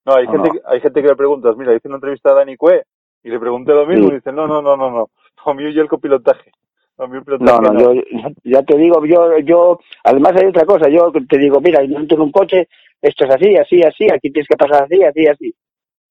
No, 0.06 0.16
hay, 0.16 0.26
No, 0.26 0.32
gente, 0.34 0.50
no. 0.50 0.70
hay 0.70 0.82
gente 0.82 1.02
que 1.02 1.08
le 1.08 1.16
preguntas, 1.16 1.56
mira, 1.56 1.74
hice 1.76 1.88
una 1.88 1.98
entrevista 1.98 2.32
a 2.32 2.34
Dani 2.36 2.58
Cue 2.58 2.84
y 3.24 3.30
le 3.30 3.40
pregunté 3.40 3.74
lo 3.74 3.86
mismo 3.86 4.08
Sí. 4.08 4.12
y 4.12 4.16
dice, 4.16 4.32
no, 4.34 4.48
no, 4.48 4.62
no, 4.62 4.76
no, 4.76 4.90
no, 4.92 5.10
lo 5.46 5.54
mío 5.54 5.70
y 5.70 5.80
el 5.80 5.88
copilotaje. 5.88 6.52
Pilotaje 6.98 7.40
No, 7.40 7.60
no, 7.60 7.94
yo, 7.94 8.02
ya 8.44 8.62
te 8.64 8.78
digo, 8.78 9.06
yo, 9.06 9.38
yo, 9.40 9.80
además 10.04 10.36
hay 10.36 10.48
otra 10.48 10.66
cosa, 10.66 10.90
yo 10.90 11.12
te 11.30 11.38
digo, 11.38 11.62
mira, 11.62 11.82
yo 11.86 11.98
entro 11.98 12.18
en 12.18 12.24
un 12.24 12.32
coche, 12.32 12.68
esto 13.02 13.24
es 13.24 13.32
así, 13.36 13.56
así, 13.56 13.82
así, 13.82 14.08
aquí 14.12 14.30
tienes 14.32 14.50
que 14.50 14.58
pasar 14.58 14.84
así, 14.84 15.02
así, 15.02 15.26
así. 15.28 15.56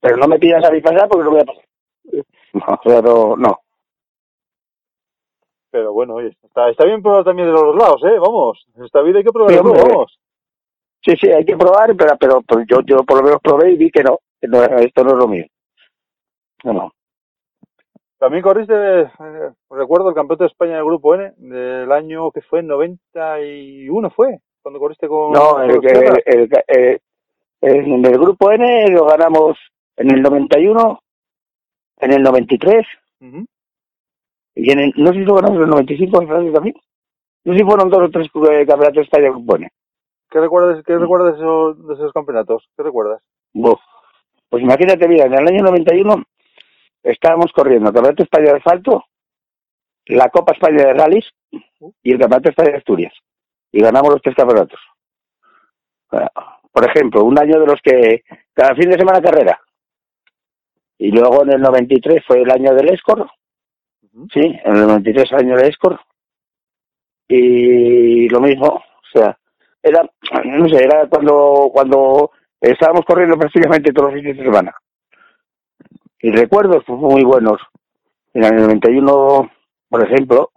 Pero 0.00 0.16
no 0.16 0.26
me 0.26 0.38
pidas 0.38 0.64
a 0.64 0.70
mí 0.70 0.80
pasar 0.80 1.06
porque 1.08 1.24
no 1.24 1.30
voy 1.32 1.40
a 1.40 1.44
pasar. 1.44 1.64
No, 2.54 2.80
pero 2.82 3.36
no. 3.36 3.58
Pero 5.70 5.92
bueno, 5.92 6.14
oye, 6.14 6.36
está, 6.42 6.70
está 6.70 6.84
bien 6.84 7.02
probar 7.02 7.24
también 7.24 7.48
de 7.48 7.52
los 7.52 7.62
dos 7.62 7.76
lados, 7.76 8.02
¿eh? 8.04 8.18
Vamos, 8.18 8.64
en 8.76 8.84
esta 8.84 9.02
vida 9.02 9.18
hay 9.18 9.24
que 9.24 9.30
probar 9.32 9.52
Sí, 9.52 9.58
hombre. 9.58 9.82
vamos. 9.82 10.18
Sí, 11.04 11.12
sí, 11.20 11.28
hay 11.30 11.44
que 11.44 11.56
probar, 11.56 11.94
pero, 11.96 12.16
pero, 12.18 12.42
pero 12.42 12.62
yo, 12.68 12.80
yo 12.82 13.04
por 13.04 13.18
lo 13.18 13.22
menos 13.24 13.40
probé 13.42 13.72
y 13.72 13.76
vi 13.76 13.90
que 13.90 14.02
no, 14.02 14.18
que 14.40 14.48
no, 14.48 14.62
esto 14.62 15.04
no 15.04 15.10
es 15.12 15.16
lo 15.18 15.28
mío. 15.28 15.44
No, 16.64 16.72
no. 16.72 16.92
También 18.18 18.42
corriste, 18.42 18.74
eh, 18.74 19.10
recuerdo, 19.70 20.08
el 20.08 20.14
campeonato 20.14 20.44
de 20.44 20.48
España 20.48 20.76
del 20.76 20.84
Grupo 20.86 21.14
N 21.14 21.34
del 21.36 21.92
año 21.92 22.32
que 22.32 22.40
fue, 22.42 22.62
91 22.62 24.10
fue, 24.10 24.38
cuando 24.60 24.80
corriste 24.80 25.06
con... 25.06 25.32
No, 25.32 25.62
el, 25.62 25.80
que- 25.80 25.88
el, 26.26 26.50
el- 26.66 27.00
en 27.60 28.04
el 28.06 28.18
grupo 28.18 28.50
N 28.52 28.86
lo 28.92 29.04
ganamos 29.06 29.56
en 29.96 30.12
el 30.12 30.22
91, 30.22 31.00
en 32.00 32.12
el 32.12 32.22
93, 32.22 32.86
Ujú. 33.20 33.44
Y 34.58 34.72
en 34.72 34.80
el, 34.80 34.92
no 34.96 35.12
sé 35.12 35.20
si 35.20 35.24
lo 35.24 35.36
ganamos 35.36 35.58
en 35.58 35.62
el 35.62 35.70
95 35.70 36.20
en 36.20 36.28
Francia 36.28 36.52
también. 36.52 36.74
No 37.44 37.52
sé 37.52 37.60
si 37.60 37.64
fueron 37.64 37.88
dos 37.90 38.02
o 38.02 38.10
tres 38.10 38.26
eh, 38.26 38.66
campeonatos 38.66 38.96
de 38.96 39.02
España 39.02 39.30
grupo 39.30 39.56
N. 39.56 39.68
¿Qué 40.28 40.40
recuerdas, 40.40 40.82
qué 40.84 40.98
recuerdas 40.98 41.34
de 41.34 41.38
esos, 41.38 41.86
de 41.86 41.94
esos 41.94 42.12
campeonatos? 42.12 42.68
¿Qué 42.76 42.82
recuerdas? 42.82 43.22
Buf. 43.54 43.78
Pues 44.48 44.64
imagínate, 44.64 45.06
mira, 45.06 45.26
en 45.26 45.34
el 45.34 45.46
año 45.46 45.62
91 45.62 46.24
estábamos 47.04 47.52
corriendo 47.52 47.90
el 47.90 47.94
Campeonato 47.94 48.24
España 48.24 48.50
de 48.50 48.56
Asfalto, 48.58 49.04
la 50.06 50.28
Copa 50.28 50.54
España 50.54 50.86
de 50.86 50.94
Rallys 50.94 51.26
y 52.02 52.12
el 52.12 52.18
Campeonato 52.18 52.48
de 52.48 52.50
España 52.50 52.70
de 52.72 52.78
Asturias. 52.78 53.14
Y 53.70 53.80
ganamos 53.80 54.10
los 54.10 54.22
tres 54.22 54.34
campeonatos. 54.34 54.80
Por 56.72 56.90
ejemplo, 56.90 57.22
un 57.22 57.38
año 57.38 57.60
de 57.60 57.66
los 57.66 57.80
que 57.80 58.24
cada 58.54 58.74
fin 58.74 58.90
de 58.90 58.98
semana 58.98 59.22
carrera. 59.22 59.60
Y 60.98 61.12
luego 61.12 61.44
en 61.44 61.52
el 61.52 61.60
93 61.60 62.24
fue 62.26 62.42
el 62.42 62.50
año 62.50 62.74
del 62.74 62.88
Escor. 62.88 63.30
Sí, 64.32 64.40
en 64.40 64.76
el 64.76 64.86
93 64.86 65.32
el 65.32 65.38
año 65.38 65.56
del 65.56 65.68
Escor. 65.68 66.00
Y 67.28 68.28
lo 68.28 68.40
mismo, 68.40 68.66
o 68.66 69.10
sea, 69.12 69.38
era, 69.82 70.02
no 70.44 70.68
sé, 70.68 70.82
era 70.82 71.06
cuando, 71.08 71.70
cuando 71.72 72.30
estábamos 72.60 73.04
corriendo 73.04 73.36
prácticamente 73.36 73.92
todos 73.92 74.12
los 74.12 74.20
fines 74.20 74.36
de 74.36 74.44
semana. 74.44 74.74
Y 76.20 76.30
recuerdos 76.30 76.82
pues, 76.86 76.98
muy 76.98 77.22
buenos. 77.22 77.60
En 78.34 78.44
el 78.44 78.56
91, 78.56 79.50
por 79.88 80.04
ejemplo, 80.04 80.50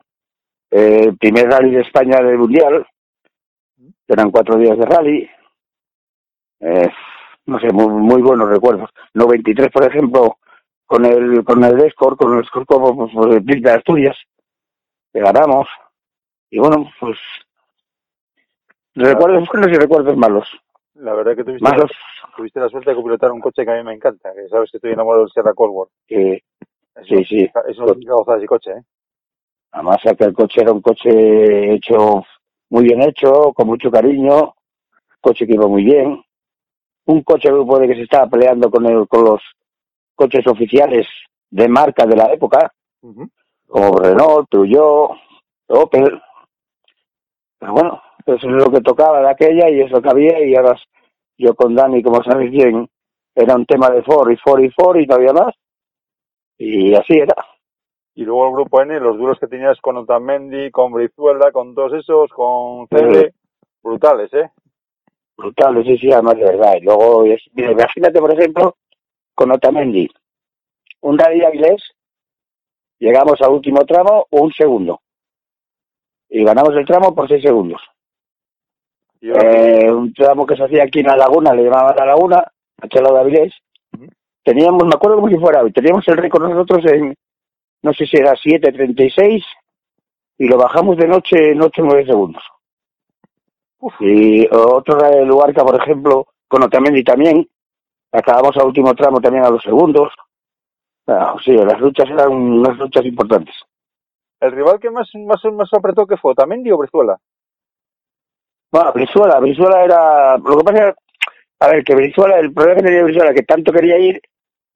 eh, 0.71 1.05
el 1.05 1.17
primer 1.17 1.47
rally 1.47 1.71
de 1.71 1.81
España 1.81 2.17
del 2.17 2.37
Mundial, 2.37 2.85
eran 4.07 4.31
cuatro 4.31 4.57
días 4.57 4.77
de 4.77 4.85
rally. 4.85 5.29
Eh, 6.59 6.89
no 7.45 7.59
sé, 7.59 7.71
muy, 7.71 7.87
muy 7.87 8.21
buenos 8.21 8.49
recuerdos. 8.49 8.89
93, 9.13 9.69
por 9.71 9.85
ejemplo, 9.85 10.37
con 10.91 11.05
el 11.05 11.45
con 11.45 11.63
el 11.63 11.79
Escort, 11.85 12.17
con 12.19 12.33
el 12.37 12.43
Escort 12.43 12.67
como 12.67 12.93
pues, 12.97 13.11
pues, 13.13 13.61
de 13.61 13.71
Asturias, 13.71 14.17
que 15.13 15.21
ganamos. 15.21 15.65
Y 16.49 16.59
bueno, 16.59 16.91
pues 16.99 17.17
recuerdos 18.95 19.47
buenos 19.47 19.71
y 19.71 19.75
recuerdos 19.79 20.17
malos. 20.17 20.47
La 20.95 21.13
verdad 21.13 21.35
que 21.35 21.45
tuviste, 21.45 21.63
Malos 21.63 21.89
tuviste 22.35 22.59
la 22.59 22.67
suerte 22.67 22.89
de 22.89 22.95
copilotar 22.97 23.31
un 23.31 23.39
coche 23.39 23.63
que 23.63 23.71
a 23.71 23.77
mí 23.77 23.83
me 23.83 23.93
encanta, 23.93 24.33
que 24.33 24.49
sabes 24.49 24.69
que 24.69 24.77
estoy 24.77 24.91
enamorado 24.91 25.23
del 25.23 25.31
Sierra 25.31 25.53
Colworth. 25.53 25.89
que 26.05 26.43
Es 26.95 27.07
Sí, 27.07 27.15
una- 27.15 27.25
sí. 27.25 27.49
Es 27.69 27.77
una 27.77 27.87
auténtica 27.87 28.13
gozada 28.13 28.37
ese 28.37 28.47
coche, 28.47 28.71
¿eh? 28.71 28.81
Además, 29.71 29.97
aquel 30.05 30.33
coche 30.33 30.61
era 30.61 30.73
un 30.73 30.81
coche 30.81 31.73
hecho, 31.73 32.25
muy 32.69 32.83
bien 32.83 33.01
hecho, 33.01 33.53
con 33.53 33.67
mucho 33.67 33.89
cariño, 33.89 34.53
coche 35.21 35.47
que 35.47 35.53
iba 35.53 35.67
muy 35.67 35.85
bien. 35.85 36.21
Un 37.05 37.23
coche 37.23 37.47
que 37.49 37.65
puede 37.65 37.87
que 37.87 37.95
se 37.95 38.01
estaba 38.01 38.27
peleando 38.27 38.69
con, 38.69 38.85
el, 38.85 39.07
con 39.07 39.23
los 39.23 39.41
coches 40.15 40.45
oficiales 40.47 41.07
de 41.49 41.67
marca 41.67 42.05
de 42.05 42.15
la 42.15 42.31
época, 42.33 42.71
como 43.67 43.97
Renault, 43.97 44.49
Peugeot, 44.49 45.11
Opel. 45.67 46.21
Pero 47.59 47.73
bueno, 47.73 48.01
eso 48.25 48.35
es 48.35 48.43
lo 48.43 48.71
que 48.71 48.81
tocaba 48.81 49.21
de 49.21 49.29
aquella 49.29 49.69
y 49.69 49.81
es 49.81 49.91
lo 49.91 50.01
que 50.01 50.09
había 50.09 50.43
y 50.45 50.55
ahora 50.55 50.75
yo 51.37 51.55
con 51.55 51.75
Dani, 51.75 52.03
como 52.03 52.23
sabéis 52.23 52.51
bien, 52.51 52.87
era 53.33 53.55
un 53.55 53.65
tema 53.65 53.89
de 53.89 54.03
Ford 54.03 54.31
y 54.31 54.37
Ford 54.37 54.61
y 54.61 54.69
Ford 54.69 54.97
y 54.97 55.07
no 55.07 55.15
había 55.15 55.33
más. 55.33 55.55
Y 56.57 56.93
así 56.93 57.17
era. 57.17 57.35
Y 58.13 58.23
luego 58.23 58.47
el 58.47 58.53
grupo 58.53 58.81
N, 58.81 58.99
los 58.99 59.17
duros 59.17 59.39
que 59.39 59.47
tenías 59.47 59.79
con 59.81 59.97
Otamendi, 59.97 60.69
con 60.69 60.91
Brizuela, 60.91 61.51
con 61.51 61.73
todos 61.73 61.93
esos, 61.93 62.29
con 62.31 62.87
Cele, 62.87 63.33
brutales, 63.81 64.31
¿eh? 64.33 64.51
Brutal, 65.37 65.83
sí, 65.83 65.97
sí, 65.97 66.11
además 66.11 66.35
de 66.35 66.43
verdad. 66.43 66.75
Y 66.79 66.81
luego, 66.81 67.23
mira, 67.53 67.71
imagínate, 67.71 68.19
por 68.19 68.31
ejemplo, 68.31 68.75
con 69.41 69.51
Otamendi, 69.51 70.07
un 71.01 71.17
Rally 71.17 71.43
Avilés, 71.43 71.81
llegamos 72.99 73.41
al 73.41 73.53
último 73.53 73.83
tramo 73.85 74.27
un 74.29 74.51
segundo. 74.53 75.01
Y 76.29 76.43
ganamos 76.43 76.75
el 76.75 76.85
tramo 76.85 77.15
por 77.15 77.27
seis 77.27 77.41
segundos. 77.41 77.81
Eh, 79.19 79.91
un 79.91 80.13
tramo 80.13 80.45
que 80.45 80.55
se 80.55 80.63
hacía 80.63 80.83
aquí 80.83 80.99
en 80.99 81.07
la 81.07 81.17
laguna, 81.17 81.55
le 81.55 81.63
llamaban 81.63 81.95
la 81.95 82.05
laguna, 82.05 82.51
al 82.77 83.03
lado 83.03 83.15
de 83.15 83.21
Avilés. 83.21 83.53
Teníamos, 84.43 84.83
me 84.83 84.93
acuerdo 84.93 85.15
como 85.15 85.29
si 85.29 85.39
fuera 85.39 85.63
hoy, 85.63 85.71
teníamos 85.71 86.07
el 86.07 86.17
récord 86.17 86.47
nosotros 86.47 86.85
en, 86.91 87.15
no 87.81 87.93
sé 87.93 88.05
si 88.05 88.17
era 88.17 88.33
7.36 88.33 89.43
y 90.37 90.47
lo 90.47 90.57
bajamos 90.57 90.97
de 90.97 91.07
noche 91.07 91.51
en 91.53 91.63
8 91.63 91.81
o 91.81 91.85
9 91.85 92.05
segundos. 92.05 92.43
Y 94.01 94.45
otro 94.51 95.25
lugar 95.25 95.51
que, 95.51 95.61
por 95.61 95.81
ejemplo, 95.81 96.27
con 96.47 96.61
Otamendi 96.61 97.03
también, 97.03 97.47
acabamos 98.11 98.55
al 98.57 98.67
último 98.67 98.93
tramo 98.93 99.19
también 99.19 99.45
a 99.45 99.49
los 99.49 99.63
segundos. 99.63 100.13
Ah, 101.07 101.35
sí, 101.43 101.53
las 101.53 101.79
luchas 101.79 102.09
eran 102.09 102.31
unas 102.31 102.77
luchas 102.77 103.05
importantes. 103.05 103.55
el 104.39 104.51
rival 104.51 104.79
que 104.79 104.89
más, 104.89 105.09
más, 105.15 105.43
más 105.53 105.73
apretó 105.73 106.05
que 106.05 106.17
fue 106.17 106.31
Otamendi 106.31 106.71
o 106.71 106.77
Brizuela. 106.77 107.17
Bueno, 108.71 108.93
Brizuela, 108.93 109.39
Brizuela 109.39 109.83
era, 109.83 110.37
lo 110.37 110.57
que 110.57 110.63
pasa, 110.63 110.95
a 111.59 111.67
ver, 111.67 111.83
que 111.83 111.95
Brizuela, 111.95 112.39
el 112.39 112.53
problema 112.53 112.77
que 112.77 112.87
tenía 112.87 113.03
Brizuela, 113.03 113.33
que 113.33 113.43
tanto 113.43 113.71
quería 113.71 113.97
ir, 113.97 114.21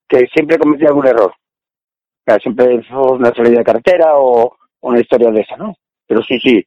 que 0.08 0.28
siempre 0.28 0.60
cometía 0.60 0.90
algún 0.90 1.08
error. 1.08 1.32
O 1.32 2.24
sea, 2.26 2.38
siempre 2.40 2.84
fue 2.84 3.14
una 3.14 3.34
salida 3.34 3.60
de 3.60 3.64
cartera 3.64 4.18
o 4.18 4.58
una 4.82 5.00
historia 5.00 5.32
de 5.32 5.42
esa, 5.42 5.56
¿no? 5.56 5.76
Pero 6.06 6.22
sí, 6.24 6.40
sí, 6.40 6.64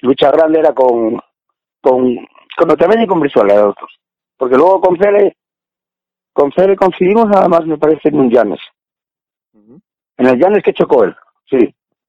lucha 0.00 0.30
grande 0.30 0.58
era 0.58 0.74
con, 0.74 1.20
con, 1.80 2.16
con 2.56 2.70
Otamendi 2.70 3.04
y 3.04 3.06
con 3.06 3.20
Brizuela, 3.20 3.54
los 3.54 3.74
dos. 3.76 3.98
Porque 4.36 4.56
luego 4.56 4.80
con 4.80 4.96
Fele, 4.96 5.36
con 6.32 6.50
Fele 6.52 6.76
coincidimos 6.76 7.26
nada 7.28 7.48
más, 7.48 7.66
me 7.66 7.78
parece, 7.78 8.08
en 8.08 8.20
un 8.20 8.30
Llanes. 8.30 8.60
En 9.54 10.26
el 10.26 10.38
Llanes 10.38 10.62
que 10.62 10.72
chocó 10.74 11.04
él, 11.04 11.14
sí. 11.48 11.58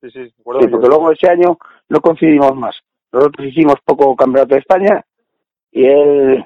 Sí, 0.02 0.12
sí, 0.12 0.26
Sí, 0.30 0.34
yo. 0.38 0.44
porque 0.44 0.88
luego 0.88 1.12
ese 1.12 1.30
año 1.30 1.58
no 1.90 2.02
coincidimos 2.02 2.56
más. 2.56 2.76
Nosotros 3.12 3.48
hicimos 3.48 3.76
poco 3.86 4.16
campeonato 4.16 4.54
de 4.56 4.60
España 4.60 5.06
y 5.72 5.86
él, 5.86 6.46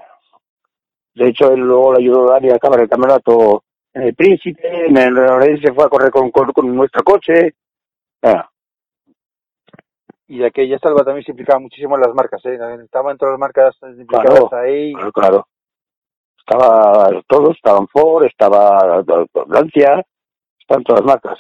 de 1.16 1.28
hecho, 1.28 1.52
él 1.52 1.62
luego 1.62 1.94
le 1.94 2.00
ayudó 2.00 2.30
a 2.30 2.34
Dani 2.34 2.50
a 2.52 2.56
acabar 2.56 2.80
el 2.82 2.90
campeonato 2.90 3.64
en 3.94 4.04
el 4.04 4.16
Príncipe, 4.16 4.86
en 4.88 4.96
el 4.98 5.14
Lorense 5.14 5.74
fue 5.74 5.86
a 5.86 5.90
correr 5.90 6.12
con, 6.12 6.30
con, 6.30 6.52
con 6.52 6.76
nuestro 6.76 7.04
coche. 7.04 7.56
Ah, 8.22 8.48
Y 10.28 10.44
aquella 10.44 10.78
salva 10.78 11.04
también 11.04 11.26
se 11.26 11.32
implicaba 11.32 11.60
muchísimo 11.60 11.96
en 11.96 12.02
las 12.02 12.14
marcas, 12.14 12.46
¿eh? 12.46 12.60
Estaba 12.84 13.12
entre 13.12 13.30
las 13.30 13.40
marcas 13.40 13.76
implicadas 13.82 14.40
Claro. 14.50 14.64
ahí. 14.64 14.94
claro, 14.94 15.12
claro. 15.12 15.48
Estaba 16.50 17.10
todos, 17.28 17.58
estaban 17.58 17.90
Ford, 17.90 18.24
estaba 18.24 19.04
Lancia, 19.50 20.02
estaban 20.58 20.84
todas 20.86 21.02
las 21.02 21.06
marcas. 21.06 21.40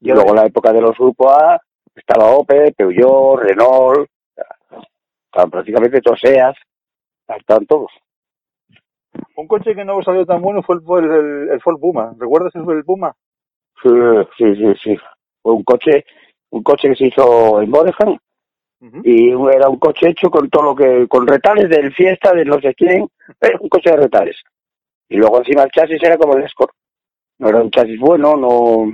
Y 0.00 0.08
luego 0.08 0.32
ves. 0.32 0.34
la 0.34 0.46
época 0.46 0.72
de 0.72 0.80
los 0.80 0.98
Grupo 0.98 1.30
A, 1.30 1.60
estaba 1.94 2.34
Opel, 2.34 2.74
Peugeot, 2.74 3.38
Renault, 3.38 4.08
estaban 5.26 5.50
prácticamente 5.50 6.00
todos 6.00 6.18
SEAT, 6.18 6.56
estaban 7.38 7.66
todos. 7.66 7.92
Un 9.36 9.46
coche 9.46 9.76
que 9.76 9.84
no 9.84 10.02
salió 10.02 10.26
tan 10.26 10.42
bueno 10.42 10.60
fue 10.64 10.76
el, 10.76 11.50
el, 11.52 11.60
Ford 11.60 11.78
Puma. 11.78 12.12
¿Recuerdas 12.18 12.52
el, 12.56 12.68
el 12.68 12.84
Puma? 12.84 13.14
Sí, 13.80 13.90
sí, 14.36 14.56
sí, 14.56 14.74
sí. 14.82 14.98
Fue 15.40 15.52
un 15.52 15.62
coche, 15.62 16.04
un 16.50 16.64
coche 16.64 16.88
que 16.88 16.96
se 16.96 17.06
hizo 17.06 17.62
en 17.62 17.70
Y 19.04 19.30
era 19.30 19.68
un 19.68 19.78
coche 19.78 20.08
hecho 20.08 20.30
con 20.30 20.48
todo 20.48 20.62
lo 20.62 20.74
que, 20.74 21.06
con 21.06 21.26
retales 21.26 21.68
del 21.68 21.92
Fiesta, 21.92 22.32
de 22.32 22.44
no 22.46 22.58
sé 22.60 22.74
quién, 22.74 23.06
pero 23.38 23.58
un 23.60 23.68
coche 23.68 23.90
de 23.90 23.96
retales. 23.98 24.36
Y 25.08 25.16
luego 25.16 25.38
encima 25.38 25.64
el 25.64 25.70
chasis 25.70 26.02
era 26.02 26.16
como 26.16 26.36
el 26.36 26.44
Escort. 26.44 26.72
No 27.38 27.48
era 27.48 27.60
un 27.62 27.70
chasis 27.70 27.98
bueno, 27.98 28.36
no, 28.36 28.86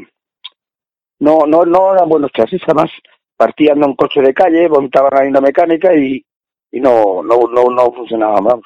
no, 1.20 1.47
no, 1.47 1.64
no 1.64 1.95
eran 1.95 2.09
buenos 2.09 2.30
chasis, 2.32 2.62
además 2.64 2.91
partían 3.37 3.80
de 3.80 3.87
un 3.87 3.95
coche 3.97 4.20
de 4.20 4.34
calle, 4.34 4.68
montaban 4.68 5.16
ahí 5.18 5.28
una 5.28 5.41
mecánica 5.41 5.95
y, 5.95 6.24
y 6.72 6.80
no, 6.80 7.22
no, 7.22 7.41
no, 7.53 7.64
no 7.70 7.93
funcionaba 7.93 8.41
más. 8.41 8.61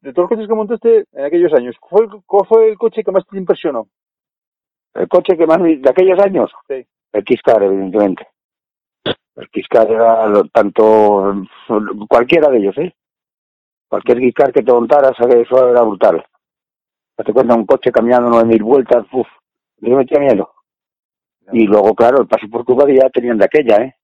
De 0.00 0.12
todos 0.12 0.28
los 0.30 0.36
coches 0.38 0.48
que 0.48 0.54
montaste 0.54 1.04
en 1.12 1.24
aquellos 1.24 1.52
años, 1.54 1.76
¿cuál, 1.80 2.06
fue 2.08 2.16
el- 2.18 2.22
cuál 2.24 2.46
fue 2.46 2.68
el 2.70 2.78
coche 2.78 3.02
que 3.02 3.10
más 3.12 3.26
te 3.26 3.36
impresionó? 3.38 3.88
El 4.94 5.08
coche 5.08 5.36
que 5.36 5.46
más 5.46 5.60
de 5.62 5.80
aquellos 5.88 6.18
años, 6.20 6.50
Sí. 6.68 6.86
el 7.12 7.24
Kiscar, 7.24 7.62
evidentemente. 7.62 8.28
El 9.36 9.48
Kiscar 9.50 9.90
era 9.90 10.26
lo- 10.26 10.44
tanto 10.48 11.34
cualquiera 12.08 12.48
de 12.50 12.58
ellos, 12.58 12.78
¿eh? 12.78 12.94
Cualquier 13.88 14.18
Kiscar 14.18 14.52
que 14.52 14.62
te 14.62 14.72
montara, 14.72 15.10
eso 15.10 15.68
era 15.70 15.82
brutal. 15.82 16.24
Te 17.16 17.32
cuenta 17.32 17.54
un 17.54 17.66
coche 17.66 17.90
caminando 17.92 18.28
nueve 18.30 18.46
mil 18.48 18.62
vueltas, 18.62 19.06
uff, 19.12 19.28
yo 19.78 19.96
metía 19.96 20.18
miedo. 20.20 20.52
Y 21.52 21.66
luego, 21.66 21.94
claro, 21.94 22.20
el 22.22 22.26
paso 22.28 22.46
por 22.50 22.64
Cuba 22.64 22.86
que 22.86 22.96
ya 22.96 23.08
tenían 23.10 23.38
de 23.38 23.44
aquella, 23.44 23.76
¿eh? 23.78 23.94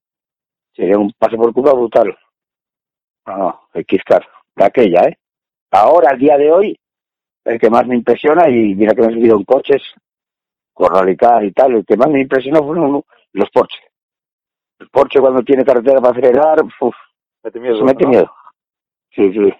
Sería 0.74 0.98
un 0.98 1.12
paso 1.18 1.36
por 1.36 1.52
Cuba 1.52 1.72
brutal. 1.74 2.16
Ah, 3.26 3.60
el 3.74 3.84
Kiscar, 3.84 4.26
de 4.56 4.64
aquella, 4.64 5.02
¿eh? 5.08 5.18
Ahora, 5.70 6.10
al 6.10 6.18
día 6.18 6.36
de 6.36 6.50
hoy, 6.52 6.78
el 7.44 7.58
que 7.58 7.70
más 7.70 7.86
me 7.86 7.96
impresiona, 7.96 8.48
y 8.48 8.74
mira 8.74 8.94
que 8.94 9.02
me 9.02 9.08
he 9.08 9.14
subido 9.14 9.36
en 9.36 9.44
coches, 9.44 9.82
con 10.72 10.94
radical 10.94 11.44
y 11.44 11.52
tal, 11.52 11.74
el 11.74 11.84
que 11.84 11.96
más 11.96 12.08
me 12.08 12.20
impresionó 12.20 12.62
fueron 12.64 13.02
los 13.32 13.50
Porsche. 13.50 13.78
El 14.82 14.88
Porsche 14.88 15.20
cuando 15.20 15.42
tiene 15.42 15.64
carretera 15.64 16.00
para 16.00 16.10
acelerar, 16.12 16.58
uff, 16.80 16.94
Mete 17.44 17.60
miedo. 17.60 17.76
se 17.76 17.84
mete 17.84 18.04
¿no? 18.04 18.10
miedo. 18.10 18.34
Sí, 19.10 19.32
sí. 19.32 19.52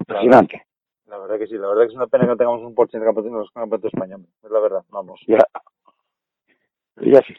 Impresionante. 0.00 0.66
La 1.06 1.18
verdad 1.18 1.38
que 1.38 1.46
sí, 1.46 1.54
la 1.54 1.68
verdad 1.68 1.82
que 1.82 1.88
es 1.90 1.94
una 1.94 2.06
pena 2.06 2.24
que 2.24 2.30
no 2.30 2.36
tengamos 2.36 2.62
un 2.62 2.74
Porsche 2.74 2.96
en 2.96 3.04
el 3.04 3.14
campeonato, 3.14 3.86
España. 3.86 4.16
hombre. 4.16 4.30
Es 4.42 4.50
la 4.50 4.60
verdad, 4.60 4.84
vamos. 4.90 5.20
Ya. 5.28 5.38
Ya 6.96 7.20
sí. 7.22 7.34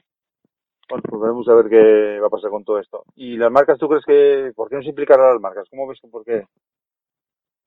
Bueno, 0.89 1.03
pues 1.09 1.21
veremos 1.21 1.47
a 1.49 1.55
ver 1.55 1.69
qué 1.69 2.19
va 2.19 2.27
a 2.27 2.29
pasar 2.29 2.51
con 2.51 2.63
todo 2.63 2.79
esto. 2.79 3.03
¿Y 3.15 3.35
las 3.37 3.51
marcas 3.51 3.77
tú 3.79 3.87
crees 3.89 4.05
que... 4.05 4.51
¿Por 4.55 4.69
qué 4.69 4.75
no 4.75 4.81
se 4.83 4.89
implicarán 4.89 5.33
las 5.33 5.41
marcas? 5.41 5.67
¿Cómo 5.69 5.87
ves 5.87 5.99
que 5.99 6.07
por 6.07 6.23
qué? 6.23 6.45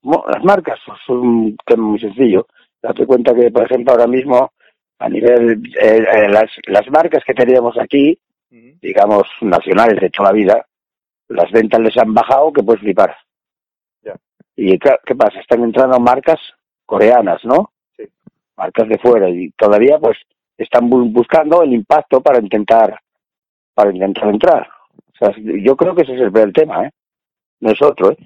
Bueno, 0.01 0.23
las 0.33 0.43
marcas 0.43 0.79
pues, 0.85 0.99
son 1.05 1.17
un 1.19 1.57
tema 1.65 1.83
muy 1.83 1.99
sencillo. 1.99 2.47
Date 2.81 3.05
cuenta 3.05 3.33
que, 3.33 3.51
por 3.51 3.63
ejemplo, 3.63 3.91
ahora 3.93 4.07
mismo, 4.07 4.51
a 4.99 5.09
nivel, 5.09 5.61
eh, 5.81 6.05
eh, 6.13 6.29
las, 6.29 6.49
las 6.67 6.89
marcas 6.89 7.23
que 7.25 7.33
teníamos 7.33 7.77
aquí. 7.77 8.17
Digamos, 8.49 9.27
nacionales 9.41 9.99
de 9.99 10.09
toda 10.09 10.29
la 10.29 10.33
vida, 10.35 10.65
las 11.29 11.51
ventas 11.51 11.79
les 11.81 11.97
han 11.97 12.13
bajado 12.13 12.53
que 12.53 12.63
puedes 12.63 12.81
flipar. 12.81 13.15
Ya. 14.01 14.15
¿Y 14.55 14.77
qué, 14.79 15.15
pasa? 15.15 15.39
Están 15.39 15.63
entrando 15.63 15.99
marcas 15.99 16.39
coreanas, 16.85 17.43
¿no? 17.43 17.71
Sí. 17.95 18.05
Marcas 18.55 18.87
de 18.87 18.97
fuera 18.97 19.29
y 19.29 19.49
todavía 19.51 19.99
pues 19.99 20.17
están 20.57 20.89
bu- 20.89 21.11
buscando 21.11 21.61
el 21.63 21.73
impacto 21.73 22.21
para 22.21 22.39
intentar 22.39 22.99
para 23.73 23.91
intentar 23.91 24.29
entrar. 24.29 24.67
O 25.13 25.17
sea, 25.17 25.35
yo 25.37 25.75
creo 25.75 25.93
que 25.93 26.01
ese 26.01 26.15
es 26.15 26.21
el, 26.21 26.53
tema, 26.53 26.85
¿eh? 26.85 26.91
No 27.59 27.71
es 27.71 27.81
otro, 27.81 28.11
¿eh? 28.11 28.17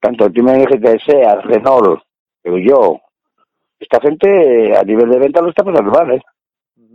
Tanto 0.00 0.24
el 0.26 0.32
primer 0.32 0.66
que 0.80 0.98
sea, 0.98 1.36
Renault, 1.42 2.02
yo, 2.42 3.00
esta 3.78 4.00
gente 4.00 4.76
a 4.76 4.82
nivel 4.82 5.10
de 5.10 5.18
venta 5.18 5.42
lo 5.42 5.50
está 5.50 5.62
pasando 5.62 5.90
mal, 5.92 6.10
¿eh? 6.12 6.22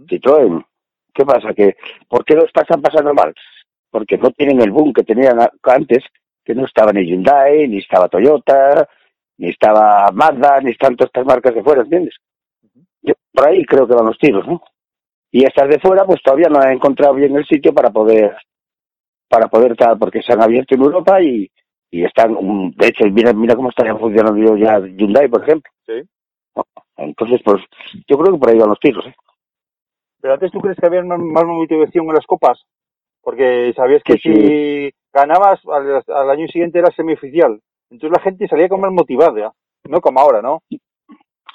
Citroën. 0.08 0.66
¿Qué 1.16 1.26
pasa? 1.26 1.54
que 1.54 1.78
¿Por 2.10 2.26
qué 2.26 2.36
lo 2.36 2.46
están 2.46 2.82
pasando 2.82 3.14
mal? 3.14 3.34
Porque 3.90 4.18
no 4.18 4.32
tienen 4.32 4.60
el 4.62 4.72
boom 4.72 4.92
que 4.92 5.04
tenían 5.04 5.40
antes, 5.64 6.04
que 6.44 6.54
no 6.54 6.66
estaba 6.66 6.92
ni 6.92 7.06
Hyundai, 7.06 7.70
ni 7.70 7.78
estaba 7.78 8.10
Toyota, 8.10 8.88
ni 9.38 9.50
estaba 9.50 10.12
Mazda, 10.12 10.60
ni 10.60 10.72
están 10.72 10.98
todas 10.98 11.10
estas 11.10 11.26
marcas 11.26 11.56
de 11.56 11.64
fuera, 11.64 11.84
¿entiendes? 11.84 12.16
Yo 13.02 13.14
por 13.32 13.48
ahí 13.48 13.64
creo 13.66 13.88
que 13.88 13.96
van 13.96 14.08
los 14.08 14.18
tiros, 14.18 14.46
¿no? 14.46 14.62
Y 15.32 15.46
estas 15.46 15.70
de 15.70 15.80
fuera, 15.80 16.06
pues 16.06 16.22
todavía 16.22 16.50
no 16.50 16.60
han 16.60 16.74
encontrado 16.74 17.14
bien 17.14 17.36
el 17.38 17.46
sitio 17.46 17.74
para 17.74 17.90
poder, 17.90 18.36
para 19.30 19.48
poder 19.48 19.78
tal, 19.78 19.98
porque 19.98 20.22
se 20.22 20.34
han 20.34 20.42
abierto 20.42 20.76
en 20.76 20.82
Europa 20.82 21.22
y, 21.22 21.50
y 21.92 22.04
están, 22.04 22.36
de 22.76 22.88
hecho, 22.88 23.06
mira, 23.06 23.32
mira 23.32 23.56
cómo 23.56 23.70
estaría 23.70 23.96
funcionando 23.96 24.58
ya 24.58 24.80
Hyundai, 24.80 25.30
por 25.30 25.44
ejemplo. 25.44 25.72
Sí. 25.86 25.94
Entonces, 26.98 27.42
pues, 27.44 27.64
yo 28.08 28.18
creo 28.18 28.34
que 28.34 28.40
por 28.40 28.50
ahí 28.50 28.58
van 28.58 28.70
los 28.70 28.80
tiros, 28.80 29.06
¿eh? 29.06 29.16
Pero 30.26 30.34
antes 30.34 30.52
tú 30.52 30.60
crees 30.60 30.76
que 30.80 30.88
había 30.88 31.03
más, 31.03 31.19
más 31.19 31.45
motivación 31.45 32.07
en 32.07 32.15
las 32.15 32.26
copas, 32.26 32.60
porque 33.22 33.72
sabías 33.76 34.02
que 34.03 34.14
Sí, 34.14 34.22
si 34.23 34.91
ganabas 35.14 35.60
al, 35.72 36.02
al 36.03 36.30
año 36.31 36.47
siguiente 36.47 36.80
era 36.80 36.89
semioficial. 36.95 37.61
Entonces 37.91 38.18
la 38.18 38.23
gente 38.23 38.47
salía 38.47 38.68
con 38.68 38.81
más 38.81 38.91
motivada, 38.91 39.53
no 39.88 40.02
como 40.02 40.19
ahora, 40.19 40.41
¿no? 40.41 40.64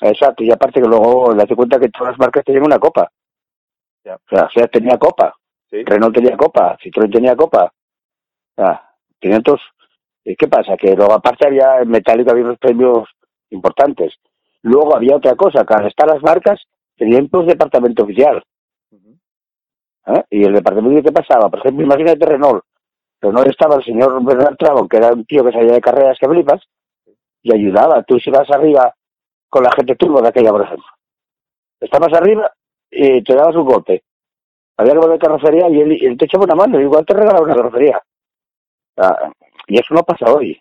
Exacto, 0.03 0.45
y 0.45 0.53
aparte 0.53 0.81
que 0.81 0.87
luego 0.87 1.35
date 1.35 1.57
cuenta 1.57 1.81
que 1.81 1.89
todas 1.89 2.13
las 2.13 2.21
marcas 2.21 2.45
tenían 2.45 2.63
una 2.65 2.79
copa. 2.79 3.11
Ya. 4.05 4.15
O 4.15 4.37
sea, 4.37 4.49
Seat 4.55 4.71
tenía 4.71 4.97
copa, 4.99 5.35
Sí. 5.69 5.83
Renault 5.83 6.15
tenía 6.15 6.37
copa, 6.37 6.79
Citroën 6.79 7.13
tenía 7.13 7.35
copa. 7.35 7.73
Sea, 8.55 8.89
tenían 9.19 9.43
todos... 9.43 9.63
¿Y 10.25 10.37
¿Qué 10.37 10.47
pasa? 10.47 10.77
Que 10.77 10.95
luego 10.95 11.15
aparte 11.15 11.45
había 11.45 11.81
en 11.81 11.91
metálico 11.91 12.31
había 12.31 12.45
unos 12.45 12.59
premios 12.59 13.09
importantes. 13.51 14.15
Luego 14.63 14.95
había 14.95 15.17
otra 15.17 15.35
cosa, 15.35 15.65
que 15.65 15.75
al 15.75 15.89
estar 15.89 16.07
las 16.07 16.23
marcas 16.23 16.61
tenían 16.97 17.27
pues 17.27 17.49
departamento 17.49 18.05
oficial. 18.05 18.45
¿Eh? 18.93 20.25
Y 20.31 20.45
el 20.45 20.55
departamento 20.55 21.03
¿qué 21.03 21.13
pasaba? 21.13 21.49
Por 21.49 21.61
ejemplo, 21.61 21.85
imagínate 21.85 22.27
Renault. 22.27 22.65
Renault 23.21 23.49
estaba 23.49 23.77
el 23.77 23.85
señor 23.85 24.25
Bernard 24.25 24.57
Trabon, 24.57 24.89
que 24.89 24.97
era 24.97 25.13
un 25.13 25.25
tío 25.25 25.45
que 25.45 25.53
salía 25.53 25.73
de 25.73 25.81
carreras 25.81 26.19
que 26.19 26.29
flipas, 26.29 26.63
y 27.43 27.55
ayudaba. 27.55 28.03
Tú 28.03 28.19
si 28.19 28.31
vas 28.31 28.51
arriba 28.51 28.95
con 29.49 29.63
la 29.63 29.73
gente 29.73 29.97
turbo 29.97 30.23
de 30.23 30.29
aquella, 30.29 30.51
por 30.51 30.63
ejemplo. 30.63 30.87
Estabas 31.81 32.13
arriba 32.15 32.53
y 32.91 33.23
te 33.23 33.35
dabas 33.35 33.57
un 33.57 33.65
golpe. 33.65 34.03
Había 34.77 34.93
que 34.93 34.99
volver 34.99 35.17
a 35.17 35.19
carrocería 35.19 35.69
y 35.69 35.81
él, 35.81 35.93
y 35.93 36.07
él 36.07 36.17
te 36.17 36.25
echaba 36.25 36.45
una 36.45 36.55
mano, 36.55 36.81
igual 36.81 37.05
te 37.05 37.15
regalaba 37.15 37.45
una 37.45 37.55
carrocería. 37.55 38.03
Ah, 38.97 39.31
y 39.67 39.79
eso 39.79 39.95
no 39.95 40.03
pasa 40.03 40.33
hoy. 40.33 40.61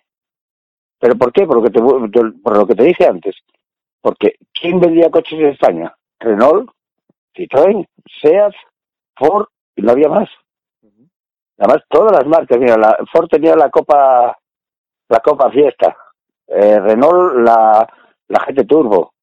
¿Pero 0.99 1.15
por 1.15 1.31
qué? 1.31 1.41
Te, 1.41 1.47
por 2.43 2.57
lo 2.57 2.67
que 2.67 2.75
te 2.75 2.83
dije 2.83 3.05
antes. 3.05 3.35
Porque 4.01 4.35
¿quién 4.53 4.79
vendía 4.79 5.09
coches 5.09 5.39
en 5.39 5.47
España? 5.47 5.95
Renault, 6.19 6.69
Citroën, 7.39 7.87
Seat, 8.21 8.53
Ford 9.15 9.47
y 9.75 9.81
no 9.81 9.91
había 9.91 10.09
más. 10.09 10.29
Además, 11.57 11.83
todas 11.89 12.11
las 12.11 12.25
marcas, 12.25 12.57
mira, 12.57 12.77
la, 12.77 12.97
Ford 13.11 13.27
tenía 13.29 13.55
la 13.55 13.69
Copa, 13.69 14.37
la 15.09 15.19
Copa 15.19 15.49
Fiesta, 15.51 15.95
eh, 16.47 16.79
Renault 16.79 17.37
la, 17.39 17.87
la 18.27 18.45
GT 18.45 18.65
Turbo, 18.65 19.13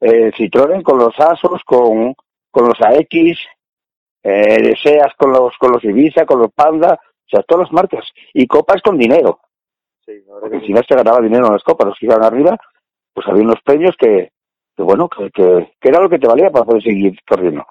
eh, 0.00 0.30
Citroën 0.32 0.82
con 0.82 0.98
los 0.98 1.18
Asos, 1.18 1.62
con, 1.64 2.14
con 2.50 2.68
los 2.68 2.80
AX, 2.80 3.38
eh, 4.22 4.74
Seat 4.82 5.16
con 5.16 5.32
los, 5.32 5.56
con 5.58 5.72
los 5.72 5.84
Ibiza, 5.84 6.26
con 6.26 6.40
los 6.40 6.52
Panda, 6.52 6.94
o 6.94 7.28
sea, 7.28 7.42
todas 7.42 7.64
las 7.66 7.72
marcas. 7.72 8.04
Y 8.32 8.46
copas 8.46 8.82
con 8.82 8.98
dinero, 8.98 9.40
Sí, 10.04 10.24
porque 10.26 10.60
que 10.60 10.66
si 10.66 10.72
no 10.72 10.80
se 10.88 10.94
ganaba 10.94 11.20
dinero 11.20 11.46
en 11.46 11.52
las 11.52 11.62
copas, 11.62 11.88
los 11.88 11.98
que 11.98 12.06
iban 12.06 12.22
arriba, 12.22 12.56
pues 13.12 13.26
había 13.28 13.42
unos 13.42 13.60
premios 13.62 13.94
que, 13.98 14.30
que 14.78 14.84
bueno, 14.84 15.08
que, 15.08 15.28
que, 15.32 15.72
que 15.80 15.88
era 15.88 16.00
lo 16.00 16.08
que 16.08 16.20
te 16.20 16.28
valía 16.28 16.50
para 16.50 16.64
poder 16.64 16.80
seguir 16.84 17.18
corriendo. 17.28 17.66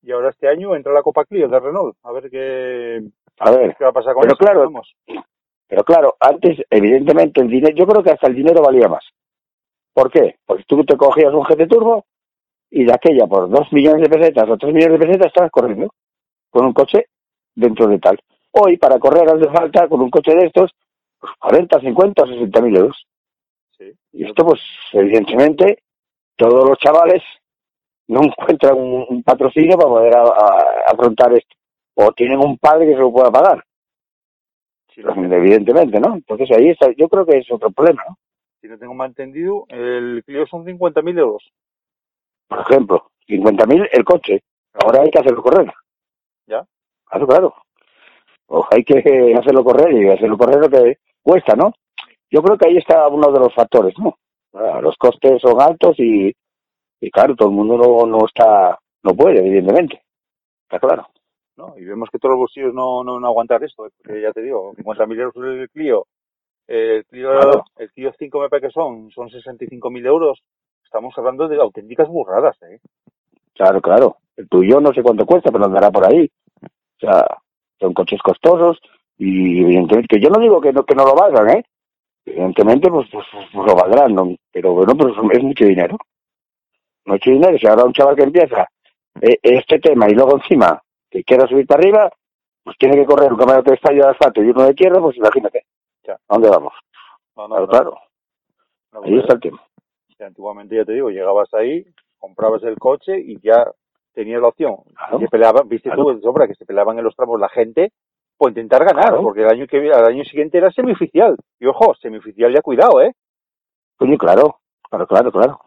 Y 0.00 0.12
ahora 0.12 0.30
este 0.30 0.48
año 0.48 0.76
entra 0.76 0.92
la 0.92 1.02
Copa 1.02 1.24
Clio 1.24 1.48
de 1.48 1.58
Renault. 1.58 1.96
A 2.04 2.12
ver 2.12 2.30
qué, 2.30 3.02
A 3.40 3.50
ver, 3.50 3.74
qué 3.76 3.82
va 3.82 3.90
a 3.90 3.92
pasar 3.92 4.14
con 4.14 4.22
Pero 4.22 4.34
eso. 4.34 4.38
claro, 4.38 4.60
vamos. 4.60 4.94
Pero 5.66 5.82
claro, 5.82 6.14
antes, 6.20 6.60
evidentemente, 6.70 7.40
el 7.40 7.48
dinero, 7.48 7.74
yo 7.74 7.84
creo 7.84 8.00
que 8.00 8.12
hasta 8.12 8.28
el 8.28 8.36
dinero 8.36 8.62
valía 8.62 8.86
más. 8.86 9.04
¿Por 9.92 10.08
qué? 10.12 10.36
Porque 10.46 10.62
tú 10.68 10.84
te 10.84 10.96
cogías 10.96 11.34
un 11.34 11.42
GT 11.42 11.66
Turbo 11.66 12.04
y 12.70 12.84
de 12.84 12.92
aquella 12.94 13.26
por 13.26 13.50
dos 13.50 13.72
millones 13.72 14.02
de 14.02 14.16
pesetas 14.16 14.48
o 14.48 14.56
tres 14.56 14.72
millones 14.72 15.00
de 15.00 15.06
pesetas 15.06 15.26
estabas 15.26 15.50
corriendo 15.50 15.92
con 16.50 16.64
un 16.64 16.72
coche 16.72 17.06
dentro 17.56 17.88
de 17.88 17.98
tal. 17.98 18.20
Hoy, 18.52 18.76
para 18.76 19.00
correr, 19.00 19.28
hace 19.28 19.50
falta 19.50 19.88
con 19.88 20.00
un 20.00 20.10
coche 20.10 20.32
de 20.36 20.46
estos, 20.46 20.70
pues 21.18 21.32
40, 21.40 21.80
50 21.80 22.22
o 22.22 22.26
60 22.28 22.60
mil 22.60 22.76
euros. 22.76 23.04
Sí. 23.90 23.92
Y 24.12 24.24
esto, 24.26 24.44
pues, 24.44 24.60
evidentemente, 24.92 25.82
todos 26.36 26.68
los 26.68 26.78
chavales 26.78 27.22
no 28.08 28.22
encuentran 28.22 28.76
un, 28.78 29.06
un 29.08 29.22
patrocinio 29.22 29.76
para 29.76 29.88
poder 29.88 30.16
a- 30.16 30.22
a- 30.22 30.82
afrontar 30.92 31.32
esto. 31.32 31.56
O 31.94 32.12
tienen 32.12 32.38
un 32.38 32.56
padre 32.58 32.86
que 32.86 32.94
se 32.94 33.00
lo 33.00 33.12
pueda 33.12 33.30
pagar, 33.30 33.62
no, 34.96 35.34
evidentemente, 35.36 35.98
¿no? 36.00 36.14
Entonces 36.14 36.50
ahí 36.50 36.68
está, 36.68 36.90
yo 36.96 37.08
creo 37.08 37.24
que 37.24 37.38
es 37.38 37.50
otro 37.50 37.70
problema, 37.70 38.02
¿no? 38.08 38.16
si 38.60 38.68
no 38.68 38.78
tengo 38.78 38.94
mal 38.94 39.08
entendido, 39.08 39.64
el 39.68 40.22
Clio 40.24 40.46
son 40.46 40.64
50.000 40.64 41.18
euros. 41.18 41.42
Por 42.48 42.60
ejemplo, 42.60 43.10
50.000 43.26 43.88
el 43.90 44.04
coche, 44.04 44.42
ahora 44.74 45.02
hay 45.02 45.10
que 45.10 45.18
hacerlo 45.18 45.42
correr. 45.42 45.72
¿Ya? 46.46 46.64
Claro, 47.06 47.26
claro. 47.26 47.54
O 48.46 48.64
hay 48.70 48.84
que 48.84 49.34
hacerlo 49.36 49.64
correr 49.64 49.92
y 49.94 50.08
hacerlo 50.10 50.38
correr 50.38 50.60
lo 50.60 50.68
que 50.70 50.98
cuesta, 51.22 51.56
¿no? 51.56 51.72
Yo 52.32 52.42
creo 52.42 52.56
que 52.56 52.66
ahí 52.68 52.78
está 52.78 53.06
uno 53.08 53.30
de 53.30 53.38
los 53.38 53.54
factores, 53.54 53.94
¿no? 53.98 54.16
Ah, 54.54 54.80
Los 54.80 54.96
costes 54.96 55.40
son 55.40 55.60
altos 55.60 55.94
y, 55.98 56.32
y 57.00 57.10
claro, 57.10 57.36
todo 57.36 57.50
el 57.50 57.54
mundo 57.54 57.76
no, 57.76 58.06
no 58.06 58.24
está, 58.26 58.78
no 59.02 59.14
puede, 59.14 59.38
evidentemente. 59.40 60.02
Está 60.64 60.80
claro. 60.80 61.06
¿no? 61.56 61.74
Y 61.76 61.84
vemos 61.84 62.08
que 62.10 62.18
todos 62.18 62.32
los 62.32 62.38
bolsillos 62.40 62.72
no, 62.72 63.04
no, 63.04 63.20
no 63.20 63.26
aguantar 63.26 63.62
esto, 63.62 63.86
¿eh? 63.86 63.90
porque 64.02 64.22
ya 64.22 64.32
te 64.32 64.40
digo, 64.40 64.72
50.000 64.74 65.20
euros 65.20 65.34
el 65.36 65.68
Clio, 65.68 66.06
el 66.66 67.04
Clio, 67.04 67.30
Claro. 67.30 67.64
el 67.76 67.92
Clio 67.92 68.12
5 68.18 68.40
me 68.40 68.48
parece 68.48 68.68
que 68.68 68.72
son, 68.72 69.10
son 69.10 69.28
65.000 69.28 70.06
euros. 70.06 70.42
Estamos 70.82 71.12
hablando 71.18 71.48
de 71.48 71.56
auténticas 71.60 72.08
burradas, 72.08 72.56
¿eh? 72.62 72.80
Claro, 73.54 73.80
claro. 73.82 74.16
El 74.36 74.48
tuyo 74.48 74.80
no 74.80 74.92
sé 74.94 75.02
cuánto 75.02 75.26
cuesta, 75.26 75.50
pero 75.52 75.66
andará 75.66 75.90
por 75.90 76.06
ahí. 76.06 76.30
O 76.62 76.98
sea, 77.00 77.26
son 77.78 77.92
coches 77.92 78.20
costosos 78.22 78.78
y 79.18 79.62
evidentemente, 79.62 80.16
que 80.16 80.22
yo 80.22 80.30
no 80.30 80.40
digo 80.40 80.60
que 80.60 80.72
no, 80.72 80.84
que 80.84 80.94
no 80.94 81.04
lo 81.04 81.14
valgan, 81.14 81.50
¿eh? 81.58 81.64
Evidentemente, 82.24 82.88
pues, 82.90 83.08
pues, 83.10 83.26
pues 83.52 83.66
lo 83.66 83.74
valdrán, 83.74 84.14
¿no? 84.14 84.34
pero 84.52 84.72
bueno, 84.74 84.94
pero 84.96 85.10
es- 85.10 85.36
es 85.38 85.42
mucho 85.42 85.64
dinero. 85.64 85.96
Mucho 87.04 87.30
dinero. 87.30 87.58
Si 87.58 87.66
ahora 87.66 87.84
un 87.84 87.92
chaval 87.92 88.16
que 88.16 88.22
empieza 88.22 88.66
eh, 89.20 89.38
este 89.42 89.78
tema 89.78 90.08
y 90.08 90.14
luego 90.14 90.36
encima 90.36 90.80
que 91.10 91.22
quiera 91.24 91.46
subir 91.46 91.66
para 91.66 91.80
arriba, 91.80 92.10
pues 92.64 92.76
tiene 92.78 92.96
que 92.96 93.04
correr 93.04 93.30
un 93.32 93.38
camino 93.38 93.60
de 93.62 93.74
estadio 93.74 94.04
de 94.04 94.10
asfalto 94.10 94.42
y 94.42 94.48
uno 94.50 94.64
de 94.64 94.74
tierra, 94.74 95.00
pues 95.00 95.16
imagínate. 95.16 95.64
Ya. 96.04 96.14
¿A 96.14 96.18
dónde 96.34 96.48
vamos? 96.48 96.72
No, 97.36 97.48
no, 97.48 97.54
Claro, 97.56 97.66
no, 97.66 97.68
claro. 97.68 97.98
no, 98.92 99.02
Ahí 99.02 99.18
está 99.18 99.34
el 99.34 99.40
tema. 99.40 99.62
antiguamente, 100.20 100.76
ya 100.76 100.84
te 100.84 100.92
digo, 100.92 101.10
llegabas 101.10 101.52
ahí, 101.54 101.84
comprabas 102.18 102.62
el 102.62 102.78
coche 102.78 103.18
y 103.18 103.38
ya 103.40 103.68
tenías 104.14 104.40
la 104.40 104.48
opción. 104.48 104.76
Claro. 104.94 105.18
Se 105.18 105.26
peleaban, 105.28 105.68
viste 105.68 105.90
Claro. 105.90 106.04
tú 106.14 106.20
sobra 106.22 106.46
que 106.46 106.54
se 106.54 106.64
peleaban 106.64 106.96
en 106.98 107.04
los 107.04 107.16
tramos 107.16 107.40
la 107.40 107.48
gente 107.48 107.90
por 108.42 108.50
intentar 108.50 108.84
ganar, 108.84 109.04
Claro. 109.10 109.22
porque 109.22 109.42
el 109.42 109.48
año 109.50 109.66
que 109.68 109.78
al 109.92 110.04
año 110.04 110.24
siguiente 110.24 110.58
era 110.58 110.68
semioficial. 110.72 111.36
Y 111.60 111.66
ojo, 111.66 111.94
semioficial 111.94 112.52
ya 112.52 112.60
cuidado, 112.60 113.00
¿eh? 113.00 113.12
Coño, 113.96 114.18
claro, 114.18 114.58
claro, 114.90 115.06
claro, 115.06 115.30
claro. 115.30 115.60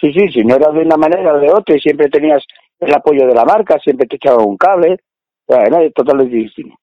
Sí, 0.00 0.12
sí, 0.12 0.28
si 0.30 0.44
no 0.44 0.54
era 0.54 0.70
de 0.70 0.82
una 0.82 0.96
manera 0.96 1.34
o 1.34 1.38
de 1.40 1.50
otra 1.50 1.74
y 1.74 1.80
siempre 1.80 2.08
tenías 2.08 2.44
el 2.78 2.94
apoyo 2.94 3.26
de 3.26 3.34
la 3.34 3.44
marca, 3.44 3.76
siempre 3.80 4.06
te 4.06 4.16
echaba 4.16 4.44
un 4.44 4.56
cable, 4.56 5.00
o 5.46 5.54
era 5.56 5.90
totalmente 5.90 6.36
distinto. 6.36 6.76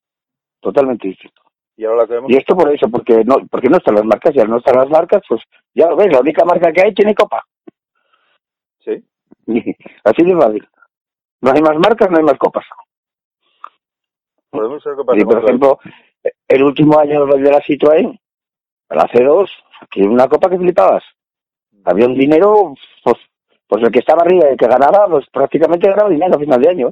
Totalmente 0.59 1.07
distinto. 1.07 1.41
Y 1.77 1.85
ahora 1.85 2.05
la 2.05 2.25
Y 2.27 2.35
esto 2.35 2.53
por 2.57 2.69
eso, 2.73 2.89
porque 2.89 3.23
no, 3.23 3.37
porque 3.49 3.69
no 3.69 3.77
están 3.77 3.95
las 3.95 4.03
marcas, 4.05 4.33
ya 4.35 4.43
no 4.43 4.57
están 4.57 4.75
las 4.75 4.89
marcas, 4.89 5.21
pues 5.29 5.41
ya 5.73 5.87
lo 5.87 5.95
ves, 5.95 6.11
la 6.11 6.19
única 6.19 6.43
marca 6.43 6.69
que 6.73 6.81
hay 6.81 6.93
tiene 6.93 7.15
copa. 7.15 7.41
sí, 8.79 9.01
Así 10.03 10.23
de 10.25 10.35
fácil. 10.35 10.67
No 11.41 11.51
hay 11.51 11.61
más 11.61 11.77
marcas, 11.77 12.09
no 12.11 12.17
hay 12.17 12.23
más 12.23 12.37
copas. 12.37 12.65
Podemos 14.53 14.83
Y 15.15 15.25
por 15.25 15.43
ejemplo, 15.43 15.79
el 16.47 16.63
último 16.63 16.99
año 16.99 17.25
de 17.25 17.51
la 17.51 17.61
Citroën, 17.61 18.19
la 18.89 19.07
C2, 19.07 19.49
aquí 19.81 20.03
una 20.03 20.27
copa 20.27 20.49
que 20.49 20.57
flipabas. 20.57 21.03
Había 21.83 22.05
un 22.05 22.13
dinero, 22.13 22.73
pues, 23.03 23.17
pues 23.67 23.83
el 23.83 23.91
que 23.91 23.99
estaba 23.99 24.21
arriba 24.21 24.45
y 24.45 24.51
el 24.51 24.57
que 24.57 24.67
ganaba, 24.67 25.07
pues 25.09 25.25
prácticamente 25.31 25.89
ganaba 25.89 26.09
dinero 26.09 26.35
a 26.35 26.39
final 26.39 26.61
de 26.61 26.69
año. 26.69 26.91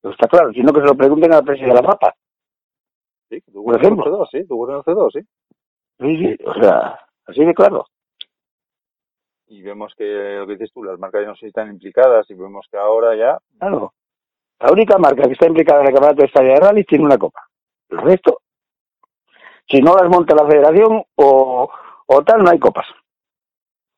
Pero 0.00 0.14
está 0.14 0.26
claro, 0.26 0.52
sino 0.52 0.72
que 0.72 0.80
se 0.80 0.86
lo 0.86 0.96
pregunten 0.96 1.32
al 1.32 1.44
precio 1.44 1.66
de 1.66 1.74
la 1.74 1.82
mapa. 1.82 2.14
Sí, 3.28 3.40
tu 3.42 3.64
por 3.64 3.76
ejemplo. 3.76 4.04
C2, 4.04 4.28
sí, 4.30 4.46
tu 4.46 4.64
Renault 4.64 4.86
C2, 4.86 5.10
sí. 5.12 5.20
Sí, 6.00 6.16
sí, 6.16 6.36
o 6.44 6.54
sea, 6.54 6.98
así 7.26 7.44
de 7.44 7.54
claro. 7.54 7.84
Y 9.48 9.62
vemos 9.62 9.94
que 9.96 10.36
lo 10.38 10.46
que 10.46 10.52
dices 10.54 10.72
tú, 10.72 10.84
las 10.84 10.98
marcas 10.98 11.22
ya 11.22 11.28
no 11.28 11.34
están 11.40 11.70
implicadas 11.70 12.28
y 12.30 12.34
vemos 12.34 12.66
que 12.70 12.78
ahora 12.78 13.16
ya, 13.16 13.38
Claro. 13.58 13.92
La 14.60 14.72
única 14.72 14.98
marca 14.98 15.22
que 15.22 15.32
está 15.32 15.46
implicada 15.46 15.80
en 15.80 15.86
el 15.88 15.92
campeonato 15.92 16.22
de 16.22 16.26
Estadio 16.26 16.52
de 16.54 16.60
Rally 16.60 16.84
tiene 16.84 17.04
una 17.04 17.18
copa. 17.18 17.46
El 17.90 17.98
resto, 17.98 18.40
si 19.68 19.80
no 19.80 19.94
las 19.94 20.08
monta 20.08 20.34
la 20.34 20.46
federación 20.48 21.02
o, 21.16 21.70
o 22.06 22.22
tal, 22.24 22.42
no 22.42 22.50
hay 22.50 22.58
copas. 22.58 22.86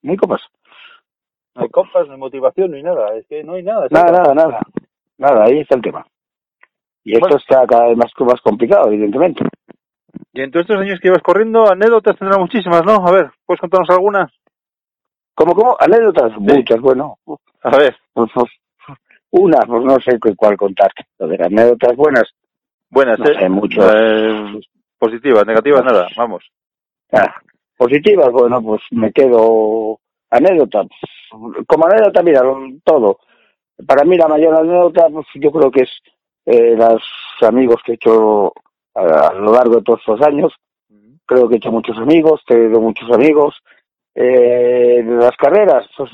No 0.03 0.13
hay 0.13 0.17
copas. 0.17 0.43
no 1.55 1.63
hay 1.63 1.69
copas, 1.71 2.07
no 2.07 2.13
hay 2.15 2.19
motivación, 2.19 2.71
no 2.71 2.77
hay 2.77 2.83
nada, 2.83 3.15
es 3.17 3.27
que 3.27 3.43
no 3.43 3.55
hay 3.55 3.63
nada. 3.63 3.87
Nada, 3.91 4.11
nada, 4.11 4.35
nada. 4.35 4.61
Nada, 5.19 5.45
ahí 5.45 5.61
está 5.61 5.77
el 5.77 5.83
tema. 5.83 6.07
Y 7.05 7.15
esto 7.15 7.37
está 7.37 7.67
cada 7.67 7.89
vez 7.89 7.97
más, 7.97 8.11
más 8.19 8.41
complicado, 8.43 8.89
evidentemente. 8.89 9.45
Y 10.33 10.43
en 10.43 10.51
todos 10.51 10.65
estos 10.65 10.81
años 10.81 10.99
que 11.01 11.09
ibas 11.09 11.23
corriendo, 11.23 11.71
anécdotas 11.71 12.17
tendrás 12.19 12.39
muchísimas, 12.39 12.85
¿no? 12.85 13.07
A 13.07 13.11
ver, 13.11 13.31
¿puedes 13.47 13.61
contarnos 13.61 13.91
alguna? 13.91 14.31
¿Cómo, 15.35 15.55
cómo? 15.55 15.77
Anécdotas, 15.79 16.33
muchas, 16.39 16.81
bueno. 16.81 17.19
A 17.63 17.77
ver, 17.77 17.97
Pues, 18.13 18.31
pues, 18.35 18.51
una, 19.33 19.59
pues 19.61 19.83
no 19.85 19.97
sé 20.01 20.19
cu- 20.19 20.35
cuál 20.37 20.57
contar. 20.57 20.91
A 21.21 21.27
ver, 21.27 21.43
anécdotas 21.43 21.97
buenas. 21.97 22.25
buenas, 22.91 23.19
No 23.19 23.27
¿eh? 23.27 23.35
sé. 23.39 23.45
Eh, 23.95 24.61
positivas, 24.99 25.47
negativas, 25.47 25.85
nada, 25.85 26.09
vamos. 26.17 26.45
Ah, 27.13 27.35
positivas, 27.77 28.31
bueno, 28.31 28.63
pues 28.63 28.83
me 28.91 29.13
quedo 29.13 29.99
anécdota. 30.31 30.83
Como 31.67 31.87
anécdota, 31.87 32.23
mira, 32.23 32.43
todo. 32.85 33.19
Para 33.87 34.05
mí 34.05 34.17
la 34.17 34.29
mayor 34.29 34.55
anécdota, 34.55 35.09
pues, 35.11 35.27
yo 35.35 35.51
creo 35.51 35.71
que 35.71 35.83
es 35.83 35.91
eh, 36.47 36.75
los 36.77 37.03
amigos 37.43 37.77
que 37.85 37.93
he 37.93 37.95
hecho 37.95 38.53
a, 38.95 39.29
a 39.29 39.35
lo 39.35 39.53
largo 39.53 39.77
de 39.77 39.83
todos 39.83 40.01
estos 40.01 40.21
años. 40.23 40.53
Creo 41.25 41.49
que 41.49 41.55
he 41.55 41.59
hecho 41.59 41.71
muchos 41.73 41.97
amigos, 41.97 42.43
he 42.49 42.55
tenido 42.55 42.81
muchos 42.81 43.11
amigos. 43.13 43.57
Eh, 44.15 45.03
las 45.07 45.37
carreras, 45.37 45.89
pues, 45.97 46.11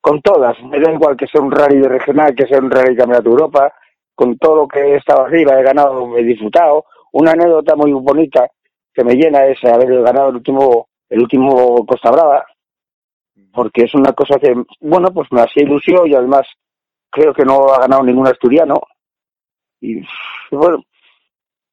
con 0.00 0.20
todas, 0.22 0.60
me 0.62 0.78
da 0.78 0.92
igual 0.92 1.16
que 1.16 1.26
sea 1.26 1.40
un 1.40 1.50
rally 1.50 1.78
de 1.78 1.88
regional, 1.88 2.34
que 2.34 2.46
sea 2.46 2.58
un 2.58 2.70
rally 2.70 2.96
Campeonato 2.96 3.24
de 3.24 3.30
Europa, 3.30 3.74
con 4.14 4.38
todo 4.38 4.56
lo 4.56 4.68
que 4.68 4.80
he 4.80 4.96
estado 4.96 5.26
arriba, 5.26 5.58
he 5.58 5.62
ganado, 5.62 6.16
he 6.16 6.22
disfrutado. 6.22 6.86
Una 7.12 7.32
anécdota 7.32 7.76
muy 7.76 7.92
bonita 7.92 8.48
que 8.92 9.04
me 9.04 9.14
llena 9.14 9.46
es 9.46 9.62
haber 9.64 10.02
ganado 10.02 10.30
el 10.30 10.36
último, 10.36 10.88
el 11.10 11.20
último 11.20 11.84
Costa 11.84 12.10
Brava, 12.10 12.46
porque 13.52 13.84
es 13.84 13.94
una 13.94 14.12
cosa 14.12 14.38
que, 14.38 14.54
bueno, 14.80 15.12
pues 15.12 15.30
me 15.32 15.42
hacía 15.42 15.64
ilusión 15.64 16.08
y 16.08 16.14
además 16.14 16.46
creo 17.10 17.34
que 17.34 17.44
no 17.44 17.68
ha 17.72 17.80
ganado 17.80 18.02
ningún 18.02 18.26
asturiano. 18.26 18.80
Y 19.80 20.02
bueno, 20.50 20.82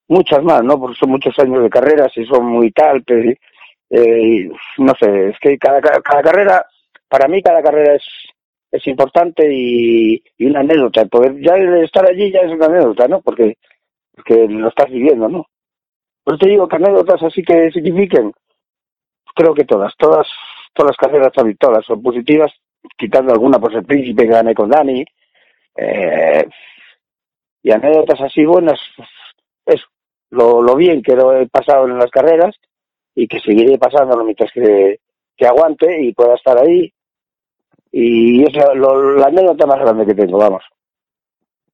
muchas 0.07 0.43
más, 0.43 0.63
¿no? 0.63 0.79
Porque 0.79 0.97
son 0.99 1.11
muchos 1.11 1.37
años 1.39 1.63
de 1.63 1.69
carreras 1.69 2.11
y 2.17 2.25
son 2.25 2.45
muy 2.45 2.71
tal, 2.71 3.03
pero, 3.03 3.31
eh, 3.89 4.49
no 4.77 4.93
sé, 4.99 5.29
es 5.29 5.39
que 5.39 5.57
cada, 5.57 5.81
cada 5.81 6.21
carrera, 6.21 6.65
para 7.07 7.27
mí 7.27 7.41
cada 7.41 7.61
carrera 7.61 7.95
es, 7.95 8.03
es 8.71 8.87
importante 8.87 9.47
y, 9.51 10.23
y 10.37 10.45
una 10.45 10.61
anécdota. 10.61 11.05
Poder 11.05 11.39
ya 11.39 11.55
el 11.55 11.83
estar 11.83 12.05
allí 12.05 12.31
ya 12.31 12.39
es 12.41 12.51
una 12.51 12.65
anécdota, 12.65 13.07
¿no? 13.07 13.21
Porque, 13.21 13.57
porque 14.15 14.47
lo 14.47 14.69
estás 14.69 14.89
viviendo, 14.89 15.29
¿no? 15.29 15.45
Pues 16.23 16.39
te 16.39 16.49
digo 16.49 16.67
que 16.67 16.77
anécdotas 16.77 17.21
así 17.21 17.43
que 17.43 17.69
signifiquen, 17.71 18.31
creo 19.35 19.53
que 19.53 19.65
todas, 19.65 19.93
todas, 19.97 20.27
todas 20.73 20.91
las 20.91 20.97
carreras 20.97 21.33
también, 21.33 21.57
todas 21.57 21.85
son 21.85 22.01
positivas, 22.01 22.51
quitando 22.97 23.33
alguna 23.33 23.59
por 23.59 23.73
el 23.73 23.83
príncipe 23.83 24.23
que 24.23 24.29
gané 24.29 24.55
con 24.55 24.69
Dani, 24.69 25.03
eh, 25.75 26.47
y 27.61 27.71
anécdotas 27.71 28.21
así 28.21 28.45
buenas, 28.45 28.79
pues, 28.95 29.09
eso, 29.65 29.85
lo, 30.29 30.61
lo 30.61 30.75
bien 30.75 31.01
que 31.01 31.15
lo 31.15 31.35
he 31.35 31.47
pasado 31.47 31.87
en 31.87 31.97
las 31.97 32.09
carreras 32.09 32.55
y 33.15 33.27
que 33.27 33.39
seguiré 33.39 33.77
pasándolo 33.77 34.23
mientras 34.23 34.51
que, 34.51 34.99
que 35.35 35.45
aguante 35.47 36.01
y 36.01 36.13
pueda 36.13 36.35
estar 36.35 36.57
ahí. 36.57 36.91
Y 37.91 38.43
es 38.43 38.55
la, 38.55 38.73
lo- 38.73 39.13
la 39.17 39.27
anécdota 39.27 39.65
más 39.67 39.79
grande 39.79 40.05
que 40.05 40.15
tengo, 40.15 40.37
vamos. 40.37 40.63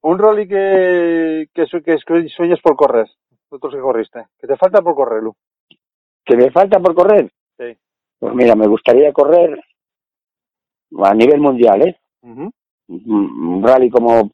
Un 0.01 0.17
rally 0.19 0.47
que, 0.47 1.47
que, 1.53 1.65
que 1.65 2.29
sueñas 2.29 2.59
por 2.61 2.75
correr. 2.75 3.07
Otros 3.49 3.73
que 3.73 3.79
corriste. 3.81 4.25
Que 4.39 4.47
te 4.47 4.57
falta 4.57 4.81
por 4.81 4.95
correr, 4.95 5.23
Lu. 5.23 5.33
¿Que 6.25 6.35
me 6.37 6.51
falta 6.51 6.79
por 6.79 6.93
correr? 6.93 7.31
Sí. 7.57 7.75
Pues 8.19 8.33
mira, 8.35 8.55
me 8.55 8.67
gustaría 8.67 9.11
correr 9.13 9.59
a 11.03 11.13
nivel 11.13 11.39
mundial, 11.39 11.81
¿eh? 11.87 11.97
Un 12.21 12.51
un 12.87 13.63
rally 13.63 13.89
como 13.89 14.31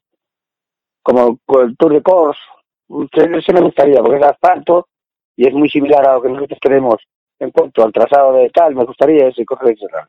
como 1.02 1.38
el 1.62 1.76
Tour 1.76 1.92
de 1.92 2.02
Corse, 2.02 2.40
ese 3.12 3.52
me 3.52 3.60
gustaría 3.60 4.00
porque 4.00 4.16
es 4.16 4.24
asfalto 4.24 4.88
y 5.36 5.46
es 5.46 5.52
muy 5.54 5.68
similar 5.68 6.04
a 6.08 6.14
lo 6.14 6.22
que 6.22 6.30
nosotros 6.30 6.58
tenemos 6.60 6.96
en 7.38 7.50
cuanto 7.50 7.82
al 7.84 7.92
trazado 7.92 8.32
de 8.34 8.50
tal, 8.50 8.74
me 8.74 8.84
gustaría 8.84 9.28
ese 9.28 9.42
ese 9.42 9.86
rally. 9.88 10.08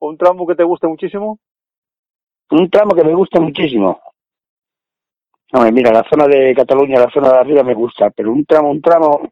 Un 0.00 0.16
tramo 0.18 0.46
que 0.46 0.54
te 0.54 0.64
guste 0.64 0.86
muchísimo. 0.86 1.38
Un 2.50 2.70
tramo 2.70 2.94
que 2.94 3.04
me 3.04 3.14
gusta 3.14 3.40
muchísimo. 3.40 4.00
Hombre, 5.52 5.72
mira, 5.72 5.92
la 5.92 6.04
zona 6.08 6.26
de 6.26 6.54
Cataluña, 6.54 7.00
la 7.00 7.10
zona 7.10 7.32
de 7.32 7.38
arriba 7.38 7.62
me 7.62 7.74
gusta, 7.74 8.10
pero 8.10 8.32
un 8.32 8.44
tramo, 8.44 8.70
un 8.70 8.82
tramo, 8.82 9.30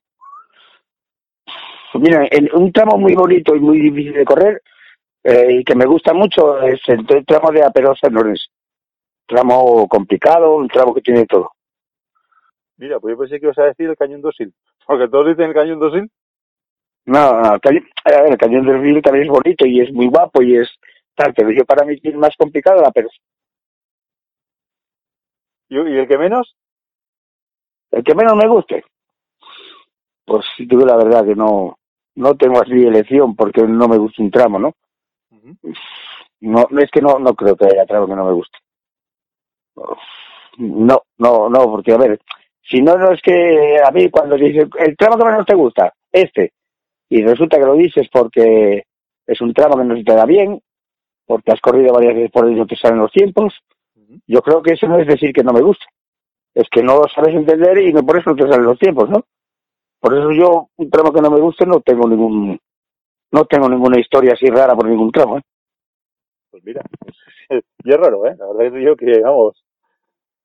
mira, 1.95 2.27
en- 2.31 2.55
un 2.55 2.73
tramo 2.73 2.97
muy 2.99 3.15
bonito 3.15 3.55
y 3.55 3.61
muy 3.61 3.79
difícil 3.81 4.13
de 4.15 4.25
correr 4.25 4.63
eh, 5.25 5.59
y 5.61 5.65
que 5.65 5.75
me 5.75 5.87
gusta 5.87 6.13
mucho 6.13 6.61
es 6.63 6.81
el, 6.89 7.05
el 7.09 7.27
tramo 7.27 7.51
de 7.51 7.65
Aperosa 7.65 8.07
en 8.09 8.15
Lorenz. 8.15 8.47
Tramo 9.27 9.89
complicado, 9.89 10.55
un 10.57 10.69
tramo 10.69 10.95
que 10.95 11.01
tiene 11.01 11.27
todo. 11.27 11.51
Mira, 12.77 12.99
pues 13.01 13.13
yo 13.15 13.19
pensé 13.19 13.41
que 13.41 13.47
ibas 13.47 13.59
a 13.59 13.65
decir 13.65 13.89
el 13.89 13.97
cañón 13.97 14.21
dosil. 14.21 14.53
Porque 14.87 15.09
todos 15.09 15.29
dicen 15.29 15.47
el 15.49 15.55
cañón 15.55 15.81
dosil. 15.81 16.11
No, 17.07 17.41
no, 17.41 17.55
el 17.55 17.61
cañón, 17.61 17.85
ver, 18.05 18.33
el 18.33 18.39
cañón 18.39 18.83
río 18.83 19.03
también 19.03 19.25
es 19.25 19.31
bonito 19.31 19.67
y 19.67 19.81
es 19.81 19.93
muy 19.93 20.07
guapo 20.09 20.43
y 20.43 20.57
es 20.57 20.69
tal, 21.15 21.35
pero 21.35 21.51
yo 21.51 21.65
para 21.65 21.85
mí 21.85 21.97
es 22.03 22.15
más 22.15 22.35
complicado 22.37 22.83
la. 22.83 23.13
¿Y, 25.69 25.77
y 25.77 25.99
el 25.99 26.09
que 26.09 26.19
menos? 26.19 26.57
El 27.91 28.03
que 28.03 28.15
menos 28.15 28.35
me 28.35 28.49
guste, 28.49 28.85
pues 30.25 30.45
si 30.57 30.67
digo 30.67 30.85
la 30.85 30.97
verdad 30.97 31.25
que 31.25 31.35
no, 31.35 31.79
no 32.17 32.35
tengo 32.37 32.61
así 32.61 32.73
elección 32.73 33.37
porque 33.37 33.63
no 33.63 33.89
me 33.89 33.99
gusta 33.99 34.23
un 34.23 34.31
tramo, 34.31 34.59
¿no? 34.59 34.75
No, 36.41 36.67
es 36.79 36.91
que 36.91 37.01
no, 37.01 37.19
no 37.19 37.35
creo 37.35 37.57
que 37.57 37.67
haya 37.67 37.87
tramo 37.87 38.07
que 38.07 38.15
no 38.15 38.25
me 38.25 38.33
guste. 38.33 38.59
No, 40.59 41.03
no, 41.19 41.49
no, 41.49 41.65
porque 41.65 41.93
a 41.93 41.99
ver, 41.99 42.21
si 42.69 42.81
no, 42.81 42.97
no 42.97 43.13
es 43.13 43.21
que 43.23 43.79
a 43.85 43.91
mí 43.91 44.11
cuando 44.11 44.37
dice 44.37 44.67
el 44.79 44.97
tramo 44.97 45.19
que 45.19 45.25
menos 45.25 45.47
te 45.47 45.55
gusta, 45.55 45.93
este, 46.11 46.53
y 47.09 47.23
resulta 47.23 47.59
que 47.59 47.67
lo 47.67 47.75
dices 47.75 48.09
porque 48.13 48.85
es 49.27 49.41
un 49.41 49.53
tramo 49.53 49.77
que 49.77 49.85
no 49.85 49.97
se 49.97 50.05
te 50.05 50.15
da 50.15 50.25
bien, 50.25 50.61
porque 51.27 51.53
has 51.53 51.61
corrido 51.61 51.95
varias 51.95 52.15
veces 52.15 52.31
por 52.31 52.49
ello 52.49 52.67
te 52.67 52.77
salen 52.77 52.99
los 52.99 53.13
tiempos, 53.13 53.55
yo 54.27 54.41
creo 54.41 54.63
que 54.63 54.73
eso 54.73 54.87
no 54.87 54.99
es 54.99 55.07
decir 55.07 55.33
que 55.33 55.43
no 55.43 55.53
me 55.53 55.61
gusta, 55.61 55.85
es 56.55 56.69
que 56.71 56.83
no 56.83 56.97
lo 56.97 57.05
sabes 57.15 57.35
entender 57.35 57.79
y 57.79 57.93
no 57.93 58.03
por 58.03 58.19
eso 58.19 58.35
te 58.35 58.49
salen 58.49 58.65
los 58.65 58.79
tiempos, 58.79 59.11
¿no? 59.11 59.25
Por 60.01 60.17
eso 60.17 60.33
yo, 60.33 60.69
un 60.77 60.91
tramo 60.91 61.13
que 61.13 61.21
no 61.21 61.31
me 61.31 61.41
guste, 61.41 61.67
no 61.67 61.81
tengo 61.81 62.09
ningún, 62.09 62.59
no 63.33 63.45
tengo 63.47 63.69
ninguna 63.69 63.99
historia 63.99 64.35
así 64.35 64.47
rara 64.47 64.75
por 64.75 64.87
ningún 64.87 65.11
tramo, 65.11 65.39
¿eh? 65.39 65.43
Pues 66.51 66.63
mira. 66.65 66.83
y 67.51 67.91
es 67.91 67.97
raro, 67.97 68.27
¿eh? 68.27 68.37
La 68.39 68.47
verdad 68.47 68.61
que 68.61 68.71
te 68.71 68.79
digo 68.79 68.97
que, 68.97 69.21
vamos. 69.21 69.64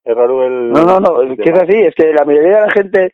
Es 0.10 0.16
raro 0.16 0.44
el. 0.44 0.72
No, 0.72 0.84
no, 0.86 1.00
no, 1.00 1.22
es 1.22 1.38
que 1.38 1.50
es 1.52 1.60
así, 1.60 1.76
es 1.76 1.94
que 1.94 2.12
la 2.14 2.26
mayoría 2.26 2.56
de 2.56 2.62
la 2.66 2.72
gente, 2.72 3.14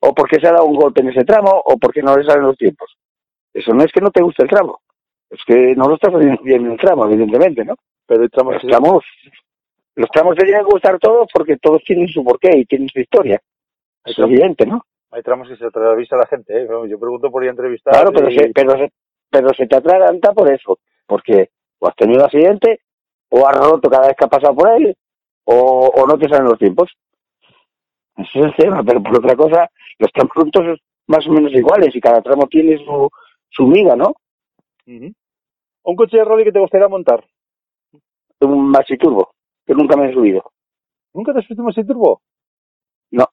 o 0.00 0.14
porque 0.14 0.38
se 0.38 0.46
ha 0.46 0.52
dado 0.52 0.66
un 0.66 0.76
golpe 0.76 1.00
en 1.00 1.08
ese 1.08 1.24
tramo, 1.24 1.50
o 1.64 1.76
porque 1.76 2.02
no 2.02 2.16
le 2.16 2.24
salen 2.24 2.44
los 2.44 2.56
tiempos. 2.56 2.96
Eso 3.52 3.74
no 3.74 3.82
es 3.82 3.90
que 3.90 4.00
no 4.00 4.10
te 4.12 4.22
guste 4.22 4.44
el 4.44 4.48
tramo, 4.50 4.78
es 5.30 5.40
que 5.44 5.74
no 5.74 5.88
lo 5.88 5.94
estás 5.96 6.14
haciendo 6.14 6.40
bien 6.42 6.66
en 6.66 6.72
el 6.72 6.78
tramo, 6.78 7.04
evidentemente, 7.06 7.64
¿no? 7.64 7.74
Pero 8.06 8.22
hay 8.22 8.28
tramos 8.28 8.54
Los 8.54 8.62
tramos, 8.70 9.04
los 9.96 10.10
tramos 10.10 10.36
te 10.36 10.44
tienen 10.44 10.62
que 10.64 10.70
gustar 10.70 10.98
todos 11.00 11.28
porque 11.32 11.56
todos 11.56 11.82
tienen 11.84 12.06
su 12.06 12.22
porqué 12.22 12.50
y 12.58 12.64
tienen 12.66 12.88
su 12.90 13.00
historia. 13.00 13.40
Hay 14.04 14.10
Es 14.12 14.16
tramos, 14.16 14.32
evidente, 14.34 14.66
¿no? 14.66 14.82
hay 15.10 15.22
tramos 15.22 15.48
que 15.48 15.56
se 15.56 15.64
atraviesa 15.66 16.16
la 16.16 16.26
gente, 16.26 16.62
¿eh? 16.62 16.68
Yo 16.88 16.98
pregunto 17.00 17.28
por 17.30 17.42
ir 17.42 17.48
a 17.48 17.52
entrevistar. 17.52 17.92
Claro, 17.94 18.12
pero 18.12 18.30
y- 18.30 18.38
se, 18.38 18.50
pero, 18.54 18.72
se, 18.78 18.92
pero 19.30 19.52
se 19.54 19.66
te 19.66 19.74
atraganta 19.76 20.32
por 20.32 20.48
eso, 20.52 20.78
porque 21.06 21.48
o 21.80 21.88
has 21.88 21.96
tenido 21.96 22.20
un 22.20 22.26
accidente, 22.26 22.80
o 23.30 23.46
has 23.48 23.56
roto 23.56 23.90
cada 23.90 24.06
vez 24.08 24.16
que 24.16 24.24
has 24.24 24.30
pasado 24.30 24.54
por 24.54 24.68
él, 24.76 24.96
o, 25.46 25.90
o 25.94 26.06
no 26.06 26.18
te 26.18 26.28
salen 26.28 26.48
los 26.48 26.58
tiempos. 26.58 26.90
Ese 28.16 28.38
es 28.38 28.44
el 28.46 28.54
tema, 28.56 28.82
pero 28.84 29.02
por 29.02 29.18
otra 29.18 29.34
cosa, 29.34 29.68
los 29.98 30.12
tramos 30.12 30.32
son 30.34 30.50
todos 30.50 30.78
más 31.06 31.26
o 31.26 31.32
menos 31.32 31.52
iguales 31.52 31.94
y 31.94 32.00
cada 32.00 32.20
tramo 32.22 32.46
tiene 32.46 32.78
su, 32.78 33.08
su 33.50 33.66
miga, 33.66 33.96
¿no? 33.96 34.14
Un 35.84 35.96
coche 35.96 36.18
de 36.18 36.24
rally 36.24 36.44
que 36.44 36.52
te 36.52 36.60
gustaría 36.60 36.88
montar. 36.88 37.24
Un 38.40 38.68
maxi 38.70 38.96
turbo, 38.96 39.30
que 39.66 39.74
nunca 39.74 39.96
me 39.96 40.10
he 40.10 40.12
subido. 40.12 40.50
¿Nunca 41.14 41.32
te 41.32 41.38
has 41.38 41.46
subido 41.46 41.62
un 41.62 41.66
Maxi 41.68 41.82
Turbo? 41.84 42.20
No. 43.12 43.24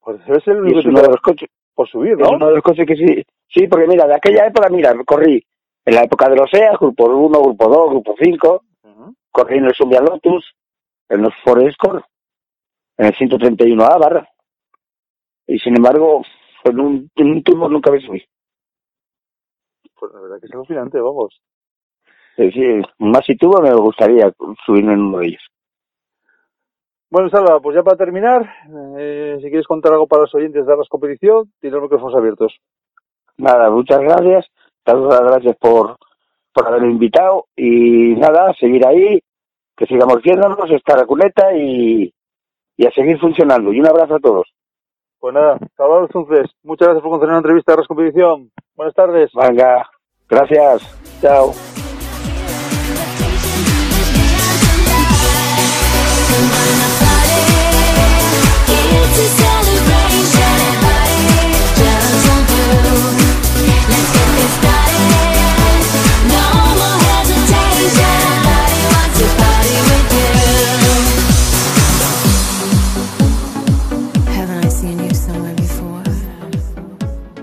Pues 0.00 0.24
debe 0.24 0.40
ser 0.40 0.54
el 0.56 0.62
único 0.62 0.78
es 0.80 0.86
uno 0.86 1.02
de 1.02 1.08
los 1.08 1.20
coches, 1.20 1.50
por 1.74 1.86
subir, 1.86 2.12
es 2.12 2.18
¿no? 2.18 2.30
uno 2.30 2.46
de 2.46 2.54
los 2.54 2.62
coches 2.62 2.86
que 2.86 2.96
sí, 2.96 3.22
sí, 3.48 3.66
porque 3.66 3.86
mira, 3.86 4.06
de 4.06 4.14
aquella 4.14 4.46
época, 4.46 4.70
mira, 4.70 4.94
corrí 5.04 5.44
en 5.84 5.94
la 5.94 6.04
época 6.04 6.30
de 6.30 6.36
los 6.36 6.52
EA, 6.54 6.74
grupo 6.80 7.04
1, 7.04 7.42
grupo 7.42 7.68
2, 7.68 7.90
grupo 7.90 8.14
5, 8.18 8.62
Ujú. 8.84 9.14
corrí 9.30 9.58
en 9.58 9.66
el 9.66 9.74
Zumbia 9.74 10.00
Lotus, 10.00 10.54
en 11.08 11.22
los 11.22 11.34
Ford 11.44 11.62
Escort, 11.62 12.04
en 12.98 13.06
el 13.06 13.14
131A 13.14 13.98
barra. 13.98 14.28
Y 15.46 15.58
sin 15.58 15.76
embargo, 15.76 16.22
en 16.64 16.80
un, 16.80 17.10
en 17.14 17.30
un 17.30 17.42
turbo 17.42 17.68
nunca 17.68 17.90
me 17.90 18.00
subí. 18.00 18.24
Pues 19.98 20.12
la 20.12 20.20
verdad 20.20 20.40
que 20.40 20.46
es 20.46 20.52
alucinante, 20.52 21.00
vamos. 21.00 21.40
Es 22.36 22.46
decir, 22.46 22.84
más 22.98 23.24
si 23.24 23.36
tuvo 23.36 23.62
me 23.62 23.72
gustaría 23.72 24.30
subirme 24.64 24.92
en 24.92 25.00
uno 25.00 25.18
de 25.18 25.26
ellos. 25.28 25.42
Bueno, 27.08 27.30
Salva, 27.30 27.60
pues 27.60 27.76
ya 27.76 27.82
para 27.82 27.96
terminar, 27.96 28.52
eh, 28.98 29.38
si 29.40 29.48
quieres 29.48 29.66
contar 29.66 29.92
algo 29.92 30.06
para 30.06 30.22
los 30.22 30.34
oyentes 30.34 30.66
de 30.66 30.72
Arras 30.72 30.88
Competición, 30.88 31.50
tienes 31.60 31.74
los 31.74 31.84
micrófonos 31.84 32.16
abiertos. 32.16 32.58
Nada, 33.38 33.70
muchas 33.70 34.00
gracias. 34.00 34.46
Las 34.84 34.96
gracias 35.20 35.56
por, 35.56 35.96
por 36.52 36.66
haberme 36.66 36.90
invitado. 36.90 37.46
Y 37.56 38.14
nada, 38.16 38.52
seguir 38.54 38.84
ahí, 38.86 39.20
que 39.76 39.86
sigamos 39.86 40.22
viéndonos, 40.22 40.70
estar 40.70 40.98
a 40.98 41.06
cuneta 41.06 41.54
y, 41.56 42.12
y 42.76 42.86
a 42.86 42.90
seguir 42.92 43.18
funcionando. 43.18 43.72
Y 43.72 43.80
un 43.80 43.86
abrazo 43.86 44.16
a 44.16 44.20
todos. 44.20 44.46
Pues 45.18 45.34
nada, 45.34 45.58
Salvador 45.76 46.10
Zunces, 46.12 46.50
muchas 46.62 46.88
gracias 46.88 47.02
por 47.02 47.10
conceder 47.10 47.30
una 47.30 47.38
entrevista 47.38 47.72
de 47.72 47.74
Arras 47.74 47.88
Competición. 47.88 48.50
Buenas 48.74 48.94
tardes. 48.94 49.30
Venga, 49.34 49.88
gracias. 50.28 51.20
Chao. 51.20 51.52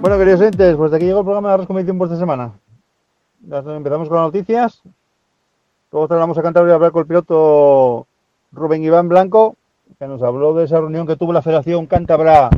Bueno, 0.04 0.18
queridos 0.18 0.42
oyentes, 0.42 0.76
pues 0.76 0.92
de 0.92 0.98
aquí 0.98 1.06
llegó 1.06 1.20
el 1.20 1.24
programa 1.24 1.48
de 1.48 1.54
Arras 1.54 1.66
Competición 1.66 1.98
por 1.98 2.08
esta 2.08 2.20
semana. 2.20 2.52
Empezamos 3.42 4.10
con 4.10 4.18
las 4.18 4.26
noticias. 4.26 4.82
Luego 5.94 6.10
vamos 6.10 6.38
a 6.38 6.42
Cantabria 6.42 6.74
a 6.74 6.76
hablar 6.76 6.92
con 6.92 7.04
el 7.04 7.08
piloto 7.08 8.06
Rubén 8.52 8.84
Iván 8.84 9.08
Blanco, 9.08 9.56
que 9.98 10.06
nos 10.06 10.22
habló 10.22 10.54
de 10.56 10.66
esa 10.66 10.82
reunión 10.82 11.08
que 11.08 11.16
tuvo 11.16 11.32
la 11.32 11.42
Federación 11.42 11.86
Cántabra 11.86 12.50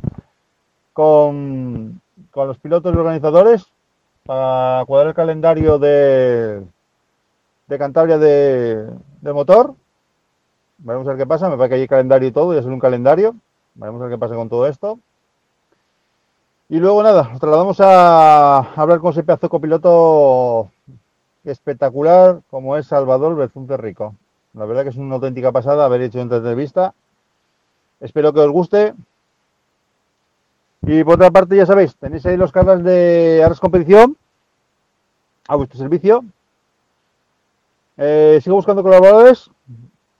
con, 0.91 2.01
los 2.33 2.57
pilotos 2.57 2.95
y 2.95 2.97
organizadores 2.97 3.67
para 4.25 4.83
cuadrar 4.87 5.09
el 5.09 5.13
calendario 5.13 5.77
de, 5.77 6.63
de 7.67 7.77
Cantabria 7.77 8.17
de, 8.17 8.89
de 9.21 9.33
motor. 9.33 9.75
Veremos 10.79 11.07
a 11.07 11.11
ver 11.11 11.19
qué 11.19 11.27
pasa. 11.27 11.47
Me 11.47 11.57
parece 11.57 11.75
que 11.75 11.81
hay 11.81 11.87
calendario 11.87 12.27
y 12.27 12.31
todo, 12.31 12.55
ya 12.55 12.61
es 12.61 12.65
un 12.65 12.79
calendario. 12.79 13.35
Veremos 13.75 14.01
a 14.01 14.05
ver 14.05 14.15
qué 14.15 14.19
pasa 14.19 14.33
con 14.33 14.49
todo 14.49 14.65
esto. 14.65 14.97
Y 16.67 16.79
luego 16.79 17.03
nada, 17.03 17.29
nos 17.29 17.39
trasladamos 17.39 17.79
a 17.79 18.57
hablar 18.75 18.99
con 18.99 19.11
ese 19.11 19.23
pedazo 19.23 19.49
copiloto 19.49 20.71
espectacular 21.43 22.41
como 22.49 22.75
es 22.75 22.87
Salvador 22.87 23.35
Bezunte 23.35 23.77
Rico. 23.77 24.15
La 24.55 24.65
verdad 24.65 24.81
que 24.81 24.89
es 24.89 24.97
una 24.97 25.15
auténtica 25.15 25.51
pasada 25.51 25.85
haber 25.85 26.01
hecho 26.01 26.19
esta 26.19 26.37
entrevista. 26.37 26.95
Espero 27.99 28.33
que 28.33 28.39
os 28.39 28.51
guste. 28.51 28.95
Y 30.81 31.03
por 31.03 31.15
otra 31.15 31.29
parte, 31.29 31.55
ya 31.55 31.67
sabéis, 31.67 31.95
tenéis 31.97 32.25
ahí 32.25 32.37
los 32.37 32.51
canales 32.51 32.83
de 32.83 33.43
Arras 33.43 33.59
Competición 33.59 34.17
a 35.47 35.55
vuestro 35.55 35.77
servicio. 35.77 36.25
Eh, 37.97 38.39
sigo 38.41 38.55
buscando 38.55 38.81
colaboradores. 38.81 39.51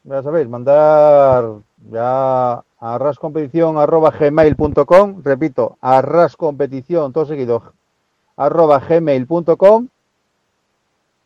Ya 0.04 0.22
sabéis, 0.22 0.48
mandar 0.48 1.54
ya 1.90 2.64
a 2.80 2.96
arrascompetición.gmail.com 2.96 5.22
Repito, 5.24 5.78
arrascompetición, 5.82 7.14
todo 7.14 7.26
seguido, 7.26 7.74
arroba 8.38 8.80
gmail.com 8.80 9.88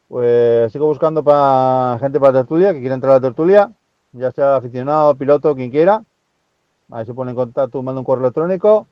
Pues 0.08 0.72
sigo 0.72 0.88
buscando 0.88 1.24
para 1.24 1.98
gente 2.00 2.20
para 2.20 2.34
la 2.34 2.40
tertulia, 2.40 2.74
que 2.74 2.80
quiera 2.80 2.96
entrar 2.96 3.12
a 3.12 3.16
la 3.16 3.22
tertulia, 3.22 3.72
ya 4.12 4.32
sea 4.32 4.56
aficionado, 4.58 5.16
piloto, 5.16 5.56
quien 5.56 5.72
quiera. 5.72 6.04
Ahí 6.92 7.06
se 7.06 7.14
pone 7.14 7.32
en 7.32 7.36
contacto, 7.36 7.84
manda 7.84 8.00
un 8.00 8.06
correo 8.06 8.26
electrónico 8.26 8.88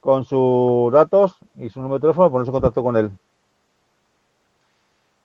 con 0.00 0.24
sus 0.24 0.92
datos 0.92 1.36
y 1.56 1.68
su 1.68 1.80
número 1.80 1.98
de 1.98 2.02
teléfono, 2.02 2.30
ponerse 2.30 2.50
en 2.50 2.52
contacto 2.52 2.82
con 2.82 2.96
él. 2.96 3.10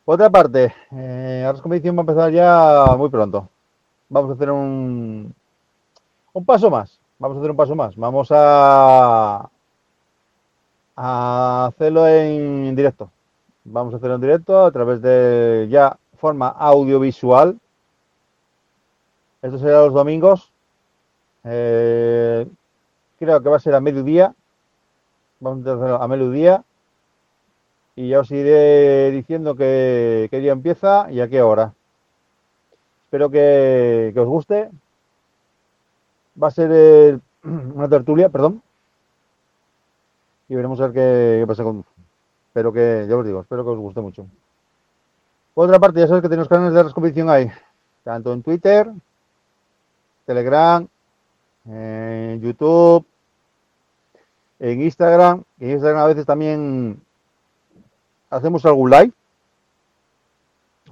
Por 0.04 0.16
otra 0.16 0.32
parte, 0.32 0.74
eh, 0.92 1.46
Arras 1.48 1.62
Competición 1.62 1.96
va 1.96 2.00
a 2.00 2.02
empezar 2.02 2.32
ya 2.32 2.86
muy 2.98 3.10
pronto. 3.10 3.48
Vamos 4.10 4.32
a 4.32 4.34
hacer 4.34 4.50
un, 4.50 5.34
un 6.34 6.46
paso 6.46 6.70
más. 6.70 7.00
Vamos 7.20 7.38
a 7.38 7.40
hacer 7.40 7.52
un 7.52 7.58
paso 7.58 7.76
más. 7.76 7.96
Vamos 7.96 8.30
a, 8.32 9.50
a 10.96 11.66
hacerlo 11.66 12.08
en 12.08 12.76
directo. 12.76 13.12
Vamos 13.64 13.94
a 13.94 13.98
hacerlo 13.98 14.16
en 14.16 14.22
directo 14.22 14.66
a 14.66 14.72
través 14.72 15.02
de 15.02 15.68
ya 15.70 15.98
forma 16.18 16.48
audiovisual. 16.48 17.60
Esto 19.42 19.58
será 19.60 19.86
los 19.86 19.94
domingos. 19.94 20.52
Eh, 21.44 22.48
creo 23.20 23.42
que 23.42 23.50
va 23.50 23.58
a 23.58 23.60
ser 23.60 23.76
a 23.76 23.82
mediodía. 23.82 24.34
Vamos 25.40 25.66
a 25.66 25.74
hacerlo 25.74 26.02
a 26.02 26.08
mediodía. 26.08 26.64
Y 27.96 28.10
ya 28.10 28.22
os 28.22 28.32
iré 28.32 29.12
diciendo 29.12 29.56
que, 29.56 30.28
qué 30.32 30.40
día 30.40 30.54
empieza 30.54 31.12
y 31.12 31.20
a 31.20 31.28
qué 31.28 31.42
hora. 31.42 31.74
Espero 33.06 33.30
que 33.30 34.14
os 34.16 34.28
guste. 34.28 34.70
Va 36.42 36.48
a 36.48 36.52
ser 36.52 37.20
una 37.44 37.90
tertulia, 37.90 38.30
perdón. 38.30 38.62
Y 40.50 40.56
veremos 40.56 40.80
a 40.82 40.88
ver 40.88 40.94
qué, 40.94 41.40
qué 41.42 41.48
pasa 41.48 41.64
con. 41.64 41.86
Espero 42.48 42.74
que, 42.74 43.06
ya 43.08 43.16
os 43.16 43.26
digo, 43.26 43.40
espero 43.40 43.64
que 43.64 43.70
os 43.70 43.80
guste 43.80 44.02
mucho. 44.02 44.28
Por 45.54 45.66
otra 45.66 45.80
parte, 45.80 46.00
ya 46.00 46.08
sabéis 46.08 46.24
que 46.24 46.30
tenemos 46.30 46.50
canales 46.50 46.74
de 46.74 46.94
competición 46.94 47.30
ahí, 47.30 47.50
tanto 48.04 48.34
en 48.34 48.44
Twitter, 48.44 48.92
Telegram, 50.26 50.88
en 51.66 52.42
YouTube, 52.42 53.06
en 54.60 54.82
Instagram. 54.82 55.44
En 55.60 55.72
Instagram 55.72 56.02
a 56.02 56.08
veces 56.08 56.26
también 56.26 57.02
hacemos 58.30 58.66
algún 58.66 58.90
live. 58.90 59.12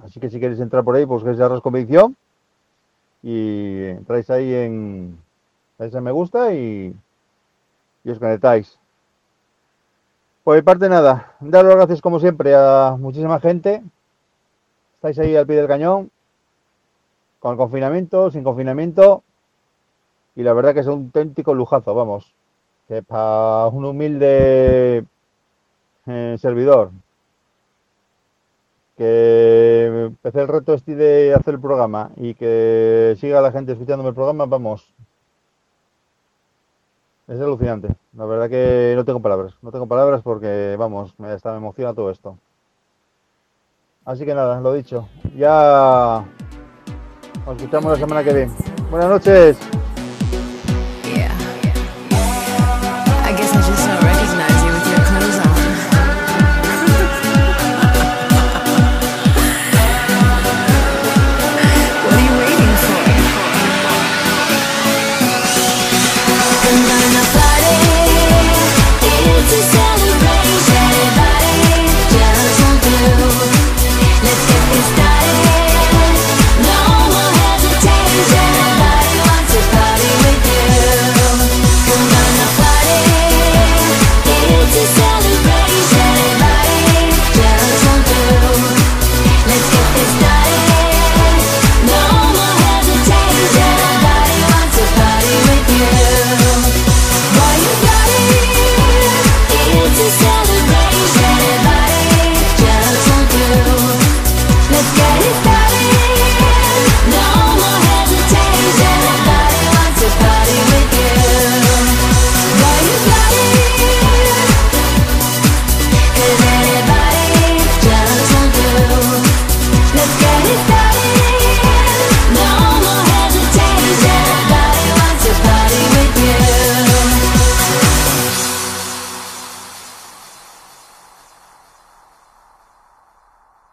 Así 0.02 0.18
que 0.20 0.30
si 0.30 0.40
queréis 0.40 0.60
entrar 0.60 0.84
por 0.84 0.96
ahí, 0.96 1.06
pues 1.06 1.22
que 1.22 1.30
es 1.30 1.40
Arras 1.40 1.60
Convicción. 1.60 2.16
Y 3.22 3.84
entráis 3.84 4.28
ahí 4.30 4.54
en. 4.54 5.18
Dais 5.80 5.94
me 5.94 6.12
gusta 6.12 6.52
y, 6.52 6.94
y 8.04 8.10
os 8.10 8.18
conectáis. 8.18 8.78
Por 10.44 10.56
mi 10.56 10.62
parte, 10.62 10.88
nada. 10.88 11.36
Dar 11.40 11.64
las 11.64 11.76
gracias, 11.76 12.02
como 12.02 12.20
siempre, 12.20 12.54
a 12.54 12.96
muchísima 12.98 13.40
gente. 13.40 13.82
Estáis 14.96 15.18
ahí 15.18 15.36
al 15.36 15.46
pie 15.46 15.56
del 15.56 15.68
cañón. 15.68 16.10
Con 17.38 17.56
confinamiento, 17.56 18.30
sin 18.30 18.44
confinamiento. 18.44 19.22
Y 20.36 20.42
la 20.42 20.52
verdad 20.52 20.74
que 20.74 20.80
es 20.80 20.86
un 20.86 21.04
auténtico 21.06 21.54
lujazo, 21.54 21.94
vamos. 21.94 22.34
Que 22.86 23.02
para 23.02 23.68
un 23.68 23.84
humilde 23.84 25.04
eh, 26.06 26.36
servidor 26.38 26.90
que 28.98 29.86
empecé 30.08 30.42
el 30.42 30.48
reto 30.48 30.74
este 30.74 30.94
de 30.94 31.32
hacer 31.32 31.54
el 31.54 31.60
programa 31.60 32.10
y 32.16 32.34
que 32.34 33.16
siga 33.18 33.40
la 33.40 33.50
gente 33.50 33.72
escuchándome 33.72 34.10
el 34.10 34.14
programa, 34.14 34.44
vamos. 34.44 34.92
Es 37.30 37.40
alucinante. 37.40 37.94
La 38.16 38.24
verdad 38.24 38.50
que 38.50 38.92
no 38.96 39.04
tengo 39.04 39.20
palabras. 39.20 39.54
No 39.62 39.70
tengo 39.70 39.86
palabras 39.86 40.20
porque, 40.20 40.74
vamos, 40.76 41.14
me, 41.16 41.28
hasta 41.28 41.52
me 41.52 41.58
emociona 41.58 41.94
todo 41.94 42.10
esto. 42.10 42.36
Así 44.04 44.24
que 44.24 44.34
nada, 44.34 44.60
lo 44.60 44.74
dicho. 44.74 45.08
Ya 45.36 46.24
nos 47.46 47.56
escuchamos 47.56 47.92
la 47.92 47.98
semana 47.98 48.24
que 48.24 48.34
viene. 48.34 48.52
Buenas 48.90 49.10
noches. 49.10 49.79